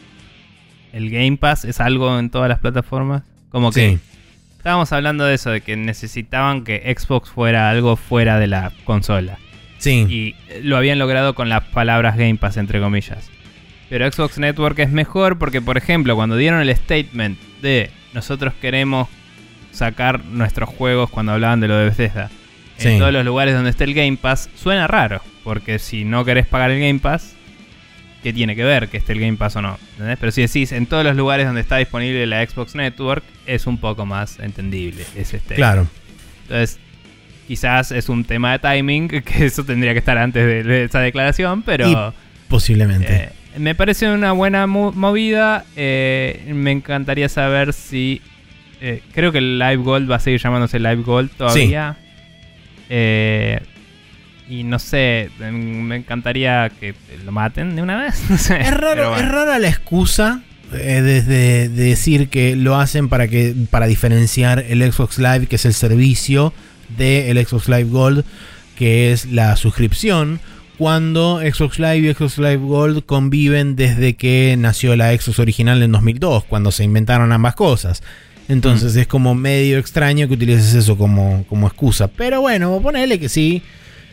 el 0.93 1.09
Game 1.09 1.37
Pass 1.37 1.65
es 1.65 1.79
algo 1.79 2.17
en 2.19 2.29
todas 2.29 2.47
las 2.49 2.59
plataformas. 2.59 3.23
Como 3.49 3.71
que 3.71 3.89
Sí, 3.91 3.99
estábamos 4.57 4.91
hablando 4.93 5.25
de 5.25 5.35
eso, 5.35 5.49
de 5.49 5.61
que 5.61 5.75
necesitaban 5.77 6.63
que 6.63 6.93
Xbox 6.97 7.29
fuera 7.29 7.69
algo 7.69 7.95
fuera 7.97 8.39
de 8.39 8.47
la 8.47 8.71
consola. 8.85 9.37
Sí, 9.85 10.05
Y 10.09 10.35
eh, 10.49 10.61
lo 10.63 10.77
habían 10.77 10.99
logrado 10.99 11.33
con 11.35 11.47
las 11.49 11.63
palabras 11.63 12.17
Game 12.17 12.35
Pass, 12.35 12.57
entre 12.57 12.79
comillas. 12.79 13.29
Pero 13.89 14.11
Xbox 14.11 14.37
Network 14.37 14.77
es 14.79 14.89
mejor 14.89 15.37
porque, 15.37 15.61
por 15.61 15.77
ejemplo, 15.77 16.15
cuando 16.15 16.35
dieron 16.37 16.59
el 16.61 16.75
statement 16.75 17.37
de 17.61 17.89
nosotros 18.13 18.53
queremos 18.61 19.07
sacar 19.71 20.23
nuestros 20.25 20.69
juegos 20.69 21.09
cuando 21.09 21.33
hablaban 21.33 21.59
de 21.59 21.67
lo 21.67 21.75
de 21.77 21.85
Bethesda 21.85 22.29
en 22.79 22.93
Sí. 22.93 22.97
todos 22.99 23.13
los 23.13 23.23
lugares 23.25 23.53
donde 23.53 23.69
esté 23.69 23.83
el 23.85 23.93
Game 23.93 24.17
Pass, 24.17 24.49
suena 24.55 24.87
raro. 24.87 25.21
Porque 25.43 25.79
si 25.79 26.03
no 26.03 26.25
querés 26.25 26.47
pagar 26.47 26.71
el 26.71 26.79
Game 26.79 26.99
Pass, 26.99 27.35
¿qué 28.23 28.33
tiene 28.33 28.55
que 28.55 28.63
ver 28.63 28.87
que 28.89 28.97
esté 28.97 29.13
el 29.13 29.19
Game 29.19 29.37
Pass 29.37 29.55
o 29.57 29.61
no? 29.61 29.77
¿Entendés? 29.93 30.17
Pero 30.19 30.31
si 30.31 30.41
decís 30.41 30.71
en 30.71 30.85
todos 30.87 31.03
los 31.03 31.15
lugares 31.15 31.45
donde 31.45 31.61
está 31.61 31.77
disponible 31.77 32.25
la 32.25 32.45
Xbox 32.45 32.73
Network, 32.75 33.23
es 33.45 33.67
un 33.67 33.77
poco 33.77 34.05
más 34.05 34.39
entendible 34.39 35.03
ese 35.15 35.37
statement. 35.39 35.55
claro. 35.55 35.87
Entonces, 36.43 36.79
quizás 37.47 37.91
es 37.91 38.09
un 38.09 38.23
tema 38.25 38.51
de 38.53 38.59
timing, 38.59 39.07
que 39.23 39.45
eso 39.45 39.63
tendría 39.63 39.93
que 39.93 39.99
estar 39.99 40.17
antes 40.17 40.45
de, 40.45 40.63
de 40.63 40.83
esa 40.85 40.99
declaración, 40.99 41.61
pero 41.63 42.13
Posiblemente. 42.47 43.13
eh, 43.15 43.29
me 43.59 43.73
parece 43.75 44.09
una 44.11 44.31
buena 44.33 44.67
mo- 44.67 44.91
movida. 44.91 45.65
eh, 45.75 46.51
me 46.53 46.71
encantaría 46.71 47.29
saber 47.29 47.73
si... 47.73 48.21
eh, 48.81 49.01
creo 49.13 49.31
que 49.31 49.37
el 49.39 49.57
Live 49.59 49.77
Gold 49.77 50.09
va 50.11 50.17
a 50.17 50.19
seguir 50.19 50.39
llamándose 50.41 50.79
Live 50.79 51.03
Gold 51.03 51.31
todavía. 51.37 51.97
Eh, 52.89 53.59
y 54.47 54.63
no 54.63 54.77
sé, 54.77 55.29
mm, 55.39 55.53
me 55.53 55.95
encantaría 55.95 56.71
que 56.79 56.93
lo 57.25 57.31
maten 57.31 57.75
de 57.75 57.81
una 57.81 57.97
vez. 58.03 58.21
No 58.29 58.37
sé, 58.37 58.59
Es 58.61 58.71
raro, 58.71 59.09
bueno. 59.09 59.25
es 59.25 59.31
rara 59.31 59.57
la 59.59 59.69
excusa 59.69 60.41
desde 60.71 61.21
de 61.21 61.69
decir 61.69 62.27
que 62.27 62.55
lo 62.55 62.75
hacen 62.75 63.07
para 63.07 63.27
que 63.27 63.53
para 63.69 63.85
diferenciar 63.87 64.65
el 64.67 64.81
Xbox 64.91 65.17
Live, 65.19 65.47
que 65.47 65.55
es 65.57 65.65
el 65.65 65.73
servicio 65.73 66.53
del 66.89 67.45
Xbox 67.45 67.67
Live 67.67 67.89
Gold, 67.89 68.23
que 68.75 69.11
es 69.11 69.25
la 69.31 69.55
suscripción, 69.55 70.39
cuando 70.77 71.39
Xbox 71.39 71.79
Live 71.79 71.97
y 71.99 72.13
Xbox 72.13 72.37
Live 72.37 72.57
Gold 72.57 73.05
conviven 73.05 73.75
desde 73.75 74.15
que 74.15 74.55
nació 74.57 74.95
la 74.95 75.15
Xbox 75.17 75.39
original 75.39 75.81
en 75.81 75.91
2002, 75.91 76.43
cuando 76.45 76.71
se 76.71 76.83
inventaron 76.83 77.31
ambas 77.31 77.55
cosas. 77.55 78.03
Entonces 78.47 78.95
es 78.95 79.07
como 79.07 79.33
medio 79.33 79.79
extraño 79.79 80.27
que 80.27 80.35
utilices 80.35 80.73
eso 80.75 80.97
como, 80.97 81.45
como 81.49 81.67
excusa. 81.67 82.07
Pero 82.07 82.41
bueno, 82.41 82.79
ponele 82.81 83.19
que 83.19 83.29
sí. 83.29 83.63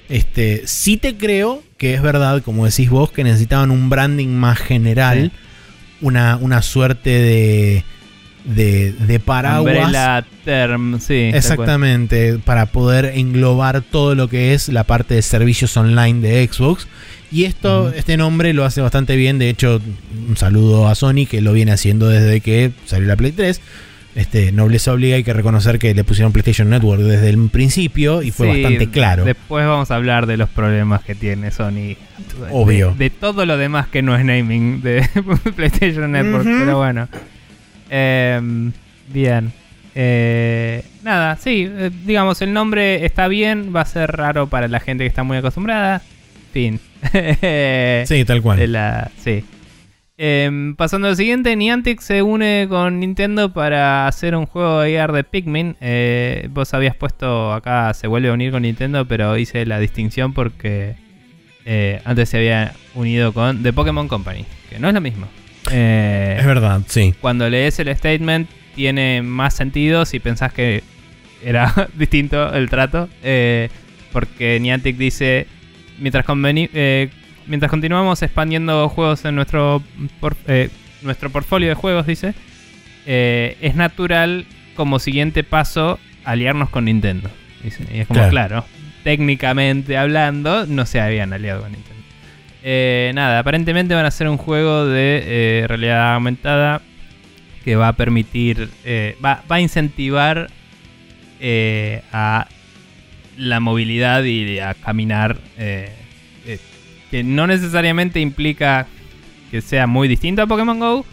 Este, 0.08 0.62
sí 0.66 0.96
te 0.96 1.16
creo 1.16 1.62
que 1.76 1.94
es 1.94 2.02
verdad, 2.02 2.42
como 2.42 2.64
decís 2.64 2.88
vos, 2.88 3.10
que 3.10 3.24
necesitaban 3.24 3.70
un 3.70 3.90
branding 3.90 4.28
más 4.28 4.58
general. 4.58 5.32
Sí. 5.32 6.06
Una, 6.06 6.36
una 6.36 6.62
suerte 6.62 7.10
de, 7.10 7.84
de, 8.44 8.92
de 8.92 9.20
paraguas. 9.20 9.76
Umbrella 9.76 10.24
Term, 10.44 11.00
sí. 11.00 11.30
Exactamente, 11.32 12.38
para 12.38 12.66
poder 12.66 13.12
englobar 13.16 13.82
todo 13.82 14.14
lo 14.14 14.28
que 14.28 14.54
es 14.54 14.68
la 14.68 14.84
parte 14.84 15.14
de 15.14 15.22
servicios 15.22 15.76
online 15.76 16.20
de 16.20 16.46
Xbox. 16.46 16.86
Y 17.30 17.44
esto, 17.44 17.90
este 17.94 18.18
nombre 18.18 18.52
lo 18.52 18.64
hace 18.64 18.82
bastante 18.82 19.16
bien. 19.16 19.38
De 19.38 19.48
hecho, 19.48 19.80
un 20.28 20.36
saludo 20.36 20.88
a 20.88 20.94
Sony 20.94 21.26
que 21.28 21.40
lo 21.40 21.54
viene 21.54 21.72
haciendo 21.72 22.08
desde 22.08 22.40
que 22.40 22.72
salió 22.84 23.08
la 23.08 23.16
Play 23.16 23.32
3. 23.32 23.60
Este, 24.14 24.52
nobleza 24.52 24.92
obliga, 24.92 25.16
hay 25.16 25.24
que 25.24 25.32
reconocer 25.32 25.78
que 25.78 25.94
le 25.94 26.04
pusieron 26.04 26.32
PlayStation 26.32 26.68
Network 26.68 27.00
desde 27.00 27.30
el 27.30 27.48
principio 27.48 28.20
y 28.20 28.30
fue 28.30 28.52
Sí, 28.52 28.62
bastante 28.62 28.90
claro. 28.90 29.24
Después 29.24 29.66
vamos 29.66 29.90
a 29.90 29.94
hablar 29.94 30.26
de 30.26 30.36
los 30.36 30.50
problemas 30.50 31.02
que 31.02 31.14
tiene 31.14 31.50
Sony. 31.50 31.96
Obvio. 32.50 32.90
De, 32.90 33.04
de 33.04 33.10
todo 33.10 33.46
lo 33.46 33.56
demás 33.56 33.86
que 33.88 34.02
no 34.02 34.14
es 34.14 34.22
naming 34.26 34.82
de 34.82 35.08
PlayStation 35.56 36.12
Network. 36.12 36.44
Pero 36.44 36.76
bueno. 36.76 37.08
Em, 37.94 38.72
bien. 39.08 39.52
Eh, 39.94 40.82
nada, 41.02 41.36
sí. 41.36 41.68
eh, 41.70 41.90
digamos, 42.06 42.40
el 42.40 42.54
nombre 42.54 43.04
está 43.04 43.28
bien. 43.28 43.74
Va 43.74 43.82
a 43.82 43.84
ser 43.84 44.10
raro 44.10 44.46
para 44.46 44.66
la 44.66 44.80
gente 44.80 45.04
que 45.04 45.08
está 45.08 45.22
muy 45.22 45.36
acostumbrada. 45.36 46.00
Fin. 46.52 46.80
Sí, 48.06 48.24
tal 48.24 48.40
cual. 48.40 48.58
De 48.58 48.66
la, 48.66 49.10
sí. 49.18 49.44
Em, 50.16 50.76
pasando 50.76 51.08
al 51.08 51.16
siguiente, 51.16 51.54
Niantic 51.56 52.00
se 52.00 52.22
une 52.22 52.66
con 52.68 53.00
Nintendo 53.00 53.52
para 53.52 54.06
hacer 54.06 54.36
un 54.36 54.46
juego 54.46 54.80
de 54.80 54.98
AR 54.98 55.12
de 55.12 55.24
Pikmin. 55.24 55.76
Eh, 55.80 56.48
vos 56.50 56.72
habías 56.74 56.94
puesto 56.96 57.52
acá, 57.52 57.92
se 57.92 58.06
vuelve 58.06 58.28
a 58.28 58.32
unir 58.32 58.52
con 58.52 58.62
Nintendo, 58.62 59.04
pero 59.06 59.36
hice 59.36 59.66
la 59.66 59.78
distinción 59.78 60.32
porque 60.32 60.94
eh, 61.64 62.00
antes 62.04 62.28
se 62.28 62.38
había 62.38 62.72
unido 62.94 63.32
con 63.32 63.62
The 63.62 63.72
Pokémon 63.72 64.08
Company, 64.08 64.44
que 64.70 64.78
no 64.78 64.88
es 64.88 64.94
lo 64.94 65.00
mismo. 65.00 65.26
Eh, 65.72 66.36
Es 66.38 66.46
verdad, 66.46 66.82
sí. 66.86 67.14
cuando 67.20 67.48
lees 67.48 67.78
el 67.78 67.94
statement 67.96 68.48
tiene 68.74 69.22
más 69.22 69.54
sentido 69.54 70.04
si 70.04 70.18
pensás 70.20 70.52
que 70.52 70.82
era 71.44 71.72
distinto 71.94 72.52
el 72.54 72.68
trato. 72.70 73.08
eh, 73.22 73.68
porque 74.12 74.60
Niantic 74.60 74.96
dice, 74.98 75.46
mientras, 75.98 76.24
eh, 76.28 77.08
mientras 77.46 77.70
continuamos 77.70 78.20
expandiendo 78.22 78.88
juegos 78.90 79.24
en 79.24 79.34
nuestro, 79.34 79.82
por- 80.20 80.36
eh, 80.46 80.68
nuestro 81.00 81.30
portfolio 81.30 81.70
de 81.70 81.74
juegos, 81.74 82.06
dice, 82.06 82.34
es 83.06 83.74
natural 83.74 84.44
como 84.76 84.98
siguiente 84.98 85.42
paso 85.44 85.98
aliarnos 86.24 86.68
con 86.68 86.84
Nintendo. 86.84 87.30
Dice, 87.64 87.84
y 87.92 88.00
es 88.00 88.06
como, 88.06 88.18
Claro. 88.18 88.30
claro, 88.30 88.64
técnicamente 89.02 89.96
hablando, 89.96 90.66
no 90.66 90.84
se 90.86 91.00
habían 91.00 91.32
aliado 91.32 91.62
con 91.62 91.72
Nintendo. 91.72 92.01
Eh, 92.64 93.10
nada, 93.14 93.40
aparentemente 93.40 93.94
van 93.94 94.04
a 94.04 94.08
hacer 94.08 94.28
un 94.28 94.36
juego 94.36 94.86
de 94.86 95.22
eh, 95.24 95.66
realidad 95.66 96.14
aumentada 96.14 96.80
que 97.64 97.76
va 97.76 97.88
a 97.88 97.92
permitir, 97.94 98.70
eh, 98.84 99.16
va, 99.24 99.42
va 99.50 99.56
a 99.56 99.60
incentivar 99.60 100.48
eh, 101.40 102.02
a 102.12 102.46
la 103.36 103.60
movilidad 103.60 104.22
y 104.24 104.58
a 104.58 104.74
caminar, 104.74 105.38
que 107.10 107.24
no 107.24 107.46
necesariamente 107.46 108.20
implica 108.20 108.86
que 109.50 109.60
sea 109.60 109.86
muy 109.86 110.08
distinto 110.08 110.42
a 110.42 110.46
Pokémon 110.46 110.78
Go, 110.78 111.04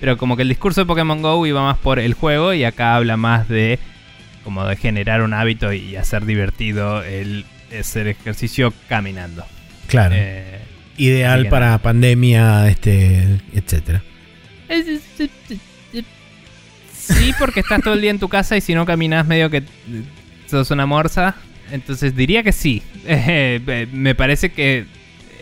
pero 0.00 0.16
como 0.16 0.36
que 0.36 0.42
el 0.42 0.48
discurso 0.48 0.80
de 0.82 0.86
Pokémon 0.86 1.22
Go 1.22 1.46
iba 1.46 1.62
más 1.62 1.78
por 1.78 1.98
el 1.98 2.14
juego 2.14 2.52
y 2.52 2.64
acá 2.64 2.96
habla 2.96 3.16
más 3.16 3.48
de 3.48 3.78
como 4.44 4.64
de 4.64 4.76
generar 4.76 5.22
un 5.22 5.34
hábito 5.34 5.72
y 5.72 5.96
hacer 5.96 6.24
divertido 6.24 7.02
el 7.02 7.44
hacer 7.78 8.08
ejercicio 8.08 8.72
caminando. 8.88 9.44
Claro. 9.88 10.14
Eh, 10.16 10.57
Ideal 10.98 11.48
para 11.48 11.78
pandemia, 11.78 12.68
este, 12.68 13.40
etcétera. 13.54 14.02
Sí, 16.92 17.32
porque 17.38 17.60
estás 17.60 17.80
todo 17.82 17.94
el 17.94 18.00
día 18.00 18.10
en 18.10 18.18
tu 18.18 18.28
casa 18.28 18.56
y 18.56 18.60
si 18.60 18.74
no 18.74 18.84
caminas 18.84 19.26
medio 19.26 19.48
que 19.48 19.62
sos 20.46 20.70
una 20.70 20.86
morsa. 20.86 21.36
Entonces 21.70 22.14
diría 22.14 22.42
que 22.42 22.52
sí. 22.52 22.82
Eh, 23.10 23.86
me 23.90 24.14
parece 24.14 24.50
que 24.50 24.84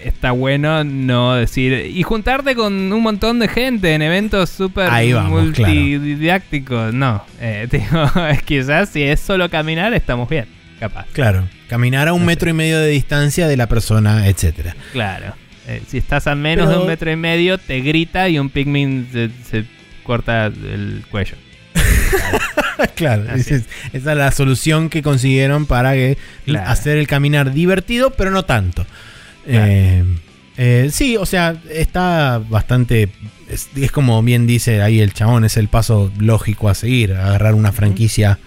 está 0.04 0.30
bueno 0.30 0.84
no 0.84 1.34
decir... 1.34 1.90
Y 1.92 2.02
juntarte 2.04 2.54
con 2.54 2.92
un 2.92 3.02
montón 3.02 3.40
de 3.40 3.48
gente 3.48 3.92
en 3.92 4.02
eventos 4.02 4.50
súper 4.50 4.88
multididácticos. 5.24 6.94
No, 6.94 7.24
eh, 7.40 7.66
digo, 7.72 8.08
quizás 8.44 8.90
si 8.90 9.02
es 9.02 9.18
solo 9.18 9.50
caminar 9.50 9.94
estamos 9.94 10.28
bien, 10.28 10.46
capaz. 10.78 11.06
Claro. 11.12 11.48
Caminar 11.68 12.06
a 12.06 12.12
un 12.12 12.24
metro 12.24 12.48
y 12.48 12.52
medio 12.52 12.78
de 12.78 12.88
distancia 12.88 13.48
de 13.48 13.56
la 13.56 13.66
persona, 13.66 14.28
etcétera. 14.28 14.76
Claro. 14.92 15.34
Eh, 15.68 15.82
si 15.88 15.98
estás 15.98 16.26
a 16.26 16.34
menos 16.34 16.66
Pero- 16.66 16.78
de 16.78 16.82
un 16.84 16.88
metro 16.88 17.10
y 17.10 17.16
medio, 17.16 17.58
te 17.58 17.80
grita 17.80 18.28
y 18.28 18.38
un 18.38 18.50
Pikmin 18.50 19.08
se, 19.12 19.30
se 19.50 19.64
corta 20.04 20.46
el 20.46 21.04
cuello. 21.10 21.34
claro. 22.94 23.24
Es- 23.34 23.48
esa 23.50 23.64
es 23.92 24.04
la 24.04 24.30
solución 24.32 24.88
que 24.90 25.02
consiguieron 25.02 25.66
para 25.66 25.92
que 25.94 26.18
Claro. 26.44 26.70
hacer 26.70 26.98
el 26.98 27.06
caminar 27.06 27.52
divertido, 27.52 28.10
pero 28.10 28.30
no 28.30 28.44
tanto. 28.44 28.86
Claro. 29.44 29.66
Eh, 29.68 30.04
eh, 30.58 30.88
sí, 30.92 31.16
o 31.16 31.26
sea, 31.26 31.56
está 31.70 32.40
bastante. 32.48 33.08
Es, 33.48 33.68
es 33.76 33.90
como 33.92 34.22
bien 34.22 34.46
dice 34.46 34.82
ahí 34.82 35.00
el 35.00 35.12
chabón, 35.12 35.44
es 35.44 35.56
el 35.56 35.68
paso 35.68 36.10
lógico 36.18 36.68
a 36.68 36.74
seguir. 36.74 37.12
Agarrar 37.12 37.54
una 37.54 37.72
franquicia 37.72 38.38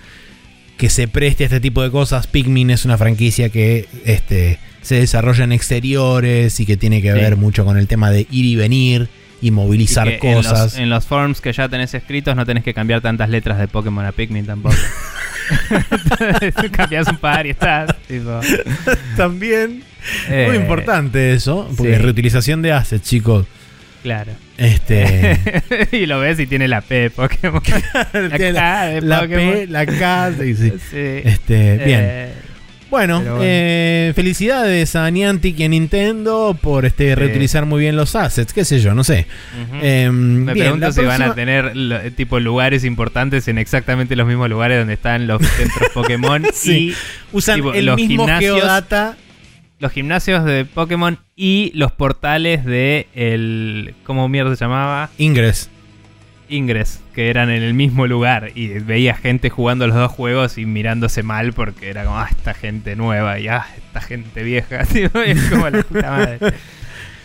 que 0.80 0.90
se 0.90 1.08
preste 1.08 1.44
a 1.44 1.48
este 1.48 1.60
tipo 1.60 1.84
de 1.84 1.92
cosas. 1.92 2.26
Pikmin 2.26 2.72
es 2.72 2.86
una 2.86 2.98
franquicia 2.98 3.50
que 3.50 3.86
este, 4.06 4.58
se 4.82 4.96
desarrolla 4.96 5.44
en 5.44 5.52
exteriores 5.52 6.60
y 6.60 6.66
que 6.66 6.78
tiene 6.78 7.02
que 7.04 7.12
Sí. 7.14 7.20
ver 7.20 7.36
mucho 7.36 7.66
con 7.66 7.78
el 7.78 7.86
tema 7.88 8.10
de 8.10 8.22
ir 8.32 8.46
y 8.46 8.56
venir 8.56 9.10
y 9.42 9.52
movilizar 9.52 10.08
Y 10.08 10.20
que 10.20 10.30
en 10.32 10.36
los- 10.38 10.48
cosas. 10.48 10.78
En 10.78 10.90
los, 10.90 11.06
forms 11.06 11.42
que 11.42 11.52
ya 11.54 11.70
tenés 11.70 11.94
escritos 11.94 12.36
no 12.36 12.46
tenés 12.46 12.64
que 12.64 12.74
cambiar 12.74 13.02
tantas 13.02 13.30
letras 13.30 13.60
de 13.60 13.68
Pokémon 13.68 14.06
a 14.06 14.12
Pikmin 14.14 14.46
tampoco. 14.46 14.76
Cambias 16.72 17.08
un 17.08 17.18
par 17.18 17.46
y 17.46 17.52
estás. 17.52 17.96
tipo, 18.08 18.40
También. 19.18 19.84
eh, 20.30 20.46
Muy 20.48 20.58
importante 20.58 21.34
eso, 21.34 21.68
porque 21.76 21.92
sí. 21.92 21.96
es 21.98 22.02
reutilización 22.02 22.62
de 22.62 22.72
assets, 22.72 23.08
chicos. 23.08 23.46
Claro. 24.04 24.32
Este. 24.58 25.38
y 25.92 26.06
lo 26.06 26.20
ves 26.20 26.40
y 26.40 26.48
tiene 26.48 26.68
la 26.68 26.82
P 26.82 26.96
de 26.96 27.10
Pokémon. 27.10 27.62
La 28.14 28.30
tiene 28.38 28.54
K 28.54 28.86
de 28.86 29.02
la 29.02 29.20
Pokémon. 29.22 29.54
P, 29.54 29.68
la 29.68 29.86
K, 29.86 30.32
sí, 30.40 30.56
sí. 30.56 30.72
Este, 31.26 31.78
bien. 31.78 32.00
Eh, 32.04 32.30
Bueno, 32.90 33.22
eh, 33.42 34.14
felicidades 34.16 34.96
a 34.96 35.12
Niantic 35.12 35.60
y 35.60 35.64
a 35.66 35.68
Nintendo 35.70 36.58
por 36.60 36.86
este 36.86 37.14
reutilizar 37.14 37.66
muy 37.68 37.82
bien 37.82 37.96
los 37.96 38.16
assets, 38.16 38.52
qué 38.52 38.66
sé 38.66 38.80
yo, 38.80 38.96
no 38.96 39.04
sé. 39.04 39.28
Eh, 39.82 40.10
Me 40.12 40.54
bien, 40.54 40.66
pregunto 40.80 40.92
si 40.94 41.02
van 41.02 41.22
a 41.22 41.36
tener 41.36 41.76
lo- 41.76 42.00
tipo 42.14 42.40
lugares 42.40 42.84
importantes 42.86 43.48
en 43.48 43.60
exactamente 43.60 44.16
los 44.16 44.26
mismos 44.28 44.50
lugares 44.50 44.80
donde 44.80 44.96
están 44.96 45.28
los 45.28 45.40
centros 45.46 45.90
Pokémon 45.94 46.44
Sí. 46.54 46.96
usan 47.32 47.58
tipo, 47.58 47.74
el 47.76 47.86
los 47.86 47.96
mismo 47.98 48.26
gimnasios- 48.26 48.56
geodata. 48.58 49.18
Los 49.80 49.92
gimnasios 49.92 50.44
de 50.46 50.66
Pokémon 50.66 51.20
y 51.36 51.72
los 51.76 51.92
portales 51.92 52.66
de 52.66 53.08
el 53.16 53.96
¿cómo 54.04 54.28
mierda 54.28 54.56
se 54.56 54.66
llamaba? 54.66 55.10
Ingress. 55.18 55.70
Ingress, 56.50 57.00
que 57.14 57.30
eran 57.30 57.50
en 57.52 57.62
el 57.62 57.76
mismo 57.76 58.08
lugar 58.08 58.52
y 58.56 58.68
veía 58.80 59.14
gente 59.16 59.50
jugando 59.52 59.86
los 59.86 59.96
dos 59.96 60.12
juegos 60.12 60.58
y 60.58 60.66
mirándose 60.66 61.22
mal 61.22 61.54
porque 61.54 61.90
era 61.92 62.04
como, 62.06 62.18
ah, 62.18 62.28
esta 62.30 62.54
gente 62.56 62.96
nueva 62.96 63.40
y 63.40 63.48
ah, 63.48 63.66
esta 63.78 64.02
gente 64.02 64.42
vieja, 64.44 64.80
es 65.26 65.44
como 65.50 65.70
la 65.70 65.84
puta 65.84 66.10
madre. 66.12 66.40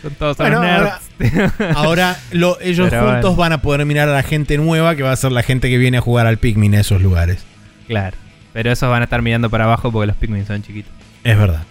Son 0.03 0.13
todos 0.17 0.37
Bueno, 0.37 0.61
nerds. 0.61 1.11
Ahora 1.75 2.19
lo- 2.33 2.61
ellos 2.61 2.89
Pero 2.91 3.03
juntos 3.13 3.23
bueno. 3.35 3.37
van 3.37 3.53
a 3.55 3.63
poder 3.63 3.87
mirar 3.87 4.11
a 4.11 4.13
la 4.13 4.23
gente 4.23 4.59
nueva 4.59 4.95
que 4.95 5.03
va 5.03 5.13
a 5.13 5.17
ser 5.17 5.33
la 5.33 5.43
gente 5.43 5.71
que 5.71 5.79
viene 5.79 5.97
a 5.97 6.01
jugar 6.03 6.27
al 6.27 6.37
Pikmin 6.37 6.75
en 6.75 6.81
esos 6.81 7.01
lugares. 7.01 7.47
claro, 7.89 8.17
pero 8.53 8.71
esos 8.71 8.91
van 8.91 9.01
a 9.01 9.05
estar 9.05 9.23
mirando 9.23 9.49
para 9.49 9.65
abajo 9.65 9.91
porque 9.91 10.07
los 10.09 10.17
Pikmin 10.17 10.45
son 10.47 10.63
chiquitos. 10.63 10.93
Es 11.25 11.39
verdad. 11.39 11.63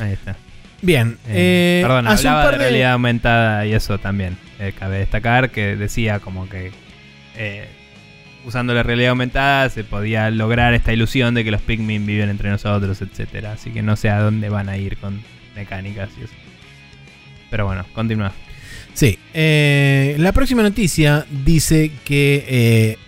Ahí 0.00 0.12
está. 0.12 0.36
Bien. 0.82 1.16
Eh, 1.28 1.80
eh, 1.80 1.82
perdón, 1.82 2.06
hace 2.08 2.26
un 2.26 2.28
hablaba 2.28 2.50
par 2.50 2.58
de 2.58 2.64
realidad 2.64 2.92
aumentada 2.92 3.66
y 3.66 3.72
eso 3.72 3.98
también. 3.98 4.36
eh, 4.58 4.72
cabe 4.78 4.98
destacar 4.98 5.50
que 5.50 5.76
decía 5.76 6.20
como 6.20 6.48
que 6.48 6.72
eh, 7.36 7.68
usando 8.44 8.74
la 8.74 8.82
realidad 8.82 9.10
aumentada 9.10 9.68
se 9.70 9.82
podía 9.84 10.30
lograr 10.30 10.74
esta 10.74 10.92
ilusión 10.92 11.34
de 11.34 11.42
que 11.44 11.50
los 11.50 11.62
Pikmin 11.62 12.04
viven 12.06 12.28
entre 12.28 12.50
nosotros, 12.50 13.00
etcétera. 13.00 13.52
Así 13.52 13.70
que 13.70 13.82
no 13.82 13.96
sé 13.96 14.10
a 14.10 14.20
dónde 14.20 14.48
van 14.48 14.68
a 14.68 14.76
ir 14.76 14.96
con 14.98 15.20
mecánicas 15.56 16.10
y 16.20 16.24
eso. 16.24 16.34
Pero 17.50 17.66
bueno, 17.66 17.86
continúa. 17.94 18.32
Sí, 18.92 19.18
la 19.34 20.32
próxima 20.32 20.62
noticia 20.62 21.24
dice 21.30 21.90
que 22.04 22.98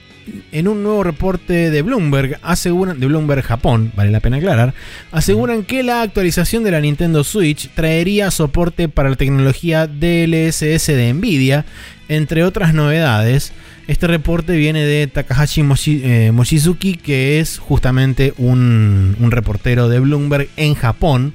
en 0.52 0.68
un 0.68 0.82
nuevo 0.82 1.02
reporte 1.04 1.70
de 1.70 1.82
Bloomberg, 1.82 2.38
aseguran, 2.42 2.98
de 3.00 3.06
Bloomberg 3.06 3.42
Japón, 3.42 3.92
vale 3.96 4.10
la 4.10 4.20
pena 4.20 4.36
aclarar, 4.38 4.74
aseguran 5.12 5.62
que 5.64 5.82
la 5.82 6.02
actualización 6.02 6.64
de 6.64 6.70
la 6.72 6.80
Nintendo 6.80 7.24
Switch 7.24 7.68
traería 7.74 8.30
soporte 8.30 8.88
para 8.88 9.10
la 9.10 9.16
tecnología 9.16 9.86
DLSS 9.86 10.86
de 10.88 11.12
Nvidia, 11.14 11.64
entre 12.08 12.44
otras 12.44 12.74
novedades. 12.74 13.52
Este 13.88 14.06
reporte 14.08 14.56
viene 14.56 14.84
de 14.84 15.06
Takahashi 15.06 15.62
Moshi- 15.62 16.00
eh, 16.02 16.32
Mochizuki, 16.32 16.96
que 16.96 17.38
es 17.40 17.58
justamente 17.58 18.34
un, 18.36 19.16
un 19.20 19.30
reportero 19.30 19.88
de 19.88 20.00
Bloomberg 20.00 20.48
en 20.56 20.74
Japón. 20.74 21.32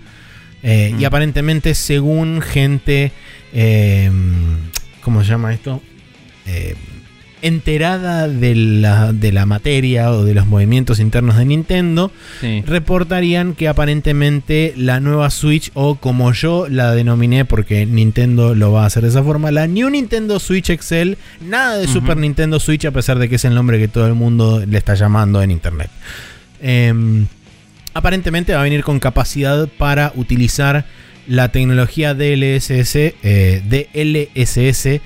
Eh, 0.64 0.94
Y 1.00 1.06
aparentemente, 1.06 1.74
según 1.76 2.42
gente 2.42 3.12
eh, 3.54 4.12
¿cómo 5.02 5.24
se 5.24 5.30
llama 5.30 5.54
esto? 5.54 5.82
Eh, 7.42 7.48
enterada 7.48 8.28
de 8.28 8.56
la, 8.56 9.14
de 9.14 9.32
la 9.32 9.46
materia 9.46 10.12
o 10.12 10.24
de 10.24 10.34
los 10.34 10.46
movimientos 10.48 11.00
internos 11.00 11.38
de 11.38 11.46
Nintendo, 11.46 12.12
Sí. 12.40 12.64
reportarían 12.66 13.54
que 13.56 13.68
aparentemente 13.68 14.74
la 14.78 15.00
nueva 15.00 15.30
Switch, 15.30 15.72
o 15.74 15.96
como 15.96 16.32
yo 16.34 16.68
la 16.70 16.94
denominé 16.94 17.46
porque 17.46 17.86
Nintendo 17.86 18.56
lo 18.56 18.72
va 18.72 18.84
a 18.84 18.86
hacer 18.88 19.04
de 19.04 19.10
esa 19.10 19.24
forma, 19.24 19.52
la 19.52 19.68
New 19.68 19.90
Nintendo 19.90 20.40
Switch 20.40 20.70
Excel, 20.70 21.18
nada 21.48 21.78
de. 21.78 21.88
Super 21.88 22.18
Nintendo 22.18 22.60
Switch 22.60 22.86
a 22.86 22.92
pesar 22.92 23.20
de 23.20 23.28
que 23.30 23.36
es 23.36 23.46
el 23.46 23.54
nombre 23.56 23.80
que 23.80 23.88
todo 23.88 24.08
el 24.08 24.14
mundo 24.14 24.64
le 24.66 24.78
está 24.78 24.94
llamando 24.96 25.42
en 25.42 25.52
Internet. 25.52 25.90
Em, 26.62 27.26
aparentemente 27.94 28.54
va 28.54 28.62
a 28.62 28.64
venir 28.64 28.84
con 28.84 29.00
capacidad 29.00 29.68
para 29.78 30.12
utilizar 30.16 30.86
la 31.28 31.50
tecnología 31.52 32.14
DLSS, 32.14 32.96
eh, 33.24 33.62
DLSS 33.68 35.02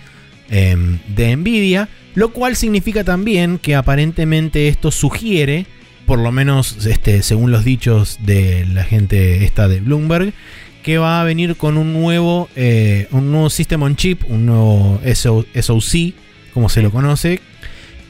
em, 0.49 0.99
de 1.15 1.35
Nvidia, 1.35 1.89
lo 2.15 2.29
cual 2.29 2.55
significa 2.55 3.03
también 3.03 3.59
que 3.59 3.75
aparentemente 3.75 4.67
esto 4.67 4.89
sugiere, 4.89 5.65
por 6.05 6.19
lo 6.19 6.31
menos 6.31 6.85
este, 6.85 7.21
según 7.21 7.51
los 7.51 7.63
dichos 7.63 8.19
de 8.21 8.65
la 8.65 8.83
gente 8.83 9.43
esta 9.43 9.67
de 9.67 9.81
Bloomberg, 9.81 10.33
que 10.81 10.97
va 10.97 11.19
a 11.19 11.23
venir 11.23 11.55
con 11.55 11.77
un 11.77 11.93
nuevo, 11.93 12.47
eh, 12.55 13.07
un 13.11 13.31
nuevo 13.31 13.49
System 13.49 13.83
on 13.83 13.95
Chip, 13.95 14.23
un 14.29 14.45
nuevo 14.45 15.01
SO 15.13 15.45
SoC, 15.59 16.13
como 16.53 16.69
se 16.69 16.81
lo 16.81 16.91
conoce, 16.91 17.41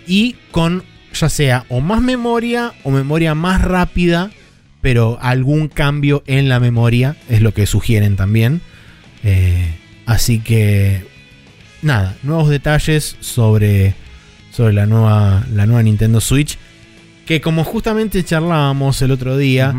y 0.06 0.36
con 0.52 0.84
ya 1.14 1.30
sea 1.30 1.66
o 1.70 1.80
más 1.80 2.02
memoria 2.02 2.74
o 2.84 2.92
memoria 2.92 3.34
más 3.34 3.62
rápida, 3.62 4.30
pero 4.82 5.18
algún 5.22 5.68
cambio 5.68 6.24
en 6.28 6.50
la 6.50 6.60
memoria 6.60 7.16
es 7.30 7.42
lo 7.42 7.54
que 7.54 7.66
sugieren 7.66 8.18
también. 8.18 8.62
Eh, 9.24 9.74
así 10.06 10.40
que 10.40 11.06
nada, 11.86 12.16
nuevos 12.24 12.50
detalles 12.50 13.16
sobre, 13.20 13.94
sobre 14.52 14.74
la, 14.74 14.86
nueva, 14.86 15.46
la 15.54 15.66
nueva 15.66 15.84
Nintendo 15.84 16.20
Switch. 16.20 16.58
Que 17.26 17.42
como 17.42 17.64
justamente 17.64 18.24
charlábamos 18.24 19.02
el 19.02 19.12
otro 19.12 19.38
día, 19.38 19.74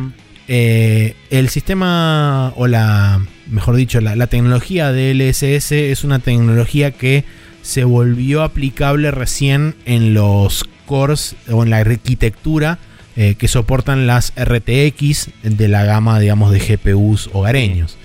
eh, 0.49 1.15
el 1.31 1.49
sistema, 1.49 2.53
o 2.57 2.67
la, 2.67 3.21
mejor 3.49 3.77
dicho, 3.77 4.01
la, 4.01 4.17
la 4.17 4.27
tecnología 4.27 4.91
de 4.93 5.15
LSS 5.15 5.73
es 5.73 6.05
una 6.05 6.19
tecnología 6.19 6.91
que 6.93 7.25
se 7.63 7.85
volvió 7.85 8.43
aplicable 8.43 9.11
recién 9.11 9.75
en 9.85 10.15
los 10.15 10.65
cores 10.87 11.37
o 11.51 11.63
en 11.63 11.71
la 11.71 11.79
arquitectura 11.79 12.79
eh, 13.17 13.35
que 13.37 13.49
soportan 13.49 14.07
las 14.07 14.33
RTX 14.37 15.31
de 15.43 15.69
la 15.69 15.85
gama, 15.85 16.21
digamos, 16.21 16.53
de 16.53 16.61
GPUs 16.61 17.31
hogareños. 17.33 17.97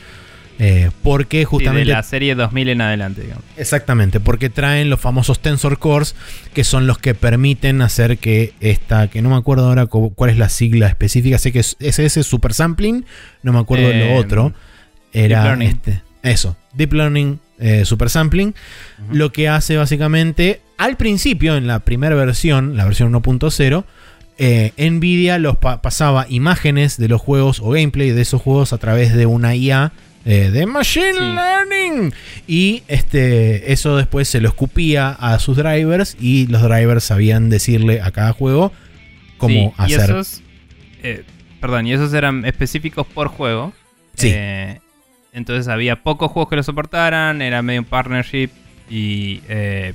Eh, 0.64 0.92
porque 1.02 1.40
Sí, 1.40 1.46
justamente... 1.46 1.88
de 1.88 1.94
la 1.96 2.04
serie 2.04 2.36
2000 2.36 2.70
en 2.70 2.82
adelante, 2.82 3.22
digamos. 3.24 3.44
Exactamente, 3.58 4.20
porque 4.20 4.52
traen 4.52 4.92
los 4.92 5.00
famosos 5.00 5.40
Tensor 5.40 5.80
Cores, 5.80 6.14
que 6.54 6.64
son 6.64 6.86
los 6.86 7.00
que 7.00 7.16
permiten 7.16 7.82
hacer 7.82 8.20
que 8.20 8.54
esta, 8.60 9.08
que 9.08 9.24
no 9.24 9.30
me 9.32 9.38
acuerdo 9.38 9.68
ahora 9.68 9.88
cu- 9.88 10.14
cuál 10.14 10.30
es 10.30 10.38
la 10.38 10.50
sigla 10.50 10.88
específica, 10.88 11.40
sé 11.40 11.52
que 11.52 11.60
es 11.60 11.78
SS 11.80 12.22
Super 12.24 12.54
Sampling, 12.54 13.06
no 13.42 13.54
me 13.54 13.60
acuerdo 13.60 13.88
de 13.90 14.06
lo 14.08 14.16
otro. 14.18 14.54
Era 15.14 15.40
Deep 15.40 15.46
Learning. 15.48 15.68
este, 15.70 16.02
eso, 16.22 16.56
Deep 16.74 16.94
Learning 16.94 17.40
eh, 17.58 17.84
Super 17.86 18.12
Sampling, 18.12 18.54
lo 19.12 19.32
que 19.32 19.50
hace 19.50 19.78
básicamente, 19.78 20.62
al 20.78 20.96
principio, 20.96 21.58
en 21.58 21.66
la 21.66 21.80
primera 21.80 22.14
versión, 22.16 22.78
la 22.78 22.86
versión 22.86 23.12
1.0, 23.12 23.84
eh, 24.38 24.74
Nvidia 24.92 25.40
los 25.40 25.58
pa- 25.58 25.82
pasaba 25.82 26.28
imágenes 26.30 26.98
de 26.98 27.08
los 27.08 27.20
juegos 27.20 27.60
o 27.62 27.72
gameplay 27.72 28.12
de 28.12 28.22
esos 28.22 28.42
juegos 28.42 28.74
a 28.74 28.78
través 28.78 29.14
de 29.16 29.26
una 29.26 29.56
IA 29.56 29.92
eh, 30.26 30.50
de 30.52 30.66
Machine 30.66 31.14
Sí. 31.14 31.20
Learning. 31.20 32.14
Y 32.48 32.84
este, 32.88 33.72
eso 33.74 33.98
después 33.98 34.28
se 34.28 34.42
lo 34.42 34.50
escupía 34.50 35.10
a 35.10 35.40
sus 35.40 35.58
drivers 35.58 36.16
y 36.20 36.48
los 36.48 36.62
drivers 36.62 37.04
sabían 37.04 37.50
decirle 37.50 38.02
a 38.02 38.12
cada 38.12 38.34
juego 38.34 38.72
cómo 39.38 39.74
Sí, 39.78 39.92
y 39.92 39.94
hacer. 39.96 40.10
esos, 40.12 40.42
eh, 41.04 41.24
perdón, 41.60 41.88
y 41.88 41.94
esos 41.94 42.14
eran 42.14 42.46
específicos 42.46 43.08
por 43.08 43.28
juego. 43.30 43.74
Sí. 44.16 44.30
Eh, 44.34 44.80
entonces 45.34 45.68
había 45.68 46.04
pocos 46.04 46.32
juegos 46.32 46.50
que 46.50 46.56
lo 46.58 46.64
soportaran, 46.64 47.42
era 47.42 47.62
medio 47.62 47.82
un 47.82 47.86
partnership 47.88 48.50
y 48.90 49.42
eh, 49.48 49.94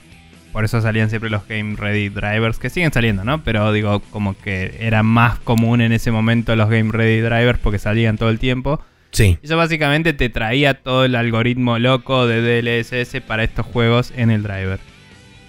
por 0.52 0.64
eso 0.64 0.80
salían 0.80 1.10
siempre 1.10 1.28
los 1.28 1.46
Game 1.46 1.76
Ready 1.76 2.08
Drivers, 2.08 2.58
que 2.58 2.70
siguen 2.70 2.90
saliendo, 2.92 3.22
¿no? 3.24 3.44
Pero 3.44 3.70
digo, 3.72 4.00
como 4.10 4.36
que 4.38 4.76
era 4.80 5.02
más 5.02 5.38
común 5.38 5.82
en 5.82 5.92
ese 5.92 6.10
momento 6.10 6.56
los 6.56 6.70
Game 6.70 6.90
Ready 6.90 7.20
Drivers 7.20 7.58
porque 7.58 7.78
salían 7.78 8.16
todo 8.16 8.30
el 8.30 8.38
tiempo. 8.38 8.80
Sí, 9.12 9.38
Eso 9.42 9.56
básicamente 9.56 10.12
te 10.12 10.28
traía 10.28 10.74
todo 10.74 11.04
el 11.06 11.14
algoritmo 11.14 11.78
loco 11.78 12.26
de 12.26 12.40
DLSS 12.42 13.20
para 13.22 13.44
estos 13.44 13.64
juegos 13.64 14.12
en 14.16 14.30
el 14.30 14.42
driver. 14.42 14.78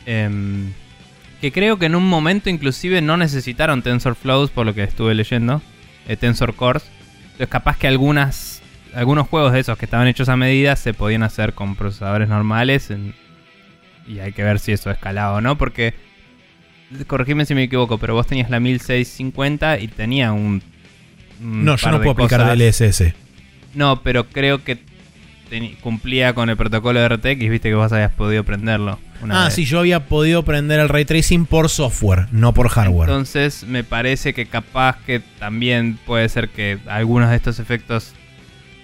Em, 0.05 0.71
que 1.41 1.51
creo 1.51 1.77
que 1.77 1.85
en 1.87 1.95
un 1.95 2.07
momento 2.07 2.49
inclusive 2.49 3.01
no 3.01 3.17
necesitaron 3.17 3.81
TensorFlows 3.81 4.51
por 4.51 4.65
lo 4.65 4.73
que 4.73 4.83
estuve 4.83 5.13
leyendo. 5.15 5.61
eh, 6.07 6.15
Tensor 6.15 6.55
Cores. 6.55 6.83
Entonces 7.23 7.49
capaz 7.49 7.77
que 7.77 7.87
algunas, 7.87 8.61
algunos 8.95 9.27
juegos 9.27 9.51
de 9.51 9.59
esos 9.59 9.77
que 9.77 9.83
estaban 9.85 10.07
hechos 10.07 10.29
a 10.29 10.37
medida 10.37 10.75
se 10.77 10.93
podían 10.93 11.23
hacer 11.23 11.53
con 11.53 11.75
procesadores 11.75 12.29
normales. 12.29 12.89
en- 12.91 13.13
y 14.07 14.19
hay 14.19 14.31
que 14.31 14.41
ver 14.43 14.59
si 14.59 14.71
eso 14.71 14.89
escalaba 14.89 15.33
o 15.35 15.41
no. 15.41 15.57
Porque, 15.57 15.93
corregime 17.07 17.45
si 17.45 17.53
me 17.55 17.63
equivoco, 17.63 17.97
pero 17.97 18.13
vos 18.13 18.25
tenías 18.25 18.49
la 18.49 18.61
1650 18.61 19.79
y 19.79 19.89
tenía 19.89 20.31
un... 20.31 20.63
un 21.41 21.65
no, 21.65 21.75
yo 21.75 21.91
no 21.91 21.97
puedo 22.01 22.11
aplicar 22.11 22.39
DLSS. 22.55 23.13
No, 23.77 24.01
pero 24.01 24.25
creo 24.25 24.63
que 24.63 24.79
cumplía 25.81 26.33
con 26.33 26.49
el 26.49 26.57
protocolo 26.57 26.99
de 26.99 27.07
RTX, 27.07 27.49
viste 27.49 27.69
que 27.69 27.75
vos 27.75 27.91
habías 27.93 28.11
podido 28.11 28.43
prenderlo. 28.43 28.99
una 29.21 29.41
Ah, 29.41 29.45
vez. 29.45 29.53
sí, 29.53 29.63
yo 29.65 29.79
había 29.79 30.01
podido 30.07 30.43
prender 30.43 30.79
el 30.81 30.89
ray 30.89 31.05
tracing 31.05 31.45
por 31.45 31.69
software, 31.69 32.27
no 32.31 32.53
por 32.53 32.67
hardware. 32.69 33.09
Entonces 33.09 33.63
me 33.63 33.83
parece 33.83 34.33
que 34.33 34.45
capaz 34.47 34.97
que 35.05 35.21
también 35.39 35.97
puede 36.05 36.27
ser 36.29 36.49
que 36.49 36.79
algunos 36.87 37.29
de 37.29 37.37
estos 37.37 37.59
efectos 37.59 38.13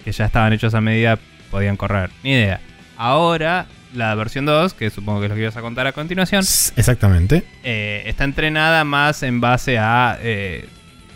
que 0.04 0.12
ya 0.12 0.24
estaban 0.24 0.52
hechos 0.52 0.74
a 0.74 0.80
medida 0.80 1.18
podían 1.50 1.76
correr. 1.76 2.10
Ni 2.22 2.30
idea. 2.32 2.60
Ahora, 2.96 3.66
la 3.94 4.14
versión 4.14 4.44
2, 4.46 4.74
que 4.74 4.90
supongo 4.90 5.20
que 5.20 5.26
es 5.26 5.30
lo 5.30 5.36
que 5.36 5.42
ibas 5.42 5.56
a 5.56 5.60
contar 5.60 5.86
a 5.86 5.92
continuación, 5.92 6.40
Exactamente. 6.40 7.44
eh, 7.62 8.02
está 8.06 8.24
entrenada 8.24 8.84
más 8.84 9.22
en 9.22 9.40
base 9.40 9.78
a 9.78 10.18
eh, 10.20 10.66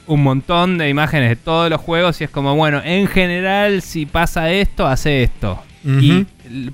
un 0.09 0.23
montón 0.23 0.79
de 0.79 0.89
imágenes 0.89 1.29
de 1.29 1.37
todos 1.37 1.71
los 1.71 1.81
juegos 1.81 2.21
y 2.21 2.25
es 2.25 2.31
como, 2.31 2.57
bueno, 2.57 2.83
en 2.85 3.07
general 3.07 3.83
si 3.83 4.07
pasa 4.07 4.51
esto, 4.51 4.87
hace 4.87 5.23
esto. 5.23 5.63
Y 5.85 6.27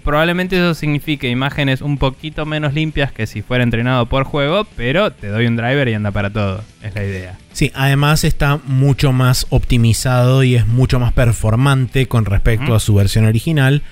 probablemente 0.02 0.56
eso 0.56 0.74
signifique 0.74 1.28
imágenes 1.28 1.82
un 1.82 1.98
poquito 1.98 2.46
menos 2.46 2.74
limpias 2.74 3.12
que 3.12 3.26
si 3.28 3.42
fuera 3.42 3.62
entrenado 3.62 4.06
por 4.06 4.24
juego, 4.24 4.66
pero 4.76 5.12
te 5.12 5.28
doy 5.28 5.46
un 5.46 5.56
driver 5.56 5.86
y 5.88 5.94
anda 5.94 6.10
para 6.10 6.30
todo. 6.30 6.64
Es 6.82 6.94
la 6.96 7.04
idea. 7.04 7.38
Sí, 7.52 7.70
además 7.74 8.24
está 8.24 8.58
mucho 8.66 9.12
más 9.12 9.46
optimizado 9.50 10.42
y 10.42 10.56
es 10.56 10.66
mucho 10.66 10.98
más 10.98 11.12
performante 11.12 12.06
con 12.08 12.24
respecto 12.24 12.74
a 12.74 12.80
su 12.80 12.94
versión 12.94 13.26
original. 13.26 13.82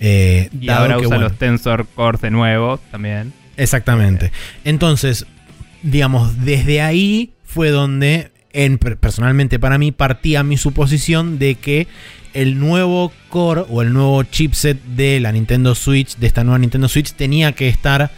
eh, 0.00 0.48
Y 0.58 0.66
dado 0.66 0.80
ahora 0.82 0.94
que, 0.94 1.00
usa 1.06 1.08
bueno, 1.16 1.28
los 1.28 1.38
Tensor 1.38 1.86
Cores 1.94 2.20
de 2.22 2.30
nuevo 2.30 2.80
también. 2.90 3.32
Exactamente. 3.56 4.32
Entonces, 4.64 5.26
digamos, 5.82 6.44
desde 6.44 6.80
ahí 6.82 7.30
fue 7.44 7.70
donde, 7.70 8.30
en, 8.56 8.78
per- 8.78 8.96
personalmente 8.96 9.58
para 9.58 9.78
mí, 9.78 9.92
partía 9.92 10.42
mi 10.42 10.56
suposición 10.56 11.38
de 11.38 11.54
que 11.56 11.86
el 12.34 12.58
nuevo 12.58 13.12
core 13.28 13.62
o 13.68 13.82
el 13.82 13.92
nuevo 13.92 14.22
chipset 14.24 14.82
de 14.96 15.20
la 15.20 15.30
Nintendo 15.32 15.74
Switch, 15.74 16.16
de 16.16 16.26
esta 16.26 16.42
nueva 16.42 16.58
Nintendo 16.58 16.88
Switch, 16.88 17.12
tenía 17.12 17.52
que 17.52 17.68
estar 17.68 18.10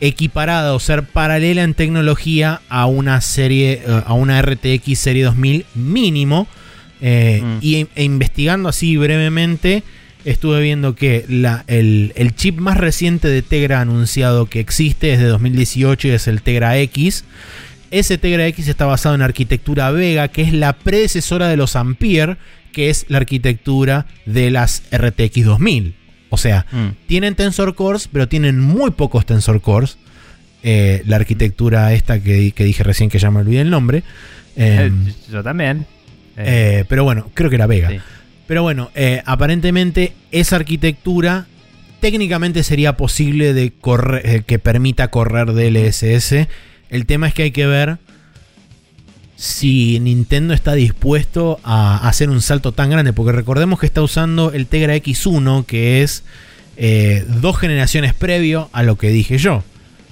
equiparada 0.00 0.74
o 0.74 0.80
ser 0.80 1.04
paralela 1.04 1.62
en 1.62 1.74
tecnología 1.74 2.60
a 2.68 2.86
una 2.86 3.20
serie, 3.20 3.82
eh, 3.86 4.02
a 4.04 4.14
una 4.14 4.42
RTX 4.42 4.98
serie 4.98 5.24
2000 5.24 5.64
mínimo. 5.74 6.48
Eh, 7.00 7.40
Mm. 7.42 7.58
y, 7.60 7.86
e 7.96 8.04
investigando 8.04 8.68
así 8.68 8.96
brevemente, 8.96 9.82
estuve 10.24 10.60
viendo 10.62 10.94
que 10.94 11.24
la- 11.28 11.64
el, 11.66 12.12
el 12.16 12.34
chip 12.36 12.58
más 12.58 12.76
reciente 12.76 13.26
de 13.28 13.42
Tegra 13.42 13.80
anunciado 13.80 14.46
que 14.46 14.60
existe 14.60 15.12
es 15.12 15.18
de 15.18 15.26
2018 15.26 16.08
y 16.08 16.10
es 16.12 16.28
el 16.28 16.42
Tegra 16.42 16.78
X. 16.78 17.24
Ese 17.92 18.18
Tegra 18.18 18.46
X 18.48 18.66
está 18.68 18.86
basado 18.86 19.14
en 19.14 19.22
arquitectura 19.22 19.90
Vega, 19.92 20.28
que 20.28 20.42
es 20.42 20.52
la 20.52 20.72
predecesora 20.72 21.46
de 21.48 21.56
los 21.56 21.76
Ampere, 21.76 22.36
que 22.72 22.90
es 22.90 23.04
la 23.08 23.18
arquitectura 23.18 24.06
de 24.26 24.50
las 24.50 24.82
RTX 24.90 25.44
2000. 25.44 25.94
O 26.30 26.38
sea, 26.38 26.66
Mm. 26.72 26.88
tienen 27.06 27.34
Tensor 27.34 27.74
Cores, 27.74 28.08
pero 28.10 28.26
tienen 28.28 28.58
muy 28.58 28.90
pocos 28.92 29.26
Tensor 29.26 29.60
Cores. 29.60 29.98
Eh, 30.64 31.02
la 31.06 31.16
arquitectura 31.16 31.92
esta 31.92 32.20
que, 32.22 32.52
que 32.52 32.64
dije 32.64 32.82
recién, 32.82 33.10
que 33.10 33.18
ya 33.18 33.30
me 33.30 33.40
olvidé 33.40 33.60
el 33.60 33.70
nombre. 33.70 34.02
Eh, 34.56 34.84
Em, 34.86 35.12
yo 35.30 35.42
también. 35.42 35.86
Eh, 36.36 36.80
eh, 36.80 36.84
pero 36.88 37.04
bueno, 37.04 37.30
creo 37.34 37.50
que 37.50 37.56
era 37.56 37.66
Vega. 37.66 37.90
sí. 37.90 37.98
Pero 38.46 38.62
bueno, 38.62 38.90
eh, 38.94 39.22
aparentemente 39.24 40.12
esa 40.30 40.56
arquitectura 40.56 41.46
técnicamente 42.00 42.62
sería 42.64 42.96
posible 42.96 43.54
de 43.54 43.72
correr, 43.72 44.22
eh, 44.26 44.42
que 44.46 44.58
permita 44.58 45.08
correr 45.08 45.52
DLSS. 45.52 46.48
El 46.92 47.06
tema 47.06 47.26
es 47.26 47.32
que 47.32 47.44
hay 47.44 47.50
que 47.52 47.66
ver 47.66 47.96
si 49.34 49.98
Nintendo 49.98 50.52
está 50.52 50.74
dispuesto 50.74 51.58
a 51.64 52.06
hacer 52.06 52.28
un 52.28 52.42
salto 52.42 52.72
tan 52.72 52.90
grande, 52.90 53.14
porque 53.14 53.32
recordemos 53.32 53.80
que 53.80 53.86
está 53.86 54.02
usando 54.02 54.52
el 54.52 54.66
Tegra 54.66 54.94
X1, 54.94 55.64
que 55.64 56.02
es 56.02 56.22
eh, 56.76 57.24
dos 57.40 57.56
generaciones 57.56 58.12
previo 58.12 58.68
a 58.72 58.82
lo 58.82 58.98
que 58.98 59.08
dije 59.08 59.38
yo. 59.38 59.64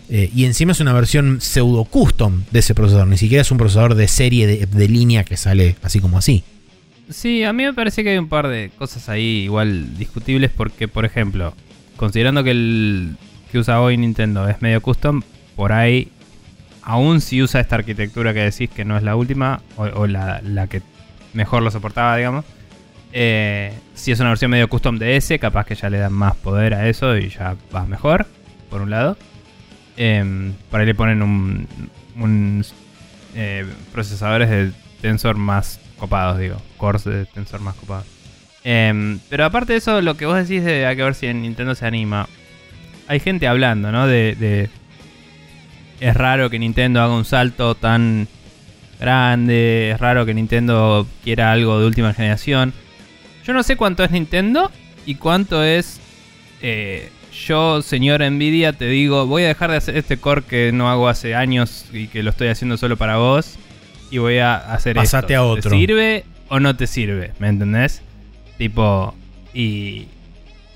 Eh, 0.09 0.31
y 0.35 0.47
encima 0.47 0.73
es 0.73 0.81
una 0.81 0.95
versión 0.95 1.43
pseudo 1.43 1.85
custom 1.85 2.45
de 2.51 2.61
ese 2.61 2.75
procesador, 2.75 3.09
ni 3.09 3.19
siquiera 3.19 3.43
es 3.43 3.51
un 3.51 3.59
procesador 3.59 3.95
de 3.95 4.09
serie 4.09 4.47
de, 4.47 4.65
de 4.65 4.89
línea 4.89 5.23
que 5.23 5.37
sale 5.37 5.77
así 5.83 6.01
como 6.01 6.17
así. 6.17 6.45
Sí, 7.11 7.45
a 7.45 7.53
mí 7.53 7.65
me 7.65 7.75
parece 7.75 8.03
que 8.03 8.09
hay 8.09 8.19
un 8.19 8.29
par 8.31 8.49
de 8.49 8.71
cosas 8.79 9.11
ahí 9.11 9.43
igual 9.43 9.99
discutibles 9.99 10.51
porque, 10.51 10.89
por 10.89 11.05
ejemplo, 11.05 11.55
considerando 11.97 12.43
que 12.43 12.53
el 12.53 13.17
que 13.53 13.59
usa 13.59 13.83
hoy 13.83 13.99
Nintendo 13.99 14.49
es 14.49 14.63
medio 14.63 14.81
custom, 14.81 15.21
por 15.57 15.73
ahí, 15.73 16.09
aún 16.83 17.21
si 17.21 17.43
usa 17.43 17.61
esta 17.61 17.77
arquitectura 17.77 18.33
que 18.35 18.41
decís 18.41 18.71
que 18.71 18.85
no 18.85 18.97
es 18.97 19.03
la 19.03 19.17
última 19.17 19.61
o, 19.77 20.07
la, 20.07 20.41
que 20.69 20.83
mejor 21.33 21.63
lo 21.63 21.71
soportaba, 21.71 22.17
digamos, 22.17 22.45
eh, 23.13 23.73
si 23.95 24.13
es 24.13 24.21
una 24.21 24.29
versión 24.31 24.51
medio 24.51 24.69
custom 24.69 24.99
de 24.99 25.17
ese, 25.17 25.39
capaz 25.39 25.67
que 25.67 25.75
ya 25.75 25.91
le 25.91 25.99
dan 25.99 26.13
más 26.13 26.37
poder 26.37 26.75
a 26.75 26.89
eso 26.89 27.17
y 27.17 27.29
ya 27.29 27.57
va 27.75 27.87
mejor, 27.87 28.27
por 28.69 28.83
un 28.83 28.91
lado. 28.91 29.17
Em, 29.97 30.55
por 30.71 30.81
ahí 30.81 30.87
le 30.87 30.95
ponen 30.95 31.23
un, 31.23 31.67
un 32.17 32.65
eh, 33.35 33.67
procesadores 33.93 34.49
de 34.49 34.73
tensor 35.01 35.37
más 35.37 35.81
copados, 35.99 36.39
digo. 36.39 36.57
Cores 36.77 37.05
de 37.05 37.27
tensor 37.27 37.61
más 37.61 37.75
copados. 37.75 38.07
Em, 38.65 39.19
pero 39.29 39.45
aparte 39.45 39.73
de 39.73 39.79
eso, 39.79 40.01
lo 40.01 40.17
que 40.17 40.27
vos 40.27 40.37
decís 40.37 40.65
de 40.65 40.87
hay 40.87 40.97
que 40.97 41.03
ver 41.03 41.15
si 41.15 41.27
en 41.27 41.43
Nintendo 41.43 41.75
se 41.75 41.87
anima. 41.87 42.29
Hay 43.09 43.21
gente 43.21 43.49
hablando, 43.49 43.91
¿no? 43.93 44.07
De- 44.07 44.71
Es 46.01 46.17
raro 46.17 46.49
que 46.51 46.59
Nintendo 46.59 47.01
haga 47.03 47.15
un 47.15 47.25
salto 47.25 47.75
tan 47.75 48.27
grande. 48.99 49.91
Es 49.93 50.01
raro 50.01 50.27
que 50.27 50.35
Nintendo 50.35 51.07
quiera 51.23 51.53
algo 51.53 51.79
de 51.79 51.87
última 51.87 52.15
generación. 52.15 52.73
Yo 53.45 53.53
no 53.53 53.63
sé 53.63 53.77
cuánto 53.77 54.03
es 54.05 54.11
Nintendo 54.11 54.71
y 55.07 55.17
cuánto 55.17 55.63
es... 55.63 56.01
eh, 56.63 57.11
yo, 57.47 57.81
señor 57.81 58.23
Nvidia, 58.29 58.73
te 58.73 58.87
digo, 58.87 59.27
voy 59.27 59.45
a 59.45 59.49
dejar 59.49 59.71
de 59.71 59.77
hacer 59.77 59.97
este 59.97 60.17
core 60.17 60.43
que 60.43 60.73
no 60.73 60.91
hago 60.91 61.09
hace 61.09 61.35
años 61.35 61.87
y 61.93 62.09
que 62.09 62.23
lo 62.25 62.31
estoy 62.31 62.49
haciendo 62.49 62.77
solo 62.77 62.97
para 62.97 63.17
vos. 63.19 63.57
Y 64.11 64.19
voy 64.19 64.39
a 64.39 64.57
hacer 64.57 64.97
Pasate 64.97 65.35
esto. 65.35 65.43
a 65.43 65.47
otro. 65.47 65.71
¿Te 65.71 65.77
sirve 65.77 66.25
o 66.49 66.59
no 66.59 66.75
te 66.77 66.87
sirve? 66.87 67.33
¿Me 67.39 67.49
entendés? 67.49 68.03
Tipo, 68.59 69.15
y, 69.55 70.07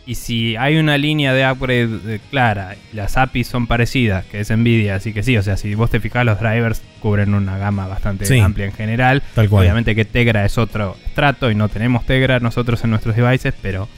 Y 0.07 0.17
si 0.17 0.55
hay 0.57 0.77
una 0.77 0.99
línea 0.99 1.33
de 1.33 1.51
upgrade 1.51 1.99
eh, 2.07 2.21
clara, 2.31 2.77
las 2.93 3.17
APIs 3.17 3.47
son 3.47 3.67
parecidas, 3.67 4.27
que 4.27 4.41
es 4.41 4.51
Nvidia, 4.51 4.97
así 4.97 5.15
que 5.15 5.23
sí, 5.23 5.35
o 5.39 5.43
sea, 5.43 5.57
si 5.57 5.75
vos 5.75 5.89
te 5.91 5.99
fijas, 5.99 6.27
los 6.27 6.39
drivers 6.39 6.83
cubren 7.01 7.33
una 7.33 7.57
gama 7.57 7.87
bastante 7.89 8.27
Sí. 8.27 8.39
amplia 8.39 8.67
en 8.67 8.73
general. 8.73 9.23
Tal 9.35 9.49
cual. 9.49 9.63
Obviamente 9.63 9.95
que 9.95 10.05
Tegra 10.05 10.45
es 10.45 10.59
otro 10.59 10.97
estrato 11.07 11.51
y 11.51 11.55
no 11.55 11.71
tenemos 11.71 12.05
Tegra 12.05 12.39
nosotros 12.39 12.85
en 12.85 12.91
nuestros 12.91 13.17
devices, 13.17 13.55
pero 13.63 13.89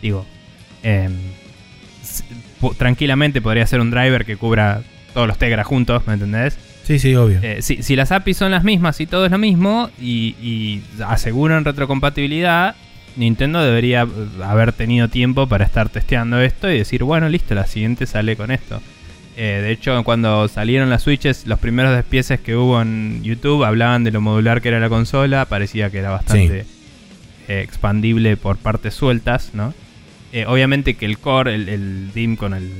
digo, 0.00 0.24
em, 0.84 1.12
tranquilamente 2.78 3.40
podría 3.40 3.66
ser 3.66 3.80
un 3.80 3.90
driver 3.90 4.24
que 4.24 4.36
cubra 4.36 4.82
todos 5.14 5.26
los 5.26 5.38
Tegra 5.38 5.64
juntos, 5.64 6.06
¿me 6.06 6.14
entendés? 6.14 6.56
Sí, 6.84 6.98
sí, 6.98 7.14
obvio. 7.14 7.38
Eh, 7.42 7.58
si, 7.62 7.82
si 7.82 7.96
las 7.96 8.10
APIs 8.12 8.36
son 8.36 8.50
las 8.50 8.64
mismas 8.64 9.00
y 9.00 9.06
todo 9.06 9.24
es 9.26 9.30
lo 9.30 9.38
mismo 9.38 9.90
y, 10.00 10.34
y 10.42 10.82
aseguran 11.04 11.64
retrocompatibilidad, 11.64 12.74
Nintendo 13.16 13.62
debería 13.62 14.02
eh, 14.02 14.42
haber 14.44 14.72
tenido 14.72 15.08
tiempo 15.08 15.46
para 15.46 15.64
estar 15.64 15.88
testeando 15.88 16.40
esto 16.40 16.70
y 16.70 16.78
decir, 16.78 17.04
bueno, 17.04 17.28
listo, 17.28 17.54
la 17.54 17.66
siguiente 17.66 18.06
sale 18.06 18.36
con 18.36 18.50
esto. 18.50 18.80
Eh, 19.36 19.60
de 19.62 19.70
hecho, 19.70 20.02
cuando 20.04 20.46
salieron 20.48 20.90
las 20.90 21.02
Switches, 21.02 21.46
los 21.46 21.58
primeros 21.58 21.94
despieces 21.94 22.40
que 22.40 22.54
hubo 22.54 22.82
en 22.82 23.22
YouTube 23.22 23.64
hablaban 23.64 24.04
de 24.04 24.10
lo 24.10 24.20
modular 24.20 24.60
que 24.60 24.68
era 24.68 24.78
la 24.80 24.88
consola, 24.88 25.46
parecía 25.46 25.90
que 25.90 25.98
era 25.98 26.10
bastante 26.10 26.66
eh, 27.48 27.60
expandible 27.62 28.36
por 28.36 28.58
partes 28.58 28.94
sueltas, 28.94 29.50
¿no? 29.54 29.72
Eh, 30.32 30.44
obviamente 30.46 30.94
que 30.94 31.06
el 31.06 31.18
core, 31.18 31.54
el, 31.54 31.68
el 31.68 32.12
DIM 32.12 32.36
con 32.36 32.54
el, 32.54 32.70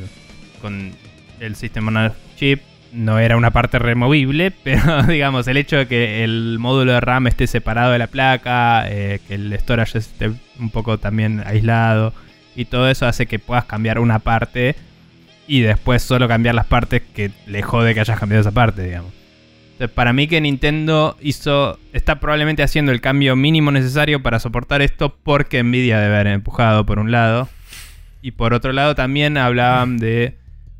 con 0.60 0.92
el 1.40 1.56
System 1.56 1.88
on 1.88 2.12
Chip, 2.36 2.60
no 2.92 3.18
era 3.18 3.36
una 3.36 3.50
parte 3.50 3.78
removible, 3.78 4.50
pero 4.64 5.02
digamos, 5.04 5.48
el 5.48 5.56
hecho 5.56 5.76
de 5.76 5.86
que 5.86 6.24
el 6.24 6.58
módulo 6.58 6.92
de 6.92 7.00
RAM 7.00 7.26
esté 7.26 7.46
separado 7.46 7.92
de 7.92 7.98
la 7.98 8.06
placa, 8.06 8.84
eh, 8.88 9.20
que 9.26 9.34
el 9.34 9.58
storage 9.58 9.98
esté 9.98 10.30
un 10.58 10.70
poco 10.70 10.98
también 10.98 11.42
aislado, 11.46 12.12
y 12.54 12.66
todo 12.66 12.88
eso 12.88 13.06
hace 13.06 13.26
que 13.26 13.38
puedas 13.38 13.64
cambiar 13.64 13.98
una 13.98 14.18
parte 14.18 14.76
y 15.46 15.60
después 15.60 16.02
solo 16.02 16.28
cambiar 16.28 16.54
las 16.54 16.66
partes 16.66 17.02
que 17.14 17.30
le 17.46 17.62
jode 17.62 17.94
que 17.94 18.00
hayas 18.00 18.18
cambiado 18.18 18.42
esa 18.42 18.52
parte, 18.52 18.82
digamos. 18.82 19.12
Entonces, 19.72 19.94
para 19.94 20.12
mí 20.12 20.28
que 20.28 20.40
Nintendo 20.40 21.16
hizo, 21.20 21.78
está 21.92 22.20
probablemente 22.20 22.62
haciendo 22.62 22.92
el 22.92 23.00
cambio 23.00 23.36
mínimo 23.36 23.72
necesario 23.72 24.22
para 24.22 24.38
soportar 24.38 24.82
esto 24.82 25.16
porque 25.22 25.62
Nvidia 25.62 25.98
debe 25.98 26.14
haber 26.14 26.26
empujado 26.28 26.86
por 26.86 26.98
un 26.98 27.10
lado. 27.10 27.48
Y 28.20 28.32
por 28.32 28.54
otro 28.54 28.72
lado 28.72 28.94
también 28.94 29.36
hablaban 29.36 29.98
de, 29.98 30.36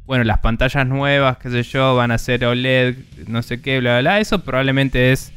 bueno, 0.06 0.24
las 0.24 0.38
pantallas 0.38 0.86
nuevas, 0.86 1.38
qué 1.38 1.50
sé 1.50 1.62
yo, 1.62 1.94
van 1.96 2.10
a 2.10 2.18
ser 2.18 2.44
OLED, 2.44 2.96
no 3.28 3.42
sé 3.42 3.60
qué, 3.60 3.80
bla, 3.80 3.92
bla, 3.92 4.00
bla. 4.00 4.20
Eso 4.20 4.40
probablemente 4.40 5.12
es, 5.12 5.32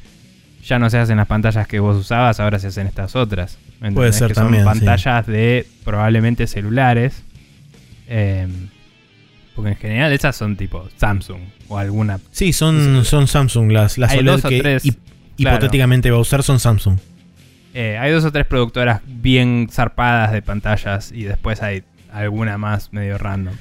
ya 0.64 0.80
no 0.80 0.90
se 0.90 0.98
hacen 0.98 1.18
las 1.18 1.28
pantallas 1.28 1.68
que 1.68 1.80
vos 1.80 1.96
usabas, 1.96 2.40
ahora 2.40 2.60
se 2.60 2.68
hacen 2.68 2.88
estas 2.88 3.16
otras. 3.16 3.58
¿me 3.80 3.92
Puede 3.92 4.14
ser 4.14 4.30
que 4.30 4.34
también. 4.34 4.64
Son 4.64 4.74
pantallas 4.74 5.28
de 5.28 5.68
probablemente 5.84 6.48
celulares. 6.48 7.24
Em, 8.08 8.70
porque 9.56 9.72
en 9.72 9.78
general 9.78 10.12
esas 10.14 10.36
son 10.36 10.58
tipo 10.58 10.88
Samsung 10.98 11.40
o 11.70 11.78
alguna 11.78 12.20
Sí, 12.32 12.52
son, 12.54 13.06
son 13.06 13.28
Samsung. 13.28 13.72
Las, 13.72 13.98
las 13.98 14.14
OLED 14.16 14.42
que 14.42 14.60
tres, 14.62 14.86
hip- 14.86 15.00
claro. 15.38 15.58
hipotéticamente 15.58 16.12
va 16.12 16.18
a 16.18 16.22
usar 16.22 16.44
son 16.44 16.60
Samsung. 16.60 16.98
Eh, 17.74 17.98
hay 18.00 18.12
dos 18.12 18.24
o 18.26 18.32
tres 18.32 18.46
productoras 18.46 19.02
bien 19.06 19.68
zarpadas 19.72 20.32
de 20.32 20.42
pantallas 20.42 21.12
y 21.12 21.24
después 21.24 21.62
hay 21.62 21.84
alguna 22.12 22.58
más 22.58 22.92
medio 22.94 23.18
random. 23.18 23.56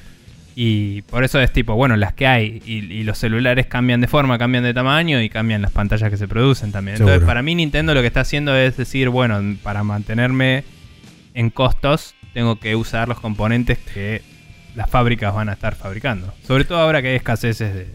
Y 0.57 1.01
por 1.03 1.25
eso 1.25 1.41
es 1.41 1.51
tipo, 1.51 1.75
bueno, 1.75 1.97
las 1.97 2.13
que 2.13 2.27
hay 2.27 2.61
y, 2.65 2.75
y 2.93 3.03
los 3.03 3.17
celulares 3.17 3.65
cambian 3.65 3.99
de 3.99 4.07
forma, 4.07 4.37
cambian 4.37 4.63
de 4.63 4.73
tamaño 4.73 5.21
y 5.21 5.29
cambian 5.29 5.61
las 5.61 5.71
pantallas 5.71 6.09
que 6.09 6.15
se 6.15 6.29
producen 6.29 6.71
también. 6.71 6.95
Entonces, 6.97 7.25
para 7.25 7.41
mí 7.41 7.55
Nintendo 7.55 7.93
lo 7.93 7.99
que 7.99 8.07
está 8.07 8.21
haciendo 8.21 8.55
es 8.55 8.77
decir, 8.77 9.09
bueno, 9.09 9.41
para 9.63 9.83
mantenerme 9.83 10.63
en 11.33 11.49
costos, 11.49 12.15
tengo 12.33 12.57
que 12.57 12.77
usar 12.77 13.09
los 13.09 13.19
componentes 13.19 13.77
que 13.79 14.21
las 14.75 14.89
fábricas 14.89 15.35
van 15.35 15.49
a 15.49 15.53
estar 15.53 15.75
fabricando. 15.75 16.33
Sobre 16.47 16.63
todo 16.63 16.79
ahora 16.79 17.01
que 17.01 17.09
hay 17.09 17.15
escaseces 17.15 17.73
de... 17.73 17.87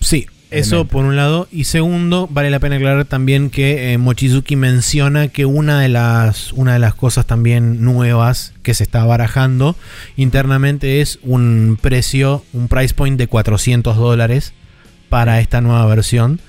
Sí, 0.00 0.26
eso 0.58 0.84
por 0.86 1.04
un 1.04 1.16
lado. 1.16 1.48
Y 1.50 1.64
segundo, 1.64 2.28
vale 2.30 2.50
la 2.50 2.60
pena 2.60 2.76
aclarar 2.76 3.04
también 3.04 3.50
que 3.50 3.92
eh, 3.92 3.98
Mochizuki 3.98 4.56
menciona 4.56 5.28
que 5.28 5.44
una 5.46 5.80
de 5.80 5.88
las 5.88 6.52
una 6.52 6.74
de 6.74 6.78
las 6.78 6.94
cosas 6.94 7.26
también 7.26 7.84
nuevas 7.84 8.54
que 8.62 8.74
se 8.74 8.84
está 8.84 9.04
barajando 9.04 9.76
internamente 10.16 11.00
es 11.00 11.18
un 11.22 11.78
precio, 11.80 12.44
un 12.52 12.68
price 12.68 12.94
point 12.94 13.18
de 13.18 13.26
400 13.26 13.96
dólares 13.96 14.52
para 15.08 15.40
esta 15.40 15.60
nueva 15.60 15.86
versión. 15.86 16.40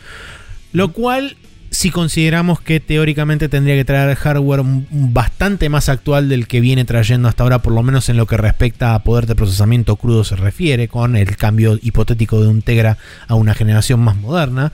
Lo 0.72 0.92
cual, 0.92 1.38
si 1.76 1.92
consideramos 1.92 2.62
que 2.62 2.80
teóricamente 2.80 3.50
tendría 3.50 3.76
que 3.76 3.84
traer 3.84 4.16
hardware 4.16 4.62
bastante 4.64 5.68
más 5.68 5.90
actual 5.90 6.30
del 6.30 6.48
que 6.48 6.62
viene 6.62 6.86
trayendo 6.86 7.28
hasta 7.28 7.44
ahora, 7.44 7.60
por 7.60 7.74
lo 7.74 7.84
menos 7.84 8.08
en 8.08 8.16
lo 8.16 8.28
que 8.28 8.38
respecta 8.38 8.96
a 8.96 9.04
poder 9.04 9.26
de 9.26 9.36
procesamiento 9.36 9.98
crudo 9.98 10.24
se 10.24 10.38
refiere, 10.38 10.88
con 10.88 11.18
el 11.18 11.36
cambio 11.36 11.78
hipotético 11.82 12.42
de 12.42 12.48
un 12.48 12.62
Tegra 12.62 12.98
a 13.28 13.36
una 13.36 13.54
generación 13.54 14.00
más 14.00 14.16
moderna, 14.16 14.72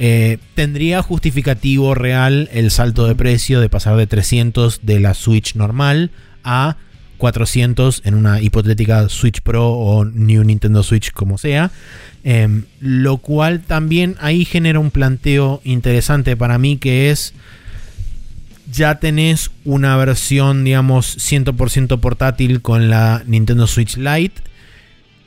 eh, 0.00 0.38
tendría 0.56 1.02
justificativo 1.02 1.94
real 1.94 2.48
el 2.52 2.72
salto 2.72 3.06
de 3.06 3.14
precio 3.14 3.60
de 3.60 3.68
pasar 3.68 3.96
de 3.96 4.08
300 4.08 4.80
de 4.82 4.98
la 4.98 5.14
Switch 5.14 5.54
normal 5.54 6.10
a 6.42 6.76
400 7.20 8.02
en 8.04 8.14
una 8.14 8.40
hipotética 8.40 9.08
Switch 9.08 9.42
Pro 9.42 9.68
o 9.68 10.04
New 10.04 10.42
Nintendo 10.42 10.82
Switch 10.82 11.12
como 11.12 11.38
sea. 11.38 11.70
Em, 12.24 12.64
lo 12.80 13.18
cual 13.18 13.60
también 13.60 14.16
ahí 14.20 14.44
genera 14.44 14.80
un 14.80 14.90
planteo 14.90 15.60
interesante 15.64 16.36
para 16.36 16.58
mí 16.58 16.76
que 16.76 17.10
es 17.10 17.32
ya 18.70 18.96
tenés 18.96 19.50
una 19.64 19.96
versión 19.96 20.64
digamos 20.64 21.16
100% 21.18 22.00
portátil 22.00 22.60
con 22.60 22.90
la 22.90 23.22
Nintendo 23.26 23.66
Switch 23.66 23.96
Lite. 23.96 24.42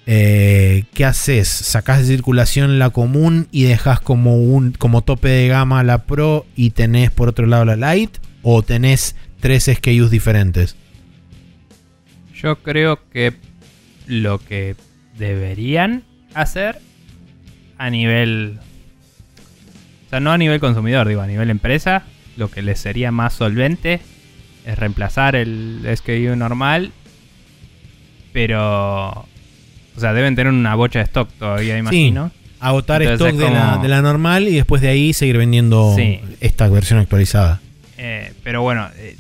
Eh, 0.06 0.84
¿Qué 0.94 1.06
haces? 1.06 1.48
¿Sacás 1.48 2.00
de 2.00 2.06
circulación 2.06 2.78
la 2.78 2.90
común 2.90 3.48
y 3.52 3.64
dejas 3.64 4.02
como 4.02 4.36
un 4.36 4.74
como 4.74 5.02
tope 5.02 5.30
de 5.30 5.48
gama 5.48 5.84
la 5.84 6.04
Pro 6.04 6.46
y 6.56 6.72
tenés 6.72 7.12
por 7.12 7.30
otro 7.30 7.46
lado 7.46 7.66
la 7.66 7.94
Lite? 7.94 8.20
¿O 8.42 8.64
tenés 8.64 9.16
tres 9.40 9.70
SKUs 9.72 10.12
diferentes? 10.12 10.76
Yo 12.44 12.58
creo 12.58 13.00
que 13.10 13.34
lo 14.06 14.38
que 14.38 14.76
deberían 15.18 16.04
hacer 16.34 16.80
a 17.78 17.90
nivel... 17.90 18.60
O 20.08 20.10
sea, 20.10 20.20
no 20.20 20.32
a 20.32 20.38
nivel 20.38 20.60
consumidor, 20.60 21.08
digo, 21.08 21.22
a 21.22 21.28
nivel 21.28 21.50
empresa, 21.50 22.04
lo 22.38 22.52
que 22.52 22.62
les 22.62 22.80
sería 22.80 23.12
más 23.12 23.34
solvente 23.34 24.02
es 24.66 24.78
reemplazar 24.78 25.36
el 25.36 25.82
SKU 25.96 26.36
normal, 26.36 26.92
pero... 28.32 29.10
O 29.96 30.00
sea, 30.00 30.14
deben 30.14 30.36
tener 30.36 30.52
una 30.52 30.74
bocha 30.76 31.00
de 31.00 31.06
stock 31.06 31.30
todavía, 31.38 31.78
imagino. 31.78 32.32
Agotar 32.60 33.04
Entonces 33.04 33.28
stock 33.28 33.42
es 33.42 33.48
de, 33.50 33.54
la, 33.56 33.72
como- 33.74 33.84
de 33.84 33.90
la 33.90 34.02
normal 34.02 34.48
y 34.48 34.56
después 34.56 34.82
de 34.82 34.88
ahí 34.90 35.14
seguir 35.14 35.38
vendiendo 35.38 35.94
Sí. 35.96 36.20
esta 36.40 36.68
versión 36.68 37.00
actualizada. 37.00 37.62
Eh, 37.98 38.34
pero 38.44 38.62
bueno, 38.64 38.88
eh, 38.98 39.16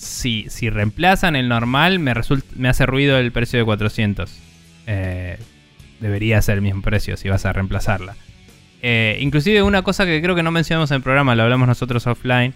si, 0.00 0.46
si 0.48 0.70
reemplazan 0.70 1.36
el 1.36 1.48
normal, 1.48 1.98
me, 1.98 2.14
resulta, 2.14 2.46
me 2.56 2.68
hace 2.68 2.86
ruido 2.86 3.18
el 3.18 3.32
precio 3.32 3.58
de 3.58 3.64
400. 3.66 4.30
Eh, 4.86 5.36
debería 6.00 6.40
ser 6.40 6.54
el 6.56 6.62
mismo 6.62 6.80
precio 6.80 7.16
si 7.18 7.28
vas 7.28 7.44
a 7.44 7.52
reemplazarla. 7.52 8.16
Eh, 8.82 9.18
inclusive 9.20 9.62
una 9.62 9.82
cosa 9.82 10.06
que 10.06 10.22
creo 10.22 10.34
que 10.34 10.42
no 10.42 10.50
mencionamos 10.50 10.90
en 10.90 10.96
el 10.96 11.02
programa, 11.02 11.34
lo 11.34 11.42
hablamos 11.42 11.68
nosotros 11.68 12.06
offline. 12.06 12.54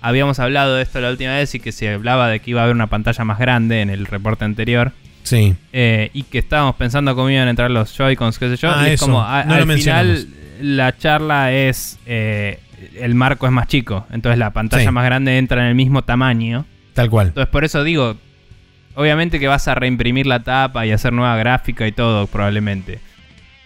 Habíamos 0.00 0.38
hablado 0.38 0.76
de 0.76 0.82
esto 0.82 1.00
la 1.00 1.10
última 1.10 1.34
vez 1.34 1.54
y 1.54 1.60
que 1.60 1.70
se 1.72 1.92
hablaba 1.92 2.28
de 2.28 2.40
que 2.40 2.50
iba 2.52 2.60
a 2.62 2.64
haber 2.64 2.74
una 2.74 2.86
pantalla 2.86 3.24
más 3.24 3.38
grande 3.38 3.82
en 3.82 3.90
el 3.90 4.06
reporte 4.06 4.44
anterior. 4.46 4.92
Sí. 5.22 5.54
Eh, 5.74 6.10
y 6.14 6.22
que 6.22 6.38
estábamos 6.38 6.76
pensando 6.76 7.14
cómo 7.14 7.28
iban 7.28 7.46
a 7.46 7.50
entrar 7.50 7.70
los 7.70 7.94
Joy-Cons, 7.94 8.38
qué 8.38 8.48
sé 8.48 8.56
yo. 8.56 8.70
Ah, 8.70 8.84
y 8.84 8.92
es 8.92 8.94
eso. 8.94 9.06
como 9.06 9.22
a- 9.22 9.44
No 9.44 9.56
lo 9.56 9.62
al 9.70 9.78
final 9.78 10.26
la 10.62 10.96
charla 10.96 11.52
es 11.52 11.98
eh, 12.06 12.60
el 12.98 13.14
marco 13.14 13.44
es 13.46 13.52
más 13.52 13.66
chico, 13.66 14.06
entonces 14.12 14.38
la 14.38 14.52
pantalla 14.52 14.84
Sí. 14.84 14.90
más 14.90 15.04
grande 15.04 15.36
entra 15.36 15.60
en 15.62 15.68
el 15.68 15.74
mismo 15.74 16.02
tamaño. 16.02 16.64
Tal 16.96 17.10
cual. 17.10 17.28
Entonces 17.28 17.50
por 17.52 17.64
eso 17.64 17.84
digo, 17.84 18.16
obviamente 18.94 19.38
que 19.38 19.46
vas 19.48 19.68
a 19.68 19.74
reimprimir 19.74 20.26
la 20.26 20.42
tapa 20.42 20.86
y 20.86 20.92
hacer 20.92 21.12
nueva 21.12 21.36
gráfica 21.36 21.86
y 21.86 21.92
todo 21.92 22.26
probablemente. 22.26 23.00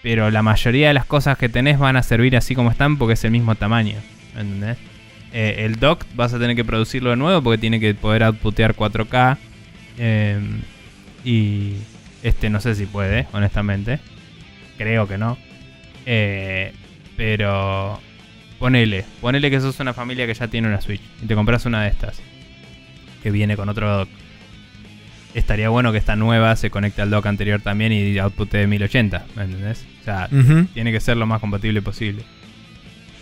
Pero 0.02 0.30
la 0.30 0.42
mayoría 0.42 0.88
de 0.88 0.94
las 0.94 1.06
cosas 1.06 1.38
que 1.38 1.48
tenés 1.48 1.78
van 1.78 1.96
a 1.96 2.02
servir 2.02 2.36
así 2.36 2.56
como 2.56 2.72
están 2.72 2.98
porque 2.98 3.14
es 3.14 3.24
el 3.24 3.30
mismo 3.30 3.54
tamaño. 3.54 3.96
¿Entendés? 4.36 4.78
Eh, 5.32 5.64
el 5.64 5.76
dock 5.76 6.04
vas 6.14 6.34
a 6.34 6.40
tener 6.40 6.56
que 6.56 6.64
producirlo 6.64 7.10
de 7.10 7.16
nuevo 7.16 7.40
porque 7.40 7.58
tiene 7.58 7.78
que 7.78 7.94
poder 7.94 8.24
outputear 8.24 8.74
4K. 8.74 9.38
eh, 9.98 10.40
y 11.22 11.74
este 12.22 12.50
no 12.50 12.60
sé 12.60 12.74
si 12.74 12.86
puede, 12.86 13.28
honestamente. 13.32 14.00
Creo 14.76 15.06
que 15.06 15.18
no. 15.18 15.38
Eh, 16.04 16.72
pero 17.16 18.00
ponele, 18.58 19.04
ponele 19.20 19.50
que 19.50 19.60
sos 19.60 19.78
una 19.78 19.94
familia 19.94 20.26
que 20.26 20.34
ya 20.34 20.48
tiene 20.48 20.66
una 20.66 20.80
Switch 20.80 21.02
y 21.22 21.26
te 21.26 21.34
compras 21.36 21.64
una 21.66 21.84
de 21.84 21.90
estas 21.90 22.20
que 23.22 23.30
viene 23.30 23.56
con 23.56 23.68
otro 23.68 23.98
dock. 23.98 24.08
Estaría 25.34 25.68
bueno 25.68 25.92
que 25.92 25.98
esta 25.98 26.16
nueva 26.16 26.56
se 26.56 26.70
conecte 26.70 27.02
al 27.02 27.10
dock 27.10 27.26
anterior 27.26 27.60
también 27.60 27.92
y 27.92 28.18
output 28.18 28.50
de 28.50 28.66
1080, 28.66 29.26
¿me 29.36 29.44
entendés? 29.44 29.86
O 30.00 30.04
sea, 30.04 30.28
tiene 30.74 30.90
que 30.90 31.00
ser 31.00 31.16
lo 31.16 31.26
más 31.26 31.40
compatible 31.40 31.82
posible. 31.82 32.24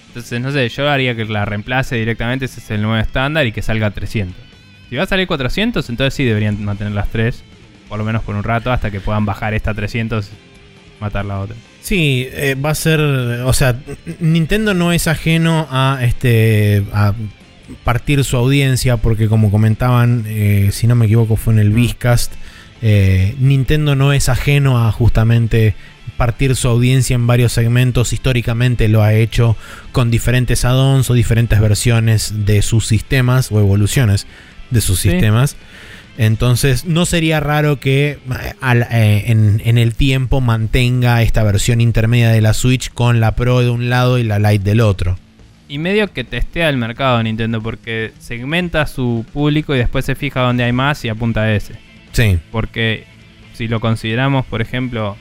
Entonces, 0.09 0.41
no 0.41 0.51
sé, 0.51 0.69
yo 0.71 0.89
haría 0.89 1.15
que 1.15 1.27
la 1.27 1.45
reemplace 1.45 1.97
directamente, 1.97 2.47
ese 2.47 2.61
es 2.61 2.71
el 2.71 2.81
nuevo 2.81 2.97
estándar 2.97 3.47
y 3.47 3.53
que 3.53 3.61
salga 3.61 3.89
a 3.89 3.91
300. 3.91 4.35
Si 4.89 4.97
va 4.97 5.03
a 5.03 5.07
salir 5.07 5.27
400, 5.27 5.89
entonces 5.91 6.15
sí 6.15 6.25
deberían 6.25 6.65
mantener 6.65 6.95
las 6.95 7.11
tres. 7.11 7.45
Por 7.89 7.99
lo 7.99 8.05
menos 8.05 8.23
por 8.23 8.35
un 8.35 8.43
rato, 8.43 8.73
hasta 8.73 8.91
que 8.91 9.01
puedan 9.01 9.27
bajar 9.27 9.53
esta 9.53 9.75
300 9.75 10.31
matar 11.01 11.25
la 11.25 11.41
otra. 11.41 11.57
Sí, 11.81 12.29
eh, 12.33 12.55
va 12.55 12.71
a 12.71 12.75
ser. 12.75 13.01
O 13.01 13.53
sea, 13.53 13.77
Nintendo 14.21 14.75
no 14.75 14.93
es 14.93 15.07
ajeno 15.07 15.67
a 15.71 15.99
este. 16.03 16.85
a 16.93 17.15
partir 17.85 18.25
su 18.25 18.37
audiencia, 18.37 18.97
porque 18.97 19.29
como 19.29 19.51
comentaban, 19.51 20.25
eh, 20.27 20.71
si 20.73 20.87
no 20.87 20.95
me 20.95 21.07
equivoco, 21.07 21.37
fue 21.37 21.53
en 21.55 21.59
el 21.61 21.71
Vizcast. 21.71 22.33
eh, 22.81 23.35
Nintendo 23.41 23.97
no 23.97 24.13
es 24.13 24.29
ajeno 24.29 24.87
a 24.87 24.93
justamente 24.93 25.75
partir 26.17 26.55
su 26.57 26.69
audiencia 26.69 27.15
en 27.15 27.27
varios 27.27 27.53
segmentos. 27.53 28.13
Históricamente 28.13 28.87
lo 28.89 29.03
ha 29.03 29.15
hecho 29.15 29.57
con 29.93 30.11
diferentes 30.13 30.65
add-ons 30.65 31.11
o 31.11 31.15
diferentes 31.15 31.61
versiones 31.61 32.45
de 32.47 32.63
sus 32.63 32.87
sistemas 32.87 33.51
o 33.51 33.59
evoluciones 33.59 34.27
de 34.71 34.81
sus 34.81 35.01
Sí. 35.01 35.11
sistemas. 35.11 35.57
Entonces 36.19 36.85
no 36.85 37.07
sería 37.07 37.39
raro 37.41 37.79
que 37.81 38.11
eh, 38.11 38.19
al- 38.61 38.87
eh, 38.91 39.25
en, 39.27 39.61
en 39.65 39.79
el 39.79 39.95
tiempo 39.95 40.41
mantenga 40.41 41.23
esta 41.23 41.43
versión 41.45 41.81
intermedia 41.81 42.31
de 42.31 42.41
la 42.41 42.55
Switch 42.55 42.91
con 42.93 43.21
la 43.21 43.37
Pro 43.37 43.61
de 43.61 43.71
un 43.71 43.89
lado 43.89 44.19
y 44.19 44.25
la 44.25 44.39
Lite 44.39 44.65
del 44.65 44.81
otro. 44.81 45.19
Y 45.69 45.79
medio 45.79 46.09
que 46.09 46.25
testea 46.25 46.71
el 46.71 46.79
mercado 46.79 47.23
Nintendo 47.23 47.61
porque 47.61 48.13
segmenta 48.19 48.87
su 48.87 49.27
público 49.33 49.75
y 49.75 49.79
después 49.79 50.05
se 50.05 50.15
fija 50.15 50.41
dónde 50.41 50.65
hay 50.65 50.73
más 50.73 51.05
y 51.05 51.11
apunta 51.11 51.43
a 51.43 51.55
ese. 51.55 51.75
Sí, 52.13 52.39
Porque 52.51 53.05
si 53.53 53.69
lo 53.69 53.81
consideramos, 53.81 54.47
por 54.47 54.63
ejemplo, 54.63 55.17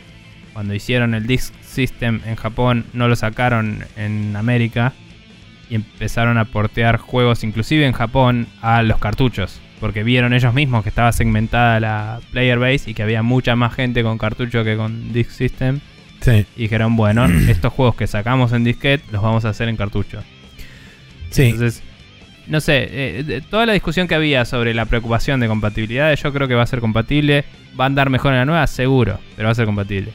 cuando 0.53 0.73
hicieron 0.73 1.13
el 1.13 1.27
Disk 1.27 1.53
System 1.61 2.21
en 2.25 2.35
Japón, 2.35 2.85
no 2.93 3.07
lo 3.07 3.15
sacaron 3.15 3.83
en 3.97 4.35
América 4.35 4.93
y 5.69 5.75
empezaron 5.75 6.37
a 6.37 6.45
portear 6.45 6.97
juegos, 6.97 7.43
inclusive 7.43 7.85
en 7.85 7.91
Japón, 7.91 8.47
a 8.61 8.81
los 8.83 8.99
cartuchos. 8.99 9.59
Porque 9.79 10.03
vieron 10.03 10.33
ellos 10.33 10.53
mismos 10.53 10.81
que 10.81 10.89
estaba 10.89 11.11
segmentada 11.11 11.79
la 11.79 12.19
player 12.31 12.57
base 12.57 12.89
y 12.89 12.93
que 12.93 13.03
había 13.03 13.21
mucha 13.21 13.55
más 13.55 13.75
gente 13.75 14.01
con 14.01 14.17
cartucho 14.17 14.63
que 14.63 14.77
con 14.77 15.13
Disk 15.13 15.29
System. 15.29 15.81
sí, 16.21 16.45
Y 16.55 16.63
dijeron, 16.63 16.95
bueno, 16.95 17.25
estos 17.49 17.73
juegos 17.73 17.95
que 17.95 18.07
sacamos 18.07 18.53
en 18.53 18.63
disquete 18.63 19.03
los 19.11 19.21
vamos 19.21 19.45
a 19.45 19.49
hacer 19.49 19.69
en 19.69 19.75
cartucho. 19.77 20.23
Sí. 21.29 21.43
Entonces, 21.43 21.83
no 22.47 22.61
sé, 22.61 22.87
eh, 22.91 23.23
de- 23.23 23.41
toda 23.41 23.65
la 23.65 23.73
discusión 23.73 24.07
que 24.07 24.15
había 24.15 24.45
sobre 24.45 24.73
la 24.73 24.85
preocupación 24.85 25.39
de 25.39 25.47
compatibilidad, 25.47 26.13
yo 26.15 26.33
creo 26.33 26.47
que 26.47 26.55
va 26.55 26.63
a 26.63 26.67
ser 26.67 26.79
compatible. 26.79 27.43
Va 27.79 27.83
a 27.83 27.87
andar 27.87 28.09
mejor 28.09 28.33
en 28.33 28.39
la 28.39 28.45
nueva, 28.45 28.65
seguro, 28.67 29.19
pero 29.35 29.47
va 29.47 29.51
a 29.51 29.55
ser 29.55 29.65
compatible. 29.65 30.11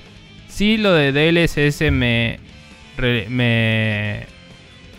Sí, 0.49 0.77
lo 0.79 0.93
de 0.93 1.13
DLSS 1.13 1.91
me, 1.91 2.39
re- 2.97 3.27
me 3.29 4.27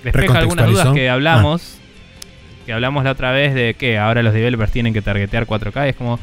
despeja 0.04 0.40
algunas 0.40 0.70
dudas 0.70 0.88
que 0.94 1.10
hablamos. 1.10 1.80
Que 2.66 2.72
hablamos 2.74 3.04
la 3.04 3.12
otra 3.12 3.32
vez 3.32 3.54
de 3.54 3.74
que 3.74 3.98
ahora 3.98 4.24
los 4.24 4.34
developers 4.34 4.72
tienen 4.72 4.94
que 4.94 5.02
targetear 5.02 5.46
4K. 5.46 5.86
y 5.86 5.90
Es 5.90 5.96
como, 5.98 6.18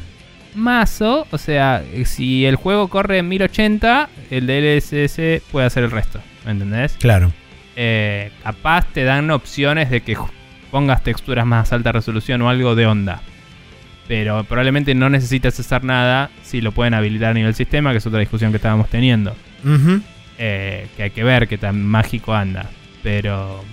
mazo, 0.55 1.27
o 1.29 1.37
sea, 1.37 1.83
si 2.05 2.45
el 2.45 2.55
juego 2.55 2.87
corre 2.87 3.19
en 3.19 3.27
1080, 3.29 4.09
el 4.31 4.47
DLSS 4.47 5.41
puede 5.51 5.67
hacer 5.67 5.83
el 5.83 5.91
resto. 5.91 6.19
¿Me 6.45 6.51
entendés? 6.51 6.93
Claro. 6.99 7.31
Eh, 7.83 8.29
capaz 8.43 8.85
te 8.93 9.03
dan 9.03 9.31
opciones 9.31 9.89
de 9.89 10.01
que 10.01 10.15
pongas 10.69 11.03
texturas 11.03 11.47
más 11.47 11.73
alta 11.73 11.91
resolución 11.91 12.39
o 12.43 12.49
algo 12.49 12.75
de 12.75 12.85
onda. 12.85 13.23
Pero 14.07 14.43
probablemente 14.43 14.93
no 14.93 15.09
necesitas 15.09 15.59
hacer 15.59 15.83
nada 15.83 16.29
si 16.43 16.61
lo 16.61 16.73
pueden 16.73 16.93
habilitar 16.93 17.31
a 17.31 17.33
nivel 17.33 17.55
sistema, 17.55 17.91
que 17.91 17.97
es 17.97 18.05
otra 18.05 18.19
discusión 18.19 18.51
que 18.51 18.57
estábamos 18.57 18.87
teniendo. 18.87 19.35
Eh, 20.37 20.89
que 20.95 21.03
hay 21.03 21.09
que 21.09 21.23
ver 21.23 21.47
qué 21.47 21.57
tan 21.57 21.83
mágico 21.83 22.35
anda. 22.35 22.69
Pero... 23.01 23.65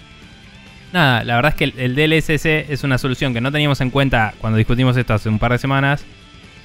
Nada, 0.95 1.23
la 1.23 1.37
verdad 1.37 1.51
es 1.51 1.57
que 1.57 1.65
el, 1.65 1.75
el 1.77 1.95
DLSS 1.95 2.47
es 2.47 2.85
una 2.85 2.97
solución 2.97 3.35
que 3.35 3.43
no 3.43 3.53
teníamos 3.53 3.79
en 3.83 3.91
cuenta 3.91 4.33
cuando 4.39 4.57
discutimos 4.57 4.97
esto 4.97 5.13
hace 5.13 5.29
un 5.29 5.39
par 5.39 5.53
de 5.53 5.59
semanas. 5.59 6.07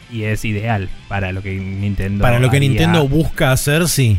Y 0.09 0.23
es 0.23 0.45
ideal 0.45 0.87
para 1.09 1.33
lo 1.33 1.41
que 1.41 1.55
Nintendo 1.55 2.21
Para 2.21 2.39
lo 2.39 2.49
que. 2.49 2.61
Nintendo 2.61 3.05
busca 3.09 3.51
hacer, 3.51 3.89
sí. 3.89 4.17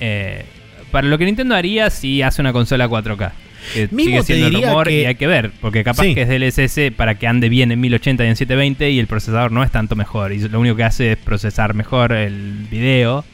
Eh, 0.00 0.46
para 0.90 1.06
lo 1.06 1.18
que 1.18 1.24
Nintendo 1.24 1.54
haría 1.54 1.90
si 1.90 2.22
hace 2.22 2.40
una 2.40 2.52
consola 2.52 2.88
4K. 2.88 3.32
Que 3.74 3.88
Mismo 3.90 4.22
sigue 4.22 4.22
siendo 4.22 4.60
rumor 4.60 4.86
que- 4.86 5.02
y 5.02 5.04
hay 5.06 5.16
que 5.16 5.26
ver, 5.26 5.50
porque 5.60 5.82
capaz 5.82 6.04
Sí. 6.04 6.14
que 6.14 6.22
es 6.22 6.28
DLSS 6.28 6.92
para 6.92 7.16
que 7.16 7.26
ande 7.26 7.48
bien 7.48 7.72
en 7.72 7.80
1080 7.80 8.24
y 8.24 8.28
en 8.28 8.36
720 8.36 8.90
y 8.90 8.98
el 9.00 9.08
procesador 9.08 9.50
no 9.50 9.64
es 9.64 9.70
tanto 9.72 9.96
mejor. 9.96 10.32
Y 10.32 10.38
lo 10.48 10.60
único 10.60 10.76
que 10.76 10.84
hace 10.84 11.12
es 11.12 11.16
procesar 11.18 11.74
mejor 11.74 12.12
el 12.12 12.66
video 12.70 13.24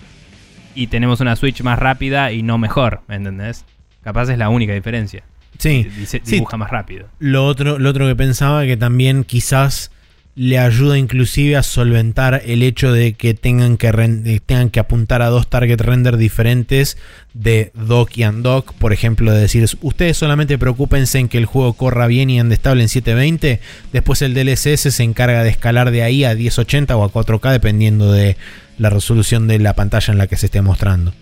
y 0.74 0.87
tenemos 0.87 1.20
una 1.20 1.37
Switch 1.37 1.61
más 1.62 1.79
rápida 1.79 2.33
y 2.33 2.43
no 2.43 2.57
mejor, 2.57 3.03
¿me 3.09 3.16
entendés? 3.16 3.66
Capaz 4.03 4.31
es 4.31 4.39
la 4.39 4.49
única 4.49 4.73
diferencia. 4.73 5.23
Sí. 5.59 5.87
Dice- 5.99 6.23
Sí. 6.24 6.37
dibuja 6.37 6.57
más 6.57 6.70
rápido. 6.70 7.09
Lo 7.19 7.45
otro, 7.47 7.79
lo 7.79 7.91
otro 7.91 8.07
que 8.09 8.16
pensaba 8.16 8.65
que 8.65 8.77
también 8.79 9.24
quizás 9.24 9.91
le 10.35 10.59
ayuda 10.59 10.97
inclusive 10.97 11.57
a 11.57 11.63
solventar 11.63 12.41
el 12.47 12.63
hecho 12.63 12.91
de 12.91 13.13
que 13.13 13.35
tengan 13.35 13.77
que, 13.77 13.89
eh, 13.89 14.81
apuntar 14.81 15.21
a 15.21 15.27
dos 15.27 15.49
target 15.49 15.79
render 15.83 16.17
diferentes 16.17 16.97
de 17.35 17.71
dock 17.75 18.17
y 18.17 18.25
undock. 18.25 18.73
Por 18.75 18.95
ejemplo, 18.95 19.31
de 19.33 19.41
decir, 19.43 19.67
ustedes 19.83 20.17
solamente 20.17 20.57
preocúpense 20.57 21.19
en 21.19 21.29
que 21.29 21.37
el 21.37 21.45
juego 21.45 21.75
corra 21.75 22.07
bien 22.07 22.31
y 22.31 22.41
ande 22.41 22.55
estable 22.55 22.83
en 22.83 22.89
720. 22.89 23.61
Después 23.93 24.23
el 24.23 24.33
DLSS 24.33 24.91
se 24.91 25.03
encarga 25.03 25.43
de 25.45 25.51
escalar 25.51 25.91
de 25.91 26.03
ahí 26.03 26.25
a 26.25 26.35
1080 26.35 26.97
o 26.97 27.05
a 27.05 27.13
4K 27.13 27.51
dependiendo 27.53 28.11
de 28.11 28.39
la 28.79 28.89
resolución 28.89 29.47
de 29.49 29.59
la 29.59 29.75
pantalla 29.75 30.13
en 30.13 30.19
la 30.19 30.29
que 30.29 30.37
se 30.37 30.47
esté 30.47 30.63
mostrando. 30.63 31.13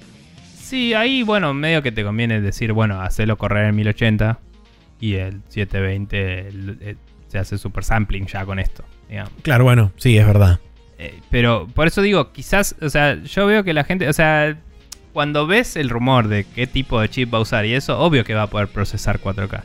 Sí, 0.62 0.94
ahí, 0.94 1.24
bueno, 1.24 1.52
medio 1.52 1.82
que 1.82 1.90
te 1.90 2.04
conviene 2.04 2.40
decir, 2.40 2.72
bueno, 2.72 3.00
hacerlo 3.02 3.36
correr 3.38 3.66
en 3.70 3.74
1080 3.74 4.38
y 5.00 5.14
el 5.14 5.40
720 5.48 6.46
el- 6.46 6.78
el- 6.80 6.96
se 7.26 7.38
hace 7.38 7.58
super 7.58 7.82
sampling 7.82 8.26
ya 8.26 8.44
con 8.44 8.58
esto, 8.60 8.84
digamos. 9.10 9.32
Claro, 9.42 9.64
bueno, 9.64 9.92
sí, 9.96 10.16
es 10.16 10.26
verdad. 10.26 10.58
Eh, 10.98 11.18
pero 11.30 11.66
por 11.74 11.86
eso 11.86 12.00
digo, 12.02 12.32
quizás, 12.32 12.74
o 12.80 12.88
sea, 12.88 13.22
yo 13.22 13.46
veo 13.46 13.64
que 13.64 13.72
la 13.74 13.84
gente, 13.84 14.08
o 14.08 14.12
sea, 14.12 14.56
cuando 15.12 15.46
ves 15.46 15.76
el 15.76 15.88
rumor 15.90 16.28
de 16.28 16.44
qué 16.44 16.66
tipo 16.66 17.00
de 17.00 17.08
chip 17.08 17.32
va 17.34 17.38
a 17.38 17.40
usar 17.42 17.66
y 17.66 17.74
eso, 17.74 17.98
obvio 17.98 18.24
que 18.24 18.34
va 18.34 18.42
a 18.42 18.46
poder 18.48 18.68
procesar 18.68 19.18
4K. 19.20 19.62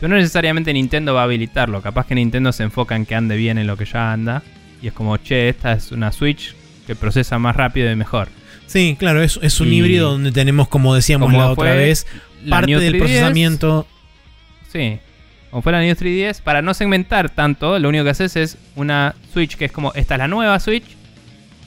Pero 0.00 0.08
no 0.14 0.16
necesariamente 0.16 0.72
Nintendo 0.72 1.14
va 1.14 1.20
a 1.20 1.24
habilitarlo. 1.24 1.80
Capaz 1.82 2.06
que 2.06 2.14
Nintendo 2.16 2.50
se 2.52 2.64
enfoca 2.64 2.96
en 2.96 3.06
que 3.06 3.14
ande 3.14 3.36
bien 3.36 3.58
en 3.58 3.66
lo 3.68 3.76
que 3.76 3.84
ya 3.84 4.12
anda. 4.12 4.42
Y 4.80 4.88
es 4.88 4.92
como, 4.92 5.16
che, 5.18 5.48
esta 5.48 5.72
es 5.74 5.92
una 5.92 6.10
Switch 6.10 6.56
que 6.88 6.96
procesa 6.96 7.38
más 7.38 7.54
rápido 7.54 7.88
y 7.92 7.94
mejor. 7.94 8.28
Sí, 8.66 8.96
claro, 8.98 9.22
es, 9.22 9.38
es 9.42 9.60
un 9.60 9.68
Y- 9.68 9.76
híbrido 9.76 10.10
donde 10.10 10.32
tenemos, 10.32 10.66
como 10.66 10.94
decíamos 10.94 11.26
Como 11.26 11.38
la 11.38 11.50
otra 11.50 11.74
vez, 11.74 12.06
La 12.44 12.56
parte 12.56 12.78
del 12.80 12.94
3DS, 12.94 12.98
procesamiento. 12.98 13.86
Sí. 14.72 14.98
Como 15.52 15.60
fue 15.60 15.72
la 15.72 15.82
New 15.82 15.94
3DS, 15.94 16.40
para 16.40 16.62
no 16.62 16.72
segmentar 16.72 17.28
tanto, 17.28 17.78
lo 17.78 17.90
único 17.90 18.04
que 18.04 18.10
haces 18.10 18.36
es 18.36 18.56
una 18.74 19.14
Switch 19.34 19.58
que 19.58 19.66
es 19.66 19.72
como, 19.72 19.92
esta 19.92 20.14
es 20.14 20.18
la 20.18 20.26
nueva 20.26 20.58
Switch, 20.58 20.96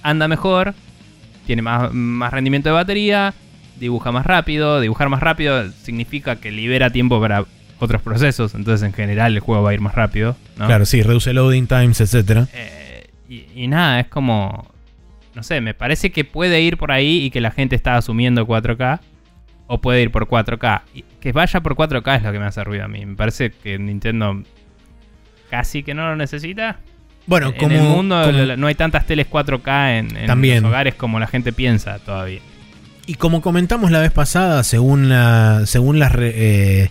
anda 0.01 0.27
mejor, 0.27 0.73
tiene 1.45 1.61
más, 1.61 1.93
más 1.93 2.33
rendimiento 2.33 2.69
de 2.69 2.73
batería, 2.73 3.35
dibuja 3.79 4.11
más 4.11 4.25
rápido, 4.25 4.81
dibujar 4.81 5.09
más 5.09 5.19
rápido 5.19 5.69
significa 5.83 6.37
que 6.37 6.49
libera 6.49 6.89
tiempo 6.89 7.21
para 7.21 7.45
otros 7.77 8.01
procesos, 8.01 8.55
entonces 8.55 8.83
en 8.87 8.91
general 8.91 9.35
el 9.35 9.39
juego 9.39 9.61
va 9.61 9.69
a 9.69 9.73
ir 9.75 9.81
más 9.81 9.93
rápido. 9.93 10.35
¿no? 10.57 10.65
Claro, 10.65 10.87
sí, 10.87 11.03
reduce 11.03 11.31
loading 11.31 11.67
times, 11.67 12.01
etcétera. 12.01 12.47
Eh, 12.55 13.07
y, 13.29 13.45
y 13.53 13.67
nada, 13.67 13.99
es 13.99 14.07
como. 14.07 14.67
No 15.35 15.43
sé, 15.43 15.61
me 15.61 15.75
parece 15.75 16.11
que 16.11 16.25
puede 16.25 16.59
ir 16.59 16.77
por 16.77 16.91
ahí 16.91 17.25
y 17.25 17.29
que 17.29 17.39
la 17.39 17.51
gente 17.51 17.75
está 17.75 17.97
asumiendo 17.97 18.47
4K. 18.47 18.99
O 19.67 19.79
puede 19.81 20.01
ir 20.01 20.11
por 20.11 20.27
4K. 20.27 20.81
Y 20.93 21.03
que 21.19 21.31
vaya 21.31 21.59
por 21.61 21.75
4K 21.75 22.17
es 22.17 22.23
lo 22.23 22.31
que 22.31 22.39
me 22.39 22.45
hace 22.45 22.63
ruido 22.63 22.85
a 22.85 22.87
mí. 22.87 23.05
Me 23.05 23.15
parece 23.15 23.49
que 23.51 23.79
Nintendo 23.79 24.43
casi 25.49 25.83
que 25.83 25.93
no 25.93 26.07
lo 26.07 26.15
necesita. 26.15 26.77
Bueno, 27.27 27.47
en 27.47 27.53
como, 27.57 27.75
el 27.75 27.81
mundo 27.81 28.21
como- 28.23 28.55
no 28.57 28.67
hay 28.67 28.75
tantas 28.75 29.07
teles 29.07 29.27
4K 29.27 29.97
en, 29.97 30.15
en 30.17 30.27
También. 30.27 30.61
los 30.61 30.69
hogares 30.69 30.93
como 30.95 31.19
la 31.19 31.27
gente 31.27 31.51
piensa 31.53 31.97
todavía. 31.99 32.39
y 33.07 33.15
como 33.15 33.41
comentamos 33.41 33.91
la 33.91 33.99
vez 33.99 34.11
pasada, 34.11 34.63
según 34.63 35.09
la, 35.09 35.61
según 35.65 35.99
las 35.99 36.13
eh, 36.17 36.89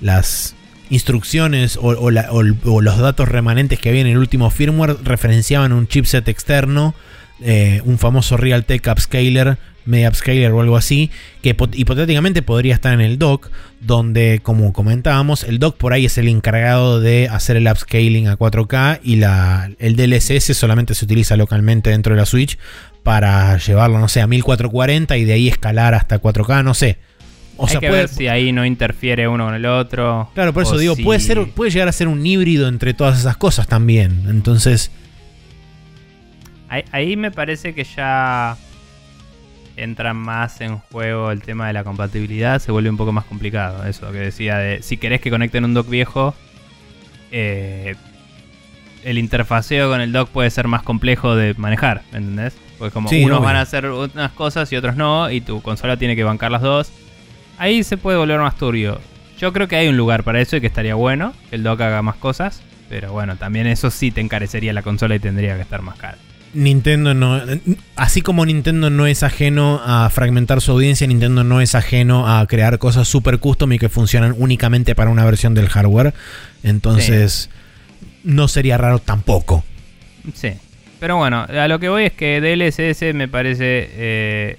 las 0.00 0.54
instrucciones 0.90 1.76
o, 1.76 1.82
o 1.88 2.10
la- 2.10 2.30
o 2.32 2.40
el- 2.40 2.56
o 2.64 2.80
los 2.80 2.98
datos 2.98 3.28
remanentes 3.28 3.78
que 3.80 3.88
había 3.90 4.00
en 4.00 4.06
el 4.08 4.18
último 4.18 4.50
firmware 4.50 4.96
referenciaban 5.04 5.72
un 5.72 5.86
chipset 5.88 6.26
externo, 6.28 6.94
eh, 7.42 7.82
un 7.84 7.98
famoso 7.98 8.36
Realtek 8.36 8.86
Upscaler, 8.90 9.58
Media 9.84 10.08
Upscaler 10.08 10.50
o 10.52 10.60
algo 10.60 10.76
así, 10.76 11.10
que 11.42 11.56
hipo- 11.56 11.70
hipotéticamente 11.72 12.42
podría 12.42 12.74
estar 12.74 12.92
en 12.92 13.00
el 13.00 13.18
dock, 13.18 13.50
donde 13.80 14.40
como 14.42 14.72
comentábamos, 14.72 15.44
el 15.44 15.58
dock 15.58 15.76
por 15.76 15.92
ahí 15.92 16.06
es 16.06 16.18
el 16.18 16.28
encargado 16.28 17.00
de 17.00 17.28
hacer 17.30 17.56
el 17.56 17.68
upscaling 17.68 18.26
a 18.28 18.36
4K 18.36 19.00
y 19.04 19.16
la, 19.16 19.70
el 19.78 19.94
DLSS 19.96 20.56
solamente 20.56 20.94
se 20.94 21.04
utiliza 21.04 21.36
localmente 21.36 21.90
dentro 21.90 22.14
de 22.14 22.20
la 22.20 22.26
Switch 22.26 22.58
para 23.04 23.56
llevarlo, 23.58 23.98
no 24.00 24.08
sé, 24.08 24.20
a 24.20 24.26
1440 24.26 25.16
y 25.16 25.24
de 25.24 25.32
ahí 25.34 25.48
escalar 25.48 25.94
hasta 25.94 26.20
4K, 26.20 26.64
no 26.64 26.74
sé. 26.74 26.98
O 27.58 27.64
Hay 27.66 27.70
sea, 27.70 27.80
que 27.80 27.88
puede, 27.88 28.00
ver 28.02 28.08
si 28.08 28.26
ahí 28.28 28.52
no 28.52 28.66
interfiere 28.66 29.28
uno 29.28 29.44
con 29.46 29.54
el 29.54 29.64
otro. 29.66 30.30
Claro, 30.34 30.52
por 30.52 30.64
eso 30.64 30.76
digo, 30.76 30.96
si- 30.96 31.04
puede 31.04 31.20
ser, 31.20 31.46
puede 31.54 31.70
llegar 31.70 31.88
a 31.88 31.92
ser 31.92 32.08
un 32.08 32.26
híbrido 32.26 32.66
entre 32.68 32.92
todas 32.92 33.18
esas 33.20 33.36
cosas 33.36 33.66
también. 33.68 34.24
Entonces, 34.28 34.90
Ahí, 36.68 36.84
ahí 36.92 37.16
me 37.16 37.30
parece 37.30 37.74
que 37.74 37.84
ya 37.84 38.56
entra 39.76 40.14
más 40.14 40.60
en 40.62 40.78
juego 40.78 41.30
el 41.30 41.42
tema 41.42 41.66
de 41.66 41.74
la 41.74 41.84
compatibilidad, 41.84 42.58
se 42.60 42.72
vuelve 42.72 42.88
un 42.90 42.96
poco 42.96 43.12
más 43.12 43.24
complicado. 43.24 43.86
Eso 43.86 44.10
que 44.12 44.18
decía 44.18 44.56
de 44.58 44.82
si 44.82 44.96
querés 44.96 45.20
que 45.20 45.30
conecten 45.30 45.64
un 45.64 45.74
dock 45.74 45.88
viejo, 45.88 46.34
eh, 47.30 47.94
el 49.04 49.18
interfaceo 49.18 49.90
con 49.90 50.00
el 50.00 50.12
dock 50.12 50.30
puede 50.30 50.50
ser 50.50 50.66
más 50.68 50.82
complejo 50.82 51.36
de 51.36 51.54
manejar, 51.54 52.02
¿entendés? 52.12 52.56
Porque 52.78 52.92
como 52.92 53.08
Sí, 53.08 53.24
unos 53.24 53.38
obvio. 53.38 53.46
van 53.46 53.56
a 53.56 53.60
hacer 53.60 53.86
unas 53.86 54.32
cosas 54.32 54.72
y 54.72 54.76
otros 54.76 54.96
no, 54.96 55.30
y 55.30 55.40
tu 55.40 55.62
consola 55.62 55.96
tiene 55.96 56.16
que 56.16 56.24
bancar 56.24 56.50
las 56.50 56.62
dos. 56.62 56.90
Ahí 57.58 57.84
se 57.84 57.96
puede 57.96 58.18
volver 58.18 58.40
más 58.40 58.56
turbio. 58.56 59.00
Yo 59.38 59.52
creo 59.52 59.68
que 59.68 59.76
hay 59.76 59.88
un 59.88 59.96
lugar 59.96 60.24
para 60.24 60.40
eso 60.40 60.56
y 60.56 60.60
que 60.60 60.66
estaría 60.66 60.94
bueno 60.94 61.34
que 61.50 61.56
el 61.56 61.62
dock 61.62 61.80
haga 61.82 62.02
más 62.02 62.16
cosas. 62.16 62.62
Pero 62.88 63.12
bueno, 63.12 63.36
también 63.36 63.66
eso 63.66 63.90
sí 63.90 64.10
te 64.10 64.20
encarecería 64.20 64.72
la 64.72 64.82
consola 64.82 65.14
y 65.16 65.18
tendría 65.18 65.56
que 65.56 65.62
estar 65.62 65.82
más 65.82 65.96
cara. 65.98 66.16
Nintendo 66.56 67.14
no. 67.14 67.40
Así 67.94 68.22
como 68.22 68.44
Nintendo 68.46 68.90
no 68.90 69.06
es 69.06 69.22
ajeno 69.22 69.80
a 69.84 70.08
fragmentar 70.10 70.60
su 70.60 70.72
audiencia, 70.72 71.06
Nintendo 71.06 71.44
no 71.44 71.60
es 71.60 71.74
ajeno 71.74 72.26
a 72.26 72.46
crear 72.46 72.78
cosas 72.78 73.06
super 73.06 73.38
custom 73.38 73.72
y 73.74 73.78
que 73.78 73.88
funcionan 73.88 74.34
únicamente 74.36 74.94
para 74.94 75.10
una 75.10 75.24
versión 75.24 75.54
del 75.54 75.68
hardware. 75.68 76.14
Entonces, 76.62 77.50
no 78.24 78.48
sería 78.48 78.78
raro 78.78 78.98
tampoco. 78.98 79.64
Sí. 80.34 80.50
Pero 80.98 81.16
bueno, 81.16 81.42
a 81.48 81.68
lo 81.68 81.78
que 81.78 81.88
voy 81.88 82.04
es 82.04 82.12
que 82.12 82.40
DLSS 82.40 83.14
me 83.14 83.28
parece 83.28 83.88
eh, 83.92 84.58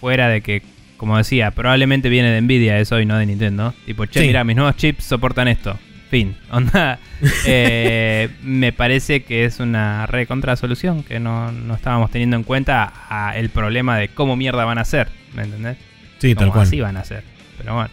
fuera 0.00 0.28
de 0.28 0.40
que, 0.42 0.62
como 0.96 1.16
decía, 1.16 1.52
probablemente 1.52 2.08
viene 2.08 2.30
de 2.30 2.40
Nvidia 2.40 2.78
eso 2.80 3.00
y 3.00 3.06
no 3.06 3.16
de 3.16 3.26
Nintendo. 3.26 3.72
Tipo, 3.86 4.04
che, 4.06 4.20
Sí. 4.20 4.26
mira, 4.26 4.42
mis 4.44 4.56
nuevos 4.56 4.76
chips 4.76 5.04
soportan 5.04 5.48
esto. 5.48 5.78
Fin. 6.10 6.36
Onda. 6.50 6.98
eh, 7.46 8.28
me 8.42 8.72
parece 8.72 9.24
que 9.24 9.44
es 9.44 9.58
una 9.60 10.06
re 10.06 10.26
contra 10.26 10.54
solución 10.56 11.02
que 11.02 11.18
no, 11.20 11.50
no 11.52 11.74
estábamos 11.74 12.10
teniendo 12.10 12.36
en 12.36 12.42
cuenta 12.44 12.92
a 13.08 13.36
el 13.36 13.50
problema 13.50 13.96
de 13.98 14.08
cómo 14.08 14.36
mierda 14.36 14.64
van 14.64 14.78
a 14.78 14.84
ser. 14.84 15.08
¿Me 15.34 15.42
entendés? 15.42 15.76
Sí, 16.18 16.34
tal 16.34 16.50
cual. 16.52 16.62
así 16.66 16.80
van 16.80 16.96
a 16.96 17.04
ser. 17.04 17.22
Pero 17.58 17.74
bueno. 17.74 17.90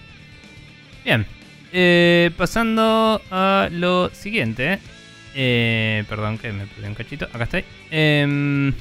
Bien. 1.04 1.26
Eh, 1.74 2.30
pasando 2.38 3.22
a 3.32 3.68
lo 3.72 4.10
siguiente. 4.14 4.80
Eh, 5.36 6.04
perdón 6.08 6.38
que 6.38 6.52
me 6.52 6.68
perdí 6.68 6.88
un 6.88 6.94
cachito. 6.96 7.26
Acá 7.34 7.46
estoy. 7.46 7.66
Em, 7.90 8.72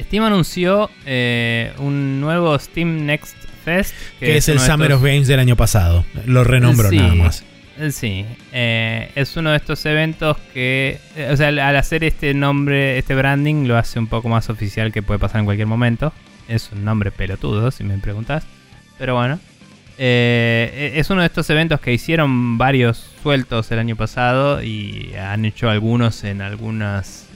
Steam 0.00 0.22
anunció 0.22 0.90
eh, 1.04 1.72
un 1.78 2.20
nuevo 2.20 2.56
Steam 2.58 3.04
Next 3.04 3.36
Fest. 3.64 3.94
Que 4.20 4.36
es 4.36 4.48
el 4.48 4.60
Summer 4.60 4.92
estos- 4.92 5.02
of 5.02 5.02
Games 5.06 5.26
del 5.26 5.40
año 5.40 5.56
pasado. 5.56 6.04
Lo 6.26 6.44
renombro 6.44 6.88
Sí. 6.88 6.98
nada 6.98 7.14
más. 7.16 7.44
Eh, 7.78 7.92
Sí, 7.92 8.24
eh, 8.52 9.10
es 9.14 9.36
uno 9.36 9.50
de 9.50 9.56
estos 9.56 9.84
eventos 9.86 10.36
que, 10.52 10.98
eh, 11.16 11.30
o 11.32 11.36
sea, 11.36 11.48
al- 11.48 11.76
hacer 11.76 12.04
este 12.04 12.34
nombre, 12.34 12.98
este 12.98 13.14
branding, 13.14 13.66
lo 13.66 13.76
hace 13.76 13.98
un 13.98 14.06
poco 14.06 14.28
más 14.28 14.50
oficial 14.50 14.92
que 14.92 15.02
puede 15.02 15.18
pasar 15.20 15.38
en 15.40 15.44
cualquier 15.44 15.66
momento. 15.68 16.12
Es 16.48 16.70
un 16.72 16.84
nombre 16.84 17.10
pelotudo, 17.10 17.70
si 17.70 17.84
me 17.84 17.96
preguntas. 17.98 18.44
Pero 18.98 19.14
bueno, 19.14 19.38
Eh, 20.00 20.92
es 20.94 21.10
uno 21.10 21.22
de 21.22 21.26
estos 21.26 21.50
eventos 21.50 21.80
que 21.80 21.92
hicieron 21.92 22.56
varios 22.56 23.04
sueltos 23.20 23.68
el 23.72 23.80
año 23.80 23.96
pasado 23.96 24.62
y 24.62 25.12
han 25.16 25.44
hecho 25.44 25.68
algunos 25.68 26.22
en 26.22 26.40
algunas 26.40 27.28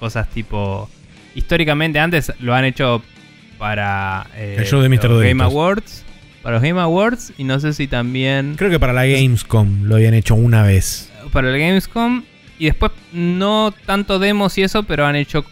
cosas 0.00 0.28
tipo... 0.30 0.90
Históricamente 1.36 2.00
antes 2.00 2.32
lo 2.40 2.52
han 2.52 2.64
hecho 2.64 3.00
para 3.58 4.26
El 4.36 4.66
show 4.66 4.80
de 4.80 4.88
Mr. 4.88 5.04
los 5.10 5.22
Game. 5.22 5.40
Awards. 5.44 6.04
Para 6.42 6.54
los 6.56 6.62
Game 6.62 6.80
Awards 6.80 7.32
y 7.36 7.44
no 7.44 7.60
sé 7.60 7.72
si 7.74 7.86
también 7.86 8.54
Creo 8.56 8.70
que 8.70 8.80
para 8.80 8.92
la 8.94 9.04
Gamescom 9.06 9.84
lo 9.84 9.96
habían 9.96 10.14
hecho 10.14 10.34
una 10.34 10.62
vez. 10.62 11.10
para 11.32 11.50
el 11.52 11.58
Gamescom. 11.58 12.22
Y 12.58 12.66
después 12.66 12.92
no 13.12 13.72
tanto 13.86 14.18
demos 14.18 14.56
y 14.58 14.62
eso, 14.62 14.82
pero 14.82 15.06
han 15.06 15.16
hecho 15.16 15.44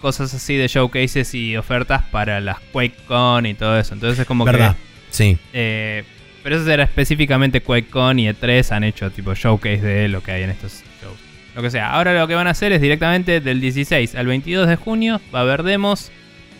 cosas 0.00 0.32
así 0.34 0.56
de 0.56 0.68
showcases 0.68 1.34
y 1.34 1.56
ofertas 1.56 2.02
para 2.10 2.40
las 2.40 2.58
QuakeCon 2.72 3.46
y 3.46 3.54
todo 3.54 3.78
eso. 3.78 3.94
Entonces 3.94 4.20
es 4.20 4.26
como 4.26 4.44
¿Verdad? 4.44 4.76
Sí. 5.10 5.36
que... 5.36 5.40
eh, 5.52 6.04
pero 6.44 6.56
eso 6.58 6.70
era 6.70 6.84
específicamente 6.84 7.60
QuakeCon 7.60 8.20
y 8.20 8.28
E3 8.28 8.70
han 8.70 8.84
hecho 8.84 9.10
tipo 9.10 9.34
showcase 9.34 9.80
de 9.82 10.08
lo 10.08 10.22
que 10.22 10.30
hay 10.32 10.42
en 10.44 10.50
estos 10.50 10.84
shows. 11.02 11.16
Lo 11.56 11.62
que 11.62 11.70
sea. 11.70 11.90
Ahora 11.90 12.16
lo 12.16 12.28
que 12.28 12.34
van 12.36 12.46
a 12.46 12.50
hacer 12.50 12.70
es 12.72 12.80
directamente 12.80 13.40
del 13.40 13.60
16 13.60 14.14
al 14.14 14.26
22 14.26 14.68
de 14.68 14.76
junio 14.76 15.20
va 15.34 15.40
a 15.40 15.42
haber 15.42 15.64
demos 15.64 16.12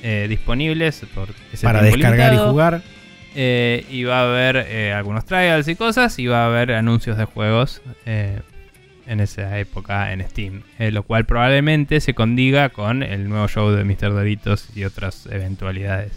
eh, 0.02 0.26
disponibles 0.28 1.02
por 1.14 1.28
ese 1.52 1.64
Para 1.64 1.82
descargar 1.82 2.30
limitado. 2.32 2.48
y 2.48 2.50
jugar. 2.50 2.82
Eh, 3.38 3.84
y 3.90 4.04
va 4.04 4.20
a 4.20 4.28
haber 4.30 4.56
eh, 4.56 4.94
algunos 4.94 5.26
trials 5.26 5.68
y 5.68 5.76
cosas. 5.76 6.18
Y 6.18 6.26
va 6.26 6.44
a 6.44 6.46
haber 6.46 6.72
anuncios 6.72 7.18
de 7.18 7.26
juegos 7.26 7.82
eh, 8.06 8.40
en 9.06 9.20
esa 9.20 9.58
época 9.58 10.12
en 10.12 10.26
Steam. 10.26 10.62
lo 10.78 11.02
cual 11.02 11.26
probablemente 11.26 12.00
se 12.00 12.14
condiga 12.14 12.70
con 12.70 13.02
el 13.02 13.28
nuevo 13.28 13.46
show 13.46 13.70
de 13.70 13.84
Mr. 13.84 14.12
Doritos 14.14 14.68
y 14.74 14.84
otras 14.84 15.26
eventualidades. 15.26 16.12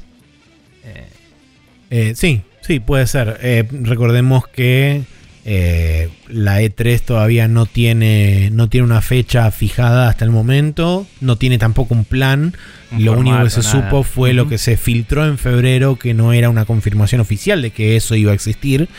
Sí, 2.15 2.43
sí, 2.61 2.79
puede 2.79 3.05
ser. 3.05 3.37
Recordemos 3.83 4.47
que 4.47 5.03
eh, 5.45 6.09
la 6.27 6.61
E3 6.61 7.01
todavía 7.01 7.47
no 7.47 7.65
tiene, 7.65 8.49
no 8.51 8.69
tiene 8.69 8.85
una 8.85 9.01
fecha 9.01 9.49
fijada 9.51 10.09
hasta 10.09 10.25
el 10.25 10.31
momento. 10.31 11.07
No 11.21 11.37
tiene 11.37 11.57
tampoco 11.57 11.93
un 11.93 12.05
plan. 12.05 12.53
un 12.91 13.05
Lo 13.05 13.13
único 13.13 13.43
que 13.43 13.49
se 13.49 13.61
nada. 13.61 13.71
supo 13.71 14.03
fue 14.03 14.33
lo 14.33 14.47
que 14.47 14.57
se 14.57 14.77
filtró 14.77 15.25
en 15.25 15.37
febrero, 15.37 15.97
que 15.97 16.13
no 16.13 16.33
era 16.33 16.49
una 16.49 16.65
confirmación 16.65 17.21
oficial 17.21 17.61
de 17.61 17.71
que 17.71 17.95
eso 17.95 18.15
iba 18.15 18.31
a 18.31 18.35
existir. 18.35 18.89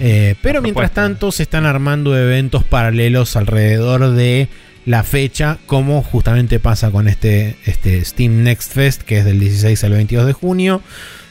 Eh, 0.00 0.34
pero 0.42 0.62
mientras 0.62 0.92
tanto 0.92 1.30
se 1.30 1.42
están 1.42 1.66
armando 1.66 2.16
eventos 2.18 2.64
paralelos 2.64 3.36
alrededor 3.36 4.12
de 4.12 4.48
la 4.86 5.02
fecha, 5.02 5.58
como 5.66 6.02
justamente 6.02 6.58
pasa 6.58 6.90
con 6.90 7.08
este, 7.08 7.56
este 7.64 8.04
Steam 8.04 8.42
Next 8.42 8.72
Fest, 8.72 9.02
que 9.02 9.18
es 9.18 9.24
del 9.24 9.40
16 9.40 9.84
al 9.84 9.92
22 9.92 10.26
de 10.26 10.32
junio. 10.32 10.82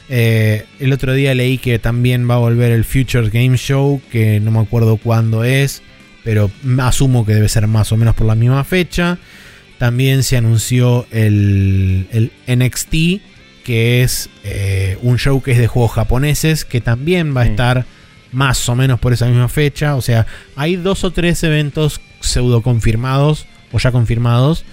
Eh, 0.08 0.66
el 0.80 0.92
otro 0.92 1.14
día 1.14 1.34
leí 1.34 1.58
que 1.58 1.78
también 1.78 2.28
va 2.28 2.34
a 2.34 2.38
volver 2.38 2.72
el 2.72 2.84
Future 2.84 3.30
Game 3.30 3.56
Show, 3.56 4.00
que 4.10 4.40
no 4.40 4.50
me 4.50 4.60
acuerdo 4.60 4.96
cuándo 4.96 5.44
es, 5.44 5.82
pero 6.22 6.50
asumo 6.78 7.24
que 7.24 7.34
debe 7.34 7.48
ser 7.48 7.66
más 7.66 7.92
o 7.92 7.96
menos 7.96 8.14
por 8.14 8.26
la 8.26 8.34
misma 8.34 8.64
fecha. 8.64 9.18
También 9.78 10.22
se 10.22 10.36
anunció 10.36 11.06
el, 11.10 12.06
el 12.10 12.32
NXT, 12.46 12.94
que 13.64 14.02
es 14.02 14.28
eh, 14.44 14.98
un 15.02 15.18
show 15.18 15.42
que 15.42 15.52
es 15.52 15.58
de 15.58 15.66
juegos 15.66 15.92
japoneses, 15.92 16.64
que 16.64 16.80
también 16.80 17.36
va 17.36 17.42
a 17.42 17.46
estar 17.46 17.86
más 18.30 18.68
o 18.68 18.74
menos 18.74 19.00
por 19.00 19.12
esa 19.12 19.26
misma 19.26 19.48
fecha. 19.48 19.96
O 19.96 20.02
sea, 20.02 20.26
hay 20.54 20.76
dos 20.76 21.04
o 21.04 21.10
tres 21.10 21.42
eventos 21.42 22.00
pseudo 22.20 22.62
confirmados 22.62 23.46
o 23.72 23.78
ya 23.78 23.90
confirmados 23.90 24.64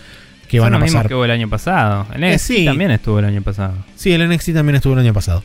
que 0.52 0.58
Son 0.58 0.66
van 0.66 0.74
a 0.76 0.80
los 0.80 0.92
pasar. 0.92 1.08
que 1.08 1.16
hubo 1.16 1.26
el 1.26 1.32
año 1.32 1.50
pasado. 1.50 2.06
El 2.14 2.24
Eh, 2.26 2.34
NXT 2.36 2.46
sí. 2.46 2.66
también 2.66 2.92
estuvo 2.92 3.18
el 3.20 3.26
año 3.26 3.42
pasado. 3.42 3.74
Sí, 3.96 4.12
el 4.12 4.28
NXT 4.30 4.54
también 4.54 4.76
estuvo 4.76 4.94
el 4.94 5.00
año 5.00 5.14
pasado. 5.14 5.44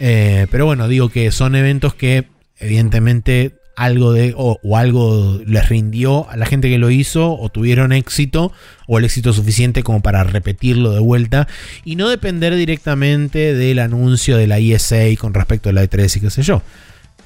Eh, 0.00 0.46
pero 0.50 0.64
bueno, 0.66 0.88
digo 0.88 1.10
que 1.10 1.30
son 1.30 1.54
eventos 1.54 1.92
que 1.94 2.24
evidentemente 2.58 3.54
algo 3.76 4.12
de 4.12 4.34
o, 4.36 4.58
o 4.62 4.76
algo 4.76 5.40
les 5.46 5.68
rindió 5.68 6.28
a 6.30 6.36
la 6.36 6.46
gente 6.46 6.68
que 6.68 6.78
lo 6.78 6.90
hizo 6.90 7.38
o 7.38 7.48
tuvieron 7.50 7.92
éxito 7.92 8.52
o 8.86 8.98
el 8.98 9.04
éxito 9.04 9.32
suficiente 9.32 9.82
como 9.82 10.00
para 10.02 10.24
repetirlo 10.24 10.92
de 10.92 11.00
vuelta 11.00 11.46
y 11.84 11.96
no 11.96 12.08
depender 12.08 12.54
directamente 12.56 13.54
del 13.54 13.78
anuncio 13.78 14.36
de 14.36 14.46
la 14.46 14.58
ESA 14.58 14.96
con 15.18 15.32
respecto 15.34 15.68
a 15.70 15.72
la 15.72 15.82
E3 15.84 16.16
y 16.16 16.20
qué 16.20 16.30
sé 16.30 16.42
yo. 16.42 16.62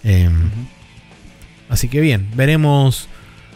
Eh, 0.04 0.28
Así 1.68 1.88
que 1.88 2.00
bien, 2.00 2.28
veremos 2.36 3.08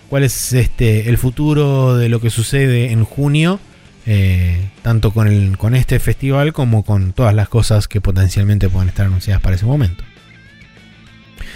cuál 0.09 0.25
es 0.25 0.53
este 0.53 1.09
el 1.09 1.19
futuro 1.19 1.97
de 1.97 2.09
lo 2.09 2.21
que 2.21 2.31
sucede 2.31 2.93
en 2.93 3.05
junio, 3.05 3.61
eh, 4.07 4.71
tanto 4.83 5.13
con, 5.13 5.29
el, 5.29 5.59
con 5.59 5.75
este 5.75 5.99
festival 5.99 6.53
como 6.53 6.85
con 6.85 7.13
todas 7.13 7.35
las 7.35 7.49
cosas 7.49 7.89
que 7.89 8.01
potencialmente 8.01 8.69
puedan 8.69 8.89
estar 8.89 9.07
anunciadas 9.07 9.43
para 9.43 9.57
ese 9.57 9.67
momento. 9.67 10.05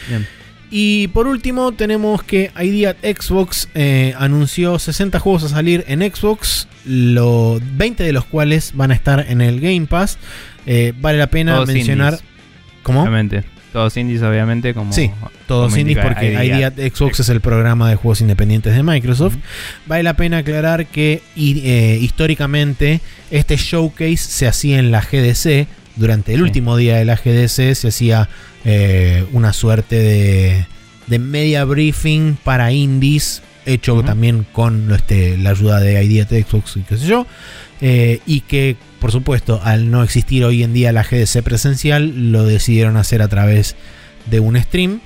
Bien. 0.09 0.27
Y 0.75 1.09
por 1.09 1.27
último 1.27 1.73
tenemos 1.73 2.23
que 2.23 2.51
ID 2.59 2.87
at 2.87 2.97
Xbox 3.03 3.69
eh, 3.75 4.15
anunció 4.17 4.79
60 4.79 5.19
juegos 5.19 5.45
a 5.45 5.49
salir 5.49 5.85
en 5.87 6.01
Xbox, 6.01 6.67
lo, 6.87 7.61
20 7.75 8.03
de 8.03 8.13
los 8.13 8.25
cuales 8.25 8.73
van 8.75 8.91
a 8.91 8.95
estar 8.95 9.27
en 9.29 9.43
el 9.43 9.61
Game 9.61 9.87
Pass. 9.87 10.19
Eh, 10.65 10.95
vale 10.99 11.19
la 11.19 11.27
pena 11.27 11.57
Todos 11.57 11.69
mencionar... 11.69 12.15
indies. 12.15 12.29
¿Cómo? 12.83 13.03
Obviamente. 13.03 13.45
Todos 13.73 13.97
indies, 13.97 14.21
obviamente, 14.23 14.75
como. 14.75 14.93
Sí, 14.93 15.11
Todos 15.47 15.71
como 15.73 15.81
indies 15.81 15.99
porque 16.03 16.33
ID 16.35 16.43
ID 16.59 16.63
at 16.65 16.79
at 16.79 16.93
Xbox 16.95 17.21
es 17.21 17.29
el 17.31 17.41
programa 17.41 17.89
de 17.89 17.97
juegos 17.97 18.21
independientes 18.21 18.75
de 18.75 18.83
Microsoft. 18.83 19.37
Vale 19.87 20.03
la 20.03 20.15
pena 20.15 20.39
aclarar 20.39 20.87
que 20.87 21.23
eh, 21.37 21.99
históricamente 22.01 23.01
este 23.31 23.57
showcase 23.57 24.17
se 24.19 24.47
hacía 24.47 24.79
en 24.79 24.91
la 24.91 25.01
GDC. 25.01 25.67
Durante 25.97 26.33
el 26.33 26.39
Sí. 26.39 26.43
último 26.45 26.77
día 26.77 26.97
de 26.97 27.05
la 27.05 27.17
GDC 27.17 27.75
se 27.75 27.89
hacía 27.89 28.29
eh, 28.65 29.25
una 29.33 29.53
suerte 29.53 29.97
de, 29.99 30.67
de 31.07 31.19
media 31.19 31.65
briefing 31.65 32.37
para 32.43 32.73
indies, 32.73 33.43
hecho 33.67 34.03
también 34.03 34.47
con 34.53 34.91
este, 34.93 35.37
la 35.37 35.51
ayuda 35.51 35.81
de 35.81 36.03
ID 36.03 36.21
at 36.23 36.29
Xbox 36.31 36.77
y 36.79 36.81
qué 36.81 36.97
sé 36.97 37.07
yo. 37.07 37.27
Eh, 37.83 38.21
y 38.27 38.41
que, 38.41 38.77
por 39.03 39.11
supuesto, 39.11 39.61
al 39.65 39.91
no 39.91 40.05
existir 40.05 40.45
hoy 40.45 40.63
en 40.63 40.73
día 40.73 40.93
la 40.93 41.03
GDC 41.03 41.43
presencial, 41.43 42.31
lo 42.31 42.45
decidieron 42.45 42.97
hacer 42.97 43.21
a 43.21 43.27
través 43.27 43.75
de 44.31 44.39
un 44.39 44.57
stream. 44.57 45.01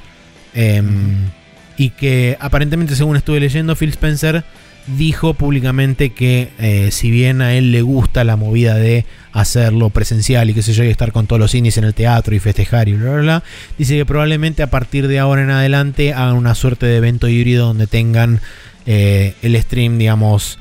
Em, 0.53 1.31
y 1.79 1.91
que 1.91 2.37
aparentemente, 2.39 2.95
según 2.95 3.17
estuve 3.17 3.41
leyendo, 3.41 3.75
Phil 3.75 3.89
Spencer 3.89 4.45
dijo 4.87 5.33
públicamente 5.33 6.11
que 6.11 6.51
eh, 6.59 6.91
si 6.93 7.11
bien 7.11 7.41
a 7.41 7.55
él 7.55 7.73
le 7.73 7.81
gusta 7.81 8.23
la 8.23 8.37
movida 8.37 8.75
de 8.75 9.07
hacerlo 9.33 9.89
presencial 9.89 10.51
y 10.51 10.55
qué 10.55 10.61
sé 10.61 10.75
yo, 10.75 10.85
y 10.85 10.89
estar 10.89 11.11
con 11.11 11.27
todos 11.27 11.41
los 11.41 11.55
indies 11.55 11.79
en 11.79 11.85
el 11.85 11.95
teatro 11.95 12.35
y 12.35 12.39
festejar 12.39 12.91
y 12.91 12.93
bla, 12.93 13.13
bla, 13.13 13.21
bla, 13.23 13.45
dice 13.79 13.97
que 13.97 14.05
probablemente 14.05 14.63
a 14.63 14.69
partir 14.69 15.09
de 15.09 15.19
ahora 15.19 15.43
en 15.43 15.51
adelante 15.51 16.13
hagan 16.13 16.37
una 16.37 16.55
suerte 16.55 16.85
de 16.85 16.99
evento 16.99 17.29
híbrido 17.29 17.69
donde 17.69 17.87
tengan 17.87 18.43
eh, 18.85 19.33
el 19.41 19.59
stream, 19.59 19.97
digamos, 19.97 20.59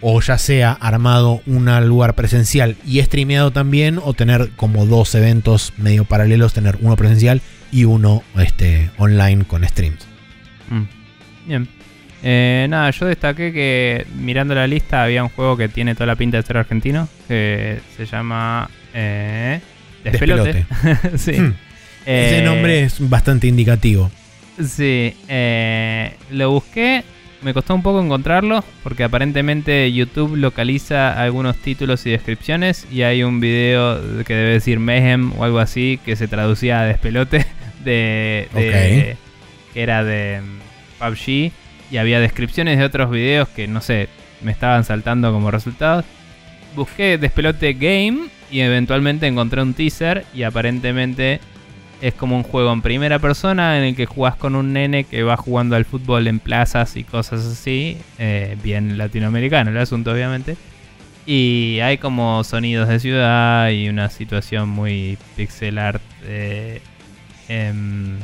o, 0.00 0.20
ya 0.20 0.38
sea 0.38 0.72
armado 0.72 1.42
un 1.46 1.66
lugar 1.88 2.14
presencial 2.14 2.76
y 2.86 3.00
streameado 3.02 3.50
también, 3.50 3.98
o 4.02 4.14
tener 4.14 4.50
como 4.56 4.86
dos 4.86 5.14
eventos 5.14 5.72
medio 5.76 6.04
paralelos, 6.04 6.52
tener 6.52 6.78
uno 6.80 6.96
presencial 6.96 7.40
y 7.70 7.84
uno 7.84 8.22
este, 8.38 8.90
online 8.98 9.44
con 9.44 9.64
streams. 9.66 10.06
Mm. 10.70 11.48
Bien. 11.48 11.68
Eh, 12.24 12.66
nada, 12.70 12.90
yo 12.90 13.06
destaqué 13.06 13.52
que 13.52 14.06
mirando 14.16 14.54
la 14.54 14.66
lista 14.66 15.02
había 15.02 15.24
un 15.24 15.28
juego 15.30 15.56
que 15.56 15.68
tiene 15.68 15.94
toda 15.94 16.06
la 16.06 16.16
pinta 16.16 16.36
de 16.36 16.44
ser 16.44 16.56
argentino, 16.56 17.08
que 17.26 17.80
se 17.96 18.06
llama 18.06 18.70
eh, 18.94 19.60
Despelote. 20.04 20.66
sí. 21.16 21.32
Hmm. 21.32 21.54
Ese 22.04 22.38
Eh, 22.38 22.42
nombre 22.44 22.82
es 22.84 22.96
bastante 23.08 23.46
indicativo. 23.46 24.10
Sí, 24.62 25.14
eh, 25.28 26.14
lo 26.30 26.50
busqué, 26.50 27.02
me 27.42 27.52
costó 27.54 27.74
un 27.74 27.82
poco 27.82 28.00
encontrarlo 28.02 28.64
porque 28.82 29.04
aparentemente 29.04 29.92
YouTube 29.92 30.36
localiza 30.36 31.20
algunos 31.20 31.56
títulos 31.56 32.06
y 32.06 32.10
descripciones 32.10 32.86
y 32.90 33.02
hay 33.02 33.22
un 33.22 33.40
video 33.40 34.00
que 34.24 34.34
debe 34.34 34.50
decir 34.52 34.78
Mayhem 34.78 35.32
o 35.38 35.44
algo 35.44 35.58
así 35.58 35.98
que 36.04 36.16
se 36.16 36.28
traducía 36.28 36.80
a 36.80 36.84
despelote 36.84 37.44
de, 37.84 38.48
de- 38.54 39.16
que 39.74 39.82
era 39.82 40.04
de 40.04 40.40
mm, 40.40 40.98
PUBG 41.04 41.52
y 41.90 41.96
había 41.98 42.20
descripciones 42.20 42.78
de 42.78 42.84
otros 42.84 43.10
videos 43.10 43.48
que 43.48 43.66
no 43.66 43.80
sé, 43.80 44.08
me 44.42 44.52
estaban 44.52 44.84
saltando 44.84 45.32
como 45.32 45.50
resultados. 45.50 46.04
Busqué 46.74 47.18
despelote 47.18 47.74
game 47.74 48.28
y 48.50 48.60
eventualmente 48.60 49.26
encontré 49.26 49.60
un 49.62 49.74
teaser 49.74 50.24
y 50.34 50.44
aparentemente 50.44 51.40
es 52.02 52.12
como 52.14 52.36
un 52.36 52.42
juego 52.42 52.72
en 52.72 52.82
primera 52.82 53.18
persona 53.18 53.78
en 53.78 53.84
el 53.84 53.96
que 53.96 54.04
jugás 54.06 54.36
con 54.36 54.54
un 54.56 54.72
nene 54.74 55.04
que 55.04 55.22
va 55.22 55.36
jugando 55.38 55.76
al 55.76 55.84
fútbol 55.86 56.26
en 56.26 56.38
plazas 56.40 56.96
y 56.96 57.04
cosas 57.04 57.46
así. 57.46 57.96
eh, 58.18 58.56
bien 58.62 58.98
latinoamericano 58.98 59.70
el 59.70 59.78
asunto, 59.78 60.12
obviamente. 60.12 60.56
Y 61.24 61.78
hay 61.80 61.98
como 61.98 62.42
sonidos 62.44 62.88
de 62.88 62.98
ciudad 63.00 63.70
y 63.70 63.88
una 63.88 64.10
situación 64.10 64.68
muy 64.68 65.16
pixel 65.36 65.78
art. 65.78 66.02
eh, 66.24 66.80
em, 67.48 68.18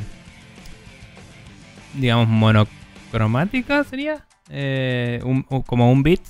digamos, 1.94 2.28
monocromática 2.28 3.84
sería. 3.84 4.24
Eh, 4.50 5.20
un- 5.24 5.42
como 5.42 5.92
un 5.92 6.02
beat, 6.02 6.20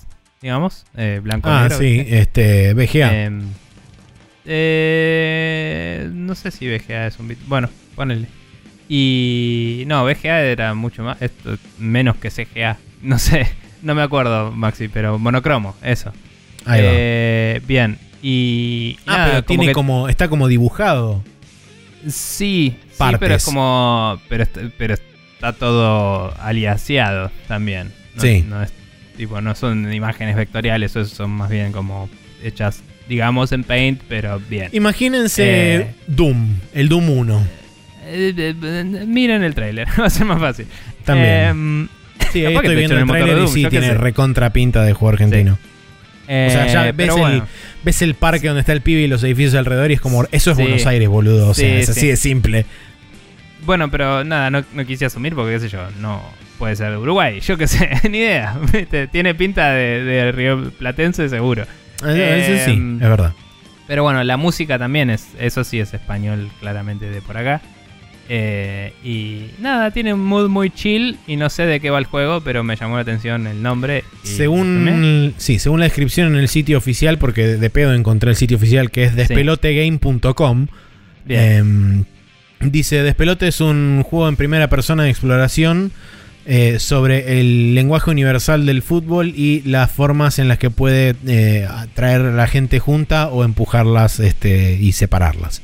digamos. 0.42 0.84
eh, 0.96 1.20
blanco 1.22 1.48
Ah, 1.50 1.62
negro, 1.62 1.78
sí, 1.78 1.98
¿viste? 1.98 2.18
este, 2.18 2.74
VGA. 2.74 3.24
Eh, 4.50 6.08
no 6.12 6.34
sé 6.34 6.50
si 6.50 6.66
VGA 6.68 7.06
es 7.06 7.18
un 7.18 7.28
bit. 7.28 7.38
Bueno, 7.46 7.68
ponele. 7.94 8.26
Y. 8.88 9.84
No, 9.86 10.04
VGA 10.04 10.40
era 10.40 10.74
mucho 10.74 11.02
más. 11.02 11.20
Esto, 11.22 11.56
menos 11.78 12.16
que 12.16 12.30
CGA. 12.30 12.78
No 13.02 13.18
sé. 13.18 13.46
No 13.82 13.94
me 13.94 14.02
acuerdo, 14.02 14.50
Maxi, 14.50 14.88
pero 14.88 15.18
monocromo, 15.18 15.76
eso. 15.82 16.12
Ahí 16.64 16.80
va. 16.82 16.88
Eh, 16.92 17.62
bien. 17.66 17.98
Y. 18.22 18.98
Ah, 19.06 19.12
nada, 19.12 19.26
pero 19.30 19.44
tiene 19.44 19.66
que- 19.66 19.72
como. 19.72 20.08
Está 20.08 20.28
como 20.28 20.48
dibujado. 20.48 21.22
Sí, 22.04 22.10
sí, 22.10 22.76
Partes. 22.98 23.20
pero 23.20 23.34
es 23.34 23.44
como. 23.44 24.18
Pero, 24.28 24.44
pero 24.76 24.94
está 24.94 25.52
todo 25.52 26.34
aliaseado 26.40 27.30
también. 27.46 27.92
No, 28.16 28.22
Sí. 28.22 28.44
No 28.48 28.62
es, 28.62 28.72
tipo, 29.16 29.40
no 29.40 29.54
son 29.54 29.92
imágenes 29.92 30.34
vectoriales, 30.36 30.96
eso 30.96 31.04
son 31.04 31.30
más 31.32 31.50
bien 31.50 31.70
como 31.72 32.08
hechas, 32.42 32.82
digamos, 33.09 33.52
en 33.52 33.64
Paint, 33.64 34.02
pero 34.09 34.40
bien. 34.48 34.68
Imagínense 34.72 35.76
Eh. 35.76 35.86
Doom, 36.06 36.56
el 36.74 36.89
Doom 36.89 37.10
1. 37.10 37.47
Eh, 38.10 38.32
eh, 38.36 39.05
miren 39.06 39.43
el 39.43 39.55
tráiler, 39.55 39.89
va 40.01 40.06
a 40.06 40.10
ser 40.10 40.26
más 40.26 40.40
fácil. 40.40 40.66
También. 41.05 41.89
Sí, 42.32 42.44
ahí 42.47 42.55
estoy 42.55 42.76
viendo 42.76 42.98
el 42.98 43.06
trailer 43.06 43.28
de 43.35 43.40
y 43.40 43.44
Doom, 43.44 43.55
sí, 43.55 43.64
tiene 43.66 43.94
recontra 43.94 44.51
pinta 44.52 44.82
de 44.82 44.93
juego 44.93 45.10
argentino. 45.12 45.59
O 46.24 46.26
sea, 46.26 46.66
ya 46.66 46.93
ves 46.93 47.14
el, 47.16 47.43
ves 47.85 48.02
el 48.02 48.14
parque 48.14 48.48
donde 48.48 48.60
está 48.60 48.74
el 48.74 48.82
pibe 48.82 49.01
y 49.01 49.06
los 49.06 49.22
edificios 49.24 49.55
alrededor 49.55 49.90
y 49.90 49.94
es 49.94 50.01
como, 50.01 50.24
eso 50.30 50.51
es 50.51 50.56
Sí. 50.59 50.62
Buenos 50.62 50.85
Aires, 50.86 51.09
boludo. 51.09 51.48
O 51.48 51.55
sea, 51.55 51.66
Sí, 51.66 51.74
es 51.76 51.89
así 51.89 52.01
sí. 52.01 52.06
de 52.09 52.16
simple. 52.16 52.66
Bueno, 53.64 53.90
pero 53.90 54.24
nada, 54.24 54.51
no, 54.51 54.62
no 54.74 54.86
quise 54.86 55.06
asumir 55.06 55.35
porque, 55.35 55.55
qué 55.55 55.60
sé 55.60 55.68
yo, 55.70 55.80
no 56.01 56.22
puede 56.59 56.76
ser 56.76 56.90
de 56.90 56.97
Uruguay, 56.98 57.40
yo 57.40 57.56
qué 57.56 57.66
sé, 57.66 57.89
ni 58.10 58.18
idea. 58.18 58.59
¿viste? 58.72 59.06
Tiene 59.06 59.35
pinta 59.35 59.70
de, 59.72 60.05
de 60.05 60.32
Río 60.32 60.70
Platense 60.72 61.28
seguro. 61.30 61.64
Eh, 62.06 62.56
Eso 62.56 62.64
sí, 62.64 62.72
Em, 62.72 62.94
es 63.02 63.08
verdad. 63.08 63.32
Pero 63.86 64.02
bueno, 64.02 64.22
la 64.22 64.36
música 64.36 64.78
también 64.78 65.10
es, 65.10 65.28
eso 65.38 65.64
sí 65.64 65.80
es 65.80 65.94
español 65.94 66.50
claramente 66.60 67.08
de 67.08 67.22
por 67.22 67.36
acá. 67.38 67.62
Eh, 68.30 68.92
y 69.02 69.46
nada, 69.58 69.90
tiene 69.90 70.12
un 70.12 70.20
mood 70.20 70.50
muy 70.50 70.68
chill 70.68 71.16
y 71.26 71.36
no 71.36 71.48
sé 71.48 71.64
de 71.64 71.80
qué 71.80 71.88
va 71.88 71.98
el 71.98 72.04
juego, 72.04 72.42
pero 72.42 72.62
me 72.62 72.76
llamó 72.76 72.96
la 72.96 73.02
atención 73.02 73.46
el 73.46 73.62
nombre. 73.62 74.04
Según, 74.22 75.32
sí, 75.38 75.58
según 75.58 75.80
la 75.80 75.84
descripción 75.86 76.28
en 76.28 76.36
el 76.36 76.48
sitio 76.48 76.76
oficial, 76.76 77.16
porque 77.16 77.46
de, 77.56 77.70
pedo 77.70 77.94
encontré 77.94 78.28
el 78.30 78.36
sitio 78.36 78.58
oficial 78.58 78.90
que 78.90 79.04
es 79.04 79.16
despelotegame.com. 79.16 80.66
Bien. 81.24 81.40
Em, 81.40 82.04
dice, 82.60 83.02
Despelote 83.02 83.48
es 83.48 83.62
un 83.62 84.02
juego 84.02 84.28
en 84.28 84.36
primera 84.36 84.68
persona 84.68 85.04
de 85.04 85.10
exploración 85.10 85.92
eh, 86.50 86.78
sobre 86.78 87.40
el 87.40 87.74
lenguaje 87.74 88.10
universal 88.10 88.64
del 88.64 88.80
fútbol 88.82 89.34
y 89.36 89.60
las 89.66 89.90
formas 89.90 90.38
en 90.38 90.48
las 90.48 90.56
que 90.58 90.70
puede 90.70 91.14
eh, 91.26 91.66
atraer 91.68 92.22
a 92.22 92.32
la 92.32 92.46
gente 92.46 92.78
junta 92.78 93.28
o 93.28 93.44
empujarlas 93.44 94.18
este, 94.18 94.72
y 94.80 94.92
separarlas. 94.92 95.60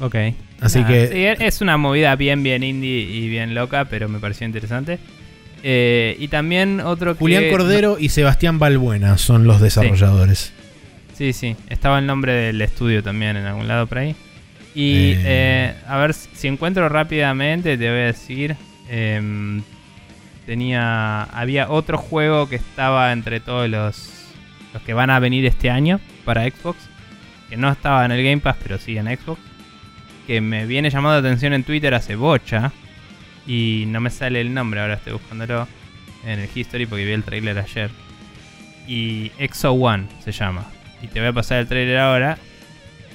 Ok. 0.00 0.16
Así 0.60 0.82
que- 0.84 1.08
sí, 1.08 1.18
e- 1.18 1.46
es 1.46 1.60
una 1.60 1.76
movida 1.76 2.16
bien, 2.16 2.42
bien 2.42 2.62
indie 2.62 3.00
y 3.02 3.28
bien 3.28 3.54
loca, 3.54 3.84
pero 3.84 4.08
me 4.08 4.18
pareció 4.18 4.46
interesante. 4.46 4.98
Eh, 5.62 6.16
y 6.18 6.28
también 6.28 6.80
otro 6.80 7.14
que. 7.14 7.18
Julián 7.20 7.44
Cordero 7.50 7.96
y 7.98 8.08
Sebastián 8.10 8.58
Balbuena 8.58 9.18
son 9.18 9.44
los 9.44 9.60
desarrolladores. 9.60 10.52
Sí, 11.16 11.32
sí, 11.32 11.54
estaba 11.70 11.98
el 11.98 12.06
nombre 12.06 12.32
del 12.32 12.60
estudio 12.60 13.02
también 13.02 13.36
en 13.36 13.44
algún 13.46 13.68
lado 13.68 13.86
por 13.86 13.98
ahí. 13.98 14.16
Y 14.74 15.12
Eh. 15.12 15.22
eh, 15.24 15.74
a 15.86 15.98
ver 15.98 16.12
si 16.14 16.48
encuentro 16.48 16.88
rápidamente, 16.88 17.76
te 17.78 17.90
voy 17.90 18.00
a 18.00 18.06
decir. 18.06 18.56
Em, 18.88 19.62
tenía. 20.46 21.22
Había 21.24 21.70
otro 21.70 21.98
juego 21.98 22.48
que 22.48 22.56
estaba 22.56 23.12
entre 23.12 23.40
todos 23.40 23.68
los, 23.68 24.12
los 24.72 24.82
que 24.82 24.94
van 24.94 25.10
a 25.10 25.18
venir 25.18 25.46
este 25.46 25.70
año 25.70 26.00
para 26.24 26.44
Xbox. 26.48 26.78
Que 27.48 27.56
no 27.56 27.70
estaba 27.70 28.04
en 28.04 28.12
el 28.12 28.22
Game 28.24 28.38
Pass, 28.40 28.56
pero 28.62 28.78
sí 28.78 28.96
en 28.96 29.06
Xbox. 29.06 29.40
Que 30.26 30.40
me 30.40 30.66
viene 30.66 30.90
llamando 30.90 31.20
la 31.20 31.26
atención 31.28 31.52
en 31.52 31.64
Twitter 31.64 31.94
hace 31.94 32.16
bocha. 32.16 32.72
Y 33.46 33.84
no 33.88 34.00
me 34.00 34.08
sale 34.10 34.40
el 34.40 34.54
nombre, 34.54 34.80
ahora 34.80 34.94
estoy 34.94 35.12
buscándolo 35.12 35.68
en 36.24 36.38
el 36.40 36.48
History 36.54 36.86
porque 36.86 37.04
vi 37.04 37.12
el 37.12 37.22
trailer 37.24 37.58
ayer. 37.58 37.90
Y 38.88 39.30
Exo 39.38 39.72
One 39.72 40.06
se 40.24 40.32
llama. 40.32 40.64
Y 41.02 41.08
te 41.08 41.20
voy 41.20 41.28
a 41.28 41.32
pasar 41.34 41.58
el 41.58 41.68
trailer 41.68 41.98
ahora. 41.98 42.38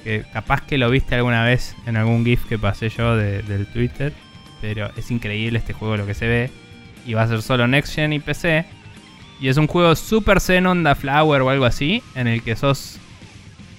Que 0.04 0.24
capaz 0.32 0.62
que 0.62 0.78
lo 0.78 0.88
viste 0.88 1.14
alguna 1.16 1.44
vez 1.44 1.74
en 1.86 1.96
algún 1.96 2.24
GIF 2.24 2.44
que 2.46 2.58
pasé 2.58 2.88
yo 2.88 3.16
de- 3.16 3.42
del 3.42 3.66
Twitter. 3.66 4.12
Pero 4.60 4.90
es 4.96 5.10
increíble 5.10 5.58
este 5.58 5.72
juego 5.72 5.96
lo 5.96 6.06
que 6.06 6.14
se 6.14 6.26
ve. 6.26 6.50
Y 7.06 7.14
va 7.14 7.22
a 7.22 7.28
ser 7.28 7.42
solo 7.42 7.66
Next 7.66 7.94
Gen 7.94 8.12
y 8.12 8.20
PC. 8.20 8.64
Y 9.40 9.48
es 9.48 9.56
un 9.56 9.66
juego 9.66 9.96
Super 9.96 10.40
Xenon 10.40 10.82
da 10.82 10.94
Flower 10.94 11.42
o 11.42 11.50
algo 11.50 11.64
así. 11.64 12.02
En 12.14 12.26
el 12.26 12.42
que 12.42 12.56
sos 12.56 12.98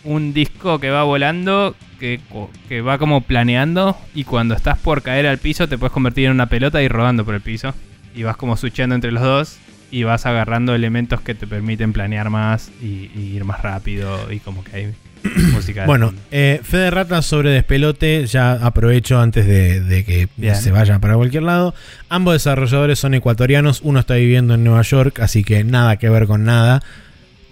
un 0.03 0.33
disco 0.33 0.79
que 0.79 0.89
va 0.89 1.03
volando. 1.03 1.75
Que, 1.99 2.19
que 2.67 2.81
va 2.81 2.97
como 2.97 3.21
planeando. 3.21 3.95
Y 4.15 4.23
cuando 4.23 4.55
estás 4.55 4.79
por 4.79 5.03
caer 5.03 5.27
al 5.27 5.37
piso 5.37 5.67
te 5.67 5.77
puedes 5.77 5.93
convertir 5.93 6.25
en 6.25 6.31
una 6.31 6.47
pelota 6.47 6.81
y 6.81 6.87
rodando 6.87 7.25
por 7.25 7.35
el 7.35 7.41
piso. 7.41 7.73
Y 8.15 8.23
vas 8.23 8.37
como 8.37 8.57
switchando 8.57 8.95
entre 8.95 9.11
los 9.11 9.23
dos. 9.23 9.59
Y 9.91 10.03
vas 10.03 10.25
agarrando 10.25 10.73
elementos 10.73 11.21
que 11.21 11.35
te 11.35 11.45
permiten 11.45 11.93
planear 11.93 12.29
más 12.29 12.71
y, 12.81 13.11
y 13.13 13.33
ir 13.35 13.45
más 13.45 13.61
rápido. 13.61 14.31
Y 14.31 14.39
como 14.39 14.63
que 14.63 14.75
hay 14.75 14.93
Bueno, 15.85 16.13
eh, 16.31 16.59
Fede 16.63 16.91
Rata 16.91 17.21
sobre 17.21 17.51
Despelote, 17.51 18.25
ya 18.27 18.53
aprovecho 18.53 19.19
antes 19.19 19.45
de, 19.45 19.79
de 19.81 20.03
que 20.03 20.27
Bien. 20.35 20.55
se 20.55 20.71
vaya 20.71 20.99
para 20.99 21.15
cualquier 21.15 21.43
lado. 21.43 21.73
Ambos 22.09 22.33
desarrolladores 22.33 22.99
son 22.99 23.13
ecuatorianos, 23.13 23.81
uno 23.83 23.99
está 23.99 24.15
viviendo 24.15 24.55
en 24.55 24.63
Nueva 24.63 24.81
York, 24.81 25.19
así 25.19 25.43
que 25.43 25.63
nada 25.63 25.97
que 25.97 26.09
ver 26.09 26.27
con 26.27 26.43
nada. 26.43 26.81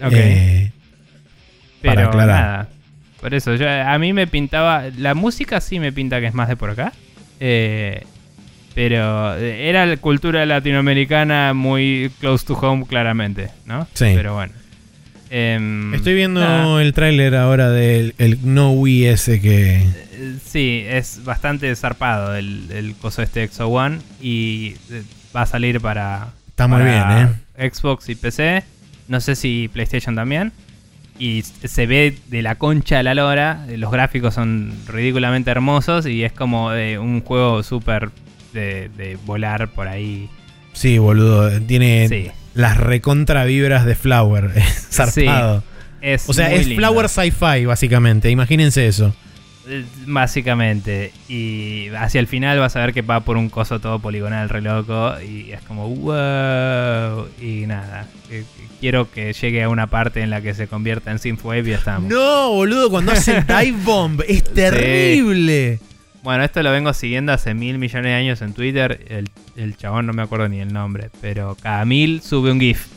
Ok. 0.03 0.11
Eh, 0.13 0.71
para 1.83 1.95
Pero 1.95 2.07
aclarar. 2.09 2.41
nada. 2.41 2.69
Por 3.21 3.33
eso, 3.33 3.55
yo, 3.55 3.69
a 3.69 3.97
mí 3.99 4.13
me 4.13 4.27
pintaba. 4.27 4.85
La 4.97 5.13
música 5.13 5.61
sí 5.61 5.79
me 5.79 5.91
pinta 5.91 6.19
que 6.19 6.27
es 6.27 6.33
más 6.33 6.47
de 6.47 6.55
por 6.55 6.69
acá. 6.71 6.93
Eh, 7.39 8.03
pero 8.75 9.35
era 9.35 9.85
la 9.85 9.97
cultura 9.97 10.45
latinoamericana 10.45 11.53
muy 11.53 12.11
close 12.19 12.45
to 12.45 12.53
home, 12.53 12.85
claramente, 12.87 13.49
¿no? 13.65 13.87
Sí. 13.93 14.11
Pero 14.15 14.35
bueno. 14.35 14.53
Em, 15.31 15.93
estoy 15.93 16.15
viendo 16.15 16.39
nada. 16.41 16.81
el 16.81 16.93
tráiler 16.93 17.35
ahora 17.35 17.69
del 17.69 18.15
el 18.17 18.39
No 18.43 18.71
Wii 18.71 19.05
ese 19.07 19.39
que... 19.41 19.75
Eh, 19.77 20.35
Sí, 20.45 20.83
es 20.87 21.23
bastante 21.23 21.73
zarpado 21.75 22.35
el, 22.35 22.65
el 22.71 22.95
coso 22.95 23.21
este 23.21 23.43
Exo 23.43 23.67
One. 23.67 23.99
Y 24.21 24.75
eh, 24.91 25.03
va 25.35 25.43
a 25.43 25.45
salir 25.45 25.79
para. 25.79 26.29
Está 26.49 26.67
muy 26.67 26.79
para 26.81 27.29
bien, 27.55 27.71
Xbox 27.71 28.09
y 28.09 28.15
PC. 28.15 28.63
No 29.07 29.21
sé 29.21 29.35
si 29.35 29.69
PlayStation 29.71 30.15
también. 30.15 30.51
Y 31.19 31.43
se 31.43 31.85
ve 31.85 32.17
de 32.27 32.41
la 32.41 32.55
concha 32.55 32.99
a 32.99 33.03
la 33.03 33.13
lora. 33.13 33.65
eh, 33.69 33.77
Los 33.77 33.91
gráficos 33.91 34.33
son 34.33 34.73
ridículamente 34.87 35.51
hermosos. 35.51 36.05
Y 36.05 36.23
es 36.23 36.33
como 36.33 36.71
de 36.71 36.99
un 36.99 37.21
juego 37.21 37.63
súper 37.63 38.09
de, 38.53 38.89
de 38.97 39.17
volar 39.25 39.69
por 39.69 39.87
ahí 39.87 40.29
Sí, 40.73 40.97
boludo. 40.97 41.61
Tiene 41.61 42.07
Sí. 42.09 42.31
Las 42.53 42.77
recontra 42.77 43.45
vibras 43.45 43.85
de 43.85 43.95
Flower. 43.95 44.51
Zarpado. 44.91 45.63
Es 46.01 46.29
o 46.29 46.33
sea, 46.33 46.51
es 46.53 46.65
lindo. 46.67 46.79
Flower 46.81 47.09
Sci-Fi, 47.09 47.65
básicamente. 47.65 48.29
Imagínense 48.29 48.87
eso. 48.87 49.13
Eh, 49.67 49.83
Básicamente. 50.07 51.11
Y 51.27 51.89
hacia 51.89 52.19
el 52.19 52.27
final 52.27 52.57
vas 52.59 52.75
a 52.75 52.79
ver 52.79 52.93
que 52.93 53.01
va 53.01 53.19
por 53.19 53.37
un 53.37 53.49
coso 53.49 53.79
todo 53.79 53.99
poligonal 53.99 54.49
re 54.49 54.61
loco. 54.61 55.13
Y 55.21 55.51
es 55.51 55.61
como, 55.61 55.87
wow. 55.89 57.27
Y 57.41 57.65
nada. 57.67 58.07
eh, 58.31 58.43
Quiero 58.79 59.11
que 59.11 59.33
llegue 59.33 59.61
a 59.61 59.67
una 59.69 59.87
parte 59.87 60.21
en 60.21 60.29
la 60.29 60.41
que 60.41 60.53
se 60.53 60.67
convierta 60.67 61.11
en 61.11 61.19
Synthwave 61.19 61.67
y 61.69 61.73
estamos. 61.73 62.09
No, 62.09 62.51
boludo, 62.51 62.89
cuando 62.89 63.11
hacen 63.11 63.45
Dive 63.47 63.77
Bomb. 63.83 64.21
Es 64.25 64.43
terrible. 64.45 65.79
Bueno, 66.23 66.43
esto 66.43 66.61
lo 66.63 66.71
vengo 66.71 66.93
siguiendo 66.93 67.31
hace 67.31 67.53
mil 67.53 67.77
millones 67.77 68.05
de 68.05 68.13
años 68.13 68.41
en 68.41 68.53
Twitter. 68.53 69.05
El, 69.09 69.29
el 69.55 69.77
chabón 69.77 70.05
no 70.05 70.13
me 70.13 70.21
acuerdo 70.21 70.49
ni 70.49 70.59
el 70.59 70.73
nombre. 70.73 71.09
Pero 71.21 71.55
cada 71.61 71.85
mil 71.85 72.21
sube 72.21 72.51
un 72.51 72.59
GIF. 72.59 72.87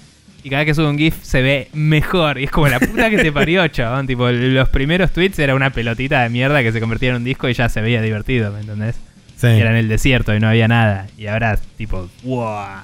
Y 0.45 0.51
cada 0.51 0.63
vez 0.65 0.67
que 0.71 0.75
sube 0.75 0.89
un 0.89 0.99
GIF 0.99 1.23
se 1.23 1.41
ve 1.41 1.69
mejor. 1.73 2.39
Y 2.41 2.45
es 2.45 2.51
como 2.51 2.67
la 2.69 2.81
puta 2.81 3.11
que 3.11 3.19
te 3.19 3.31
parió, 3.33 3.67
chabón. 3.69 4.07
Tipo, 4.09 4.29
los 4.31 4.69
primeros 4.71 5.13
tweets 5.13 5.39
era 5.39 5.55
una 5.55 5.71
pelotita 5.71 6.23
de 6.23 6.31
mierda 6.31 6.63
que 6.63 6.73
se 6.73 6.81
convertía 6.81 7.11
en 7.11 7.17
un 7.17 7.25
disco 7.25 7.49
y 7.49 7.55
ya 7.55 7.69
se 7.69 7.81
veía 7.81 8.03
divertido, 8.03 8.53
¿me 8.53 8.61
entendés? 8.61 8.97
Sí, 9.37 9.47
Y 9.47 9.61
era 9.61 9.71
en 9.71 9.77
el 9.77 9.89
desierto 9.89 10.35
y 10.35 10.41
no 10.41 10.49
había 10.49 10.67
nada. 10.67 11.07
Y 11.17 11.27
ahora, 11.29 11.59
tipo, 11.77 12.09
wow. 12.25 12.79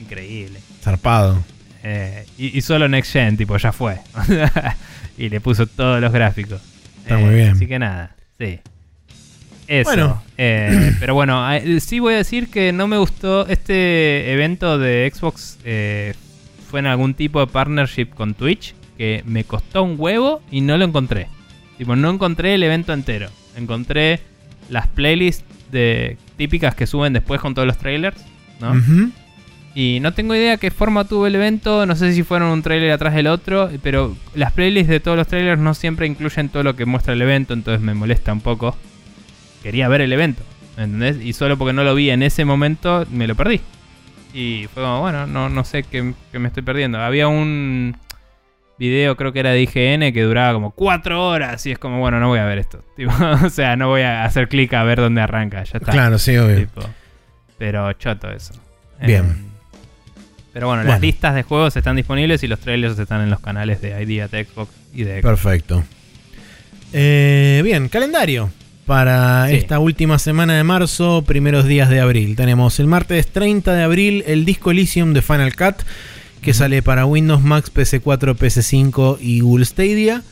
Increíble. 0.00 0.60
zarpado. 0.82 1.42
Eh, 1.82 2.24
y, 2.38 2.56
y 2.56 2.62
solo 2.62 2.88
Next 2.88 3.12
Gen, 3.12 3.36
tipo, 3.36 3.56
ya 3.56 3.72
fue. 3.72 3.98
y 5.18 5.28
le 5.28 5.40
puso 5.40 5.66
todos 5.66 6.00
los 6.00 6.12
gráficos. 6.12 6.60
Eh, 6.60 7.02
Está 7.02 7.18
muy 7.18 7.34
bien. 7.34 7.50
Así 7.50 7.66
que 7.66 7.78
nada, 7.80 8.14
sí. 8.38 8.60
Eso. 9.68 9.90
Bueno. 9.90 10.22
Eh, 10.38 10.92
pero 11.00 11.14
bueno, 11.14 11.52
eh, 11.52 11.80
sí 11.80 11.98
voy 11.98 12.14
a 12.14 12.18
decir 12.18 12.48
que 12.48 12.72
no 12.72 12.86
me 12.86 12.98
gustó 12.98 13.46
este 13.46 14.32
evento 14.32 14.78
de 14.78 15.10
Xbox. 15.12 15.58
eh, 15.64 16.14
fue 16.70 16.80
en 16.80 16.86
algún 16.86 17.14
tipo 17.14 17.40
de 17.40 17.46
partnership 17.46 18.06
con 18.14 18.34
Twitch. 18.34 18.74
Que 18.98 19.22
me 19.26 19.44
costó 19.44 19.82
un 19.82 19.96
huevo 19.98 20.40
y 20.50 20.62
no 20.62 20.78
lo 20.78 20.84
encontré. 20.84 21.28
Tipo, 21.76 21.96
no 21.96 22.10
encontré 22.10 22.54
el 22.54 22.62
evento 22.62 22.94
entero. 22.94 23.28
Encontré 23.54 24.20
las 24.70 24.86
playlists 24.88 25.44
de, 25.70 26.16
típicas 26.36 26.74
que 26.74 26.86
suben 26.86 27.12
después 27.12 27.40
con 27.40 27.54
todos 27.54 27.66
los 27.66 27.76
trailers. 27.76 28.16
¿no? 28.60 28.74
Y 29.74 30.00
no 30.00 30.14
tengo 30.14 30.34
idea 30.34 30.56
qué 30.56 30.70
forma 30.70 31.04
tuvo 31.04 31.26
el 31.26 31.34
evento, 31.34 31.84
no 31.84 31.94
sé 31.96 32.14
si 32.14 32.22
fueron 32.22 32.48
un 32.48 32.62
trailer 32.62 32.92
atrás 32.92 33.14
del 33.14 33.26
otro, 33.26 33.70
pero 33.82 34.16
las 34.34 34.52
playlists 34.52 34.88
de 34.88 35.00
todos 35.00 35.18
los 35.18 35.26
trailers 35.26 35.60
no 35.60 35.74
siempre 35.74 36.06
incluyen 36.06 36.48
todo 36.48 36.62
lo 36.62 36.74
que 36.76 36.86
muestra 36.86 37.12
el 37.12 37.20
evento, 37.20 37.52
entonces 37.52 37.82
me 37.82 37.92
molesta 37.92 38.32
un 38.32 38.40
poco. 38.40 38.74
Quería 39.66 39.88
ver 39.88 40.00
el 40.00 40.12
evento, 40.12 40.44
¿entendés? 40.76 41.16
Y 41.20 41.32
solo 41.32 41.58
porque 41.58 41.72
no 41.72 41.82
lo 41.82 41.92
vi 41.96 42.10
en 42.10 42.22
ese 42.22 42.44
momento 42.44 43.04
me 43.10 43.26
lo 43.26 43.34
perdí. 43.34 43.60
Y 44.32 44.68
fue 44.72 44.84
como, 44.84 45.00
bueno, 45.00 45.26
no, 45.26 45.48
no 45.48 45.64
sé 45.64 45.82
qué, 45.82 46.14
qué 46.30 46.38
me 46.38 46.46
estoy 46.46 46.62
perdiendo. 46.62 47.00
Había 47.00 47.26
un 47.26 47.96
video, 48.78 49.16
creo 49.16 49.32
que 49.32 49.40
era 49.40 49.50
de 49.50 49.62
IGN, 49.62 50.12
que 50.12 50.22
duraba 50.22 50.52
como 50.52 50.70
cuatro 50.70 51.26
horas 51.26 51.66
y 51.66 51.72
es 51.72 51.80
como, 51.80 51.98
bueno, 51.98 52.20
no 52.20 52.28
voy 52.28 52.38
a 52.38 52.44
ver 52.44 52.58
esto. 52.58 52.84
Tipo, 52.96 53.12
o 53.44 53.50
sea, 53.50 53.74
no 53.74 53.88
voy 53.88 54.02
a 54.02 54.24
hacer 54.24 54.46
clic 54.48 54.72
a 54.72 54.84
ver 54.84 55.00
dónde 55.00 55.20
arranca, 55.20 55.64
ya 55.64 55.78
está. 55.78 55.90
Claro, 55.90 56.16
sí, 56.20 56.36
obvio. 56.36 56.58
Tipo, 56.58 56.82
pero 57.58 57.92
choto 57.94 58.30
eso. 58.30 58.54
Bien. 59.04 59.24
Em, 59.24 59.36
pero 60.52 60.68
bueno, 60.68 60.82
Bueno. 60.82 60.92
las 60.92 61.00
listas 61.00 61.34
de 61.34 61.42
juegos 61.42 61.76
están 61.76 61.96
disponibles 61.96 62.40
y 62.44 62.46
los 62.46 62.60
trailers 62.60 62.96
están 63.00 63.20
en 63.20 63.30
los 63.30 63.40
canales 63.40 63.80
de 63.80 64.00
ID 64.00 64.30
de 64.30 64.44
Xbox 64.44 64.70
y 64.94 65.02
de 65.02 65.22
Xbox. 65.22 65.40
Perfecto. 65.40 65.82
Eh, 66.92 67.62
bien, 67.64 67.88
calendario. 67.88 68.48
Para 68.86 69.48
Sí. 69.48 69.56
esta 69.56 69.80
última 69.80 70.18
semana 70.20 70.54
de 70.56 70.62
marzo, 70.62 71.22
primeros 71.26 71.66
días 71.66 71.90
de 71.90 71.98
abril. 72.00 72.36
Tenemos 72.36 72.78
el 72.78 72.86
martes 72.86 73.26
30 73.26 73.74
de 73.74 73.82
abril 73.82 74.22
el 74.28 74.44
disco 74.44 74.70
Elysium 74.70 75.12
de 75.12 75.22
Final 75.22 75.56
Cut, 75.56 75.82
que 76.40 76.54
sale 76.54 76.82
para 76.82 77.04
Windows, 77.04 77.42
Mac, 77.42 77.68
PC4, 77.72 78.36
PC5 78.36 79.18
y 79.20 79.40
Google 79.40 79.64
Stadia. 79.64 80.22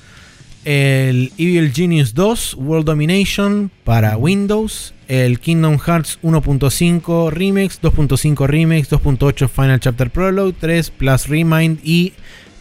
El 0.65 1.33
Evil 1.37 1.73
Genius 1.75 2.15
2 2.15 2.55
World 2.55 2.87
Domination 2.87 3.71
para 3.83 4.17
Windows. 4.17 4.95
El 5.09 5.41
Kingdom 5.41 5.79
Hearts 5.79 6.19
1.5 6.23 7.31
Remix, 7.31 7.81
2.5 7.83 8.47
Remix, 8.47 8.89
2.8 8.89 9.49
Final 9.49 9.81
Chapter 9.81 10.11
Prologue, 10.11 10.55
3 10.59 10.91
Plus 10.91 11.27
Remind 11.27 11.81
y 11.85 12.13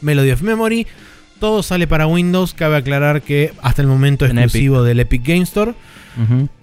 Melody 0.01 0.31
of 0.31 0.41
Memory. 0.41 0.87
Todo 1.43 1.61
sale 1.61 1.87
para 1.87 2.07
Windows. 2.07 2.53
Cabe 2.53 2.77
aclarar 2.77 3.21
que 3.21 3.51
hasta 3.61 3.81
el 3.81 3.87
momento 3.89 4.23
es 4.23 4.31
En 4.31 4.37
exclusivo 4.37 4.81
del 4.81 5.01
Epic 5.01 5.27
Game 5.27 5.41
Store. 5.41 5.73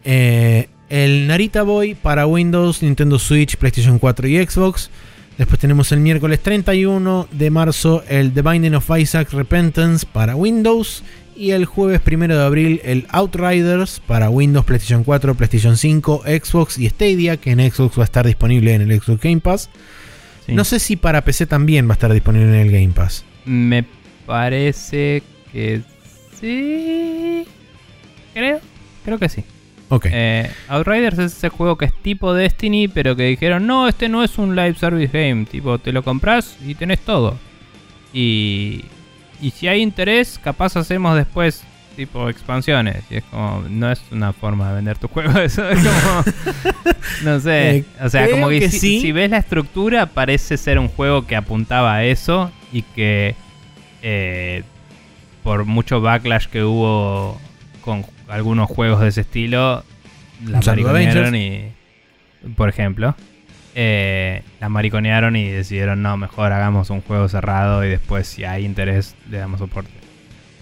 Eh, 0.05 0.71
el 0.89 1.27
Narita 1.27 1.65
Boy 1.65 1.95
para 1.95 2.27
Windows, 2.27 2.83
Nintendo 2.83 3.19
Switch, 3.19 3.59
PlayStation 3.59 3.99
4 3.99 4.29
y 4.29 4.43
Xbox. 4.43 4.89
Después 5.37 5.61
tenemos 5.61 5.93
el 5.93 6.01
miércoles 6.01 6.41
31 6.41 7.29
de 7.31 7.51
marzo 7.51 8.03
el 8.09 8.33
The 8.33 8.41
Binding 8.41 8.75
of 8.75 8.89
Isaac 8.99 9.31
Repentance 9.35 10.07
para 10.11 10.35
Windows. 10.35 11.03
Y 11.37 11.51
el 11.51 11.67
jueves 11.67 12.01
1 12.11 12.29
de 12.29 12.43
abril 12.43 12.81
el 12.83 13.07
Outriders 13.11 14.01
para 14.07 14.31
Windows, 14.31 14.65
PlayStation 14.65 15.05
4, 15.05 15.35
PlayStation 15.35 15.77
5, 15.77 16.23
Xbox 16.25 16.79
y 16.79 16.89
Stadia, 16.89 17.37
que 17.37 17.51
en 17.51 17.71
Xbox 17.71 17.99
va 17.99 18.05
a 18.05 18.07
estar 18.07 18.27
disponible 18.27 18.73
en 18.73 18.81
el 18.81 18.99
Xbox 18.99 19.21
Game 19.21 19.41
Pass. 19.41 19.69
Sí. 20.47 20.55
No 20.55 20.65
sé 20.65 20.79
si 20.79 20.97
para 20.97 21.23
PC 21.23 21.45
también 21.45 21.87
va 21.87 21.93
a 21.93 21.97
estar 21.97 22.11
disponible 22.11 22.49
en 22.49 22.67
el 22.67 22.73
Game 22.73 22.95
Pass. 22.95 23.27
Me 23.45 23.85
parece 24.31 25.25
que 25.53 25.83
sí. 26.41 27.45
Creo. 28.33 28.61
Creo 29.05 29.19
que 29.19 29.29
sí. 29.29 29.43
Ok. 29.89 30.07
Eh, 30.09 30.49
Outriders 30.69 31.19
es 31.19 31.33
ese 31.37 31.49
juego 31.49 31.77
que 31.77 31.87
es 31.87 31.93
tipo 31.95 32.33
Destiny, 32.33 32.87
pero 32.87 33.17
que 33.17 33.25
dijeron, 33.25 33.67
no, 33.67 33.89
este 33.89 34.09
no 34.09 34.23
es 34.23 34.39
un 34.39 34.55
live 34.55 34.77
service 34.77 35.11
game. 35.13 35.47
Tipo, 35.47 35.81
te 35.81 35.91
lo 35.91 36.05
compras 36.05 36.57
y 36.65 36.77
tenés 36.77 37.01
todo. 37.01 37.37
Y, 38.13 38.85
y 39.43 39.51
si 39.51 39.67
hay 39.67 39.83
interés, 39.83 40.39
capaz 40.39 40.77
hacemos 40.77 41.17
después 41.17 41.65
tipo 41.97 42.29
expansiones. 42.29 43.03
Y 43.11 43.17
es 43.17 43.25
como, 43.25 43.65
no 43.69 43.91
es 43.91 44.01
una 44.13 44.33
forma 44.33 44.69
de 44.69 44.77
vender 44.77 44.97
tu 44.97 45.09
juego. 45.09 45.41
Eso 45.41 45.69
es 45.71 45.79
como, 45.81 46.25
no 47.25 47.41
sé. 47.41 47.79
Eh, 47.79 47.85
o 48.01 48.09
sea, 48.09 48.31
como 48.31 48.49
que, 48.49 48.61
que 48.61 48.71
si, 48.71 48.79
sí. 48.79 49.01
si 49.01 49.11
ves 49.11 49.29
la 49.29 49.39
estructura, 49.39 50.07
parece 50.07 50.57
ser 50.57 50.79
un 50.79 50.87
juego 50.87 51.27
que 51.27 51.35
apuntaba 51.35 51.97
a 51.97 52.05
eso 52.05 52.53
y 52.73 52.83
que 52.83 53.35
eh, 54.03 54.63
por 55.43 55.65
mucho 55.65 56.01
backlash 56.01 56.47
que 56.47 56.63
hubo 56.65 57.41
con 57.83 58.05
algunos 58.29 58.69
juegos 58.69 59.01
de 59.01 59.09
ese 59.09 59.23
estilo, 59.23 59.85
la 60.45 60.61
mariconearon 60.61 61.35
y, 61.35 61.73
por 62.57 62.69
ejemplo, 62.69 63.15
eh, 63.75 64.43
la 64.61 64.69
mariconearon 64.69 65.37
y 65.37 65.49
decidieron, 65.49 66.03
no, 66.03 66.17
mejor 66.17 66.53
hagamos 66.53 66.91
un 66.91 67.01
juego 67.03 67.29
cerrado 67.29 67.85
y 67.85 67.89
después 67.89 68.27
si 68.27 68.45
hay 68.45 68.65
interés 68.65 69.15
le 69.31 69.39
damos 69.39 69.61
soporte. 69.61 69.91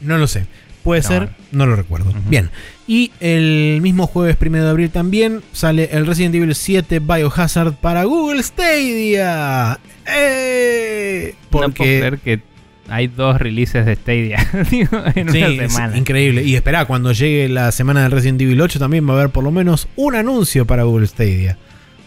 No 0.01 0.19
lo 0.19 0.27
sé. 0.27 0.47
Puede 0.85 1.03
No, 1.03 1.09
ser, 1.09 1.29
no 1.51 1.67
lo 1.67 1.75
recuerdo. 1.77 2.13
Bien. 2.29 2.51
Y 2.87 3.11
el 3.21 3.81
mismo 3.83 4.07
jueves 4.07 4.37
1 4.41 4.63
de 4.63 4.69
abril 4.71 4.91
también 4.91 5.43
sale 5.53 5.89
el 5.93 6.07
Resident 6.07 6.35
Evil 6.37 6.55
7 6.55 7.01
Biohazard 7.01 7.75
para 7.75 8.05
Google 8.05 8.43
Stadia. 8.43 9.79
¡Eh! 10.07 11.35
No 11.35 11.51
puedo 11.51 11.65
Porque 11.67 11.83
creer 11.99 12.19
que 12.21 12.41
hay 12.89 13.07
dos 13.09 13.39
releases 13.39 13.85
de 13.87 13.95
Stadia 13.97 14.47
en 14.53 14.67
Sí, 14.67 15.39
una 15.43 15.65
es 15.65 15.73
semana. 15.73 15.97
increíble. 15.97 16.43
Y 16.43 16.55
espera, 16.57 16.85
cuando 16.87 17.13
llegue 17.13 17.49
la 17.49 17.71
semana 17.73 18.03
del 18.03 18.13
Resident 18.13 18.41
Evil 18.41 18.61
8 18.61 18.79
también 18.79 19.07
va 19.09 19.13
a 19.15 19.17
haber 19.19 19.31
por 19.31 19.45
lo 19.45 19.51
menos 19.51 19.89
un 19.97 20.15
anuncio 20.15 20.67
para 20.67 20.83
Google 20.85 21.07
Stadia. 21.07 21.59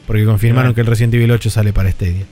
Porque 0.08 0.26
confirmaron 0.26 0.70
Bueno. 0.70 0.76
que 0.76 0.82
el 0.82 0.88
Resident 0.88 1.14
Evil 1.14 1.32
8 1.32 1.50
sale 1.50 1.72
para 1.74 1.92
Stadia. 1.92 2.26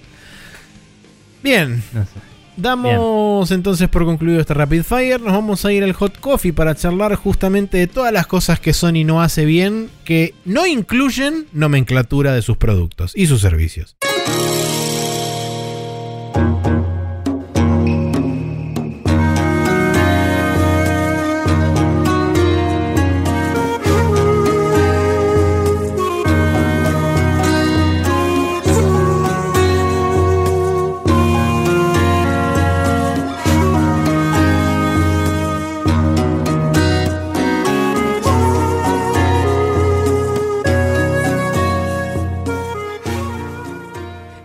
Bien, 1.44 1.82
No 1.94 2.04
sé. 2.04 2.10
Damos 2.58 3.52
entonces 3.52 3.88
por 3.88 4.04
concluido 4.04 4.42
este 4.42 4.54
Rapid 4.54 4.84
Fire. 4.84 5.22
Nos 5.22 5.32
vamos 5.32 5.64
a 5.64 5.72
ir 5.72 5.82
al 5.82 5.94
Hot 5.94 6.20
Coffee 6.20 6.52
para 6.52 6.76
charlar 6.76 7.16
justamente 7.16 7.78
de 7.78 7.88
todas 7.88 8.12
las 8.12 8.28
cosas 8.28 8.60
que 8.60 8.74
Sony 8.74 9.06
no 9.06 9.22
hace 9.22 9.46
bien, 9.46 9.90
que 10.04 10.34
no 10.44 10.68
incluyen 10.68 11.46
nomenclatura 11.54 12.34
de 12.34 12.42
sus 12.42 12.58
productos 12.58 13.14
y 13.16 13.28
sus 13.28 13.40
servicios. 13.40 13.96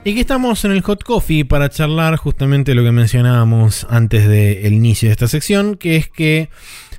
Y 0.06 0.10
aquí 0.10 0.20
estamos 0.20 0.62
en 0.66 0.72
el 0.72 0.82
Hot 0.82 1.02
Coffee 1.02 1.46
para 1.46 1.70
charlar 1.70 2.16
justamente 2.16 2.74
lo 2.74 2.84
que 2.84 2.92
mencionábamos 2.92 3.86
antes 3.88 4.28
del 4.28 4.74
inicio 4.74 5.08
de 5.08 5.12
esta 5.12 5.28
sección, 5.28 5.76
que 5.76 5.96
es 5.96 6.10
que 6.10 6.50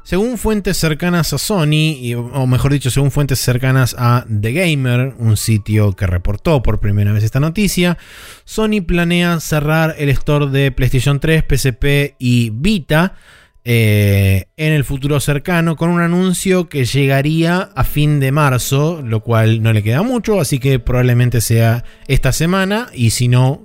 Según 0.01 0.37
fuentes 0.37 0.77
cercanas 0.77 1.33
a 1.33 1.39
Sony, 1.39 2.13
o 2.15 2.45
mejor 2.45 2.71
dicho, 2.71 2.91
según 2.91 3.09
fuentes 3.09 3.39
cercanas 3.39 3.95
a 3.97 4.23
The 4.27 4.53
Gamer, 4.53 5.15
un 5.17 5.35
sitio 5.35 5.93
que 5.93 6.05
reportó 6.05 6.61
por 6.61 6.79
primera 6.79 7.11
vez 7.11 7.23
esta 7.23 7.39
noticia, 7.39 7.97
Sony 8.43 8.81
planea 8.85 9.39
cerrar 9.39 9.95
el 9.97 10.09
store 10.09 10.47
de 10.51 10.71
PlayStation 10.71 11.19
3, 11.19 11.43
PSP 11.49 12.15
y 12.19 12.51
Vita 12.51 13.15
eh, 13.67 14.45
en 14.57 14.73
el 14.73 14.83
futuro 14.83 15.19
cercano 15.19 15.75
con 15.75 15.89
un 15.89 15.99
anuncio 15.99 16.69
que 16.69 16.85
llegaría 16.85 17.71
a 17.75 17.83
fin 17.83 18.19
de 18.19 18.31
marzo, 18.31 19.01
lo 19.03 19.21
cual 19.21 19.63
no 19.63 19.73
le 19.73 19.81
queda 19.81 20.03
mucho, 20.03 20.39
así 20.39 20.59
que 20.59 20.77
probablemente 20.77 21.41
sea 21.41 21.83
esta 22.07 22.31
semana 22.31 22.89
y 22.93 23.09
si 23.09 23.27
no, 23.27 23.63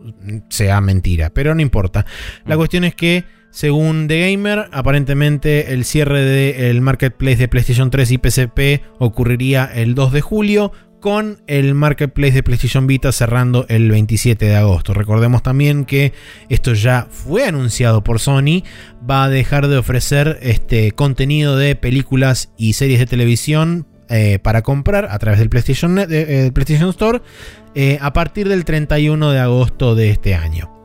sea 0.48 0.80
mentira, 0.80 1.28
pero 1.34 1.54
no 1.54 1.60
importa. 1.60 2.06
La 2.46 2.56
cuestión 2.56 2.84
es 2.84 2.94
que 2.94 3.24
según 3.50 4.08
The 4.08 4.30
Gamer, 4.30 4.68
aparentemente 4.72 5.74
el 5.74 5.84
cierre 5.84 6.24
del 6.24 6.80
marketplace 6.80 7.36
de 7.36 7.48
PlayStation 7.48 7.90
3 7.90 8.12
y 8.12 8.16
PSP 8.16 8.82
ocurriría 8.98 9.64
el 9.66 9.94
2 9.94 10.12
de 10.12 10.20
julio, 10.22 10.72
con 11.00 11.42
el 11.46 11.74
marketplace 11.74 12.32
de 12.32 12.42
PlayStation 12.42 12.86
Vita 12.86 13.12
cerrando 13.12 13.66
el 13.68 13.90
27 13.90 14.44
de 14.44 14.56
agosto. 14.56 14.94
Recordemos 14.94 15.42
también 15.42 15.84
que 15.84 16.12
esto 16.48 16.74
ya 16.74 17.08
fue 17.10 17.46
anunciado 17.46 18.04
por 18.04 18.20
Sony, 18.20 18.62
va 19.08 19.24
a 19.24 19.28
dejar 19.28 19.68
de 19.68 19.78
ofrecer 19.78 20.38
este 20.42 20.92
contenido 20.92 21.56
de 21.56 21.74
películas 21.74 22.52
y 22.56 22.74
series 22.74 22.98
de 23.00 23.06
televisión 23.06 23.86
eh, 24.08 24.38
para 24.40 24.62
comprar 24.62 25.08
a 25.10 25.18
través 25.18 25.38
del 25.38 25.48
PlayStation, 25.48 25.98
eh, 25.98 26.50
PlayStation 26.52 26.90
Store 26.90 27.22
eh, 27.74 27.98
a 28.00 28.12
partir 28.12 28.48
del 28.48 28.64
31 28.64 29.30
de 29.30 29.38
agosto 29.38 29.94
de 29.94 30.10
este 30.10 30.34
año. 30.34 30.79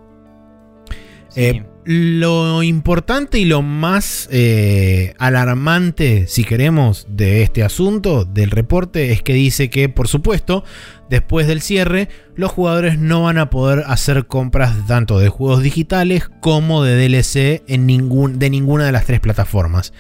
Sí. 1.36 1.64
Lo 1.88 2.64
importante 2.64 3.38
y 3.38 3.46
lo 3.46 3.62
más 3.62 4.28
eh, 4.32 5.14
alarmante, 5.20 6.26
si 6.26 6.44
queremos, 6.44 7.06
de 7.10 7.44
este 7.44 7.62
asunto, 7.62 8.26
del 8.26 8.50
reporte, 8.50 9.12
es 9.12 9.22
que 9.22 9.34
dice 9.34 9.70
que, 9.70 9.88
por 9.88 10.08
supuesto, 10.08 10.64
después 11.12 11.46
del 11.46 11.62
cierre, 11.62 12.10
los 12.36 12.52
jugadores 12.52 12.98
no 12.98 13.22
van 13.22 13.38
a 13.38 13.52
poder 13.52 13.84
hacer 13.86 14.26
compras 14.26 14.88
tanto 14.88 15.20
de 15.20 15.30
juegos 15.30 15.62
digitales 15.62 16.28
como 16.40 16.84
de 16.84 16.96
DLC 16.96 17.64
en 17.68 17.86
ningún, 17.86 18.40
de 18.40 18.50
ninguna 18.50 18.86
de 18.86 18.92
las 18.92 19.06
tres 19.06 19.20
plataformas. 19.20 19.94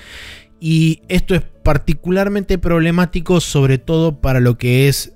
Y 0.59 1.03
esto 1.07 1.35
es 1.35 1.43
particularmente 1.63 2.57
problemático, 2.57 3.41
sobre 3.41 3.77
todo 3.77 4.21
para 4.21 4.39
lo 4.39 4.57
que 4.57 4.87
es 4.87 5.13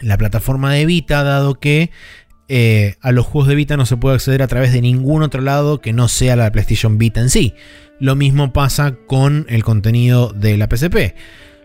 la 0.00 0.18
plataforma 0.18 0.74
de 0.74 0.84
Vita, 0.84 1.22
dado 1.22 1.54
que 1.54 1.90
eh, 2.48 2.94
a 3.00 3.10
los 3.12 3.26
juegos 3.26 3.48
de 3.48 3.56
Vita 3.56 3.76
no 3.76 3.86
se 3.86 3.96
puede 3.96 4.14
acceder 4.14 4.42
a 4.42 4.46
través 4.46 4.72
de 4.72 4.80
ningún 4.80 5.22
otro 5.22 5.42
lado 5.42 5.80
que 5.80 5.92
no 5.92 6.08
sea 6.08 6.36
la 6.36 6.50
PlayStation 6.52 6.98
Vita 6.98 7.20
en 7.20 7.30
sí. 7.30 7.54
Lo 7.98 8.14
mismo 8.14 8.52
pasa 8.52 8.94
con 9.06 9.46
el 9.48 9.64
contenido 9.64 10.32
de 10.32 10.56
la 10.56 10.68
PSP. 10.70 11.14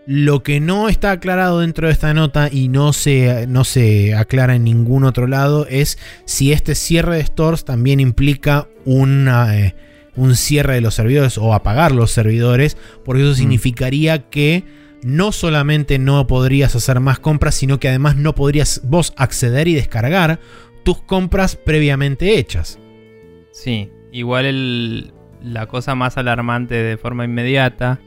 Lo 0.07 0.41
que 0.41 0.59
no 0.59 0.89
está 0.89 1.11
aclarado 1.11 1.59
dentro 1.59 1.87
de 1.87 1.93
esta 1.93 2.13
nota 2.13 2.49
y 2.51 2.69
no 2.69 2.91
se, 2.93 3.45
no 3.47 3.63
se 3.63 4.15
aclara 4.15 4.55
en 4.55 4.63
ningún 4.63 5.03
otro 5.03 5.27
lado 5.27 5.67
es 5.69 5.99
si 6.25 6.51
este 6.51 6.73
cierre 6.73 7.17
de 7.17 7.25
stores 7.25 7.65
también 7.65 7.99
implica 7.99 8.67
eh, 8.85 9.73
un 10.15 10.35
cierre 10.35 10.75
de 10.75 10.81
los 10.81 10.95
servidores 10.95 11.37
o 11.37 11.53
apagar 11.53 11.91
los 11.91 12.11
servidores, 12.11 12.77
porque 13.05 13.21
eso 13.21 13.33
mm. 13.33 13.35
significaría 13.35 14.29
que 14.29 14.63
no 15.03 15.31
solamente 15.31 15.99
no 15.99 16.25
podrías 16.27 16.75
hacer 16.75 16.99
más 16.99 17.19
compras, 17.19 17.55
sino 17.55 17.79
que 17.79 17.89
además 17.89 18.15
no 18.15 18.35
podrías 18.35 18.81
vos 18.83 19.13
acceder 19.17 19.67
y 19.67 19.75
descargar 19.75 20.39
tus 20.83 21.01
compras 21.01 21.55
previamente 21.55 22.37
hechas. 22.37 22.79
Sí, 23.51 23.89
igual 24.11 25.13
la 25.43 25.67
cosa 25.67 25.95
más 25.95 26.17
alarmante 26.17 26.75
de 26.75 26.97
forma 26.97 27.25
inmediata 27.25 27.99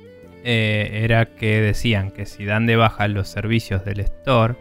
eh, 0.45 1.01
era 1.05 1.35
que 1.35 1.61
decían 1.61 2.11
que 2.11 2.27
si 2.27 2.45
dan 2.45 2.67
de 2.67 2.77
baja 2.77 3.09
los 3.09 3.29
servicios 3.29 3.85
del 3.85 4.01
store, 4.01 4.57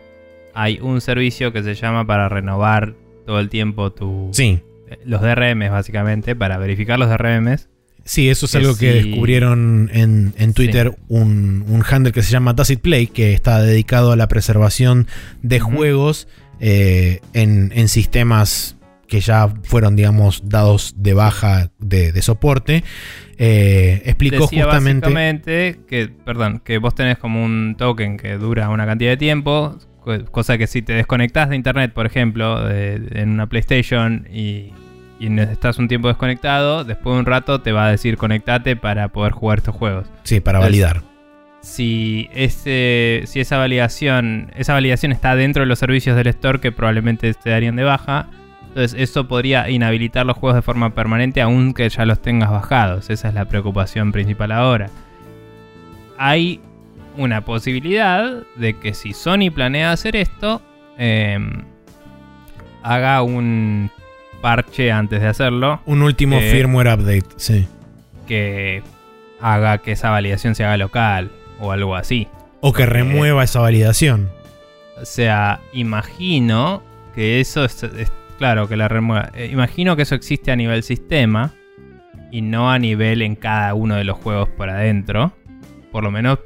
hay 0.54 0.80
un 0.82 1.02
servicio 1.02 1.52
que 1.52 1.64
se 1.64 1.76
llama 1.76 2.06
para 2.06 2.30
renovar 2.30 2.96
todo 3.26 3.40
el 3.40 3.50
tiempo 3.50 3.92
tu... 3.92 4.30
Sí. 4.32 4.62
Eh, 4.90 5.00
los 5.06 5.22
DRMs 5.22 5.72
básicamente, 5.72 6.36
para 6.36 6.58
verificar 6.58 7.00
los 7.00 7.10
DRMs. 7.10 7.70
Sí, 8.06 8.30
eso 8.30 8.48
es 8.48 8.56
algo 8.56 8.76
que 8.78 8.94
descubrieron 8.94 9.90
en, 9.94 10.54
Twitter, 10.54 10.94
un, 11.08 11.64
un, 11.70 11.84
handle 11.90 12.12
que 12.12 12.22
se 12.22 12.32
llama 12.32 12.52
Does 12.52 12.70
It 12.70 12.82
Play, 12.82 13.08
que 13.08 13.34
está 13.34 13.62
dedicado 13.62 14.12
a 14.12 14.18
la 14.18 14.28
preservación 14.28 15.08
de 15.42 15.62
juegos 15.62 16.28
eh, 16.60 17.20
en, 17.34 17.88
sistemas 17.88 18.78
que 19.08 19.20
ya 19.20 19.50
fueron, 19.64 19.96
digamos, 19.96 20.50
dados 20.50 20.96
de 20.98 21.14
baja 21.14 21.70
de, 21.80 22.22
soporte. 22.22 22.84
Eh, 23.38 24.02
explicó 24.06 24.48
justamente. 24.48 25.80
que, 25.88 26.10
perdón, 26.26 26.62
que 26.64 26.78
vos 26.78 26.96
tenés 26.96 27.18
como 27.18 27.44
un 27.44 27.76
token 27.78 28.18
que 28.18 28.38
dura 28.38 28.70
una 28.70 28.86
cantidad 28.86 29.12
de 29.12 29.18
tiempo. 29.18 29.78
Cosa 30.32 30.58
que 30.58 30.68
si 30.68 30.82
te 30.82 30.94
desconectás 30.94 31.50
de 31.50 31.56
internet, 31.56 31.94
por 31.94 32.06
ejemplo, 32.06 32.70
en 32.70 33.30
una 33.30 33.48
PlayStation 33.48 34.28
y, 34.30 34.74
y 35.18 35.40
estás 35.40 35.78
un 35.78 35.88
tiempo 35.88 36.10
desconectado, 36.10 36.84
después 36.84 37.16
de 37.16 37.20
un 37.20 37.26
rato 37.26 37.62
te 37.62 37.72
va 37.72 37.86
a 37.88 37.92
decir 37.92 38.18
conectate 38.18 38.76
para 38.76 39.08
poder 39.08 39.32
jugar 39.32 39.60
estos 39.60 39.76
juegos. 39.76 40.08
Sí, 40.24 40.42
para 40.42 40.60
validar 40.60 41.13
si, 41.64 42.30
ese, 42.34 43.24
si 43.26 43.40
esa 43.40 43.58
validación, 43.58 44.52
esa 44.56 44.74
validación 44.74 45.14
está 45.14 45.36
dentro 45.36 45.62
de 45.62 45.68
los 45.68 45.80
servicios 45.80 46.16
del 46.16 46.28
store 46.28 46.60
que 46.60 46.74
probablemente 46.74 47.34
te 47.34 47.50
darían 47.50 47.78
de 47.78 47.84
baja, 47.84 48.28
entonces 48.68 49.00
eso 49.00 49.28
podría 49.28 49.70
inhabilitar 49.70 50.26
los 50.26 50.38
juegos 50.38 50.56
de 50.58 50.62
forma 50.62 50.94
permanente 50.94 51.42
aunque 51.42 51.88
ya 51.88 52.06
los 52.06 52.22
tengas 52.22 52.52
bajados. 52.52 53.10
Esa 53.10 53.30
es 53.30 53.34
la 53.34 53.46
preocupación 53.46 54.12
principal 54.12 54.52
ahora. 54.52 54.90
Hay 56.18 56.60
una 57.16 57.46
posibilidad 57.46 58.44
de 58.56 58.74
que 58.78 58.94
si 58.94 59.14
Sony 59.14 59.50
planea 59.54 59.94
hacer 59.94 60.18
esto, 60.18 60.62
em, 60.98 61.64
haga 62.82 63.22
un 63.22 63.90
parche 64.42 64.92
antes 64.92 65.22
de 65.22 65.28
hacerlo. 65.28 65.80
Un 65.86 66.02
último 66.02 66.40
firmware 66.40 66.94
update, 66.94 67.28
sí. 67.38 67.68
Que 68.28 68.84
haga 69.40 69.78
que 69.78 69.94
esa 69.94 70.10
validación 70.10 70.56
se 70.56 70.66
haga 70.66 70.76
local 70.76 71.32
o 71.60 71.72
algo 71.72 71.96
así. 71.96 72.28
O 72.62 72.74
que 72.74 72.86
remueva 72.86 73.44
esa 73.44 73.60
validación. 73.60 74.30
O 75.02 75.06
sea, 75.06 75.60
imagino 75.74 76.82
que 77.14 77.40
eso 77.40 77.66
es, 77.66 77.86
claro, 78.38 78.68
que 78.68 78.78
la 78.78 78.88
remueva. 78.88 79.32
Eh, 79.34 79.50
imagino 79.52 79.96
que 79.96 80.04
eso 80.04 80.16
existe 80.16 80.52
a 80.52 80.56
nivel 80.56 80.84
sistema 80.84 81.54
y 82.32 82.42
no 82.42 82.72
a 82.72 82.80
nivel 82.80 83.22
en 83.22 83.36
cada 83.36 83.74
uno 83.74 83.96
de 83.96 84.04
los 84.04 84.18
juegos 84.18 84.50
por 84.50 84.70
adentro. 84.70 85.34
Por 85.92 86.04
lo 86.04 86.12
menos 86.12 86.40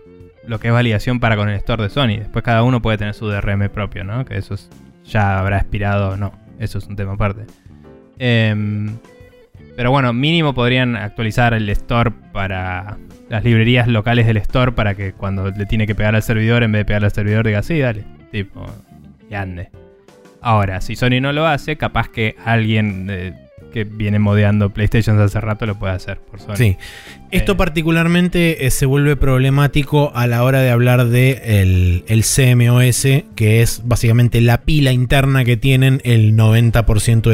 lo 0.45 0.59
que 0.59 0.69
es 0.69 0.73
validación 0.73 1.19
para 1.19 1.35
con 1.35 1.49
el 1.49 1.55
store 1.57 1.83
de 1.83 1.89
Sony. 1.89 2.17
Después 2.19 2.43
cada 2.43 2.63
uno 2.63 2.81
puede 2.81 2.97
tener 2.97 3.13
su 3.13 3.27
DRM 3.27 3.69
propio, 3.69 4.03
¿no? 4.03 4.25
Que 4.25 4.37
eso 4.37 4.55
ya 5.05 5.39
habrá 5.39 5.57
expirado 5.57 6.09
o 6.09 6.17
no. 6.17 6.31
Eso 6.59 6.79
es 6.79 6.87
un 6.87 6.95
tema 6.95 7.13
aparte. 7.13 7.45
Em, 8.17 8.97
pero 9.77 9.91
bueno, 9.91 10.11
mínimo 10.11 10.55
podrían 10.55 10.95
actualizar 10.95 11.53
el 11.53 11.69
store 11.69 12.11
para 12.33 12.97
las 13.29 13.43
librerías 13.43 13.87
locales 13.87 14.25
del 14.25 14.37
store 14.37 14.71
para 14.71 14.95
que 14.95 15.13
cuando 15.13 15.51
le 15.51 15.67
tiene 15.67 15.85
que 15.85 15.93
pegar 15.93 16.15
al 16.15 16.23
servidor, 16.23 16.63
en 16.63 16.71
vez 16.71 16.79
de 16.79 16.85
pegar 16.85 17.05
al 17.05 17.11
servidor, 17.11 17.45
diga, 17.45 17.61
sí, 17.61 17.77
dale, 17.77 18.03
tipo, 18.31 18.65
y 19.29 19.35
ande. 19.35 19.69
Ahora, 20.41 20.81
si 20.81 20.95
Sony 20.95 21.21
no 21.21 21.31
lo 21.31 21.45
hace, 21.45 21.77
capaz 21.77 22.09
que 22.09 22.35
alguien 22.43 23.07
que 23.71 23.83
viene 23.83 24.19
modeando 24.19 24.69
PlayStation 24.69 25.19
hace 25.19 25.39
rato 25.39 25.65
lo 25.65 25.77
puede 25.77 25.93
hacer 25.93 26.19
por 26.19 26.39
Sony. 26.39 26.55
Sí. 26.55 26.77
Esto 27.31 27.53
eh, 27.53 27.55
particularmente 27.55 28.65
eh, 28.65 28.71
se 28.71 28.85
vuelve 28.85 29.15
problemático 29.15 30.11
a 30.15 30.27
la 30.27 30.43
hora 30.43 30.61
de 30.61 30.69
hablar 30.69 31.07
de 31.07 31.61
el, 31.61 32.03
el, 32.07 32.23
CMOS, 32.23 33.07
que 33.35 33.61
es 33.61 33.81
básicamente 33.85 34.41
la 34.41 34.61
pila 34.61 34.91
interna 34.91 35.43
que 35.43 35.57
tienen 35.57 36.01
el 36.03 36.35
90% 36.35 37.29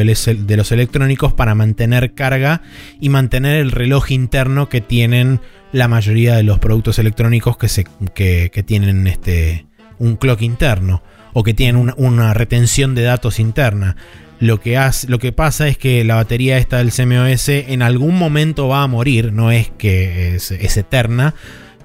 de 0.45 0.57
los 0.57 0.71
electrónicos 0.71 1.33
para 1.33 1.55
mantener 1.55 2.13
carga 2.13 2.61
y 2.99 3.09
mantener 3.09 3.57
el 3.57 3.71
reloj 3.71 4.11
interno 4.11 4.69
que 4.69 4.81
tienen 4.81 5.39
la 5.73 5.87
mayoría 5.87 6.35
de 6.35 6.43
los 6.43 6.59
productos 6.59 6.99
electrónicos 6.99 7.57
que, 7.57 7.67
se, 7.67 7.85
que, 8.13 8.63
tienen 8.65 9.07
este, 9.07 9.65
un 9.97 10.15
clock 10.15 10.41
interno 10.43 11.03
o 11.33 11.43
que 11.43 11.53
tienen 11.53 11.91
una, 11.97 12.33
retención 12.33 12.95
de 12.95 13.01
datos 13.01 13.39
interna. 13.39 13.97
Lo 14.43 14.59
que, 14.59 14.75
hace, 14.75 15.07
lo 15.07 15.19
que 15.19 15.31
pasa 15.31 15.69
es 15.69 15.77
que 15.77 16.03
la 16.03 16.15
batería 16.15 16.57
esta 16.57 16.79
del 16.79 16.91
CMOS 16.91 17.47
en 17.47 17.81
algún 17.81 18.19
momento 18.19 18.67
va 18.67 18.83
a 18.83 18.87
morir, 18.87 19.31
no 19.31 19.51
es 19.51 19.69
que 19.69 20.35
es, 20.35 20.51
eterna. 20.51 21.33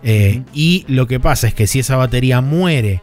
Eh, 0.03 0.43
y 0.53 0.85
lo 0.89 1.07
que 1.07 1.21
pasa 1.21 1.47
es 1.47 1.55
que 1.55 1.69
si 1.69 1.79
esa 1.79 1.95
batería 1.95 2.41
muere 2.41 3.03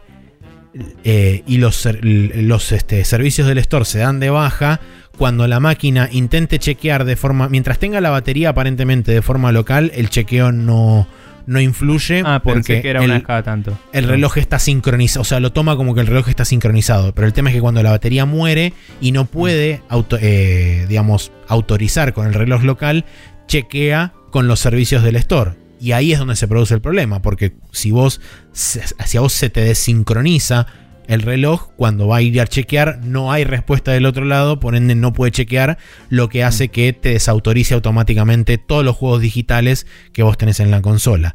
eh, 1.04 1.42
y 1.46 1.56
los, 1.56 1.88
los 2.02 2.72
este, 2.72 3.02
servicios 3.06 3.48
del 3.48 3.56
store 3.56 3.86
se 3.86 4.00
dan 4.00 4.20
de 4.20 4.28
baja, 4.28 4.80
cuando 5.16 5.46
la 5.46 5.58
máquina 5.58 6.10
intente 6.12 6.58
chequear 6.58 7.06
de 7.06 7.16
forma. 7.16 7.48
Mientras 7.48 7.78
tenga 7.78 8.02
la 8.02 8.10
batería 8.10 8.50
aparentemente 8.50 9.10
de 9.12 9.22
forma 9.22 9.52
local, 9.52 9.90
el 9.94 10.10
chequeo 10.10 10.52
no, 10.52 11.08
no 11.46 11.60
influye. 11.60 12.22
Ah, 12.24 12.40
porque 12.42 12.82
que 12.82 12.90
era 12.90 13.02
el, 13.02 13.10
una 13.10 13.22
cada 13.22 13.42
tanto. 13.42 13.78
El 13.92 14.04
reloj 14.04 14.38
está 14.38 14.58
sincronizado. 14.58 15.22
O 15.22 15.24
sea, 15.24 15.40
lo 15.40 15.52
toma 15.52 15.76
como 15.76 15.94
que 15.94 16.00
el 16.00 16.06
reloj 16.06 16.28
está 16.28 16.44
sincronizado. 16.44 17.14
Pero 17.14 17.26
el 17.26 17.32
tema 17.32 17.50
es 17.50 17.54
que 17.54 17.60
cuando 17.60 17.82
la 17.82 17.90
batería 17.90 18.24
muere 18.24 18.72
y 19.00 19.12
no 19.12 19.26
puede, 19.26 19.82
eh, 20.20 20.86
digamos, 20.88 21.32
autorizar 21.48 22.12
con 22.12 22.26
el 22.26 22.34
reloj 22.34 22.62
local, 22.62 23.04
chequea 23.46 24.12
con 24.30 24.48
los 24.48 24.60
servicios 24.60 25.02
del 25.02 25.16
store. 25.16 25.52
Y 25.80 25.92
ahí 25.92 26.12
es 26.12 26.18
donde 26.18 26.36
se 26.36 26.48
produce 26.48 26.74
el 26.74 26.80
problema, 26.80 27.20
porque 27.20 27.54
si 27.70 27.90
vos, 27.90 28.20
si 28.52 28.80
a 29.16 29.20
vos 29.20 29.32
se 29.32 29.50
te 29.50 29.60
desincroniza 29.60 30.66
el 31.08 31.22
reloj, 31.22 31.68
cuando 31.76 32.08
va 32.08 32.16
a 32.16 32.22
ir 32.22 32.40
a 32.40 32.46
chequear, 32.46 33.00
no 33.04 33.32
hay 33.32 33.44
respuesta 33.44 33.92
del 33.92 34.06
otro 34.06 34.24
lado, 34.24 34.60
por 34.60 34.74
ende 34.74 34.94
no 34.94 35.12
puede 35.12 35.32
chequear, 35.32 35.78
lo 36.08 36.28
que 36.28 36.44
hace 36.44 36.68
que 36.68 36.92
te 36.92 37.10
desautorice 37.10 37.74
automáticamente 37.74 38.58
todos 38.58 38.84
los 38.84 38.96
juegos 38.96 39.20
digitales 39.20 39.86
que 40.12 40.22
vos 40.22 40.38
tenés 40.38 40.60
en 40.60 40.70
la 40.70 40.82
consola. 40.82 41.34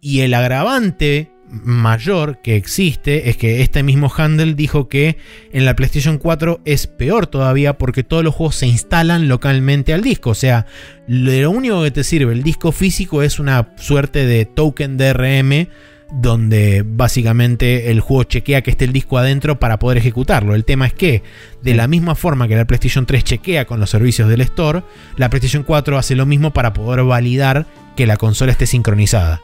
Y 0.00 0.20
el 0.20 0.34
agravante 0.34 1.30
mayor 1.62 2.40
que 2.42 2.56
existe 2.56 3.28
es 3.28 3.36
que 3.36 3.62
este 3.62 3.82
mismo 3.82 4.12
handle 4.14 4.54
dijo 4.54 4.88
que 4.88 5.18
en 5.52 5.64
la 5.64 5.76
PlayStation 5.76 6.18
4 6.18 6.60
es 6.64 6.86
peor 6.86 7.26
todavía 7.26 7.78
porque 7.78 8.02
todos 8.02 8.24
los 8.24 8.34
juegos 8.34 8.56
se 8.56 8.66
instalan 8.66 9.28
localmente 9.28 9.92
al 9.92 10.02
disco. 10.02 10.30
O 10.30 10.34
sea, 10.34 10.66
lo 11.06 11.50
único 11.50 11.82
que 11.82 11.90
te 11.90 12.04
sirve 12.04 12.32
el 12.32 12.42
disco 12.42 12.72
físico 12.72 13.22
es 13.22 13.38
una 13.38 13.72
suerte 13.76 14.26
de 14.26 14.46
token 14.46 14.96
DRM 14.96 15.68
donde 16.10 16.84
básicamente 16.86 17.90
el 17.90 18.00
juego 18.00 18.24
chequea 18.24 18.62
que 18.62 18.70
esté 18.70 18.84
el 18.84 18.92
disco 18.92 19.18
adentro 19.18 19.58
para 19.58 19.78
poder 19.78 19.98
ejecutarlo. 19.98 20.54
El 20.54 20.64
tema 20.64 20.86
es 20.86 20.92
que, 20.92 21.22
de 21.62 21.74
la 21.74 21.88
misma 21.88 22.14
forma 22.14 22.46
que 22.48 22.56
la 22.56 22.66
PlayStation 22.66 23.06
3 23.06 23.24
chequea 23.24 23.64
con 23.64 23.80
los 23.80 23.90
servicios 23.90 24.28
del 24.28 24.40
store, 24.42 24.82
la 25.16 25.30
PlayStation 25.30 25.62
4 25.62 25.98
hace 25.98 26.14
lo 26.14 26.26
mismo 26.26 26.52
para 26.52 26.72
poder 26.72 27.04
validar 27.04 27.66
que 27.96 28.06
la 28.06 28.16
consola 28.16 28.52
esté 28.52 28.66
sincronizada. 28.66 29.40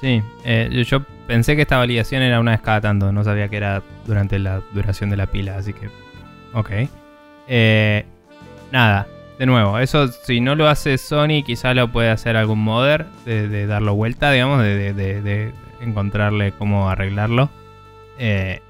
Sí, 0.00 0.22
eh, 0.44 0.84
yo 0.86 1.04
pensé 1.26 1.56
que 1.56 1.62
esta 1.62 1.78
validación 1.78 2.22
era 2.22 2.40
una 2.40 2.50
vez 2.50 2.60
cada 2.60 2.80
tanto, 2.80 3.12
no 3.12 3.24
sabía 3.24 3.48
que 3.48 3.56
era 3.56 3.82
durante 4.06 4.38
la 4.38 4.62
duración 4.72 5.10
de 5.10 5.16
la 5.16 5.26
pila, 5.26 5.56
así 5.56 5.72
que... 5.72 5.88
Ok. 6.52 6.70
Eh, 7.48 8.04
nada, 8.70 9.06
de 9.38 9.46
nuevo, 9.46 9.78
eso 9.78 10.08
si 10.08 10.40
no 10.40 10.54
lo 10.54 10.68
hace 10.68 10.98
Sony, 10.98 11.42
quizá 11.44 11.74
lo 11.74 11.90
puede 11.90 12.10
hacer 12.10 12.36
algún 12.36 12.60
modder 12.60 13.06
de, 13.24 13.66
darlo 13.66 13.94
vuelta, 13.94 14.30
digamos, 14.30 14.62
de, 14.62 15.52
encontrarle 15.80 16.52
cómo 16.52 16.88
arreglarlo. 16.88 17.50
Eh, 18.18 18.60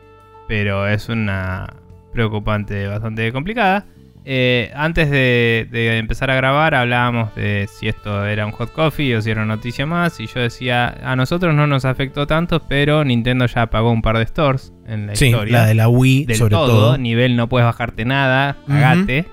pero 0.48 0.88
es 0.88 1.08
una 1.08 1.74
preocupante 2.12 2.86
bastante 2.86 3.30
complicada. 3.32 3.86
Eh, 4.26 4.72
antes 4.74 5.10
de, 5.10 5.68
empezar 5.98 6.30
a 6.30 6.34
grabar 6.34 6.74
hablábamos 6.74 7.34
de 7.34 7.68
si 7.70 7.88
esto 7.88 8.24
era 8.24 8.46
un 8.46 8.52
hot 8.52 8.72
coffee 8.72 9.14
o 9.16 9.20
si 9.20 9.30
era 9.30 9.42
una 9.42 9.56
noticia 9.56 9.84
más 9.84 10.18
y 10.18 10.26
yo 10.26 10.40
decía, 10.40 10.96
a 11.04 11.14
nosotros 11.14 11.54
no 11.54 11.66
nos 11.66 11.84
afectó 11.84 12.26
tanto, 12.26 12.60
pero 12.60 13.04
Nintendo 13.04 13.44
ya 13.44 13.66
pagó 13.66 13.90
un 13.90 14.00
par 14.00 14.16
de 14.16 14.26
stores 14.26 14.72
en 14.86 15.08
la 15.08 15.14
sí, 15.14 15.26
historia. 15.26 15.58
la 15.58 15.66
de 15.66 15.74
la 15.74 15.88
Wii 15.88 16.24
Del 16.24 16.36
sobre 16.38 16.54
todo, 16.54 16.96
Nivel 16.96 17.36
no 17.36 17.50
puedes 17.50 17.66
bajarte 17.66 18.06
nada, 18.06 18.56
cagate. 18.66 19.26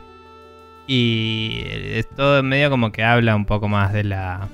Y 0.93 1.63
esto 1.93 2.43
medio 2.43 2.69
como 2.69 2.91
que 2.91 3.01
habla 3.01 3.33
un 3.33 3.45
poco 3.45 3.69
más 3.69 3.93
de 3.93 4.03
la 4.03 4.49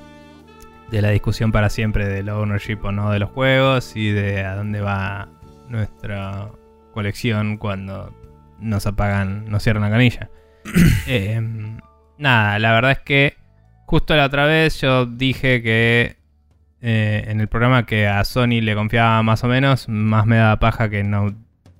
de 0.91 1.01
la 1.01 1.09
discusión 1.09 1.51
para 1.51 1.72
siempre 1.72 2.07
del 2.07 2.30
ownership 2.30 2.77
o 2.84 2.91
no 2.91 3.09
de 3.09 3.18
los 3.18 3.31
juegos 3.31 3.95
y 3.95 4.11
de 4.11 4.45
a 4.45 4.55
dónde 4.55 4.80
va 4.80 5.30
nuestra 5.68 6.51
colección 6.93 7.57
cuando 7.57 8.14
nos 8.59 8.85
apagan, 8.85 9.49
nos 9.49 9.64
cierran 9.64 9.81
la 9.81 9.89
canilla. 9.89 10.30
Em, 11.07 11.80
nada, 12.19 12.59
la 12.59 12.72
verdad 12.72 12.91
es 12.91 12.99
que 12.99 13.35
justo 13.88 14.15
la 14.15 14.26
otra 14.26 14.45
vez 14.45 14.80
yo 14.80 15.07
dije 15.07 15.64
que 15.64 16.18
eh, 16.81 17.26
en 17.30 17.41
el 17.41 17.47
programa 17.47 17.88
que 17.88 18.05
a 18.05 18.23
Sony 18.23 18.61
le 18.61 18.76
confiaba 18.76 19.23
más 19.23 19.43
o 19.43 19.47
menos, 19.47 19.89
más 19.89 20.27
me 20.27 20.38
daba 20.38 20.59
paja 20.59 20.88
que 20.88 21.03
no 21.03 21.34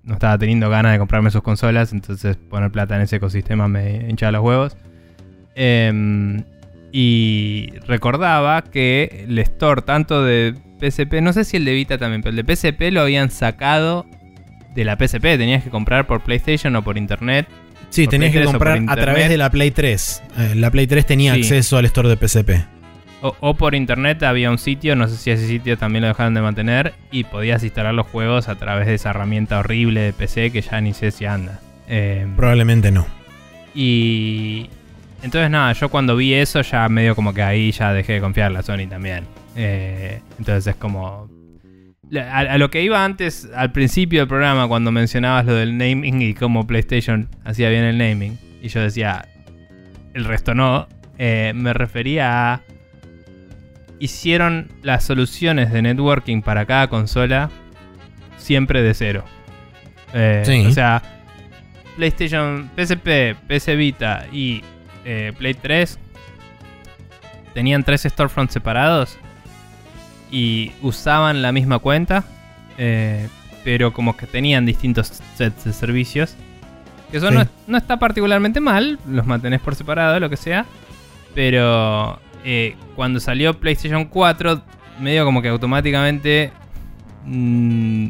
no 0.08 0.14
estaba 0.14 0.38
teniendo 0.38 0.70
ganas 0.70 0.94
de 0.94 1.00
comprarme 1.00 1.30
sus 1.30 1.44
consolas, 1.44 1.92
entonces 1.92 2.38
poner 2.38 2.72
plata 2.72 2.96
en 2.96 3.02
ese 3.02 3.18
ecosistema 3.18 3.68
me 3.68 4.10
hinchaba 4.10 4.32
los 4.32 4.42
huevos. 4.42 4.78
Em, 5.54 6.44
y 6.94 7.74
recordaba 7.86 8.64
que 8.64 9.26
el 9.28 9.38
store 9.40 9.82
tanto 9.82 10.24
de 10.24 10.56
PSP, 10.80 11.22
no 11.22 11.34
sé 11.34 11.44
si 11.44 11.58
el 11.58 11.66
de 11.66 11.74
Vita 11.74 11.98
también, 11.98 12.22
pero 12.22 12.38
el 12.38 12.46
de 12.46 12.56
PSP 12.56 12.90
lo 12.92 13.02
habían 13.02 13.30
sacado 13.30 14.06
de 14.74 14.86
la 14.86 14.96
PSP, 14.96 15.38
tenías 15.38 15.64
que 15.64 15.70
comprar 15.70 16.08
por 16.08 16.22
PlayStation 16.22 16.74
o 16.78 16.84
por 16.84 16.98
internet. 16.98 17.48
Sí, 17.90 18.08
tenías 18.08 18.32
que 18.32 18.46
comprar 18.46 18.82
a 18.88 18.96
través 18.96 19.28
de 19.28 19.38
la 19.38 19.52
Play 19.52 19.72
3. 19.72 20.24
Eh, 20.38 20.56
la 20.56 20.72
Play 20.72 20.88
3 20.88 21.06
tenía 21.06 21.34
acceso 21.34 21.78
al 21.78 21.86
store 21.86 22.08
de 22.08 22.16
PSP. 22.16 22.77
O, 23.22 23.56
por 23.56 23.74
internet 23.74 24.22
había 24.22 24.52
un 24.52 24.60
sitio, 24.60 24.96
no 24.96 25.08
sé 25.08 25.18
si 25.18 25.32
ese 25.32 25.48
sitio 25.48 25.76
también 25.78 26.04
lo 26.04 26.08
dejaron 26.08 26.36
de 26.36 26.42
mantener, 26.42 26.94
y 27.12 27.24
podías 27.24 27.64
instalar 27.64 27.94
los 27.94 28.06
juegos 28.06 28.48
a 28.48 28.56
través 28.56 28.86
de 28.86 28.94
esa 28.94 29.10
herramienta 29.10 29.60
horrible 29.60 30.02
de 30.02 30.14
PC 30.14 30.52
que 30.52 30.62
ya 30.62 30.80
ni 30.82 30.94
sé 30.94 31.10
si 31.10 31.26
anda. 31.26 31.60
Em, 31.88 32.36
Probablemente 32.36 32.92
no. 32.92 33.08
Y 33.74 34.70
entonces 35.24 35.50
nada, 35.50 35.74
yo 35.74 35.90
cuando 35.90 36.16
vi 36.16 36.36
eso 36.36 36.62
ya 36.62 36.88
medio 36.90 37.16
como 37.16 37.34
que 37.34 37.42
ahí 37.42 37.72
ya 37.72 37.92
dejé 37.92 38.14
de 38.14 38.22
confiar 38.22 38.48
en 38.48 38.54
la 38.54 38.62
Sony 38.62 38.88
también. 38.88 39.26
Eh, 39.56 40.22
entonces 40.38 40.68
es 40.68 40.76
como... 40.76 41.28
A, 42.32 42.40
a, 42.40 42.58
lo 42.58 42.70
que 42.70 42.84
iba 42.84 43.04
antes, 43.04 43.50
al 43.54 43.72
principio 43.72 44.22
del 44.22 44.30
programa, 44.30 44.68
cuando 44.68 44.92
mencionabas 44.92 45.46
lo 45.46 45.56
del 45.56 45.78
naming 45.78 46.22
y 46.22 46.34
cómo 46.36 46.66
PlayStation 46.66 47.28
hacía 47.44 47.70
bien 47.70 47.84
el 47.84 47.98
naming, 47.98 48.38
y 48.62 48.70
yo 48.70 48.80
decía, 48.80 49.28
el 50.14 50.24
resto 50.24 50.54
no, 50.56 50.88
eh, 51.18 51.52
me 51.56 51.74
refería 51.74 52.54
a 52.54 52.62
hicieron 54.00 54.72
las 54.82 55.04
soluciones 55.04 55.72
de 55.72 55.82
networking 55.82 56.42
para 56.42 56.66
cada 56.66 56.88
consola 56.88 57.50
siempre 58.38 58.82
de 58.84 58.94
cero. 58.94 59.24
Eh, 60.14 60.66
o 60.68 60.72
sea, 60.72 61.02
PlayStation, 61.96 62.70
PSP, 62.76 63.36
PS 63.48 63.76
Vita 63.76 64.26
y 64.32 64.64
eh, 65.04 65.34
Play 65.38 65.54
3 65.56 66.00
tenían 67.54 67.84
tres 67.84 68.04
storefronts 68.04 68.54
separados 68.54 69.18
y 70.30 70.72
usaban 70.82 71.42
la 71.42 71.52
misma 71.52 71.80
cuenta, 71.80 72.24
eh, 72.78 73.28
pero 73.64 73.94
como 73.94 74.16
que 74.16 74.28
tenían 74.28 74.66
distintos 74.66 75.22
sets 75.36 75.66
de 75.66 75.74
servicios. 75.74 76.36
Que 77.12 77.18
eso 77.18 77.32
no, 77.32 77.48
no, 77.68 77.78
está 77.78 77.98
particularmente 77.98 78.60
mal, 78.60 79.00
los 79.08 79.26
mantenés 79.26 79.62
por 79.62 79.76
separado, 79.76 80.20
lo 80.20 80.30
que 80.30 80.38
sea, 80.38 80.66
pero 81.34 82.20
eh, 82.50 82.78
cuando 82.96 83.20
salió 83.20 83.60
PlayStation 83.60 84.06
4, 84.06 84.62
medio 85.02 85.26
como 85.26 85.42
que 85.42 85.50
automáticamente 85.50 86.54
mm, 87.26 88.08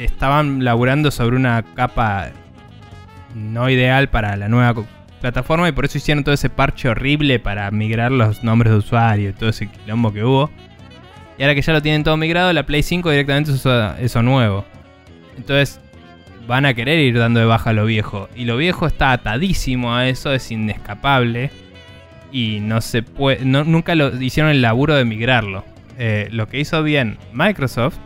estaban 0.00 0.64
laburando 0.64 1.12
sobre 1.12 1.36
una 1.36 1.62
capa 1.76 2.30
no 3.36 3.70
ideal 3.70 4.08
para 4.08 4.36
la 4.36 4.48
nueva 4.48 4.74
plataforma 5.20 5.68
y 5.68 5.72
por 5.72 5.84
eso 5.84 5.96
hicieron 5.96 6.24
todo 6.24 6.34
ese 6.34 6.50
parche 6.50 6.88
horrible 6.88 7.38
para 7.38 7.70
migrar 7.70 8.10
los 8.10 8.42
nombres 8.42 8.72
de 8.72 8.78
usuario 8.78 9.30
y 9.30 9.32
todo 9.32 9.50
ese 9.50 9.68
quilombo 9.68 10.12
que 10.12 10.24
hubo. 10.24 10.50
Y 11.38 11.42
ahora 11.42 11.54
que 11.54 11.62
ya 11.62 11.72
lo 11.72 11.80
tienen 11.80 12.02
todo 12.02 12.16
migrado, 12.16 12.52
la 12.52 12.66
Play 12.66 12.82
5 12.82 13.08
directamente 13.10 13.52
usa 13.52 13.96
eso 14.00 14.22
nuevo. 14.24 14.64
Entonces 15.36 15.80
van 16.48 16.66
a 16.66 16.74
querer 16.74 16.98
ir 16.98 17.16
dando 17.16 17.38
de 17.38 17.46
baja 17.46 17.72
lo 17.72 17.84
viejo. 17.84 18.28
Y 18.34 18.44
lo 18.44 18.56
viejo 18.56 18.88
está 18.88 19.12
atadísimo 19.12 19.94
a 19.94 20.08
eso, 20.08 20.32
es 20.32 20.50
inescapable 20.50 21.52
y 22.32 22.60
no 22.60 22.80
se 22.80 23.02
puede, 23.02 23.44
nunca 23.44 23.94
lo 23.94 24.14
hicieron 24.20 24.50
el 24.50 24.62
laburo 24.62 24.94
de 24.94 25.04
migrarlo. 25.04 25.64
Eh, 25.98 26.28
lo 26.30 26.46
que 26.48 26.60
hizo 26.60 26.82
bien 26.82 27.18
Microsoft, 27.32 27.96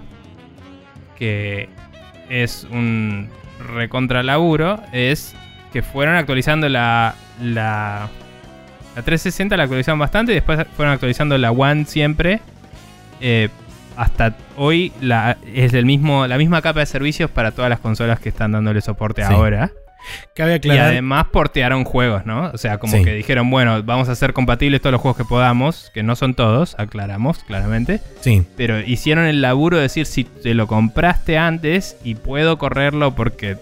que 1.18 1.68
es 2.28 2.66
un 2.70 3.28
recontra 3.74 4.22
laburo, 4.22 4.80
es 4.92 5.34
que 5.72 5.82
fueron 5.82 6.16
actualizando 6.16 6.68
la, 6.68 7.14
la, 7.40 8.08
la 8.96 9.02
360, 9.02 9.56
la 9.56 9.64
actualizaron 9.64 9.98
bastante 9.98 10.32
y 10.32 10.36
después 10.36 10.66
fueron 10.76 10.94
actualizando 10.94 11.36
la 11.38 11.50
One 11.50 11.84
siempre. 11.84 12.40
Eh, 13.20 13.48
hasta 13.96 14.34
hoy 14.56 14.92
la, 15.00 15.36
es 15.54 15.74
el 15.74 15.84
mismo, 15.84 16.26
la 16.26 16.38
misma 16.38 16.62
capa 16.62 16.80
de 16.80 16.86
servicios 16.86 17.30
para 17.30 17.52
todas 17.52 17.68
las 17.68 17.80
consolas 17.80 18.20
que 18.20 18.30
están 18.30 18.52
dándole 18.52 18.80
soporte 18.80 19.22
ahora. 19.22 19.70
Y 20.62 20.70
además 20.70 21.26
portearon 21.32 21.84
juegos, 21.84 22.26
¿no? 22.26 22.50
O 22.52 22.58
sea, 22.58 22.78
como 22.78 23.02
que 23.02 23.14
dijeron, 23.14 23.50
bueno, 23.50 23.82
vamos 23.82 24.08
a 24.08 24.12
hacer 24.12 24.32
compatibles 24.32 24.80
todos 24.80 24.92
los 24.92 25.00
juegos 25.00 25.16
que 25.16 25.24
podamos, 25.24 25.90
que 25.94 26.02
no 26.02 26.16
son 26.16 26.34
todos, 26.34 26.74
aclaramos 26.78 27.44
claramente. 27.44 28.00
Sí. 28.20 28.42
Pero 28.56 28.80
hicieron 28.80 29.26
el 29.26 29.42
laburo 29.42 29.76
de 29.76 29.84
decir, 29.84 30.06
si 30.06 30.24
te 30.24 30.54
lo 30.54 30.66
compraste 30.66 31.38
antes 31.38 31.96
y 32.02 32.14
puedo 32.14 32.58
correrlo 32.58 33.14
porque 33.14 33.56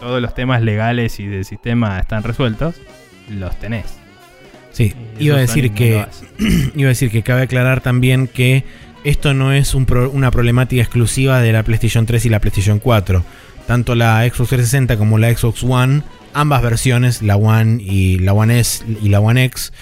todos 0.00 0.20
los 0.20 0.34
temas 0.34 0.62
legales 0.62 1.18
y 1.20 1.26
del 1.26 1.44
sistema 1.44 1.98
están 1.98 2.22
resueltos, 2.22 2.76
los 3.30 3.58
tenés. 3.58 3.98
Sí, 4.72 4.92
iba 5.18 5.36
a 5.36 5.40
decir 5.40 5.72
que 5.72 6.04
iba 6.74 6.86
a 6.86 6.88
decir 6.88 7.10
que 7.10 7.22
cabe 7.22 7.42
aclarar 7.42 7.80
también 7.80 8.26
que 8.26 8.64
esto 9.04 9.34
no 9.34 9.52
es 9.52 9.74
una 9.74 10.30
problemática 10.30 10.82
exclusiva 10.82 11.40
de 11.40 11.52
la 11.52 11.62
PlayStation 11.62 12.06
3 12.06 12.26
y 12.26 12.28
la 12.30 12.40
PlayStation 12.40 12.78
4 12.78 13.24
tanto 13.66 13.94
la 13.94 14.22
Xbox 14.22 14.50
360 14.50 14.96
como 14.96 15.18
la 15.18 15.34
Xbox 15.34 15.62
One, 15.62 16.02
ambas 16.32 16.62
versiones, 16.62 17.22
la 17.22 17.36
One 17.36 17.82
y 17.82 18.18
la 18.18 18.32
One 18.32 18.58
S 18.58 18.84
y 19.02 19.08
la 19.08 19.20
One 19.20 19.44
X, 19.44 19.72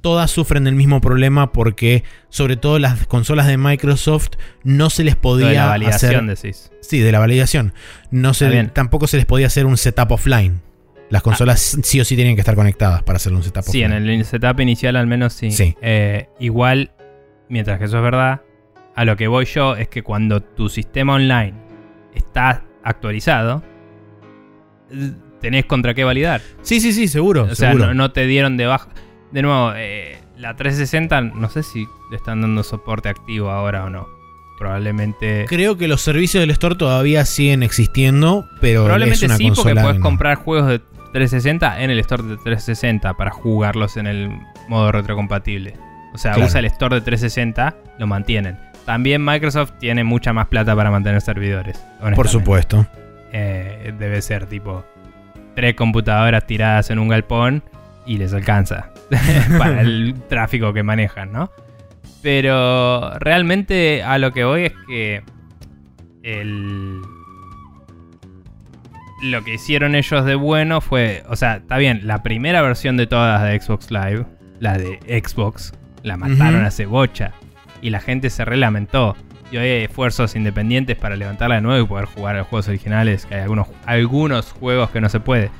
todas 0.00 0.30
sufren 0.30 0.64
del 0.64 0.74
mismo 0.74 1.00
problema 1.00 1.52
porque 1.52 2.04
sobre 2.28 2.56
todo 2.56 2.78
las 2.78 3.06
consolas 3.06 3.46
de 3.46 3.56
Microsoft 3.56 4.30
no 4.62 4.90
se 4.90 5.04
les 5.04 5.16
podía 5.16 5.48
de 5.48 5.54
la 5.54 5.66
validación 5.66 6.30
hacer, 6.30 6.42
decís. 6.42 6.72
Sí, 6.80 7.00
de 7.00 7.12
la 7.12 7.18
validación. 7.18 7.74
No 8.10 8.34
se, 8.34 8.64
tampoco 8.68 9.06
se 9.06 9.16
les 9.16 9.26
podía 9.26 9.46
hacer 9.46 9.66
un 9.66 9.76
setup 9.76 10.12
offline. 10.12 10.60
Las 11.10 11.22
consolas 11.22 11.78
sí 11.82 12.00
o 12.00 12.04
sí 12.04 12.16
tenían 12.16 12.36
que 12.36 12.40
estar 12.40 12.54
conectadas 12.54 13.02
para 13.02 13.16
hacer 13.16 13.32
un 13.32 13.42
setup 13.42 13.64
sí, 13.64 13.82
offline. 13.82 13.90
Sí, 13.90 13.96
en 13.96 14.08
el 14.08 14.24
setup 14.24 14.60
inicial 14.60 14.96
al 14.96 15.06
menos 15.06 15.32
sí. 15.32 15.50
sí. 15.50 15.76
Eh, 15.82 16.28
igual 16.38 16.92
mientras 17.48 17.78
que 17.78 17.84
eso 17.86 17.98
es 17.98 18.02
verdad, 18.02 18.42
a 18.94 19.04
lo 19.04 19.16
que 19.16 19.28
voy 19.28 19.44
yo 19.44 19.76
es 19.76 19.88
que 19.88 20.02
cuando 20.02 20.42
tu 20.42 20.68
sistema 20.68 21.14
online 21.14 21.54
está 22.14 22.64
actualizado, 22.82 23.62
tenés 25.40 25.64
contra 25.66 25.94
qué 25.94 26.04
validar. 26.04 26.40
Sí, 26.62 26.80
sí, 26.80 26.92
sí, 26.92 27.08
seguro. 27.08 27.44
O 27.44 27.54
sea, 27.54 27.70
seguro. 27.70 27.88
no, 27.88 27.94
no 27.94 28.10
te 28.12 28.26
dieron 28.26 28.56
de 28.56 28.66
baja. 28.66 28.88
De 29.32 29.42
nuevo, 29.42 29.72
eh, 29.76 30.18
la 30.36 30.56
360 30.56 31.20
no 31.20 31.48
sé 31.48 31.62
si 31.62 31.86
le 32.10 32.16
están 32.16 32.40
dando 32.40 32.62
soporte 32.62 33.08
activo 33.08 33.50
ahora 33.50 33.84
o 33.84 33.90
no. 33.90 34.06
Probablemente. 34.58 35.46
Creo 35.48 35.78
que 35.78 35.88
los 35.88 36.02
servicios 36.02 36.42
del 36.42 36.50
store 36.50 36.74
todavía 36.74 37.24
siguen 37.24 37.62
existiendo, 37.62 38.46
pero 38.60 38.82
Probablemente 38.84 39.24
es 39.24 39.30
una 39.30 39.36
sí, 39.38 39.50
porque 39.54 39.74
puedes 39.74 39.98
no. 39.98 40.02
comprar 40.02 40.36
juegos 40.36 40.68
de 40.68 40.78
360 41.12 41.80
en 41.82 41.90
el 41.90 41.98
store 42.00 42.24
de 42.24 42.36
360 42.36 43.14
para 43.14 43.30
jugarlos 43.30 43.96
en 43.96 44.06
el 44.06 44.30
modo 44.68 44.92
retrocompatible. 44.92 45.76
O 46.12 46.18
sea, 46.18 46.32
Claro. 46.32 46.48
usa 46.48 46.58
el 46.58 46.66
store 46.66 46.96
de 46.96 47.00
360, 47.00 47.74
lo 47.98 48.06
mantienen. 48.06 48.58
También 48.90 49.24
Microsoft 49.24 49.74
tiene 49.78 50.02
mucha 50.02 50.32
más 50.32 50.48
plata 50.48 50.74
para 50.74 50.90
mantener 50.90 51.20
servidores. 51.20 51.80
Por 52.16 52.26
supuesto. 52.26 52.88
Eh, 53.32 53.94
debe 53.96 54.20
ser 54.20 54.46
tipo 54.46 54.84
tres 55.54 55.76
computadoras 55.76 56.44
tiradas 56.44 56.90
en 56.90 56.98
un 56.98 57.06
galpón 57.06 57.62
y 58.04 58.18
les 58.18 58.34
alcanza 58.34 58.90
para 59.58 59.82
el 59.82 60.16
tráfico 60.28 60.72
que 60.72 60.82
manejan, 60.82 61.30
¿no? 61.30 61.52
Pero 62.20 63.16
realmente 63.20 64.02
a 64.02 64.18
lo 64.18 64.32
que 64.32 64.42
voy 64.42 64.64
es 64.64 64.72
que 64.88 65.22
el 66.24 67.00
lo 69.22 69.44
que 69.44 69.54
hicieron 69.54 69.94
ellos 69.94 70.24
de 70.24 70.34
bueno 70.34 70.80
fue, 70.80 71.22
o 71.28 71.36
sea, 71.36 71.58
está 71.58 71.78
bien, 71.78 72.08
la 72.08 72.24
primera 72.24 72.60
versión 72.60 72.96
de 72.96 73.06
todas 73.06 73.40
de 73.44 73.60
Xbox 73.60 73.92
Live, 73.92 74.26
la 74.58 74.76
de 74.78 74.98
Xbox, 75.24 75.74
la 76.02 76.16
mataron 76.16 76.56
Ujú. 76.56 76.66
hace 76.66 76.86
bocha 76.86 77.34
y 77.82 77.90
la 77.90 78.00
gente 78.00 78.30
se 78.30 78.44
relamentó. 78.44 79.16
Y 79.52 79.56
hoy 79.56 79.64
hay 79.66 79.84
esfuerzos 79.84 80.36
independientes 80.36 80.96
para 80.96 81.16
levantarla 81.16 81.56
de 81.56 81.60
nuevo 81.60 81.84
y 81.84 81.88
poder 81.88 82.04
jugar 82.06 82.36
a 82.36 82.38
los 82.40 82.46
juegos 82.48 82.68
originales, 82.68 83.26
que 83.26 83.34
hay 83.34 83.40
algunos, 83.42 83.66
algunos 83.86 84.52
juegos 84.52 84.90
que 84.90 85.00
no 85.00 85.08
se 85.08 85.18
puede. 85.20 85.50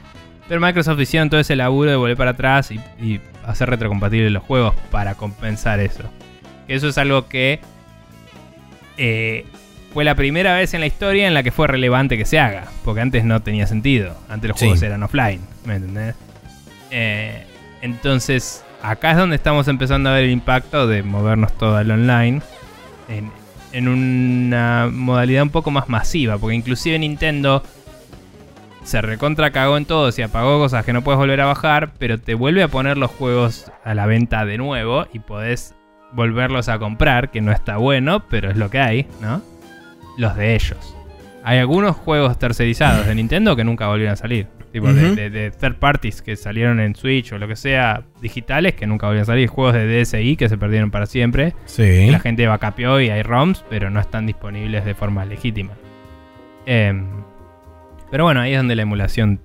Pero 0.48 0.60
Microsoft 0.60 1.00
hicieron 1.00 1.28
todo 1.30 1.40
ese 1.40 1.56
laburo 1.56 1.90
de 1.90 1.96
volver 1.96 2.16
para 2.16 2.30
atrás 2.32 2.70
y, 2.70 2.76
y 3.00 3.20
hacer 3.46 3.68
retrocompatibles 3.70 4.30
los 4.32 4.42
juegos 4.44 4.74
para 4.90 5.14
compensar 5.14 5.80
eso. 5.80 6.04
Que 6.66 6.74
eso 6.74 6.88
es 6.88 6.98
algo 6.98 7.26
que 7.28 7.60
eh, 8.96 9.44
fue 9.92 10.04
la 10.04 10.14
primera 10.14 10.54
vez 10.54 10.72
en 10.74 10.80
la 10.80 10.86
historia 10.86 11.26
en 11.26 11.34
la 11.34 11.42
que 11.42 11.50
fue 11.50 11.66
relevante 11.66 12.16
que 12.16 12.24
se 12.24 12.38
haga. 12.38 12.64
Porque 12.84 13.00
antes 13.00 13.24
no 13.24 13.40
tenía 13.42 13.66
sentido. 13.66 14.16
Antes 14.28 14.48
los 14.50 14.58
Sí. 14.58 14.66
juegos 14.66 14.82
eran 14.82 15.02
offline. 15.02 15.40
¿Me 15.64 15.74
entendés? 15.76 16.14
Eh, 16.90 17.44
entonces, 17.82 18.64
acá 18.82 19.12
es 19.12 19.16
donde 19.16 19.36
estamos 19.36 19.68
empezando 19.68 20.10
a 20.10 20.14
ver 20.14 20.24
el 20.24 20.30
impacto 20.30 20.86
de 20.86 21.02
movernos 21.02 21.52
todo 21.56 21.76
al 21.76 21.90
online. 21.90 22.40
En, 23.08 23.30
una 23.88 24.88
modalidad 24.92 25.44
un 25.44 25.50
poco 25.50 25.70
más 25.70 25.88
masiva. 25.88 26.38
Porque 26.38 26.56
inclusive 26.56 26.98
Nintendo 26.98 27.62
se 28.82 29.00
recontra 29.00 29.52
cagó 29.52 29.76
en 29.76 29.84
todo, 29.84 30.10
y 30.16 30.22
apagó 30.22 30.58
cosas 30.58 30.84
que 30.84 30.92
no 30.92 31.02
puedes 31.02 31.18
volver 31.18 31.40
a 31.40 31.46
bajar, 31.46 31.92
pero 31.98 32.18
te 32.18 32.34
vuelve 32.34 32.62
a 32.62 32.68
poner 32.68 32.96
los 32.96 33.10
juegos 33.10 33.70
a 33.84 33.94
la 33.94 34.06
venta 34.06 34.44
de 34.44 34.58
nuevo 34.58 35.06
y 35.12 35.20
podés 35.20 35.74
volverlos 36.12 36.68
a 36.68 36.78
comprar, 36.78 37.30
que 37.30 37.40
no 37.40 37.52
está 37.52 37.76
bueno, 37.76 38.24
pero 38.28 38.50
es 38.50 38.56
lo 38.56 38.70
que 38.70 38.80
hay, 38.80 39.06
¿no? 39.20 39.42
Los 40.16 40.34
de 40.34 40.54
ellos. 40.54 40.96
Hay 41.44 41.58
algunos 41.58 41.96
juegos 41.96 42.38
tercerizados 42.38 43.06
de 43.06 43.14
Nintendo 43.14 43.54
que 43.54 43.64
nunca 43.64 43.86
volvieron 43.86 44.14
a 44.14 44.16
salir. 44.16 44.48
Tipo 44.72 44.92
de, 44.92 45.16
de- 45.16 45.30
de 45.30 45.50
third 45.50 45.76
parties 45.76 46.22
que 46.22 46.36
salieron 46.36 46.78
en 46.78 46.94
Switch 46.94 47.32
o 47.32 47.38
lo 47.38 47.48
que 47.48 47.56
sea, 47.56 48.04
digitales 48.22 48.74
que 48.74 48.86
nunca 48.86 49.06
volvieron 49.06 49.22
a 49.24 49.26
salir. 49.26 49.48
Juegos 49.48 49.74
de 49.74 50.00
DSI 50.04 50.36
que 50.36 50.48
se 50.48 50.56
perdieron 50.56 50.90
para 50.92 51.06
siempre. 51.06 51.54
Sí. 51.64 52.08
La 52.10 52.20
gente 52.20 52.46
vacapeó 52.46 53.00
y 53.00 53.08
hay 53.10 53.22
ROMs, 53.22 53.64
pero 53.68 53.90
no 53.90 53.98
están 53.98 54.26
disponibles 54.26 54.84
de 54.84 54.94
forma 54.94 55.24
legítima. 55.24 55.72
Em, 56.66 57.04
pero 58.10 58.24
bueno, 58.24 58.40
ahí 58.40 58.52
es 58.52 58.58
donde 58.58 58.76
la 58.76 58.82
emulación, 58.82 59.40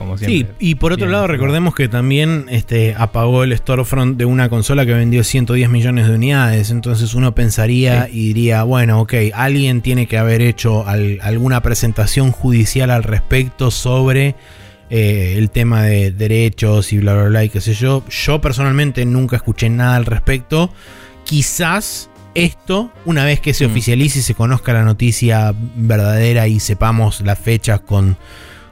como 0.00 0.16
Sí, 0.18 0.46
y 0.58 0.74
por 0.76 0.92
otro 0.92 1.08
lado, 1.08 1.26
recordemos 1.28 1.74
que 1.74 1.86
también 1.88 2.46
este, 2.48 2.94
apagó 2.96 3.44
el 3.44 3.56
storefront 3.56 4.16
de 4.16 4.24
una 4.24 4.48
consola 4.48 4.84
que 4.86 4.92
vendió 4.94 5.22
110 5.22 5.68
millones 5.70 6.08
de 6.08 6.14
unidades. 6.14 6.70
Entonces 6.70 7.14
uno 7.14 7.34
pensaría 7.34 8.06
Sí. 8.06 8.10
y 8.18 8.26
diría, 8.28 8.62
bueno, 8.64 9.00
ok, 9.00 9.14
alguien 9.34 9.82
tiene 9.82 10.06
que 10.06 10.18
haber 10.18 10.40
hecho 10.42 10.86
al- 10.88 11.18
alguna 11.22 11.60
presentación 11.62 12.32
judicial 12.32 12.90
al 12.90 13.02
respecto 13.04 13.70
sobre 13.70 14.34
eh, 14.92 15.34
el 15.38 15.50
tema 15.50 15.84
de 15.84 16.10
derechos 16.10 16.92
y 16.92 16.98
bla, 16.98 17.12
bla, 17.14 17.24
bla, 17.24 17.44
y 17.44 17.48
qué 17.48 17.60
sé 17.60 17.74
yo. 17.74 18.02
Yo 18.08 18.40
personalmente 18.40 19.04
nunca 19.04 19.36
escuché 19.36 19.68
nada 19.70 19.94
al 19.94 20.04
respecto. 20.06 20.72
Quizás 21.24 22.10
esto, 22.34 22.90
una 23.04 23.24
vez 23.24 23.38
que 23.40 23.54
se 23.54 23.66
Mm. 23.66 23.70
oficialice 23.70 24.18
y 24.18 24.22
se 24.22 24.34
conozca 24.34 24.72
la 24.72 24.82
noticia 24.82 25.54
verdadera 25.76 26.48
y 26.48 26.58
sepamos 26.58 27.20
las 27.20 27.38
fechas 27.38 27.80
con 27.80 28.16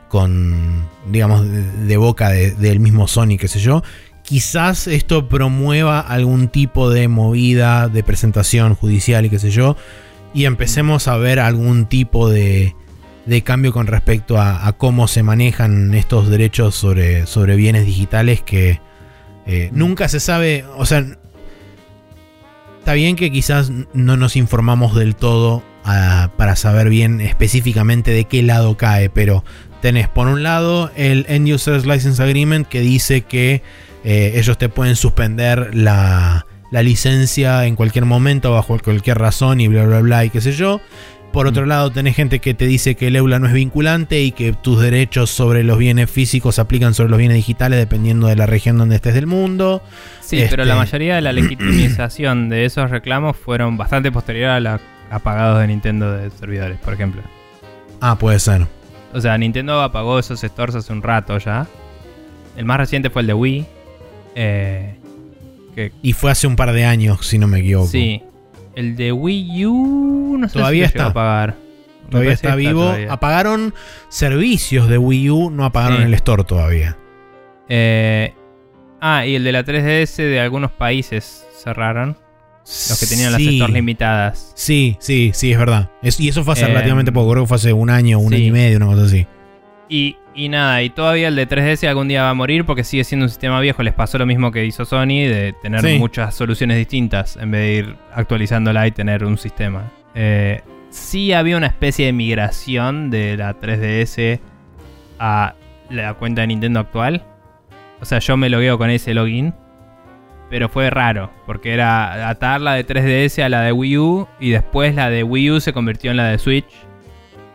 con, 0.08 0.86
digamos, 1.10 1.44
de, 1.86 1.96
boca 1.96 2.30
de- 2.30 2.52
del 2.52 2.80
mismo 2.80 3.08
Sony, 3.08 3.36
qué 3.38 3.48
sé 3.48 3.60
yo, 3.60 3.82
quizás 4.22 4.86
esto 4.86 5.28
promueva 5.28 6.00
algún 6.00 6.48
tipo 6.48 6.90
de 6.90 7.08
movida 7.08 7.88
de 7.88 8.02
presentación 8.02 8.74
judicial 8.74 9.24
y 9.26 9.30
qué 9.30 9.38
sé 9.38 9.50
yo, 9.50 9.76
y 10.34 10.44
empecemos 10.44 11.08
a 11.08 11.16
ver 11.16 11.40
algún 11.40 11.86
tipo 11.86 12.28
de, 12.28 12.74
de 13.26 13.42
cambio 13.42 13.72
con 13.72 13.86
respecto 13.86 14.38
a, 14.38 14.66
a 14.66 14.72
cómo 14.74 15.08
se 15.08 15.22
manejan 15.22 15.94
estos 15.94 16.28
derechos 16.28 16.74
sobre, 16.74 17.26
sobre 17.26 17.56
bienes 17.56 17.86
digitales 17.86 18.42
que 18.42 18.80
eh, 19.46 19.70
nunca 19.72 20.08
se 20.08 20.20
sabe, 20.20 20.64
o 20.76 20.84
sea, 20.84 21.06
está 22.80 22.92
bien 22.92 23.16
que 23.16 23.30
quizás 23.30 23.70
no 23.94 24.16
nos 24.16 24.36
informamos 24.36 24.94
del 24.94 25.16
todo 25.16 25.62
ah, 25.84 26.30
para 26.36 26.56
saber 26.56 26.88
bien 26.90 27.20
específicamente 27.20 28.10
de 28.10 28.24
qué 28.24 28.42
lado 28.42 28.76
cae, 28.76 29.10
pero 29.10 29.44
tenés 29.80 30.08
por 30.08 30.26
un 30.28 30.42
lado 30.42 30.90
el 30.96 31.24
End 31.28 31.48
Users 31.52 31.86
License 31.86 32.22
Agreement 32.22 32.66
que 32.68 32.80
dice 32.80 33.22
que 33.22 33.62
eh, 34.04 34.32
ellos 34.36 34.58
te 34.58 34.68
pueden 34.68 34.96
suspender 34.96 35.70
la, 35.74 36.46
la 36.70 36.82
licencia 36.82 37.66
en 37.66 37.76
cualquier 37.76 38.04
momento 38.04 38.52
bajo 38.52 38.78
cualquier 38.78 39.18
razón 39.18 39.60
y 39.60 39.68
bla 39.68 39.84
bla 39.86 40.00
bla 40.00 40.24
y 40.24 40.30
qué 40.30 40.40
sé 40.40 40.52
yo. 40.52 40.80
Por 41.32 41.46
otro 41.46 41.66
Mm. 41.66 41.68
lado, 41.68 41.92
tenés 41.92 42.16
gente 42.16 42.38
que 42.38 42.54
te 42.54 42.66
dice 42.66 42.94
que 42.94 43.08
el 43.08 43.16
EULA 43.16 43.38
no 43.38 43.46
es 43.48 43.52
vinculante 43.52 44.22
y 44.22 44.32
que 44.32 44.54
tus 44.54 44.80
derechos 44.80 45.28
sobre 45.28 45.62
los 45.62 45.76
bienes 45.76 46.10
físicos 46.10 46.54
se 46.54 46.62
aplican 46.62 46.94
sobre 46.94 47.10
los 47.10 47.18
bienes 47.18 47.36
digitales 47.36 47.78
dependiendo 47.78 48.28
de 48.28 48.34
la 48.36 48.46
región 48.46 48.78
donde 48.78 48.96
estés 48.96 49.12
del 49.12 49.26
mundo. 49.26 49.82
Sí, 50.22 50.42
pero 50.48 50.64
la 50.64 50.72
este- 50.72 50.78
mayoría 50.86 51.14
de 51.16 51.20
la 51.20 51.32
legitimización 51.78 52.48
de 52.48 52.64
esos 52.64 52.90
reclamos 52.90 53.36
fueron 53.36 53.76
bastante 53.76 54.10
posterior 54.10 54.50
a 54.50 54.60
los 54.60 54.80
apagados 55.10 55.60
de 55.60 55.66
Nintendo 55.66 56.12
de 56.16 56.30
servidores, 56.30 56.78
por 56.78 56.94
ejemplo. 56.94 57.20
Ah, 58.00 58.16
puede 58.18 58.38
ser. 58.38 58.66
O 59.14 59.20
sea, 59.20 59.36
Nintendo 59.38 59.80
apagó 59.82 60.18
esos 60.18 60.40
stores 60.40 60.74
hace 60.74 60.92
un 60.92 61.02
rato 61.02 61.38
ya. 61.38 61.66
El 62.56 62.64
más 62.64 62.78
reciente 62.78 63.10
fue 63.10 63.22
el 63.22 63.28
de 63.28 63.34
Wii. 63.34 63.66
Eh, 64.34 64.94
que 65.74 65.92
Y 66.02 66.12
fue 66.12 66.30
hace 66.30 66.46
un 66.46 66.56
par 66.56 66.72
de 66.72 66.84
años, 66.84 67.26
si 67.26 67.38
no 67.38 67.46
me 67.46 67.60
equivoco. 67.60 67.88
sí. 67.88 68.22
El 68.74 68.94
de 68.94 69.10
Wii 69.10 69.66
U 69.66 70.36
no 70.38 70.48
sé 70.48 70.52
Todavía 70.56 70.84
si 70.84 70.88
está. 70.96 71.06
a 71.06 71.12
pagar. 71.12 71.56
Todavía 72.10 72.32
está 72.32 72.54
vivo. 72.54 72.82
todavía. 72.84 73.12
Apagaron 73.12 73.74
servicios 74.08 74.88
de 74.88 74.98
Wii 74.98 75.30
U, 75.30 75.50
no 75.50 75.64
apagaron 75.64 75.98
Sí. 75.98 76.02
el 76.04 76.14
store 76.14 76.44
todavía. 76.44 76.96
Eh, 77.68 78.34
ah, 79.00 79.26
y 79.26 79.34
el 79.34 79.42
de 79.42 79.50
la 79.52 79.64
3DS 79.64 80.16
de 80.22 80.38
algunos 80.40 80.70
países 80.70 81.44
cerraron. 81.62 82.16
Los 82.90 83.00
que 83.00 83.06
tenían 83.06 83.32
las 83.32 83.40
Sí. 83.40 83.56
stores 83.56 83.74
limitadas. 83.74 84.52
Sí, 84.54 84.96
sí, 85.00 85.30
sí, 85.34 85.52
es 85.52 85.58
verdad. 85.58 85.90
Es- 86.02 86.20
y 86.20 86.28
eso 86.28 86.44
fue 86.44 86.52
hace 86.52 86.64
Em, 86.66 86.68
relativamente 86.72 87.12
poco, 87.12 87.30
creo 87.32 87.44
que 87.44 87.48
fue 87.48 87.56
hace 87.56 87.72
un 87.72 87.88
año, 87.90 88.18
un 88.18 88.28
sí. 88.30 88.36
año 88.36 88.44
y 88.44 88.50
medio, 88.50 88.76
una 88.76 88.86
cosa 88.86 89.04
así. 89.04 89.26
Y, 89.88 90.16
y 90.34 90.50
nada, 90.50 90.82
y 90.82 90.90
todavía 90.90 91.28
el 91.28 91.36
de 91.36 91.46
3DS 91.46 91.88
algún 91.88 92.08
día 92.08 92.22
va 92.24 92.30
a 92.30 92.34
morir 92.34 92.66
porque 92.66 92.84
sigue 92.84 93.04
siendo 93.04 93.24
un 93.24 93.30
sistema 93.30 93.58
viejo. 93.60 93.82
Les 93.82 93.94
pasó 93.94 94.18
lo 94.18 94.26
mismo 94.26 94.52
que 94.52 94.66
hizo 94.66 94.84
Sony 94.84 95.06
de 95.26 95.54
tener 95.62 95.80
Sí. 95.80 95.98
muchas 95.98 96.34
soluciones 96.34 96.76
distintas 96.76 97.36
en 97.38 97.50
vez 97.50 97.60
de 97.62 97.72
ir 97.74 97.96
actualizándola 98.14 98.86
y 98.86 98.90
tener 98.92 99.24
un 99.24 99.38
sistema. 99.38 99.90
Eh, 100.14 100.60
sí 100.90 101.32
había 101.32 101.56
una 101.56 101.68
especie 101.68 102.04
de 102.06 102.12
migración 102.12 103.08
de 103.10 103.36
la 103.38 103.54
3DS 103.54 104.40
a 105.18 105.54
la 105.88 106.14
cuenta 106.14 106.42
de 106.42 106.48
Nintendo 106.48 106.80
actual. 106.80 107.24
O 108.00 108.04
sea, 108.04 108.18
yo 108.18 108.36
me 108.36 108.50
logueo 108.50 108.76
con 108.76 108.90
ese 108.90 109.14
login. 109.14 109.54
Pero 110.50 110.68
fue 110.68 110.88
raro, 110.90 111.30
porque 111.46 111.74
era 111.74 112.28
atar 112.28 112.60
la 112.60 112.74
de 112.74 112.86
3DS 112.86 113.42
a 113.42 113.48
la 113.48 113.60
de 113.62 113.72
Wii 113.72 113.98
U 113.98 114.28
y 114.40 114.50
después 114.50 114.94
la 114.94 115.10
de 115.10 115.22
Wii 115.22 115.50
U 115.50 115.60
se 115.60 115.72
convirtió 115.72 116.10
en 116.10 116.16
la 116.16 116.24
de 116.28 116.38
Switch 116.38 116.66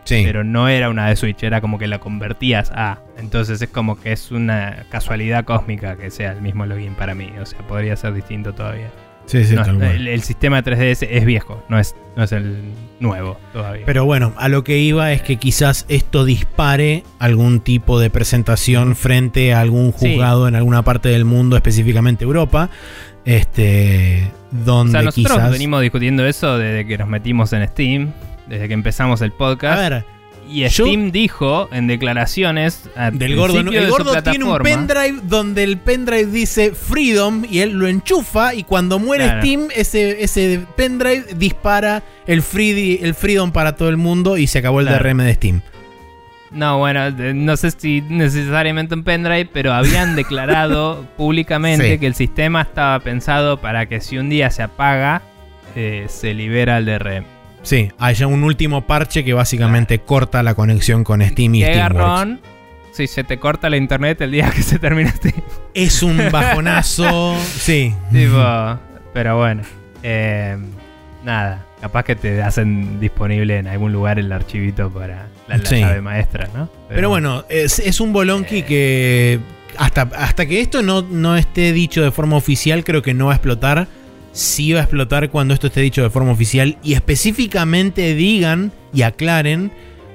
Sí. 0.04 0.22
pero 0.26 0.44
no 0.44 0.68
era 0.68 0.90
una 0.90 1.08
de 1.08 1.16
Switch, 1.16 1.42
era 1.42 1.60
como 1.62 1.78
que 1.78 1.86
la 1.86 1.98
convertías 1.98 2.70
a. 2.74 2.98
Entonces 3.16 3.60
es 3.62 3.70
como 3.70 3.98
que 3.98 4.12
es 4.12 4.30
una 4.30 4.84
casualidad 4.90 5.44
cósmica 5.44 5.96
que 5.96 6.10
sea 6.10 6.32
el 6.32 6.42
mismo 6.42 6.66
login 6.66 6.94
para 6.94 7.14
mí. 7.14 7.30
O 7.40 7.46
sea, 7.46 7.60
podría 7.60 7.96
ser 7.96 8.12
distinto 8.12 8.52
todavía. 8.52 8.90
Sí, 9.26 9.44
sí, 9.44 9.54
No, 9.54 9.62
tal 9.64 9.82
el, 9.82 10.08
el 10.08 10.22
sistema 10.22 10.62
3DS 10.62 11.06
es 11.10 11.24
viejo, 11.24 11.62
no 11.68 11.78
es, 11.78 11.94
no 12.16 12.24
es 12.24 12.32
el 12.32 12.56
nuevo 13.00 13.38
todavía. 13.52 13.84
Pero 13.86 14.04
bueno, 14.04 14.32
a 14.36 14.48
lo 14.48 14.64
que 14.64 14.78
iba 14.78 15.12
es 15.12 15.22
que 15.22 15.36
quizás 15.36 15.84
esto 15.88 16.24
dispare 16.24 17.02
algún 17.18 17.60
tipo 17.60 17.98
de 18.00 18.10
presentación 18.10 18.96
frente 18.96 19.52
a 19.54 19.60
algún 19.60 19.92
Sí. 19.98 20.10
juzgado 20.14 20.46
en 20.48 20.54
alguna 20.54 20.82
parte 20.82 21.08
del 21.08 21.24
mundo, 21.24 21.56
específicamente 21.56 22.24
Europa, 22.24 22.70
este, 23.24 24.30
O 24.52 24.64
donde 24.64 24.92
sea, 24.92 25.02
nosotros 25.02 25.32
quizás... 25.32 25.50
venimos 25.50 25.80
discutiendo 25.82 26.26
eso 26.26 26.58
desde 26.58 26.86
que 26.86 26.98
nos 26.98 27.08
metimos 27.08 27.52
en 27.52 27.66
Steam, 27.68 28.12
desde 28.46 28.68
que 28.68 28.74
empezamos 28.74 29.20
el 29.22 29.30
A 29.32 29.36
podcast. 29.38 29.78
ver, 29.80 30.04
y 30.48 30.60
yo- 30.68 30.84
Steam 30.86 31.10
dijo 31.10 31.68
en 31.72 31.86
declaraciones 31.86 32.88
del 33.12 33.36
gordo, 33.36 33.54
principio 33.54 33.78
el 33.80 33.84
de 33.86 33.90
gordo 33.90 34.22
tiene 34.22 34.44
un 34.44 34.58
pendrive 34.58 35.20
donde 35.24 35.62
el 35.64 35.78
pendrive 35.78 36.26
dice 36.26 36.72
Freedom 36.72 37.44
y 37.50 37.60
él 37.60 37.72
lo 37.72 37.86
enchufa 37.88 38.54
y 38.54 38.64
cuando 38.64 38.98
muere 38.98 39.24
Claro. 39.24 39.40
Steam 39.42 39.68
ese, 39.74 40.22
ese 40.22 40.60
pendrive 40.76 41.24
dispara 41.36 42.02
el, 42.26 42.42
free, 42.42 43.00
el 43.02 43.14
Freedom 43.14 43.52
para 43.52 43.76
todo 43.76 43.88
el 43.88 43.96
mundo 43.96 44.36
y 44.36 44.46
se 44.46 44.58
acabó 44.58 44.80
el 44.80 44.86
Claro. 44.86 45.02
DRM 45.04 45.22
de 45.24 45.34
Steam. 45.34 45.62
No, 46.50 46.78
bueno, 46.78 47.10
no 47.10 47.56
sé 47.56 47.72
si 47.72 48.00
necesariamente 48.02 48.94
un 48.94 49.02
pendrive, 49.02 49.48
pero 49.52 49.72
habían 49.72 50.14
declarado 50.16 51.04
públicamente 51.16 51.92
Sí. 51.92 51.98
que 51.98 52.06
el 52.06 52.14
sistema 52.14 52.62
estaba 52.62 53.00
pensado 53.00 53.60
para 53.60 53.86
que 53.86 54.00
si 54.00 54.18
un 54.18 54.28
día 54.30 54.50
se 54.50 54.62
apaga, 54.62 55.22
eh, 55.74 56.06
se 56.08 56.32
libera 56.32 56.78
el 56.78 56.84
DRM. 56.86 57.24
Sí, 57.64 57.90
hay 57.98 58.14
ya 58.14 58.26
un 58.28 58.44
último 58.44 58.86
parche 58.86 59.24
que 59.24 59.32
básicamente 59.32 59.98
corta 59.98 60.42
la 60.42 60.54
conexión 60.54 61.02
con 61.02 61.20
Steam 61.22 61.54
y 61.56 61.60
Qué 61.64 61.74
Steamworks. 61.74 62.38
si 62.92 63.06
se 63.08 63.24
te 63.24 63.38
corta 63.38 63.68
la 63.70 63.76
internet 63.76 64.20
el 64.20 64.30
día 64.30 64.50
que 64.54 64.62
se 64.62 64.78
termina 64.78 65.10
Steam. 65.10 65.34
Es 65.74 66.02
un 66.02 66.18
bajonazo. 66.30 67.36
sí. 67.40 67.92
Tipo, 68.12 68.78
pero 69.12 69.36
bueno, 69.38 69.62
eh, 70.02 70.56
nada, 71.24 71.64
capaz 71.80 72.02
que 72.04 72.16
te 72.16 72.42
hacen 72.42 73.00
disponible 73.00 73.58
en 73.58 73.66
algún 73.66 73.92
lugar 73.92 74.18
el 74.18 74.30
archivito 74.30 74.90
para 74.90 75.26
la, 75.48 75.56
la 75.58 75.64
Sí. 75.66 75.76
llave 75.80 76.00
maestra, 76.00 76.48
¿no? 76.54 76.68
Pero 76.88 77.08
bueno, 77.08 77.44
es, 77.48 77.78
es 77.78 78.00
un 78.00 78.12
bolonqui 78.12 78.62
que 78.62 79.40
hasta, 79.78 80.02
hasta 80.02 80.46
que 80.46 80.60
esto 80.60 80.82
no, 80.82 81.02
no 81.02 81.36
esté 81.36 81.72
dicho 81.72 82.02
de 82.02 82.10
forma 82.10 82.36
oficial, 82.36 82.84
creo 82.84 83.02
que 83.02 83.14
no 83.14 83.26
va 83.26 83.32
a 83.32 83.36
explotar. 83.36 83.88
Sí 84.34 84.72
va 84.72 84.80
a 84.80 84.82
explotar 84.82 85.30
cuando 85.30 85.54
esto 85.54 85.68
esté 85.68 85.80
dicho 85.80 86.02
de 86.02 86.10
forma 86.10 86.32
oficial 86.32 86.76
y 86.82 86.94
específicamente 86.94 88.14
digan 88.14 88.72
y 88.92 89.02
aclaren, 89.02 89.70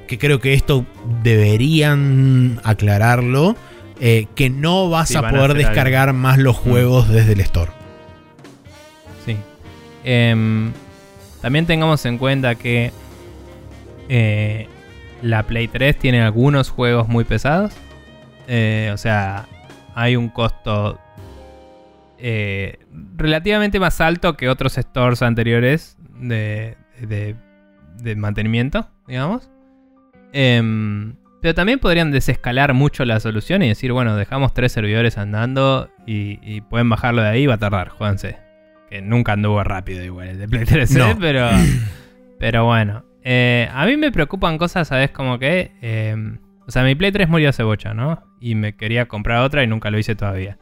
que 0.08 0.18
creo 0.18 0.42
que 0.42 0.54
esto 0.54 0.86
deberían 1.24 2.60
aclararlo, 2.66 3.56
eh, 4.02 4.28
que 4.36 4.50
no 4.50 4.90
vas 4.90 5.08
Sí, 5.10 5.16
a 5.16 5.22
poder 5.30 5.54
descargar 5.54 6.12
más 6.12 6.38
los 6.38 6.58
juegos 6.58 7.08
desde 7.08 7.32
el 7.32 7.40
store. 7.40 7.72
Sí. 9.26 9.38
Em, 10.04 10.74
también 11.42 11.66
tengamos 11.66 12.06
en 12.06 12.18
cuenta 12.18 12.56
que 12.56 12.92
eh, 14.10 14.68
la 15.22 15.44
Play 15.44 15.70
3 15.70 15.98
tiene 15.98 16.22
algunos 16.22 16.70
juegos 16.70 17.08
muy 17.08 17.24
pesados. 17.24 17.72
Eh, 18.50 18.92
o 18.94 18.98
sea, 18.98 19.48
hay 19.96 20.18
un 20.18 20.28
costo 20.30 21.00
eh, 22.20 22.80
relativamente 23.18 23.80
más 23.80 24.02
alto 24.02 24.36
que 24.38 24.50
otros 24.50 24.74
stores 24.74 25.22
anteriores 25.22 25.98
de, 26.20 26.76
de- 27.02 27.36
de 28.02 28.16
mantenimiento, 28.16 28.90
digamos. 29.08 29.50
Em, 30.32 31.16
pero 31.42 31.54
también 31.56 31.80
podrían 31.80 32.12
desescalar 32.12 32.74
mucho 32.74 33.06
la 33.06 33.20
solución 33.20 33.62
y 33.64 33.70
decir, 33.70 33.92
bueno, 33.94 34.16
dejamos 34.16 34.54
tres 34.54 34.72
servidores 34.72 35.18
andando 35.18 35.90
y, 36.06 36.40
y 36.42 36.62
pueden 36.62 36.90
bajarlo 36.90 37.22
de 37.22 37.30
ahí, 37.30 37.48
va 37.48 37.56
a 37.56 37.58
tardar, 37.60 37.90
jódanse. 37.90 38.38
Que 38.90 39.02
nunca 39.02 39.34
anduvo 39.34 39.64
rápido 39.64 40.04
igual 40.04 40.30
el 40.30 40.40
de 40.40 40.48
Play 40.48 40.66
3, 40.66 40.92
No. 40.98 41.18
pero, 41.20 41.48
pero 42.40 42.66
bueno. 42.66 43.06
Eh, 43.24 43.70
a 43.74 43.86
mí 43.86 43.98
me 43.98 44.12
preocupan 44.12 44.58
cosas, 44.58 44.88
¿sabes? 44.88 45.12
Como 45.12 45.38
que... 45.40 45.72
eh, 45.82 46.16
o 46.68 46.72
sea, 46.72 46.84
mi 46.84 46.94
Play 46.96 47.12
3 47.12 47.28
murió 47.30 47.50
hace 47.50 47.64
bocha, 47.64 47.94
¿no? 47.94 48.24
Y 48.40 48.56
me 48.56 48.76
quería 48.76 49.08
comprar 49.08 49.40
otra 49.44 49.64
y 49.64 49.68
nunca 49.68 49.90
lo 49.92 49.98
hice 49.98 50.16
todavía. 50.16 50.58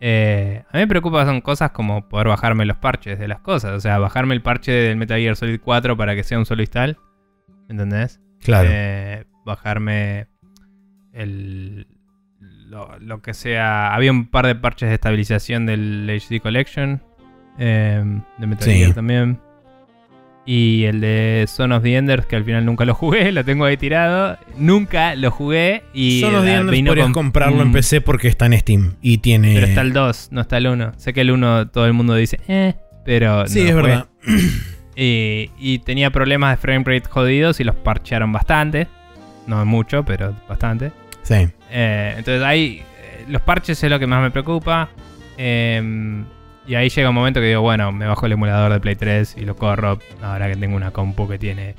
Eh, 0.00 0.62
a 0.70 0.76
mí 0.76 0.80
me 0.80 0.86
preocupan 0.88 1.26
son 1.26 1.40
cosas 1.42 1.72
como 1.72 2.08
poder 2.08 2.28
bajarme 2.28 2.64
los 2.64 2.78
parches 2.78 3.18
de 3.18 3.28
las 3.28 3.40
cosas. 3.40 3.72
O 3.72 3.80
sea, 3.80 3.98
bajarme 3.98 4.34
el 4.34 4.42
parche 4.42 4.72
del 4.72 4.96
Metal 4.96 5.18
Gear 5.20 5.36
Solid 5.36 5.60
4 5.62 5.96
para 5.96 6.14
que 6.14 6.22
sea 6.24 6.38
un 6.38 6.46
solo 6.46 6.62
install. 6.62 6.96
¿Entendés? 7.68 8.20
Claro. 8.40 8.68
Eh, 8.72 9.24
bajarme 9.44 10.26
el 11.12 11.86
lo, 12.40 12.98
lo 12.98 13.20
que 13.20 13.34
sea. 13.34 13.94
Había 13.94 14.10
un 14.12 14.26
par 14.28 14.46
de 14.46 14.54
parches 14.54 14.88
de 14.88 14.94
estabilización 14.94 15.66
del 15.66 16.08
HD 16.08 16.40
Collection. 16.40 17.02
eh, 17.58 18.02
de 18.38 18.46
Metal 18.46 18.64
Sí. 18.64 18.78
Gear 18.78 18.94
también. 18.94 19.38
Y 20.46 20.84
el 20.84 21.00
de 21.00 21.44
Son 21.48 21.70
of 21.72 21.82
the 21.82 21.94
Enders, 21.96 22.26
que 22.26 22.34
al 22.34 22.44
final 22.44 22.64
nunca 22.64 22.84
lo 22.84 22.94
jugué, 22.94 23.30
lo 23.32 23.44
tengo 23.44 23.64
ahí 23.66 23.76
tirado. 23.76 24.38
Nunca 24.56 25.14
lo 25.14 25.30
jugué. 25.30 25.84
Y 25.92 26.20
Son 26.20 26.32
los 26.32 26.44
eh, 26.44 26.54
Enders 26.56 26.82
podrías 26.82 27.04
con- 27.06 27.12
comprarlo 27.12 27.62
en 27.62 27.68
mm, 27.68 27.72
PC 27.72 28.00
porque 28.00 28.28
está 28.28 28.46
en 28.46 28.58
Steam 28.58 28.94
y 29.02 29.18
tiene. 29.18 29.54
Pero 29.54 29.66
está 29.66 29.82
el 29.82 29.92
2, 29.92 30.28
no 30.32 30.40
está 30.40 30.56
el 30.56 30.66
1. 30.66 30.92
Sé 30.96 31.12
que 31.12 31.20
el 31.20 31.30
1 31.30 31.68
todo 31.68 31.86
el 31.86 31.92
mundo 31.92 32.14
dice, 32.14 32.40
eh, 32.48 32.74
pero. 33.04 33.46
Sí, 33.46 33.62
no 33.62 33.68
es 33.68 33.74
verdad. 33.76 34.06
Y, 34.96 35.50
y 35.58 35.78
tenía 35.80 36.10
problemas 36.10 36.50
de 36.52 36.56
frame 36.60 36.84
rate 36.84 37.08
jodidos 37.08 37.60
y 37.60 37.64
los 37.64 37.76
parchearon 37.76 38.32
bastante. 38.32 38.88
No 39.46 39.64
mucho, 39.64 40.04
pero 40.04 40.34
bastante. 40.48 40.92
Sí. 41.22 41.48
Eh, 41.70 42.14
entonces 42.18 42.42
ahí 42.42 42.82
eh, 43.02 43.24
los 43.28 43.40
parches 43.42 43.82
es 43.82 43.90
lo 43.90 43.98
que 43.98 44.06
más 44.06 44.22
me 44.22 44.30
preocupa. 44.30 44.88
Eh, 45.38 46.22
y 46.70 46.76
ahí 46.76 46.88
llega 46.88 47.08
un 47.08 47.16
momento 47.16 47.40
que 47.40 47.48
digo, 47.48 47.62
bueno, 47.62 47.90
me 47.90 48.06
bajo 48.06 48.26
el 48.26 48.32
emulador 48.32 48.72
de 48.72 48.78
Play 48.78 48.94
3 48.94 49.38
y 49.38 49.40
lo 49.40 49.56
corro. 49.56 49.98
Ahora 50.22 50.46
que 50.46 50.54
tengo 50.54 50.76
una 50.76 50.92
compu 50.92 51.26
que 51.26 51.36
tiene 51.36 51.74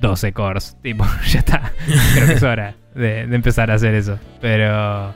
12 0.00 0.32
cores. 0.32 0.78
Tipo, 0.80 1.04
ya 1.28 1.40
está. 1.40 1.74
Creo 2.14 2.28
que 2.28 2.32
es 2.32 2.42
hora 2.42 2.74
de, 2.94 3.20
empezar 3.20 3.70
a 3.70 3.74
hacer 3.74 3.94
eso. 3.94 4.18
Pero... 4.40 5.14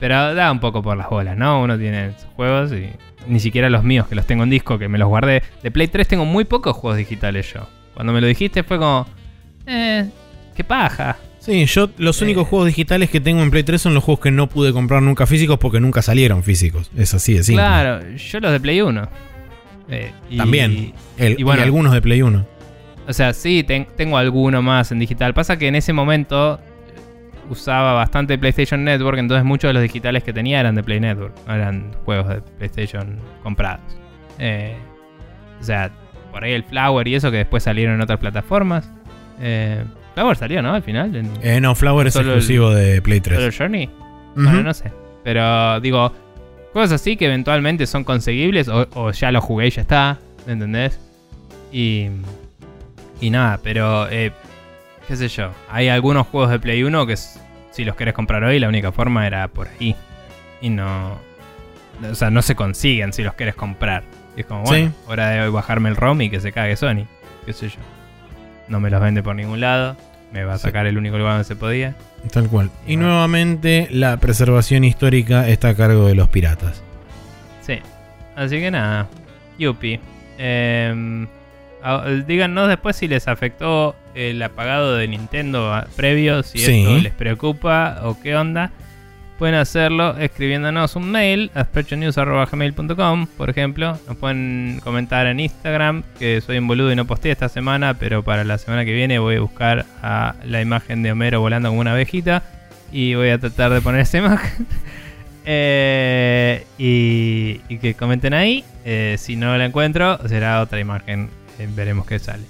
Pero 0.00 0.34
da 0.34 0.50
un 0.50 0.58
poco 0.58 0.82
por 0.82 0.96
las 0.96 1.08
bolas, 1.08 1.36
¿no? 1.36 1.62
Uno 1.62 1.78
tiene 1.78 2.10
sus 2.18 2.28
juegos 2.34 2.72
y 2.72 2.90
ni 3.28 3.38
siquiera 3.38 3.70
los 3.70 3.84
míos, 3.84 4.08
que 4.08 4.16
los 4.16 4.26
tengo 4.26 4.42
en 4.42 4.50
disco, 4.50 4.76
que 4.76 4.88
me 4.88 4.98
los 4.98 5.06
guardé. 5.06 5.44
De 5.62 5.70
Play 5.70 5.86
3 5.86 6.08
tengo 6.08 6.24
muy 6.24 6.44
pocos 6.44 6.74
juegos 6.74 6.98
digitales 6.98 7.52
yo. 7.52 7.68
Cuando 7.94 8.12
me 8.12 8.20
lo 8.20 8.26
dijiste 8.26 8.64
fue 8.64 8.78
como... 8.78 9.06
Eh, 9.66 10.10
qué 10.56 10.64
paja. 10.64 11.16
Sí, 11.40 11.64
yo 11.66 11.90
los 11.98 12.20
Eh. 12.20 12.24
únicos 12.26 12.46
juegos 12.46 12.68
digitales 12.68 13.10
que 13.10 13.20
tengo 13.20 13.42
en 13.42 13.50
Play 13.50 13.62
3 13.64 13.80
son 13.80 13.94
los 13.94 14.04
juegos 14.04 14.20
que 14.22 14.30
no 14.30 14.46
pude 14.48 14.72
comprar 14.72 15.02
nunca 15.02 15.26
físicos 15.26 15.58
porque 15.58 15.80
nunca 15.80 16.02
salieron 16.02 16.42
físicos. 16.42 16.90
Es 16.96 17.12
así 17.14 17.34
de 17.34 17.42
simple. 17.42 17.62
Claro, 17.62 18.06
yo 18.14 18.40
los 18.40 18.52
de 18.52 18.60
Play 18.60 18.80
1. 18.82 19.08
Eh, 19.88 20.12
y- 20.28 20.36
También. 20.36 20.92
El- 21.16 21.40
y 21.40 21.42
bueno. 21.42 21.60
y 21.62 21.64
algunos 21.64 21.92
de 21.92 22.00
Play 22.02 22.22
1. 22.22 22.46
O 23.08 23.12
sea, 23.12 23.32
sí, 23.32 23.64
ten- 23.64 23.88
tengo 23.96 24.18
alguno 24.18 24.62
más 24.62 24.92
en 24.92 24.98
digital. 25.00 25.34
Pasa 25.34 25.58
que 25.58 25.66
en 25.66 25.74
ese 25.74 25.92
momento 25.92 26.60
eh, 26.60 26.60
usaba 27.48 27.94
bastante 27.94 28.38
PlayStation 28.38 28.84
Network, 28.84 29.18
entonces 29.18 29.44
muchos 29.44 29.70
de 29.70 29.72
los 29.72 29.82
digitales 29.82 30.22
que 30.22 30.32
tenía 30.32 30.60
eran 30.60 30.74
de 30.76 30.82
Play 30.84 31.00
Network, 31.00 31.34
no 31.48 31.54
eran 31.54 31.90
juegos 32.04 32.28
de 32.28 32.42
PlayStation 32.58 33.18
comprados. 33.42 33.80
Eh, 34.38 34.76
o 35.60 35.64
sea, 35.64 35.90
por 36.30 36.44
ahí 36.44 36.52
el 36.52 36.62
Flower 36.64 37.08
y 37.08 37.14
eso 37.16 37.30
que 37.30 37.38
después 37.38 37.62
salieron 37.62 37.94
en 37.96 38.02
otras 38.02 38.18
plataformas. 38.20 38.88
Eh, 39.40 39.82
Flower 40.20 40.36
salió, 40.36 40.60
¿no? 40.60 40.74
Al 40.74 40.82
final. 40.82 41.16
En 41.16 41.30
Eh, 41.42 41.60
no, 41.62 41.74
Flower 41.74 42.06
es 42.08 42.16
el- 42.16 42.26
exclusivo 42.26 42.70
de 42.70 43.00
Play 43.00 43.20
3. 43.20 43.38
solo 43.38 43.52
Journey. 43.56 43.88
Bueno, 44.34 44.62
no 44.62 44.74
sé. 44.74 44.92
Pero 45.24 45.80
digo, 45.80 46.12
cosas 46.74 46.92
así 47.00 47.16
que 47.16 47.24
eventualmente 47.26 47.86
son 47.86 48.04
conseguibles 48.04 48.68
o, 48.68 48.86
o 48.94 49.12
ya 49.12 49.32
lo 49.32 49.40
jugué 49.40 49.68
y 49.68 49.70
ya 49.70 49.80
está, 49.80 50.18
¿me 50.46 50.52
entendés? 50.52 51.00
Y, 51.72 52.08
y 53.20 53.30
nada, 53.30 53.60
pero 53.62 54.08
eh, 54.10 54.32
qué 55.08 55.16
sé 55.16 55.28
yo. 55.28 55.52
Hay 55.70 55.88
algunos 55.88 56.26
juegos 56.26 56.50
de 56.50 56.58
Play 56.58 56.82
1 56.82 57.06
que 57.06 57.16
si 57.16 57.84
los 57.84 57.96
querés 57.96 58.12
comprar 58.12 58.44
hoy 58.44 58.58
la 58.58 58.68
única 58.68 58.92
forma 58.92 59.26
era 59.26 59.48
por 59.48 59.68
ahí. 59.68 59.96
Y 60.60 60.68
no... 60.68 61.16
O 62.10 62.14
sea, 62.14 62.28
no 62.30 62.42
se 62.42 62.54
consiguen 62.54 63.14
si 63.14 63.22
los 63.22 63.32
querés 63.34 63.54
comprar. 63.54 64.02
Y 64.36 64.40
es 64.40 64.46
como, 64.46 64.64
bueno, 64.64 64.88
Sí. 64.90 64.94
hora 65.10 65.30
de 65.30 65.48
bajarme 65.48 65.88
el 65.88 65.96
ROM 65.96 66.20
y 66.20 66.28
que 66.30 66.40
se 66.40 66.52
cague 66.52 66.76
Sony. 66.76 67.06
Qué 67.46 67.54
sé 67.54 67.68
yo. 67.70 67.76
No 68.68 68.80
me 68.80 68.88
los 68.90 69.00
vende 69.00 69.22
por 69.22 69.34
ningún 69.34 69.60
lado. 69.60 69.96
Me 70.32 70.44
va 70.44 70.54
a 70.54 70.58
Sí. 70.58 70.62
sacar 70.62 70.86
el 70.86 70.96
único 70.96 71.18
lugar 71.18 71.32
donde 71.34 71.44
se 71.44 71.56
podía. 71.56 71.94
Tal 72.32 72.48
cual. 72.48 72.70
Y 72.86 72.94
Bueno. 72.96 73.08
nuevamente 73.10 73.88
la 73.90 74.16
preservación 74.18 74.84
histórica 74.84 75.48
está 75.48 75.70
a 75.70 75.74
cargo 75.74 76.06
de 76.06 76.14
los 76.14 76.28
piratas. 76.28 76.82
Sí. 77.62 77.78
Así 78.36 78.58
que 78.60 78.70
nada. 78.70 79.08
Yupi. 79.58 79.98
A- 81.82 82.04
díganos 82.26 82.68
después 82.68 82.96
si 82.96 83.08
les 83.08 83.26
afectó 83.26 83.96
el 84.14 84.42
apagado 84.42 84.96
de 84.96 85.08
Nintendo 85.08 85.82
previo, 85.96 86.42
si 86.42 86.58
Sí. 86.58 86.82
esto 86.82 86.98
les 86.98 87.12
preocupa 87.12 88.00
o 88.04 88.20
qué 88.20 88.36
onda. 88.36 88.70
Pueden 89.40 89.54
hacerlo 89.54 90.18
escribiéndonos 90.18 90.96
un 90.96 91.10
mail 91.10 91.50
a 91.54 91.64
sprechonews.gmail.com, 91.64 93.26
por 93.38 93.48
ejemplo. 93.48 93.98
Nos 94.06 94.18
pueden 94.18 94.82
comentar 94.84 95.26
en 95.26 95.40
Instagram, 95.40 96.02
que 96.18 96.42
soy 96.42 96.58
un 96.58 96.68
boludo 96.68 96.92
y 96.92 96.94
no 96.94 97.06
posteé 97.06 97.32
esta 97.32 97.48
semana, 97.48 97.94
pero 97.94 98.22
para 98.22 98.44
la 98.44 98.58
semana 98.58 98.84
que 98.84 98.92
viene 98.92 99.18
voy 99.18 99.36
a 99.36 99.40
buscar 99.40 99.86
a 100.02 100.34
la 100.44 100.60
imagen 100.60 101.02
de 101.02 101.12
Homero 101.12 101.40
volando 101.40 101.70
como 101.70 101.80
una 101.80 101.92
abejita 101.92 102.42
y 102.92 103.14
voy 103.14 103.30
a 103.30 103.38
tratar 103.38 103.72
de 103.72 103.80
poner 103.80 104.02
esa 104.02 104.18
imagen. 104.26 104.66
Eh, 105.46 106.66
y, 106.76 107.78
que 107.78 107.94
comenten 107.94 108.34
ahí. 108.34 108.62
Eh, 108.84 109.16
si 109.18 109.36
no 109.36 109.56
la 109.56 109.64
encuentro, 109.64 110.18
será 110.28 110.60
otra 110.60 110.80
imagen. 110.80 111.30
Eh, 111.58 111.66
veremos 111.74 112.06
qué 112.06 112.18
sale. 112.18 112.44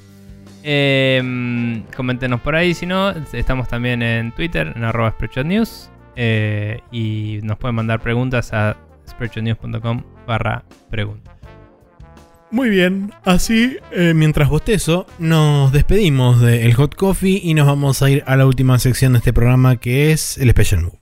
Eh, 0.65 1.23
coméntenos 1.95 2.41
por 2.41 2.57
ahí. 2.57 2.75
Si 2.75 2.85
no, 2.85 3.11
estamos 3.33 3.69
también 3.69 4.03
en 4.03 4.33
Twitter, 4.33 4.73
en 4.75 4.83
arroba 4.83 5.13
Spreadshotnews. 5.13 5.89
Eh, 6.17 6.81
y 6.91 7.41
nos 7.43 7.59
pueden 7.59 7.77
mandar 7.77 8.01
preguntas 8.01 8.53
a 8.53 8.77
spreadshotnews.com 9.09 10.03
barra 10.27 10.65
preguntas. 10.91 11.35
Muy 12.53 12.69
bien, 12.69 13.13
así 13.25 13.77
eh, 13.93 14.13
mientras 14.13 14.49
bostezo, 14.49 15.07
nos 15.21 15.71
despedimos 15.71 16.41
del 16.41 16.75
Hot 16.75 16.97
Coffee 16.97 17.41
y 17.43 17.55
nos 17.55 17.67
vamos 17.67 18.03
a 18.03 18.11
ir 18.11 18.25
a 18.27 18.37
la 18.37 18.45
última 18.45 18.79
sección 18.81 19.13
de 19.13 19.19
este 19.19 19.33
programa 19.33 19.77
que 19.77 20.11
es 20.11 20.37
el 20.37 20.51
Special 20.51 20.83
Move. 20.83 21.00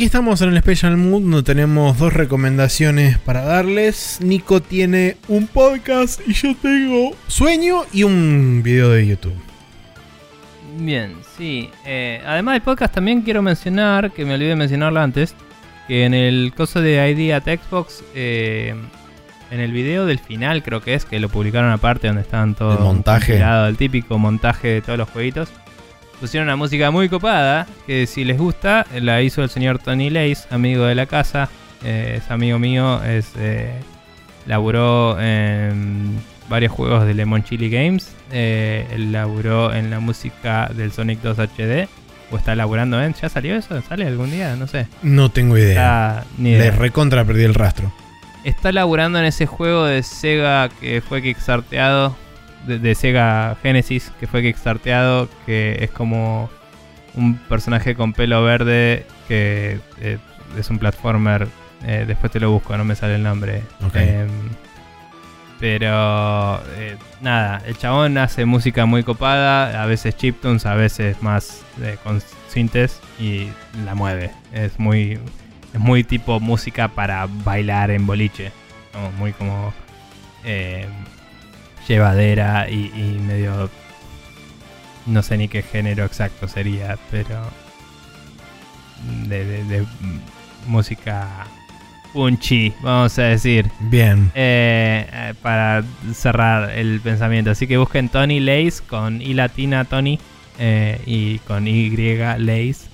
Aquí 0.00 0.06
estamos 0.06 0.40
en 0.40 0.48
el 0.48 0.58
Special 0.60 0.96
Mood 0.96 1.20
donde 1.20 1.42
tenemos 1.42 1.98
dos 1.98 2.14
recomendaciones 2.14 3.18
para 3.18 3.42
darles. 3.42 4.18
Nico 4.22 4.62
tiene 4.62 5.18
un 5.28 5.46
podcast 5.46 6.26
y 6.26 6.32
yo 6.32 6.56
tengo 6.56 7.14
sueño 7.26 7.82
y 7.92 8.04
un 8.04 8.62
video 8.64 8.88
de 8.88 9.06
YouTube. 9.06 9.34
Bien, 10.78 11.16
sí. 11.36 11.68
Eh, 11.84 12.22
además 12.24 12.54
del 12.54 12.62
podcast 12.62 12.94
también 12.94 13.20
quiero 13.20 13.42
mencionar, 13.42 14.10
que 14.12 14.24
me 14.24 14.36
olvidé 14.36 14.48
de 14.48 14.56
mencionarlo 14.56 15.00
antes, 15.00 15.34
que 15.86 16.06
en 16.06 16.14
el 16.14 16.54
coso 16.56 16.80
de 16.80 17.10
ID 17.10 17.34
at 17.34 17.42
Xbox, 17.42 18.02
eh, 18.14 18.74
en 19.50 19.60
el 19.60 19.70
video 19.70 20.06
del 20.06 20.18
final 20.18 20.62
creo 20.62 20.80
que 20.80 20.94
es, 20.94 21.04
que 21.04 21.20
lo 21.20 21.28
publicaron 21.28 21.72
aparte 21.72 22.06
donde 22.06 22.22
estaban 22.22 22.54
todos... 22.54 22.78
El 22.78 22.84
montaje. 22.84 23.38
El 23.38 23.76
típico 23.76 24.16
montaje 24.16 24.68
de 24.68 24.80
todos 24.80 24.98
los 24.98 25.10
jueguitos 25.10 25.50
pusieron 26.20 26.48
una 26.48 26.56
música 26.56 26.90
muy 26.90 27.08
copada, 27.08 27.66
que 27.86 28.06
si 28.06 28.24
les 28.24 28.38
gusta, 28.38 28.86
la 29.00 29.22
hizo 29.22 29.42
el 29.42 29.48
señor 29.48 29.78
Tony 29.78 30.10
Lace, 30.10 30.46
amigo 30.50 30.84
de 30.84 30.94
la 30.94 31.06
casa. 31.06 31.48
Eh, 31.82 32.18
es 32.18 32.30
amigo 32.30 32.58
mío, 32.58 33.02
es 33.02 33.32
eh, 33.38 33.72
laburó 34.46 35.18
en 35.18 36.20
varios 36.50 36.72
juegos 36.72 37.06
de 37.06 37.14
Lemon 37.14 37.42
Chili 37.42 37.70
Games. 37.70 38.14
Eh, 38.30 38.86
laburó 38.98 39.72
en 39.72 39.90
la 39.90 39.98
música 39.98 40.70
del 40.74 40.92
Sonic 40.92 41.20
2 41.22 41.38
HD. 41.38 41.88
¿O 42.30 42.36
está 42.36 42.54
laburando 42.54 43.02
en? 43.02 43.14
¿Ya 43.14 43.28
salió 43.28 43.56
eso? 43.56 43.80
¿Sale 43.82 44.06
algún 44.06 44.30
día? 44.30 44.54
No 44.54 44.68
sé. 44.68 44.86
No 45.02 45.30
tengo 45.30 45.58
idea. 45.58 46.24
Le 46.38 46.70
recontra 46.70 47.24
perdí 47.24 47.44
el 47.44 47.54
rastro. 47.54 47.92
Está 48.44 48.72
laburando 48.72 49.18
en 49.18 49.24
ese 49.24 49.46
juego 49.46 49.84
de 49.86 50.02
Sega 50.02 50.68
que 50.80 51.00
fue 51.00 51.22
kickstarteado 51.22 52.14
de, 52.66 52.94
Sega 52.94 53.56
Genesis 53.62 54.12
que 54.20 54.26
fue 54.26 54.42
kickstarteado, 54.42 55.28
que 55.46 55.78
es 55.80 55.90
como 55.90 56.50
un 57.14 57.36
personaje 57.36 57.94
con 57.94 58.12
pelo 58.12 58.42
verde 58.42 59.06
que 59.28 59.80
eh, 60.00 60.18
es 60.58 60.70
un 60.70 60.78
platformer. 60.78 61.48
Eh, 61.84 62.04
después 62.06 62.30
te 62.30 62.40
lo 62.40 62.50
busco, 62.50 62.76
no 62.76 62.84
me 62.84 62.94
sale 62.94 63.14
el 63.14 63.22
nombre. 63.22 63.62
Em, 63.94 64.28
pero 65.58 66.62
eh, 66.76 66.96
nada, 67.20 67.62
el 67.66 67.76
chabón 67.76 68.16
hace 68.18 68.44
música 68.44 68.86
muy 68.86 69.02
copada, 69.02 69.82
a 69.82 69.86
veces 69.86 70.16
chiptunes, 70.16 70.66
a 70.66 70.74
veces 70.74 71.22
más 71.22 71.62
con 72.02 72.22
sintes 72.48 73.00
y 73.18 73.48
la 73.84 73.94
mueve. 73.94 74.30
Es 74.52 74.78
muy, 74.78 75.18
es 75.72 75.80
muy 75.80 76.04
tipo 76.04 76.40
música 76.40 76.88
para 76.88 77.26
bailar 77.44 77.90
en 77.90 78.06
boliche. 78.06 78.52
muy 79.18 79.32
como 79.32 79.72
llevadera 81.88 82.70
y, 82.70 83.18
medio... 83.26 83.70
No 85.06 85.22
sé 85.22 85.36
ni 85.38 85.48
qué 85.48 85.62
género 85.62 86.04
exacto 86.04 86.48
sería, 86.48 86.98
pero... 87.10 87.40
De, 89.26 89.84
música 90.66 91.46
punchy, 92.12 92.72
vamos 92.82 93.18
a 93.18 93.22
decir. 93.22 93.70
Bien. 93.80 94.30
Eh, 94.34 95.06
eh, 95.10 95.34
para 95.42 95.82
cerrar 96.12 96.70
el 96.70 97.00
pensamiento. 97.00 97.50
Así 97.50 97.66
que 97.66 97.76
busquen 97.78 98.08
Tony 98.08 98.40
Lace 98.40 98.82
con 98.86 99.22
I 99.22 99.34
latina 99.34 99.84
Tony 99.84 100.18
eh, 100.58 101.00
y 101.06 101.38
con 101.40 101.66
Y 101.66 101.90
Lace. 102.38 102.90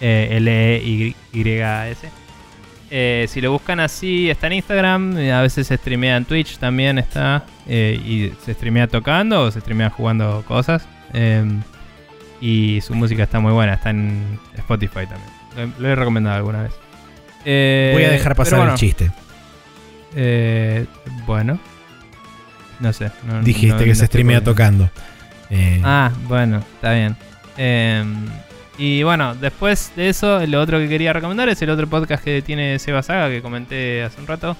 L-E-Y-S. 0.00 1.02
Eh, 2.94 3.24
si 3.26 3.40
lo 3.40 3.50
buscan 3.50 3.80
así, 3.80 4.28
está 4.28 4.48
en 4.48 4.52
Instagram. 4.52 5.16
A 5.16 5.40
veces 5.40 5.66
se 5.66 5.78
streamea 5.78 6.18
en 6.18 6.26
Twitch 6.26 6.58
también 6.58 6.98
está. 6.98 7.46
Eh, 7.66 7.98
y 8.04 8.32
se 8.44 8.52
streamea 8.52 8.86
tocando 8.86 9.44
o 9.44 9.50
se 9.50 9.60
streamea 9.60 9.88
jugando 9.88 10.44
cosas. 10.46 10.86
Em, 11.14 11.62
y 12.38 12.82
su 12.82 12.94
música 12.94 13.22
está 13.22 13.40
muy 13.40 13.52
buena. 13.52 13.74
Está 13.74 13.90
en 13.90 14.38
Spotify 14.58 15.06
también. 15.06 15.74
Lo, 15.78 15.88
he 15.88 15.94
recomendado 15.94 16.36
alguna 16.36 16.64
vez. 16.64 16.72
Eh, 17.46 17.92
Voy 17.94 18.04
a 18.04 18.10
dejar 18.10 18.36
pasar 18.36 18.68
el 18.68 18.74
chiste. 18.74 19.10
bueno. 21.26 21.58
No 22.78 22.92
sé. 22.92 23.10
Dijiste 23.42 23.86
que 23.86 23.94
se 23.94 24.04
streamea 24.04 24.44
tocando. 24.44 24.90
Ah, 25.82 26.10
bueno, 26.28 26.58
está 26.58 26.92
bien. 26.92 27.16
Y 28.78 29.02
bueno, 29.02 29.34
después 29.34 29.92
de 29.96 30.08
eso, 30.08 30.44
lo 30.46 30.60
otro 30.60 30.78
que 30.78 30.88
quería 30.88 31.12
recomendar 31.12 31.48
es 31.48 31.60
el 31.62 31.70
otro 31.70 31.86
podcast 31.86 32.24
que 32.24 32.42
tiene 32.42 32.78
Seba 32.78 33.02
Saga 33.02 33.28
que 33.28 33.42
comenté 33.42 34.02
hace 34.02 34.20
un 34.20 34.26
rato. 34.26 34.56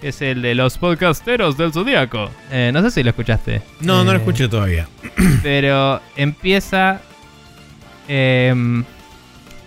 Que 0.00 0.08
es 0.08 0.20
el 0.20 0.42
de 0.42 0.56
los 0.56 0.78
podcasteros 0.78 1.56
del 1.56 1.72
Zodíaco. 1.72 2.28
Eh, 2.50 2.72
no 2.74 2.82
sé 2.82 2.90
si 2.90 3.02
lo 3.04 3.10
escuchaste. 3.10 3.62
No, 3.80 4.02
no 4.02 4.10
lo 4.10 4.18
eh, 4.18 4.20
escuché 4.20 4.48
todavía. 4.48 4.88
Pero 5.44 6.00
empieza. 6.16 7.00
Em, 8.08 8.84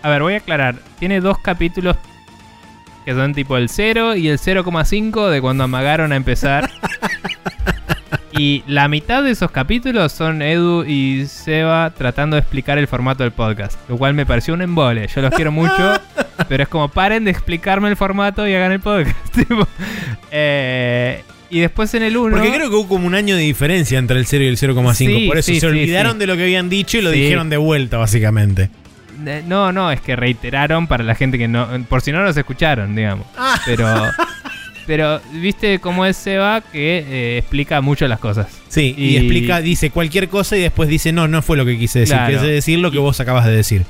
a 0.02 0.10
ver, 0.10 0.22
voy 0.22 0.34
a 0.34 0.38
aclarar. 0.38 0.76
Tiene 1.00 1.22
dos 1.22 1.38
capítulos 1.40 1.96
que 3.06 3.14
son 3.14 3.34
tipo 3.34 3.56
el 3.56 3.70
0 3.70 4.16
y 4.16 4.28
el 4.28 4.38
0,5 4.38 5.30
de 5.30 5.40
cuando 5.40 5.64
amagaron 5.64 6.12
a 6.12 6.18
empezar. 6.18 6.70
Y 8.38 8.64
la 8.68 8.88
mitad 8.88 9.24
de 9.24 9.32
esos 9.32 9.50
capítulos 9.50 10.12
son 10.12 10.42
Edu 10.42 10.84
y 10.84 11.26
Seba 11.28 11.92
tratando 11.98 12.36
de 12.36 12.42
explicar 12.42 12.78
el 12.78 12.88
formato 12.88 13.24
del 13.24 13.32
podcast. 13.32 13.80
Lo 13.88 13.98
cual 13.98 14.14
me 14.14 14.26
pareció 14.26 14.54
un 14.54 14.62
embole. 14.62 15.08
Yo 15.08 15.22
los 15.22 15.32
quiero 15.32 15.52
mucho. 15.52 16.02
pero 16.50 16.64
es 16.64 16.70
como 16.70 16.90
paren 16.90 17.24
de 17.24 17.32
explicarme 17.32 17.88
el 17.90 17.96
formato 17.96 18.48
y 18.48 18.54
hagan 18.54 18.72
el 18.72 18.80
podcast. 18.80 19.18
Eh, 20.38 21.24
y 21.50 21.60
después 21.60 21.94
en 21.94 22.04
el 22.04 22.18
1. 22.18 22.36
Porque 22.36 22.52
creo 22.52 22.70
que 22.70 22.76
hubo 22.76 22.90
como 22.90 23.08
un 23.08 23.16
año 23.16 23.38
de 23.38 23.44
diferencia 23.44 23.98
entre 23.98 24.20
el 24.20 24.26
0 24.26 24.44
y 24.44 24.48
el 24.48 24.58
0,5. 24.58 25.28
por 25.28 25.38
eso 25.38 25.54
se 25.54 25.66
olvidaron 25.66 26.20
de 26.20 26.28
lo 26.28 26.36
que 26.36 26.44
habían 26.44 26.68
dicho 26.68 26.98
y 26.98 27.02
lo 27.02 27.10
dijeron 27.12 27.50
de 27.50 27.56
vuelta, 27.56 27.96
básicamente. 27.96 28.70
No, 29.48 29.72
no, 29.72 29.92
es 29.92 30.02
que 30.02 30.18
reiteraron 30.18 30.88
para 30.88 31.06
la 31.06 31.16
gente 31.16 31.38
que 31.38 31.48
no. 31.48 31.68
Por 31.88 32.02
si 32.02 32.12
no 32.12 32.22
los 32.22 32.36
escucharon, 32.36 32.96
digamos. 32.96 33.26
Ah. 33.38 33.62
Pero. 33.66 33.88
Pero 34.86 35.20
viste 35.32 35.80
cómo 35.80 36.06
es 36.06 36.16
Seba 36.16 36.62
que 36.62 37.00
eh, 37.00 37.38
explica 37.40 37.82
mucho 37.82 38.08
las 38.08 38.20
cosas. 38.20 38.48
Sí, 38.68 38.94
y, 38.98 39.18
explica, 39.18 39.62
dice 39.62 39.90
cualquier 39.90 40.30
cosa 40.30 40.58
y 40.58 40.62
después 40.62 40.90
dice, 40.90 41.12
no, 41.12 41.28
no 41.28 41.42
fue 41.42 41.58
lo 41.58 41.66
que 41.66 41.78
quise 41.78 42.00
decir, 42.00 42.18
quise 42.28 42.46
decir 42.46 42.80
lo 42.80 42.92
que 42.92 43.00
vos 43.00 43.20
acabas 43.20 43.46
de 43.46 43.52
decir. 43.52 43.86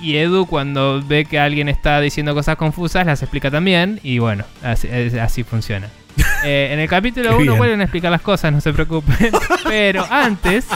Y 0.00 0.16
Edu 0.16 0.46
cuando 0.46 1.02
ve 1.02 1.24
que 1.24 1.38
alguien 1.38 1.68
está 1.68 2.00
diciendo 2.00 2.34
cosas 2.34 2.56
confusas, 2.56 3.06
las 3.06 3.22
explica 3.22 3.50
también 3.50 3.98
y 4.02 4.18
bueno, 4.18 4.44
así, 4.62 5.42
funciona. 5.42 5.90
Eh, 6.44 6.70
en 6.72 6.78
el 6.78 6.88
capítulo 6.88 7.36
1 7.36 7.56
vuelven 7.56 7.80
a 7.80 7.84
explicar 7.84 8.10
las 8.10 8.22
cosas, 8.22 8.52
no 8.52 8.60
se 8.60 8.72
preocupen. 8.72 9.32
Pero 9.64 10.06
antes 10.08 10.66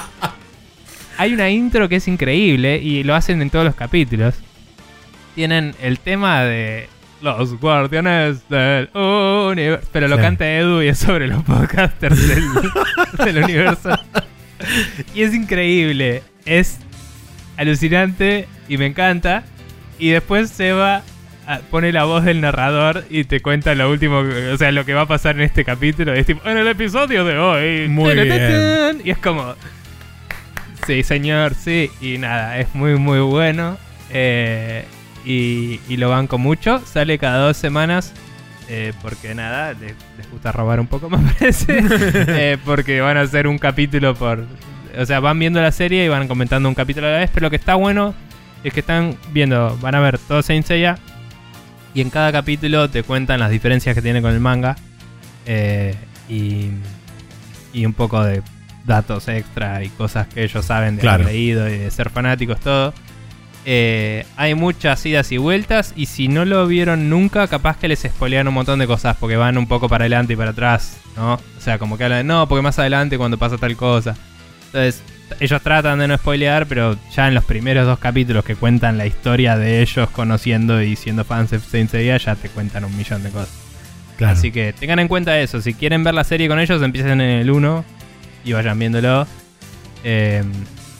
hay 1.16 1.32
una 1.32 1.48
intro 1.48 1.88
que 1.88 1.96
es 1.96 2.08
increíble 2.08 2.78
y 2.78 3.04
lo 3.04 3.14
hacen 3.14 3.40
en 3.40 3.50
todos 3.50 3.64
los 3.64 3.74
capítulos. 3.74 4.34
Tienen 5.34 5.74
el 5.80 5.98
tema 5.98 6.42
de 6.42 6.88
los 7.20 7.58
guardianes 7.60 8.48
del 8.48 8.88
universo. 8.94 9.88
Pero 9.92 10.08
lo 10.08 10.16
canta 10.16 10.50
Edu 10.50 10.82
y 10.82 10.88
es 10.88 10.98
sobre 10.98 11.26
los 11.26 11.42
podcasters 11.44 12.18
del, 13.24 13.44
universo. 13.44 13.90
Y 15.14 15.22
es 15.22 15.34
increíble. 15.34 16.22
Es 16.44 16.78
alucinante 17.56 18.48
y 18.68 18.78
me 18.78 18.86
encanta. 18.86 19.44
Y 19.98 20.10
después 20.10 20.50
se 20.50 20.72
va 20.72 21.02
pone 21.70 21.92
la 21.92 22.04
voz 22.04 22.24
del 22.24 22.40
narrador 22.40 23.04
y 23.10 23.24
te 23.24 23.40
cuenta 23.40 23.74
lo 23.74 23.90
último, 23.90 24.18
o 24.52 24.56
sea, 24.56 24.70
lo 24.70 24.84
que 24.84 24.94
va 24.94 25.02
a 25.02 25.06
pasar 25.06 25.34
en 25.36 25.42
este 25.42 25.64
capítulo. 25.64 26.14
Es 26.14 26.26
tipo, 26.26 26.48
en 26.48 26.56
el 26.56 26.68
episodio 26.68 27.24
de 27.24 27.38
hoy. 27.38 27.88
Muy 27.88 28.14
bien. 28.14 29.00
Y 29.04 29.10
es 29.10 29.18
como, 29.18 29.54
sí, 30.86 31.02
señor, 31.02 31.54
sí. 31.54 31.90
Y 32.00 32.18
nada, 32.18 32.58
es 32.58 32.72
muy, 32.74 32.94
muy 32.96 33.20
bueno. 33.20 33.78
Eh, 34.10 34.84
y, 35.24 35.78
lo 35.96 36.08
banco 36.10 36.38
mucho. 36.38 36.80
Sale 36.84 37.18
cada 37.18 37.38
dos 37.46 37.56
semanas. 37.56 38.12
Eh, 38.68 38.92
porque 39.02 39.34
nada, 39.34 39.72
les, 39.72 39.94
gusta 40.30 40.52
robar 40.52 40.78
un 40.78 40.86
poco, 40.86 41.10
me 41.10 41.18
parece. 41.32 41.82
Eh, 42.28 42.58
porque 42.64 43.00
van 43.00 43.16
a 43.16 43.22
hacer 43.22 43.46
un 43.46 43.58
capítulo 43.58 44.14
por. 44.14 44.44
O 44.98 45.06
sea, 45.06 45.20
van 45.20 45.38
viendo 45.38 45.60
la 45.60 45.72
serie 45.72 46.04
y 46.04 46.08
van 46.08 46.28
comentando 46.28 46.68
un 46.68 46.74
capítulo 46.74 47.06
a 47.08 47.10
la 47.10 47.18
vez. 47.18 47.30
Pero 47.32 47.46
lo 47.46 47.50
que 47.50 47.56
está 47.56 47.74
bueno 47.74 48.14
es 48.64 48.72
que 48.72 48.80
están 48.80 49.16
viendo, 49.32 49.76
van 49.80 49.94
a 49.94 50.00
ver 50.00 50.18
todo 50.18 50.42
Saint 50.42 50.66
Seiya. 50.66 50.98
Y 51.94 52.00
en 52.00 52.10
cada 52.10 52.30
capítulo 52.30 52.88
te 52.88 53.02
cuentan 53.02 53.40
las 53.40 53.50
diferencias 53.50 53.94
que 53.94 54.02
tiene 54.02 54.22
con 54.22 54.32
el 54.32 54.40
manga. 54.40 54.76
Eh, 55.46 55.94
y, 56.28 56.70
y 57.72 57.86
un 57.86 57.92
poco 57.92 58.22
de 58.22 58.42
datos 58.86 59.26
extra 59.28 59.82
y 59.82 59.88
cosas 59.90 60.26
que 60.28 60.44
ellos 60.44 60.64
saben 60.64 60.96
de 60.96 61.02
Claro. 61.02 61.22
haber 61.24 61.34
leído 61.34 61.68
y 61.68 61.78
de 61.78 61.90
ser 61.90 62.10
fanáticos, 62.10 62.60
todo. 62.60 62.94
Eh, 63.66 64.24
hay 64.36 64.54
muchas 64.54 65.04
idas 65.04 65.30
y 65.32 65.36
vueltas 65.36 65.92
y 65.94 66.06
si 66.06 66.28
no 66.28 66.44
lo 66.44 66.66
vieron 66.66 67.10
nunca, 67.10 67.46
capaz 67.46 67.76
que 67.76 67.88
les 67.88 68.00
spoilean 68.00 68.48
un 68.48 68.54
montón 68.54 68.78
de 68.78 68.86
cosas 68.86 69.16
porque 69.20 69.36
van 69.36 69.58
un 69.58 69.66
poco 69.66 69.88
para 69.88 70.04
adelante 70.04 70.32
y 70.32 70.36
para 70.36 70.50
atrás, 70.50 70.96
¿no? 71.16 71.34
O 71.34 71.60
sea, 71.60 71.78
como 71.78 71.98
que 71.98 72.04
hablan 72.04 72.20
de, 72.20 72.24
no, 72.24 72.48
porque 72.48 72.62
más 72.62 72.78
adelante 72.78 73.18
cuando 73.18 73.38
pasa 73.38 73.58
tal 73.58 73.76
cosa. 73.76 74.16
Entonces, 74.66 75.02
ellos 75.38 75.62
tratan 75.62 75.98
de 75.98 76.08
no 76.08 76.16
spoilear, 76.16 76.66
pero 76.66 76.96
ya 77.14 77.28
en 77.28 77.34
los 77.34 77.44
primeros 77.44 77.86
dos 77.86 77.98
capítulos 77.98 78.44
que 78.44 78.56
cuentan 78.56 78.98
la 78.98 79.06
historia 79.06 79.56
de 79.56 79.82
ellos 79.82 80.08
conociendo 80.10 80.82
y 80.82 80.96
siendo 80.96 81.24
fans 81.24 81.50
de 81.50 81.60
Saint 81.60 81.90
Seiya, 81.90 82.16
ya 82.16 82.34
te 82.36 82.48
cuentan 82.48 82.84
un 82.84 82.96
millón 82.96 83.22
de 83.22 83.30
cosas. 83.30 83.50
Claro. 84.16 84.32
Así 84.32 84.50
que 84.52 84.72
tengan 84.72 84.98
en 84.98 85.08
cuenta 85.08 85.38
eso. 85.38 85.60
Si 85.60 85.74
quieren 85.74 86.02
ver 86.04 86.14
la 86.14 86.24
serie 86.24 86.48
con 86.48 86.58
ellos, 86.58 86.82
empiecen 86.82 87.20
en 87.20 87.40
el 87.40 87.50
1 87.50 87.84
y 88.44 88.52
vayan 88.52 88.78
viéndolo. 88.78 89.26
Eh, 90.02 90.42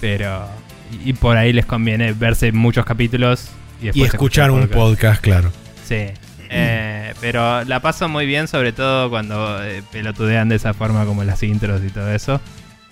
pero. 0.01 0.60
Y, 1.05 1.13
por 1.15 1.37
ahí 1.37 1.53
les 1.53 1.67
conviene 1.67 2.13
verse 2.13 2.53
muchos 2.53 2.85
capítulos 2.85 3.49
y, 3.81 4.03
escuchar 4.03 4.51
un 4.51 4.69
podcast. 4.69 5.23
claro. 5.23 5.53
Sí. 5.87 6.07
Eh, 6.53 7.15
pero 7.21 7.65
la 7.65 7.81
paso 7.81 8.09
muy 8.09 8.27
bien, 8.27 8.49
sobre 8.49 8.73
todo 8.73 9.09
cuando 9.09 9.63
eh, 9.63 9.85
pelotudean 9.93 10.49
de 10.49 10.57
esa 10.57 10.75
forma 10.75 11.05
como 11.05 11.23
las 11.23 11.43
intros 11.45 11.81
y 11.85 11.91
todo 11.91 12.13
eso. 12.13 12.41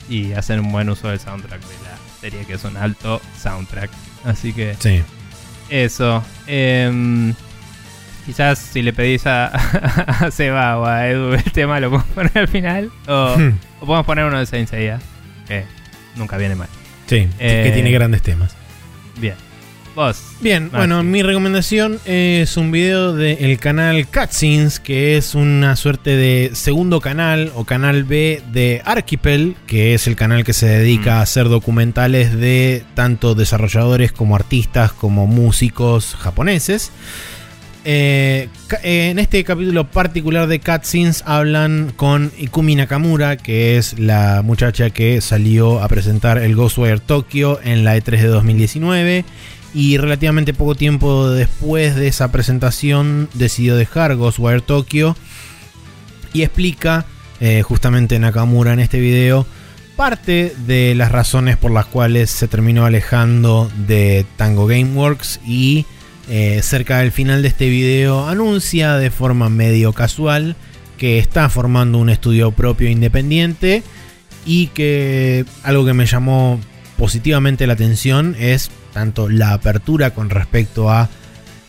Y 0.09 0.33
hacen 0.33 0.61
un 0.61 0.71
buen 0.73 0.89
uso 0.89 1.09
del 1.09 1.19
soundtrack 1.19 1.61
de 1.61 1.75
la 1.85 2.21
serie, 2.21 2.45
que 2.47 2.55
es 2.55 2.65
un 2.65 2.77
alto 2.77 3.21
soundtrack. 3.43 3.91
Así 4.25 4.53
que 4.53 4.77
Sí. 4.79 5.03
eso. 5.71 6.25
Em, 6.47 7.35
quizás 8.25 8.59
si 8.59 8.83
le 8.83 8.93
pedís 8.93 9.27
a, 9.27 9.47
a 10.27 10.31
Seba 10.31 10.79
o 10.79 10.87
a 10.87 11.09
Edu 11.09 11.33
el 11.35 11.53
tema, 11.53 11.81
lo 11.81 11.91
podemos 11.91 12.11
poner 12.15 12.39
al 12.39 12.49
final. 12.49 12.91
O, 13.09 13.37
o 13.81 13.87
podemos 13.87 14.07
poner 14.07 14.25
uno 14.25 14.39
de 14.39 14.47
Saint 14.47 14.69
Seiya, 14.69 15.01
que 15.49 15.65
nunca 16.15 16.37
viene 16.37 16.55
mal. 16.55 16.69
Sí, 17.09 17.27
Eh, 17.39 17.63
que 17.67 17.71
tiene 17.73 17.91
grandes 17.91 18.23
temas. 18.23 18.55
Bien. 19.21 19.35
Vos. 19.95 20.23
Bien, 20.41 20.71
bueno, 20.71 21.03
mi 21.03 21.23
recomendación 21.25 21.99
es 22.05 22.57
un 22.57 22.71
video 22.71 23.15
del 23.15 23.59
canal 23.59 24.07
Cutscenes, 24.07 24.79
que 24.79 25.17
es 25.17 25.35
una 25.35 25.75
suerte 25.75 26.11
de 26.17 26.51
segundo 26.55 27.01
canal 27.01 27.51
o 27.57 27.65
canal 27.65 28.05
B 28.05 28.41
de 28.53 28.81
Archipel, 28.85 29.57
que 29.67 29.95
es 29.95 30.07
el 30.07 30.15
canal 30.15 30.45
que 30.45 30.53
se 30.53 30.67
dedica 30.69 31.17
Mm. 31.17 31.19
a 31.19 31.23
hacer 31.23 31.49
documentales 31.49 32.37
de 32.39 32.85
tanto 32.95 33.35
desarrolladores 33.35 34.13
como 34.13 34.37
artistas 34.37 34.93
como 34.93 35.27
músicos 35.27 36.15
japoneses. 36.17 36.93
Eh, 37.91 38.51
eh, 38.83 39.09
en 39.09 39.19
este 39.19 39.43
capítulo 39.45 39.91
particular 39.91 40.47
de 40.47 40.61
Cutscenes 40.61 41.23
hablan 41.25 41.91
con 41.97 42.31
Ikumi 42.37 42.75
Nakamura, 42.75 43.39
que 43.39 43.79
es 43.79 43.99
la 43.99 44.43
muchacha 44.45 44.91
que 44.91 45.23
salió 45.23 45.83
a 45.83 45.89
presentar 45.89 46.37
el 46.37 46.55
Ghostwire 46.55 47.01
Tokyo 47.01 47.59
en 47.65 47.85
la 47.85 47.97
E3 47.97 48.21
de 48.21 48.27
2019 48.27 49.25
y 49.73 49.97
relativamente 49.97 50.53
poco 50.53 50.75
tiempo 50.75 51.31
después 51.31 51.97
de 51.97 52.09
esa 52.09 52.31
presentación 52.31 53.31
decidió 53.33 53.75
dejar 53.75 54.17
Ghostwire 54.17 54.61
Tokyo 54.61 55.17
y 56.35 56.43
explica 56.43 57.07
eh, 57.41 57.63
justamente 57.63 58.19
Nakamura 58.19 58.75
en 58.75 58.81
este 58.81 59.01
video 59.01 59.47
parte 59.97 60.55
de 60.67 60.95
las 60.95 61.11
razones 61.11 61.57
por 61.57 61.71
las 61.71 61.87
cuales 61.87 62.29
se 62.29 62.49
terminó 62.49 62.85
alejando 62.85 63.73
de 63.87 64.27
Tango 64.37 64.67
Gameworks 64.67 65.41
y 65.47 65.87
eh, 66.29 66.61
cerca 66.63 66.99
del 66.99 67.13
final 67.13 67.43
de 67.43 67.49
este 67.49 67.69
video 67.69 68.29
anuncia 68.29 68.97
de 68.97 69.11
forma 69.11 69.49
medio 69.49 69.93
casual 69.93 70.57
que 70.99 71.19
está 71.19 71.49
formando 71.49 71.97
un 71.99 72.11
estudio 72.11 72.53
propio 72.53 72.91
independiente 72.91 73.83
y 74.45 74.67
que 74.69 75.47
algo 75.63 75.87
que 75.87 75.95
me 75.95 76.05
llamó 76.05 76.61
positivamente 76.99 77.67
la 77.67 77.75
atención 77.75 78.37
es 78.39 78.71
tanto 78.93 79.29
la 79.29 79.53
apertura 79.53 80.11
con 80.11 80.29
respecto 80.29 80.91
a 80.91 81.09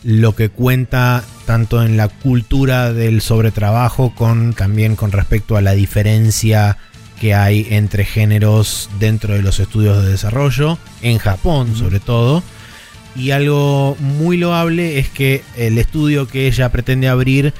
lo 0.02 0.34
que 0.34 0.48
cuenta 0.48 1.24
tanto 1.46 1.82
en 1.82 1.96
la 1.96 2.08
cultura 2.08 2.92
del 2.92 3.20
sobretrabajo 3.20 4.14
con 4.14 4.52
también 4.52 4.96
con 4.96 5.12
respecto 5.12 5.56
a 5.56 5.62
la 5.62 5.72
diferencia 5.72 6.76
que 7.20 7.34
hay 7.34 7.66
entre 7.70 8.04
géneros 8.04 8.90
dentro 8.98 9.34
de 9.34 9.42
los 9.42 9.60
estudios 9.60 10.02
de 10.02 10.10
desarrollo 10.10 10.78
en 11.02 11.18
Japón 11.18 11.76
sobre 11.76 12.00
todo 12.00 12.42
y 13.16 13.30
algo 13.32 13.96
muy 14.00 14.36
loable 14.36 14.98
es 14.98 15.08
que 15.08 15.42
el 15.56 15.78
estudio 15.78 16.28
que 16.28 16.46
ella 16.46 16.70
pretende 16.70 17.08
abrir 17.08 17.52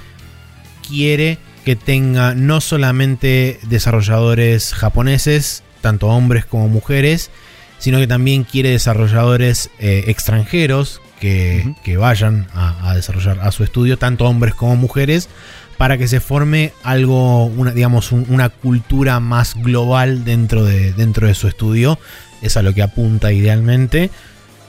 quiere 0.89 1.39
que 1.65 1.77
tenga 1.77 2.35
no 2.35 2.61
solamente 2.61 3.59
desarrolladores 3.69 4.73
japoneses, 4.73 5.63
tanto 5.81 6.09
hombres 6.09 6.45
como 6.47 6.69
mujeres, 6.69 7.31
sino 7.79 7.99
que 7.99 8.07
también 8.07 8.45
quiere 8.45 8.71
desarrolladores 8.71 9.71
eh, 9.79 10.05
extranjeros 10.07 11.01
que, 11.21 11.75
que 11.85 11.97
vayan 11.97 12.47
a, 12.55 12.91
a 12.91 12.95
desarrollar 12.95 13.41
a 13.41 13.53
su 13.53 13.63
estudio, 13.65 13.99
tanto 13.99 14.25
hombres 14.25 14.55
como 14.55 14.77
mujeres, 14.77 15.29
para 15.77 15.97
que 15.99 16.09
se 16.09 16.21
forme 16.21 16.73
algo, 16.83 17.45
una, 17.47 17.73
digamos, 17.73 18.13
un- 18.13 18.27
una 18.29 18.49
cultura 18.49 19.21
más 19.21 19.55
global 19.55 20.25
dentro 20.25 20.65
de, 20.65 20.93
dentro 20.93 21.27
de 21.27 21.35
su 21.35 21.47
estudio. 21.49 21.99
Es 22.43 22.57
a 22.57 22.63
lo 22.63 22.73
que 22.75 22.83
apunta 22.83 23.33
idealmente. 23.33 24.11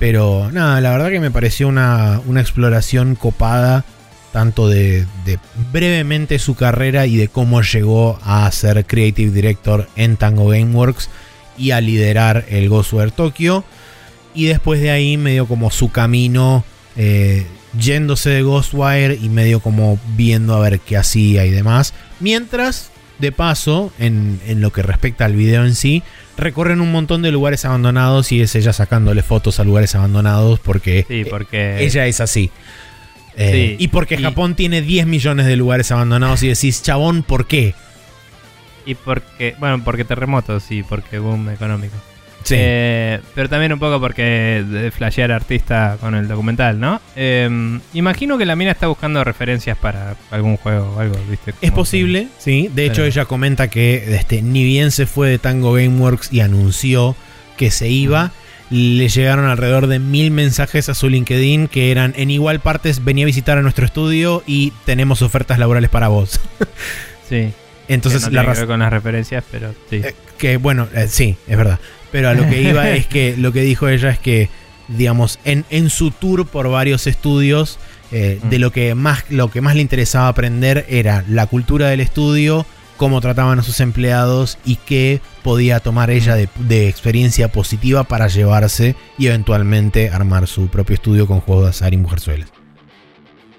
Pero 0.02 0.50
nada, 0.52 0.82
la 0.82 0.90
verdad 0.90 1.12
que 1.12 1.20
me 1.20 1.30
pareció 1.30 1.68
una, 1.68 2.22
una 2.26 2.42
exploración 2.42 3.14
copada, 3.14 3.86
tanto 4.32 4.68
de, 4.68 5.06
brevemente 5.72 6.40
su 6.40 6.56
carrera 6.56 7.06
y 7.06 7.18
de 7.18 7.28
cómo 7.28 7.62
llegó 7.62 8.18
a 8.24 8.52
ser 8.52 8.84
Creative 8.88 9.32
Director 9.32 9.88
en 9.96 10.18
Tango 10.18 10.48
Gameworks 10.48 11.12
y 11.56 11.70
a 11.70 11.82
liderar 11.82 12.46
el 12.50 12.68
Ghostwire 12.68 13.12
Tokyo. 13.12 13.64
Y 14.34 14.46
después 14.46 14.82
de 14.82 14.90
ahí 14.90 15.18
medio 15.18 15.46
como 15.46 15.70
su 15.70 15.92
camino 15.92 16.64
eh, 16.98 17.46
yéndose 17.80 18.32
de 18.32 18.42
Ghostwire 18.42 19.20
y 19.22 19.30
medio 19.30 19.60
como 19.60 20.00
viendo 20.18 20.56
a 20.56 20.62
ver 20.62 20.80
qué 20.80 20.98
hacía 20.98 21.46
y 21.46 21.52
demás. 21.52 21.94
Mientras, 22.20 22.90
de 23.20 23.32
paso, 23.32 23.94
en, 24.00 24.42
en 24.48 24.62
lo 24.62 24.74
que 24.74 24.82
respecta 24.82 25.26
al 25.26 25.36
video 25.36 25.64
en 25.64 25.76
sí, 25.76 26.02
recorren 26.38 26.82
un 26.82 26.92
montón 26.92 27.22
de 27.22 27.32
lugares 27.32 27.66
abandonados 27.66 28.32
y 28.32 28.42
es 28.42 28.56
ella 28.56 28.74
sacándole 28.74 29.22
fotos 29.24 29.60
a 29.60 29.64
lugares 29.64 29.94
abandonados 29.96 30.60
porque 30.60 31.06
Sí, 31.08 31.24
porque. 31.30 31.84
ella 31.84 32.08
es 32.08 32.20
así. 32.22 32.50
Eh, 33.38 33.76
Sí, 33.78 33.84
y 33.84 33.88
porque 33.90 34.16
y- 34.16 34.24
Japón 34.24 34.56
tiene 34.56 34.82
10 34.82 35.08
millones 35.08 35.46
de 35.46 35.56
lugares 35.56 35.92
abandonados 35.92 36.44
y 36.44 36.48
decís, 36.50 36.82
chabón, 36.84 37.24
¿por 37.24 37.48
qué? 37.48 37.74
Y 38.86 38.96
porque. 38.96 39.56
Bueno, 39.60 39.82
porque 39.84 40.04
terremotos 40.04 40.70
y 40.72 40.84
porque 40.84 41.20
boom 41.20 41.50
económico. 41.50 41.96
Sí. 42.44 42.56
Eh, 42.58 43.20
pero 43.36 43.50
también 43.50 43.72
un 43.74 43.80
poco 43.80 44.00
porque 44.00 44.64
de 44.68 44.92
flashear 44.92 45.32
artista 45.32 45.98
con 46.00 46.16
el 46.16 46.28
documental, 46.28 46.80
¿no? 46.80 47.00
Eh, 47.16 47.80
imagino 47.94 48.38
que 48.38 48.46
la 48.46 48.56
mina 48.56 48.72
está 48.72 48.88
buscando 48.88 49.24
referencias 49.24 49.78
para 49.78 50.16
algún 50.32 50.58
juego 50.58 50.96
o 50.96 51.00
algo, 51.00 51.16
¿viste? 51.30 51.54
Es 51.62 51.72
posible, 51.72 52.28
sí. 52.40 52.70
De 52.74 52.86
hecho, 52.86 52.96
Pero- 52.96 53.06
ella 53.06 53.26
comenta 53.26 53.68
que 53.70 54.16
este, 54.16 54.42
ni 54.42 54.64
bien 54.64 54.92
se 54.92 55.06
fue 55.06 55.30
de 55.30 55.40
Tango 55.40 55.74
Gameworks 55.74 56.34
y 56.34 56.40
anunció 56.40 57.16
que 57.58 57.70
se 57.72 57.90
iba, 57.90 58.32
le 58.72 59.08
llegaron 59.10 59.46
alrededor 59.46 59.88
de 59.88 60.00
mil 60.00 60.32
mensajes 60.32 60.90
a 60.90 60.96
su 60.96 61.10
LinkedIn 61.10 61.68
que 61.68 61.92
eran 61.92 62.14
en 62.16 62.32
igual 62.32 62.60
partes, 62.60 63.04
venía 63.04 63.26
a 63.26 63.28
visitar 63.28 63.58
a 63.58 63.62
nuestro 63.62 63.86
estudio 63.86 64.44
y 64.48 64.72
tenemos 64.86 65.22
ofertas 65.22 65.60
laborales 65.60 65.90
para 65.90 66.08
vos. 66.08 66.40
Sí. 67.30 67.54
Entonces, 67.88 68.24
que 68.24 68.30
no 68.32 68.36
la 68.36 68.42
tiene 68.42 68.44
que 68.44 68.48
razón... 68.50 68.62
ver 68.62 68.68
con 68.74 68.80
las 68.80 68.94
referencias, 68.94 69.44
pero 69.52 69.74
sí. 69.90 69.98
Eh, 69.98 70.16
que 70.38 70.58
bueno, 70.58 70.88
eh, 70.96 71.08
sí, 71.10 71.36
es 71.48 71.58
verdad. 71.58 71.80
Pero 72.12 72.30
a 72.30 72.34
lo 72.34 72.48
que 72.50 72.62
iba 72.62 72.90
es 72.92 73.06
que 73.08 73.36
lo 73.38 73.52
que 73.52 73.62
dijo 73.62 73.88
ella 73.88 74.10
es 74.10 74.20
que, 74.20 74.50
digamos, 74.88 75.40
en, 75.46 75.66
en 75.70 75.90
su 75.90 76.12
tour 76.12 76.46
por 76.48 76.70
varios 76.70 77.08
estudios, 77.08 77.80
eh, 78.12 78.40
Mm. 78.44 78.50
de 78.50 78.60
lo 78.60 78.72
que 78.72 78.94
más 78.96 79.24
lo 79.30 79.50
que 79.50 79.62
más 79.62 79.76
le 79.76 79.82
interesaba 79.82 80.28
aprender 80.28 80.86
era 80.90 81.24
la 81.30 81.46
cultura 81.48 81.88
del 81.88 82.02
estudio, 82.02 82.66
cómo 82.98 83.22
trataban 83.22 83.58
a 83.60 83.64
sus 83.64 83.80
empleados 83.80 84.58
y 84.66 84.76
qué 84.76 85.22
podía 85.44 85.80
tomar 85.80 86.12
ella 86.12 86.36
de, 86.36 86.50
de 86.60 86.90
experiencia 86.90 87.48
positiva 87.48 88.04
para 88.04 88.28
llevarse 88.28 88.96
y 89.18 89.28
eventualmente 89.28 90.10
armar 90.10 90.48
su 90.48 90.68
propio 90.68 90.96
estudio 90.96 91.26
con 91.26 91.40
juegos 91.40 91.64
de 91.64 91.70
azar 91.70 91.94
y 91.94 91.98
mujerzuelas. 91.98 92.52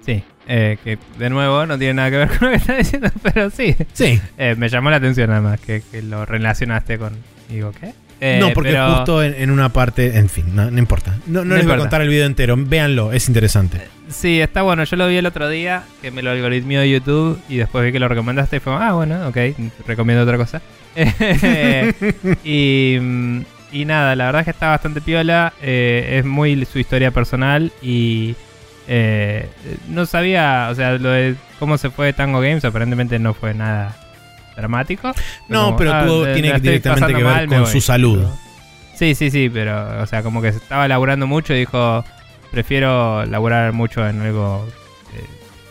Sí. 0.05 0.23
Eh, 0.47 0.77
que 0.83 0.97
de 1.17 1.29
nuevo 1.29 1.65
no 1.65 1.77
tiene 1.77 1.93
nada 1.95 2.11
que 2.11 2.17
ver 2.17 2.27
con 2.37 2.39
lo 2.47 2.49
que 2.51 2.57
está 2.57 2.75
diciendo, 2.77 3.09
pero 3.23 3.49
sí. 3.49 3.75
Sí, 3.93 4.19
Eh, 4.37 4.55
me 4.57 4.69
llamó 4.69 4.89
la 4.91 4.97
atención 4.97 5.31
además 5.31 5.59
que, 5.61 5.81
que 5.91 6.01
lo 6.03 6.25
relacionaste 6.25 6.97
con. 6.99 7.17
Digo, 7.49 7.71
¿qué? 7.79 7.93
Eh, 8.25 8.37
no, 8.39 8.51
porque 8.51 8.71
pero- 8.71 8.95
justo 8.95 9.21
en, 9.21 9.33
en 9.33 9.51
una 9.51 9.67
parte, 9.67 10.17
en 10.17 10.29
fin, 10.29 10.55
no, 10.55 10.71
no 10.71 10.79
importa. 10.79 11.17
No, 11.27 11.39
no 11.43 11.45
No 11.45 11.55
les 11.57 11.65
voy 11.65 11.73
a 11.73 11.77
contar 11.77 12.01
el 12.01 12.07
video 12.07 12.25
entero, 12.25 12.55
véanlo, 12.57 13.11
es 13.11 13.27
interesante. 13.27 13.81
Sí, 14.09 14.39
está 14.39 14.61
bueno. 14.61 14.85
Yo 14.85 14.95
lo 14.95 15.07
vi 15.09 15.17
el 15.17 15.25
otro 15.25 15.49
día, 15.49 15.83
que 16.01 16.09
me 16.09 16.21
lo 16.21 16.31
algoritmió 16.31 16.79
de 16.79 16.89
YouTube 16.89 17.37
y 17.49 17.57
después 17.57 17.83
vi 17.83 17.91
que 17.91 17.99
lo 17.99 18.07
recomendaste 18.07 18.57
y 18.57 18.59
fue, 18.61 18.73
ah, 18.75 18.93
bueno, 18.93 19.27
ok, 19.27 19.37
recomiendo 19.85 20.23
otra 20.23 20.37
cosa. 20.37 20.61
y, 22.43 22.97
y 23.71 23.85
nada, 23.85 24.15
la 24.15 24.25
verdad 24.25 24.41
es 24.41 24.45
que 24.45 24.51
está 24.51 24.69
bastante 24.69 25.01
piola. 25.01 25.53
eh, 25.61 26.17
es 26.19 26.25
muy 26.25 26.63
su 26.65 26.79
historia 26.79 27.11
personal 27.11 27.71
y 27.81 28.35
eh, 28.87 29.49
no 29.89 30.05
sabía, 30.05 30.69
o 30.71 30.75
sea, 30.75 30.93
lo 30.93 31.09
de 31.09 31.35
cómo 31.59 31.77
se 31.77 31.89
fue 31.89 32.13
Tango 32.13 32.39
Games 32.41 32.63
aparentemente 32.65 33.19
no 33.19 33.33
fue 33.33 33.53
nada 33.53 33.95
dramático. 34.55 35.13
No, 35.47 35.65
Como, 35.65 35.77
pero 35.77 35.91
ah, 35.93 36.05
eh, 36.29 36.33
tiene 36.33 36.59
directamente 36.59 37.07
que 37.07 37.23
ver 37.23 37.23
mal, 37.23 37.47
con 37.47 37.67
su 37.67 37.81
salud. 37.81 38.25
Sí, 38.95 39.15
sí, 39.15 39.31
sí, 39.31 39.49
pero, 39.51 40.01
o 40.01 40.05
sea, 40.05 40.21
como 40.23 40.41
que 40.41 40.51
se 40.51 40.57
estaba 40.59 40.87
laburando 40.87 41.25
mucho 41.27 41.53
y 41.53 41.59
dijo, 41.59 42.05
prefiero 42.51 43.25
laburar 43.25 43.73
mucho 43.73 44.07
en 44.07 44.21
algo 44.21 44.67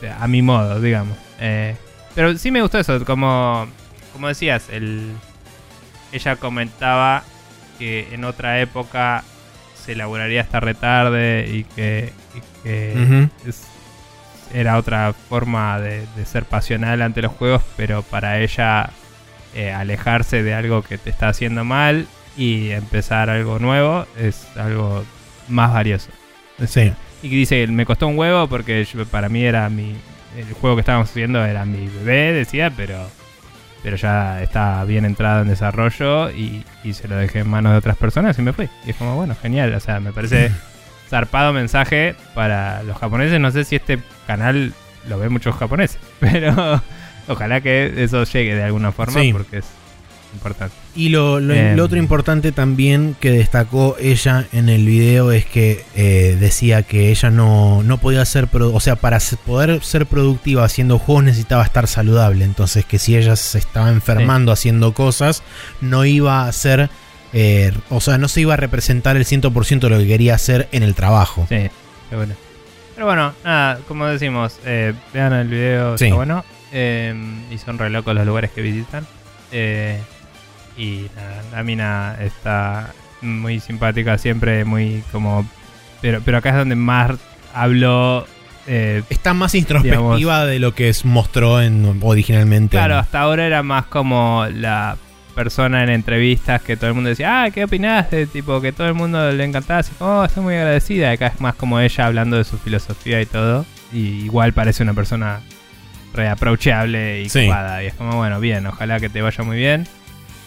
eh, 0.03 0.11
a 0.19 0.27
mi 0.27 0.43
modo, 0.43 0.81
digamos. 0.81 1.17
Eh, 1.41 1.77
pero 2.15 2.37
sí 2.37 2.51
me 2.51 2.61
gustó 2.63 2.79
eso, 2.79 3.05
como, 3.05 3.67
como 4.13 4.29
decías, 4.29 4.69
el, 4.71 5.13
ella 6.13 6.37
comentaba 6.37 7.23
que 7.79 8.09
en 8.13 8.25
otra 8.25 8.61
época 8.61 9.23
se 9.75 9.95
laburaría 9.95 10.43
hasta 10.43 10.61
retarde 10.61 11.49
y 11.51 11.65
que, 11.65 12.13
y 12.35 12.63
que 12.63 12.93
es- 13.47 13.63
era 14.53 14.77
otra 14.79 15.13
forma 15.13 15.79
de, 15.81 16.07
de 16.17 16.25
ser 16.27 16.45
pasional 16.45 17.03
ante 17.03 17.23
los 17.23 17.33
juegos, 17.33 17.63
pero 17.77 18.03
para 18.03 18.39
ella 18.41 18.91
eh, 19.55 19.73
alejarse 19.73 20.43
de 20.43 20.55
algo 20.55 20.83
que 20.83 20.99
te 20.99 21.11
está 21.11 21.29
haciendo 21.29 21.65
mal 21.65 22.07
y 22.37 22.71
empezar 22.71 23.29
algo 23.31 23.59
nuevo 23.59 24.07
es 24.19 24.47
algo 24.57 25.05
más 25.49 25.73
valioso. 25.73 26.11
Sí. 26.67 26.93
Y 27.23 27.29
que 27.31 27.37
dice, 27.37 27.67
me 27.69 27.85
costó 27.87 28.07
un 28.09 28.19
huevo 28.19 28.49
porque 28.49 28.85
yo- 28.85 29.07
para 29.07 29.29
mí 29.29 29.45
era 29.45 29.69
mi... 29.69 29.95
El 30.37 30.51
juego 30.55 30.77
que 30.77 30.81
estábamos 30.81 31.11
haciendo 31.11 31.45
era 31.45 31.65
mi 31.67 31.87
bebé, 31.89 32.33
decía, 32.33 32.73
pero, 32.75 33.07
pero 33.83 33.97
ya 33.97 34.43
está 34.43 34.83
bien 34.85 35.05
entrado 35.05 35.43
en 35.43 35.49
desarrollo 35.49 36.31
y, 36.31 36.65
y 36.85 36.95
se 36.95 37.07
lo 37.07 37.17
dejé 37.17 37.41
en 37.41 37.51
manos 37.51 37.73
de 37.73 37.79
otras 37.79 37.99
personas 37.99 38.39
y 38.39 38.43
me 38.43 38.55
fui. 38.55 38.69
Y 38.87 38.91
es 38.91 38.97
como, 38.97 39.15
bueno, 39.15 39.37
genial. 39.41 39.75
O 39.75 39.81
sea, 39.81 40.01
me 40.01 40.11
parece 40.13 40.51
zarpado 41.13 41.53
mensaje 41.53 42.15
para 42.35 42.83
los 42.85 42.97
japoneses. 42.97 43.39
No 43.39 43.51
sé 43.51 43.65
si 43.65 43.77
este 43.77 43.99
canal 44.27 44.73
lo 45.09 45.19
ven 45.19 45.31
muchos 45.31 45.55
japoneses, 45.55 45.99
pero 46.21 46.83
ojalá 47.29 47.61
que 47.61 47.93
eso 48.03 48.25
llegue 48.25 48.55
de 48.55 48.63
alguna 48.63 48.93
forma 48.93 49.21
Sí. 49.21 49.31
porque 49.33 49.59
es 49.59 49.67
importante. 50.33 50.75
Y 50.95 51.11
lo, 51.11 51.39
lo- 51.41 51.53
Em. 51.53 51.77
lo 51.77 51.85
otro 51.85 51.99
importante 51.99 52.51
también 52.53 53.15
que 53.21 53.31
destacó 53.31 53.97
ella 54.01 54.47
en 54.55 54.71
el 54.71 54.87
video 54.87 55.31
es 55.33 55.45
que 55.45 55.85
eh, 55.95 56.39
decía 56.41 56.83
que 56.83 57.11
ella 57.11 57.29
no, 57.29 57.83
no 57.83 57.99
podía 57.99 58.25
ser, 58.25 58.49
o 58.51 58.81
sea, 58.81 58.97
para 58.97 59.19
poder 59.45 59.85
ser 59.85 60.07
productiva 60.07 60.65
haciendo 60.65 60.99
juegos 60.99 61.25
necesitaba 61.25 61.63
estar 61.65 61.87
saludable. 61.87 62.47
Entonces 62.47 62.87
que 62.87 62.99
si 62.99 63.15
ella 63.17 63.37
se 63.37 63.59
estaba 63.59 63.91
enfermando 63.91 64.51
haciendo 64.53 64.95
cosas, 64.95 65.43
no 65.83 66.07
iba 66.07 66.47
a 66.47 66.53
ser, 66.53 66.89
eh, 67.33 67.73
o 67.91 68.01
sea, 68.01 68.19
no 68.19 68.29
se 68.29 68.41
iba 68.43 68.55
a 68.55 68.57
representar 68.57 69.17
el 69.17 69.25
100% 69.25 69.81
de 69.81 69.91
lo 69.91 69.99
que 69.99 70.07
quería 70.07 70.35
hacer 70.35 70.69
en 70.73 70.83
el 70.83 70.95
trabajo. 70.95 71.47
Sí, 71.49 71.69
bueno. 72.15 72.35
Pero 72.95 73.07
bueno, 73.07 73.33
nada, 73.45 73.79
como 73.89 74.07
decimos, 74.07 74.59
eh, 74.67 74.93
vean 75.15 75.33
el 75.33 75.49
video, 75.49 75.97
Sí. 75.99 76.05
está 76.05 76.17
bueno. 76.17 76.45
eh, 76.73 77.15
y 77.51 77.59
son 77.59 77.79
re 77.79 77.91
locos 77.91 78.15
los 78.15 78.27
lugares 78.27 78.51
que 78.51 78.63
visitan. 78.63 79.07
y 80.77 81.07
nada, 81.15 81.43
la 81.53 81.63
mina 81.63 82.17
está 82.21 82.93
muy 83.21 83.61
simpática, 83.61 84.19
siempre 84.19 84.65
muy 84.65 85.03
como... 85.13 85.47
Pero, 86.01 86.21
pero 86.25 86.39
acá 86.39 86.51
es 86.51 86.57
donde 86.57 86.75
más 86.77 87.13
habló... 87.55 88.27
eh, 88.67 89.03
Está 89.11 89.35
más 89.35 89.55
introspectiva 89.55 90.47
de 90.47 90.59
lo 90.59 90.75
que 90.75 90.89
es- 90.89 91.05
mostró 91.05 91.61
en, 91.61 91.99
originalmente. 92.03 92.77
Claro, 92.77 92.97
hasta 92.99 93.21
ahora 93.21 93.47
era 93.47 93.63
más 93.63 93.85
como 93.87 94.47
la 94.53 94.97
persona 95.33 95.83
en 95.83 95.91
entrevistas 95.91 96.63
que 96.63 96.77
todo 96.77 96.89
el 96.89 96.95
mundo 96.95 97.11
decía, 97.11 97.45
ah, 97.45 97.51
¿qué 97.51 97.65
opinás? 97.65 98.11
De 98.11 98.27
tipo 98.27 98.61
que 98.61 98.73
todo 98.73 98.87
el 98.87 98.95
mundo 98.95 99.31
le 99.33 99.45
encantaba, 99.45 99.81
así 99.81 99.93
como, 99.99 100.21
oh, 100.21 100.25
estoy 100.25 100.43
muy 100.43 100.55
agradecida. 100.55 101.11
Acá 101.11 101.29
es 101.29 101.41
más 101.41 101.55
como 101.55 101.81
ella 101.81 102.07
hablando 102.07 102.37
de 102.37 102.45
su 102.45 102.59
filosofía 102.59 103.21
y 103.21 103.27
todo. 103.27 103.67
Y 103.93 104.25
igual 104.25 104.53
parece 104.53 104.83
una 104.83 104.95
persona 104.95 105.41
reapproachable 106.15 107.23
y 107.23 107.29
Sí. 107.29 107.49
Y 107.49 107.87
es 107.87 107.95
como, 107.95 108.17
bueno, 108.17 108.41
bien, 108.41 108.67
ojalá 108.67 109.01
que 109.01 109.09
te 109.09 109.23
vaya 109.23 109.43
muy 109.45 109.57
bien 109.57 109.87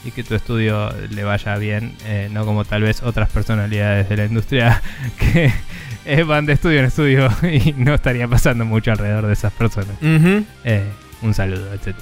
y 0.05 0.11
que 0.11 0.23
tu 0.23 0.35
estudio 0.35 0.91
le 1.09 1.23
vaya 1.23 1.57
bien, 1.57 1.95
eh, 2.05 2.29
no 2.31 2.45
como 2.45 2.63
tal 2.63 2.83
vez 2.83 3.01
otras 3.01 3.29
personalidades 3.29 4.07
de 4.07 4.17
la 4.17 4.25
industria 4.25 4.81
que 5.19 5.51
eh, 6.05 6.23
van 6.23 6.45
de 6.45 6.53
estudio 6.53 6.79
en 6.79 6.85
estudio 6.85 7.29
y 7.43 7.73
no 7.73 7.95
estaría 7.95 8.27
pasando 8.27 8.65
mucho 8.65 8.91
alrededor 8.91 9.25
de 9.25 9.33
esas 9.33 9.51
personas. 9.51 9.95
Eh, 10.01 10.83
un 11.21 11.33
saludo, 11.33 11.73
etc. 11.73 11.95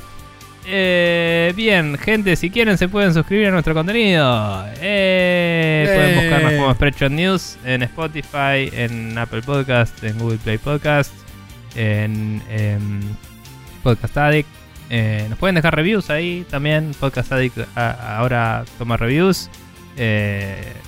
Eh, 0.66 1.52
bien, 1.56 1.98
gente, 1.98 2.36
si 2.36 2.50
quieren 2.50 2.78
se 2.78 2.88
pueden 2.88 3.14
suscribir 3.14 3.48
a 3.48 3.52
nuestro 3.52 3.74
contenido. 3.74 4.66
Eh, 4.80 5.84
Pueden 5.94 6.12
Eh. 6.12 6.22
buscarnos 6.22 6.54
como 6.54 6.74
Spreadshot 6.74 7.12
News 7.12 7.58
en 7.66 7.84
Spotify, 7.84 8.70
en 8.72 9.18
Apple 9.18 9.42
Podcast, 9.42 10.02
en 10.04 10.18
Google 10.20 10.38
Play 10.38 10.58
Podcast, 10.58 11.12
en, 11.76 12.42
em, 12.50 13.02
Podcast 13.84 14.18
Addict. 14.18 14.48
Eh, 14.90 15.26
nos 15.30 15.38
pueden 15.38 15.56
dejar 15.56 15.76
reviews 15.76 16.10
ahí 16.10 16.46
también. 16.50 16.92
Podcast 17.00 17.32
Addict 17.34 17.58
a- 17.76 18.18
ahora 18.18 18.64
toma 18.78 18.96
reviews. 18.98 19.50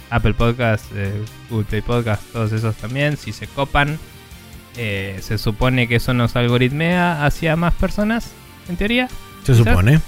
Apple 0.10 0.34
Podcast, 0.34 0.86
Google 1.50 1.66
Play 1.66 1.82
Podcast, 1.82 2.24
todos 2.32 2.52
esos 2.54 2.76
también. 2.76 3.18
Si 3.18 3.34
se 3.34 3.46
copan, 3.48 4.00
se 4.74 5.38
supone 5.38 5.88
que 5.88 5.96
eso 5.98 6.14
nos 6.14 6.36
algoritmea 6.36 7.26
hacia 7.26 7.56
más 7.56 7.74
personas, 7.74 8.32
en 8.70 8.78
teoría. 8.78 9.08
Se 9.46 9.56
supone. 9.56 10.00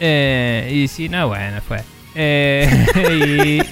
Eh, 0.00 0.70
y 0.74 0.88
si 0.88 1.08
no, 1.08 1.28
bueno, 1.28 1.60
fue. 1.66 1.82
Eh, 2.14 3.60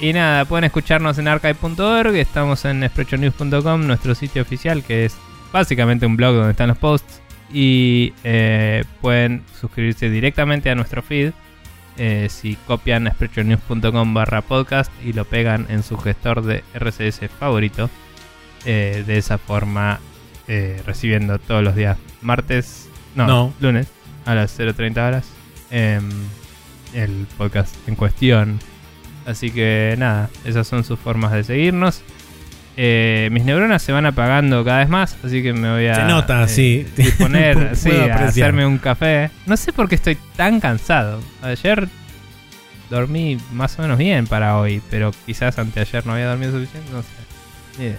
y, 0.00 0.06
y 0.08 0.12
nada, 0.12 0.44
pueden 0.44 0.64
escucharnos 0.64 1.18
en 1.18 1.28
archive.org. 1.28 2.14
Estamos 2.16 2.64
en 2.64 2.86
sprechonews.com, 2.88 3.86
nuestro 3.86 4.14
sitio 4.14 4.42
oficial, 4.42 4.82
que 4.84 5.04
es 5.06 5.16
básicamente 5.52 6.06
un 6.06 6.16
blog 6.16 6.34
donde 6.34 6.50
están 6.52 6.68
los 6.68 6.78
posts. 6.78 7.20
Y 7.52 8.12
eh, 8.24 8.84
pueden 9.00 9.42
suscribirse 9.58 10.10
directamente 10.10 10.70
a 10.70 10.74
nuestro 10.74 11.02
feed. 11.02 11.32
eh, 11.96 12.28
si 12.30 12.56
copian 12.66 13.10
sprechonews.com 13.10 14.14
barra 14.14 14.40
podcast 14.42 14.92
y 15.04 15.12
lo 15.14 15.24
pegan 15.24 15.66
en 15.70 15.82
su 15.82 15.96
gestor 15.96 16.42
de 16.42 16.62
RCS 16.74 17.22
favorito. 17.38 17.88
Eh, 18.66 19.02
de 19.06 19.18
esa 19.18 19.38
forma, 19.38 19.98
recibiendo 20.86 21.38
todos 21.38 21.62
los 21.62 21.74
días 21.74 21.96
martes, 22.22 22.88
no, 23.14 23.26
No. 23.26 23.54
lunes 23.60 23.86
a 24.28 24.34
las 24.34 24.58
0.30 24.58 25.08
horas 25.08 25.26
em, 25.70 26.06
el 26.92 27.26
podcast 27.38 27.74
en 27.88 27.94
cuestión. 27.94 28.60
Así 29.26 29.50
que 29.50 29.94
nada, 29.98 30.28
esas 30.44 30.66
son 30.66 30.84
sus 30.84 30.98
formas 30.98 31.32
de 31.32 31.44
seguirnos. 31.44 32.02
Eh, 32.76 33.30
mis 33.32 33.44
neuronas 33.44 33.82
se 33.82 33.90
van 33.90 34.06
apagando 34.06 34.64
cada 34.64 34.78
vez 34.80 34.88
más, 34.88 35.16
así 35.24 35.42
que 35.42 35.52
me 35.52 35.70
voy 35.70 35.86
a 35.86 35.94
Se 35.94 36.04
nota, 36.04 36.44
eh, 36.44 36.48
sí. 36.48 36.86
disponer 36.94 37.70
sí, 37.74 37.90
a 37.90 38.26
hacerme 38.26 38.66
un 38.66 38.78
café. 38.78 39.30
No 39.46 39.56
sé 39.56 39.72
por 39.72 39.88
qué 39.88 39.94
estoy 39.94 40.18
tan 40.36 40.60
cansado. 40.60 41.20
Ayer 41.42 41.88
dormí 42.90 43.38
más 43.52 43.78
o 43.78 43.82
menos 43.82 43.96
bien 43.96 44.26
para 44.26 44.58
hoy, 44.58 44.82
pero 44.90 45.10
quizás 45.24 45.58
anteayer 45.58 46.06
no 46.06 46.12
había 46.12 46.28
dormido 46.28 46.52
suficiente, 46.52 46.90
no 46.92 47.02
sé. 47.02 47.08
Ni 47.78 47.84
idea. 47.86 47.98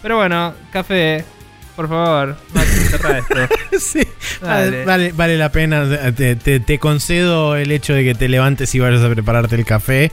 Pero 0.00 0.16
bueno, 0.16 0.54
café, 0.72 1.24
por 1.76 1.88
favor, 1.88 2.36
esto. 2.54 3.54
Sí, 3.80 4.00
vale, 4.42 4.84
vale, 4.84 5.12
vale 5.12 5.36
la 5.38 5.50
pena. 5.50 5.84
Te, 6.14 6.36
te- 6.36 6.60
te 6.60 6.78
concedo 6.78 7.56
el 7.56 7.70
hecho 7.72 7.94
de 7.94 8.04
que 8.04 8.14
te 8.14 8.28
levantes 8.28 8.74
y 8.74 8.78
vayas 8.80 9.02
a 9.02 9.08
prepararte 9.08 9.54
el 9.56 9.64
café. 9.64 10.12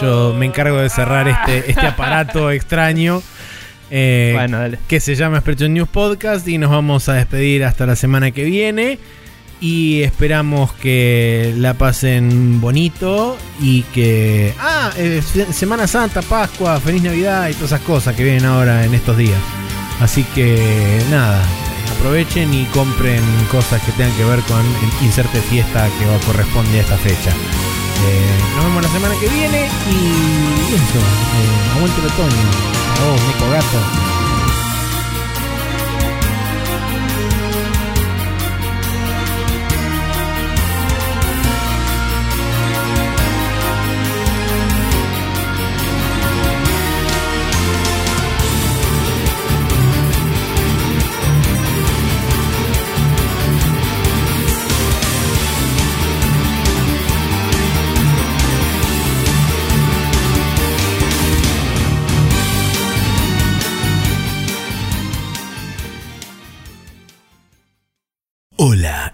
Yo 0.00 0.34
me 0.38 0.46
encargo 0.46 0.78
de 0.78 0.88
cerrar 0.88 1.28
este, 1.28 1.70
este 1.70 1.86
aparato 1.86 2.50
extraño. 2.52 3.22
eh, 3.90 4.32
Bueno, 4.34 4.58
dale. 4.58 4.78
que 4.88 5.00
se 5.00 5.14
llama 5.16 5.38
Expression 5.38 5.74
News 5.74 5.88
Podcast 5.88 6.46
y 6.48 6.58
nos 6.58 6.70
vamos 6.70 7.08
a 7.08 7.14
despedir 7.14 7.64
hasta 7.64 7.86
la 7.86 7.96
semana 7.96 8.30
que 8.30 8.44
viene 8.44 8.98
y 9.60 10.02
esperamos 10.04 10.72
que 10.72 11.52
la 11.58 11.74
pasen 11.74 12.60
bonito 12.62 13.36
y 13.60 13.82
que 13.82 14.54
ah 14.58 14.90
eh, 14.96 15.20
se- 15.22 15.52
Semana 15.52 15.86
Santa 15.86 16.22
Pascua 16.22 16.80
Feliz 16.80 17.02
Navidad 17.02 17.48
y 17.50 17.52
todas 17.54 17.72
esas 17.72 17.80
cosas 17.82 18.14
que 18.16 18.22
vienen 18.24 18.46
ahora 18.46 18.84
en 18.86 18.94
estos 18.94 19.18
días 19.18 19.38
así 20.00 20.24
que 20.24 21.02
nada 21.10 21.42
aprovechen 21.98 22.52
y 22.54 22.64
compren 22.66 23.22
cosas 23.50 23.82
que 23.82 23.92
tengan 23.92 24.16
que 24.16 24.24
ver 24.24 24.40
con 24.42 24.60
el 24.60 25.04
inserte 25.04 25.40
fiesta 25.40 25.88
que 25.98 26.26
corresponde 26.26 26.78
a 26.78 26.80
esta 26.80 26.96
fecha. 26.96 27.30
Eh, 27.30 28.38
nos 28.56 28.64
vemos 28.64 28.82
la 28.82 28.88
semana 28.88 29.14
que 29.20 29.28
viene 29.28 29.68
y 29.90 30.74
eso 30.74 30.98
eh, 30.98 31.76
aguante 31.76 32.00
el 32.00 32.06
otoño. 32.06 32.80
A 33.00 33.26
Nico 33.26 33.50
Gato 33.50 34.19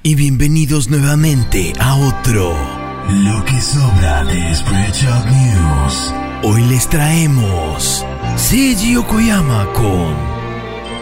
y 0.07 0.15
bienvenidos 0.15 0.89
nuevamente 0.89 1.73
a 1.81 1.97
otro 1.97 2.55
Lo 3.09 3.45
que 3.45 3.61
sobra 3.61 4.23
de 4.23 4.55
Spreadshot 4.55 5.27
News. 5.27 6.15
Hoy 6.45 6.63
les 6.67 6.89
traemos 6.89 8.07
Seiji 8.37 8.93
Yokoyama 8.93 9.67
con 9.73 10.15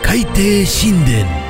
Kaite 0.03 0.65
Shinden 0.65 1.44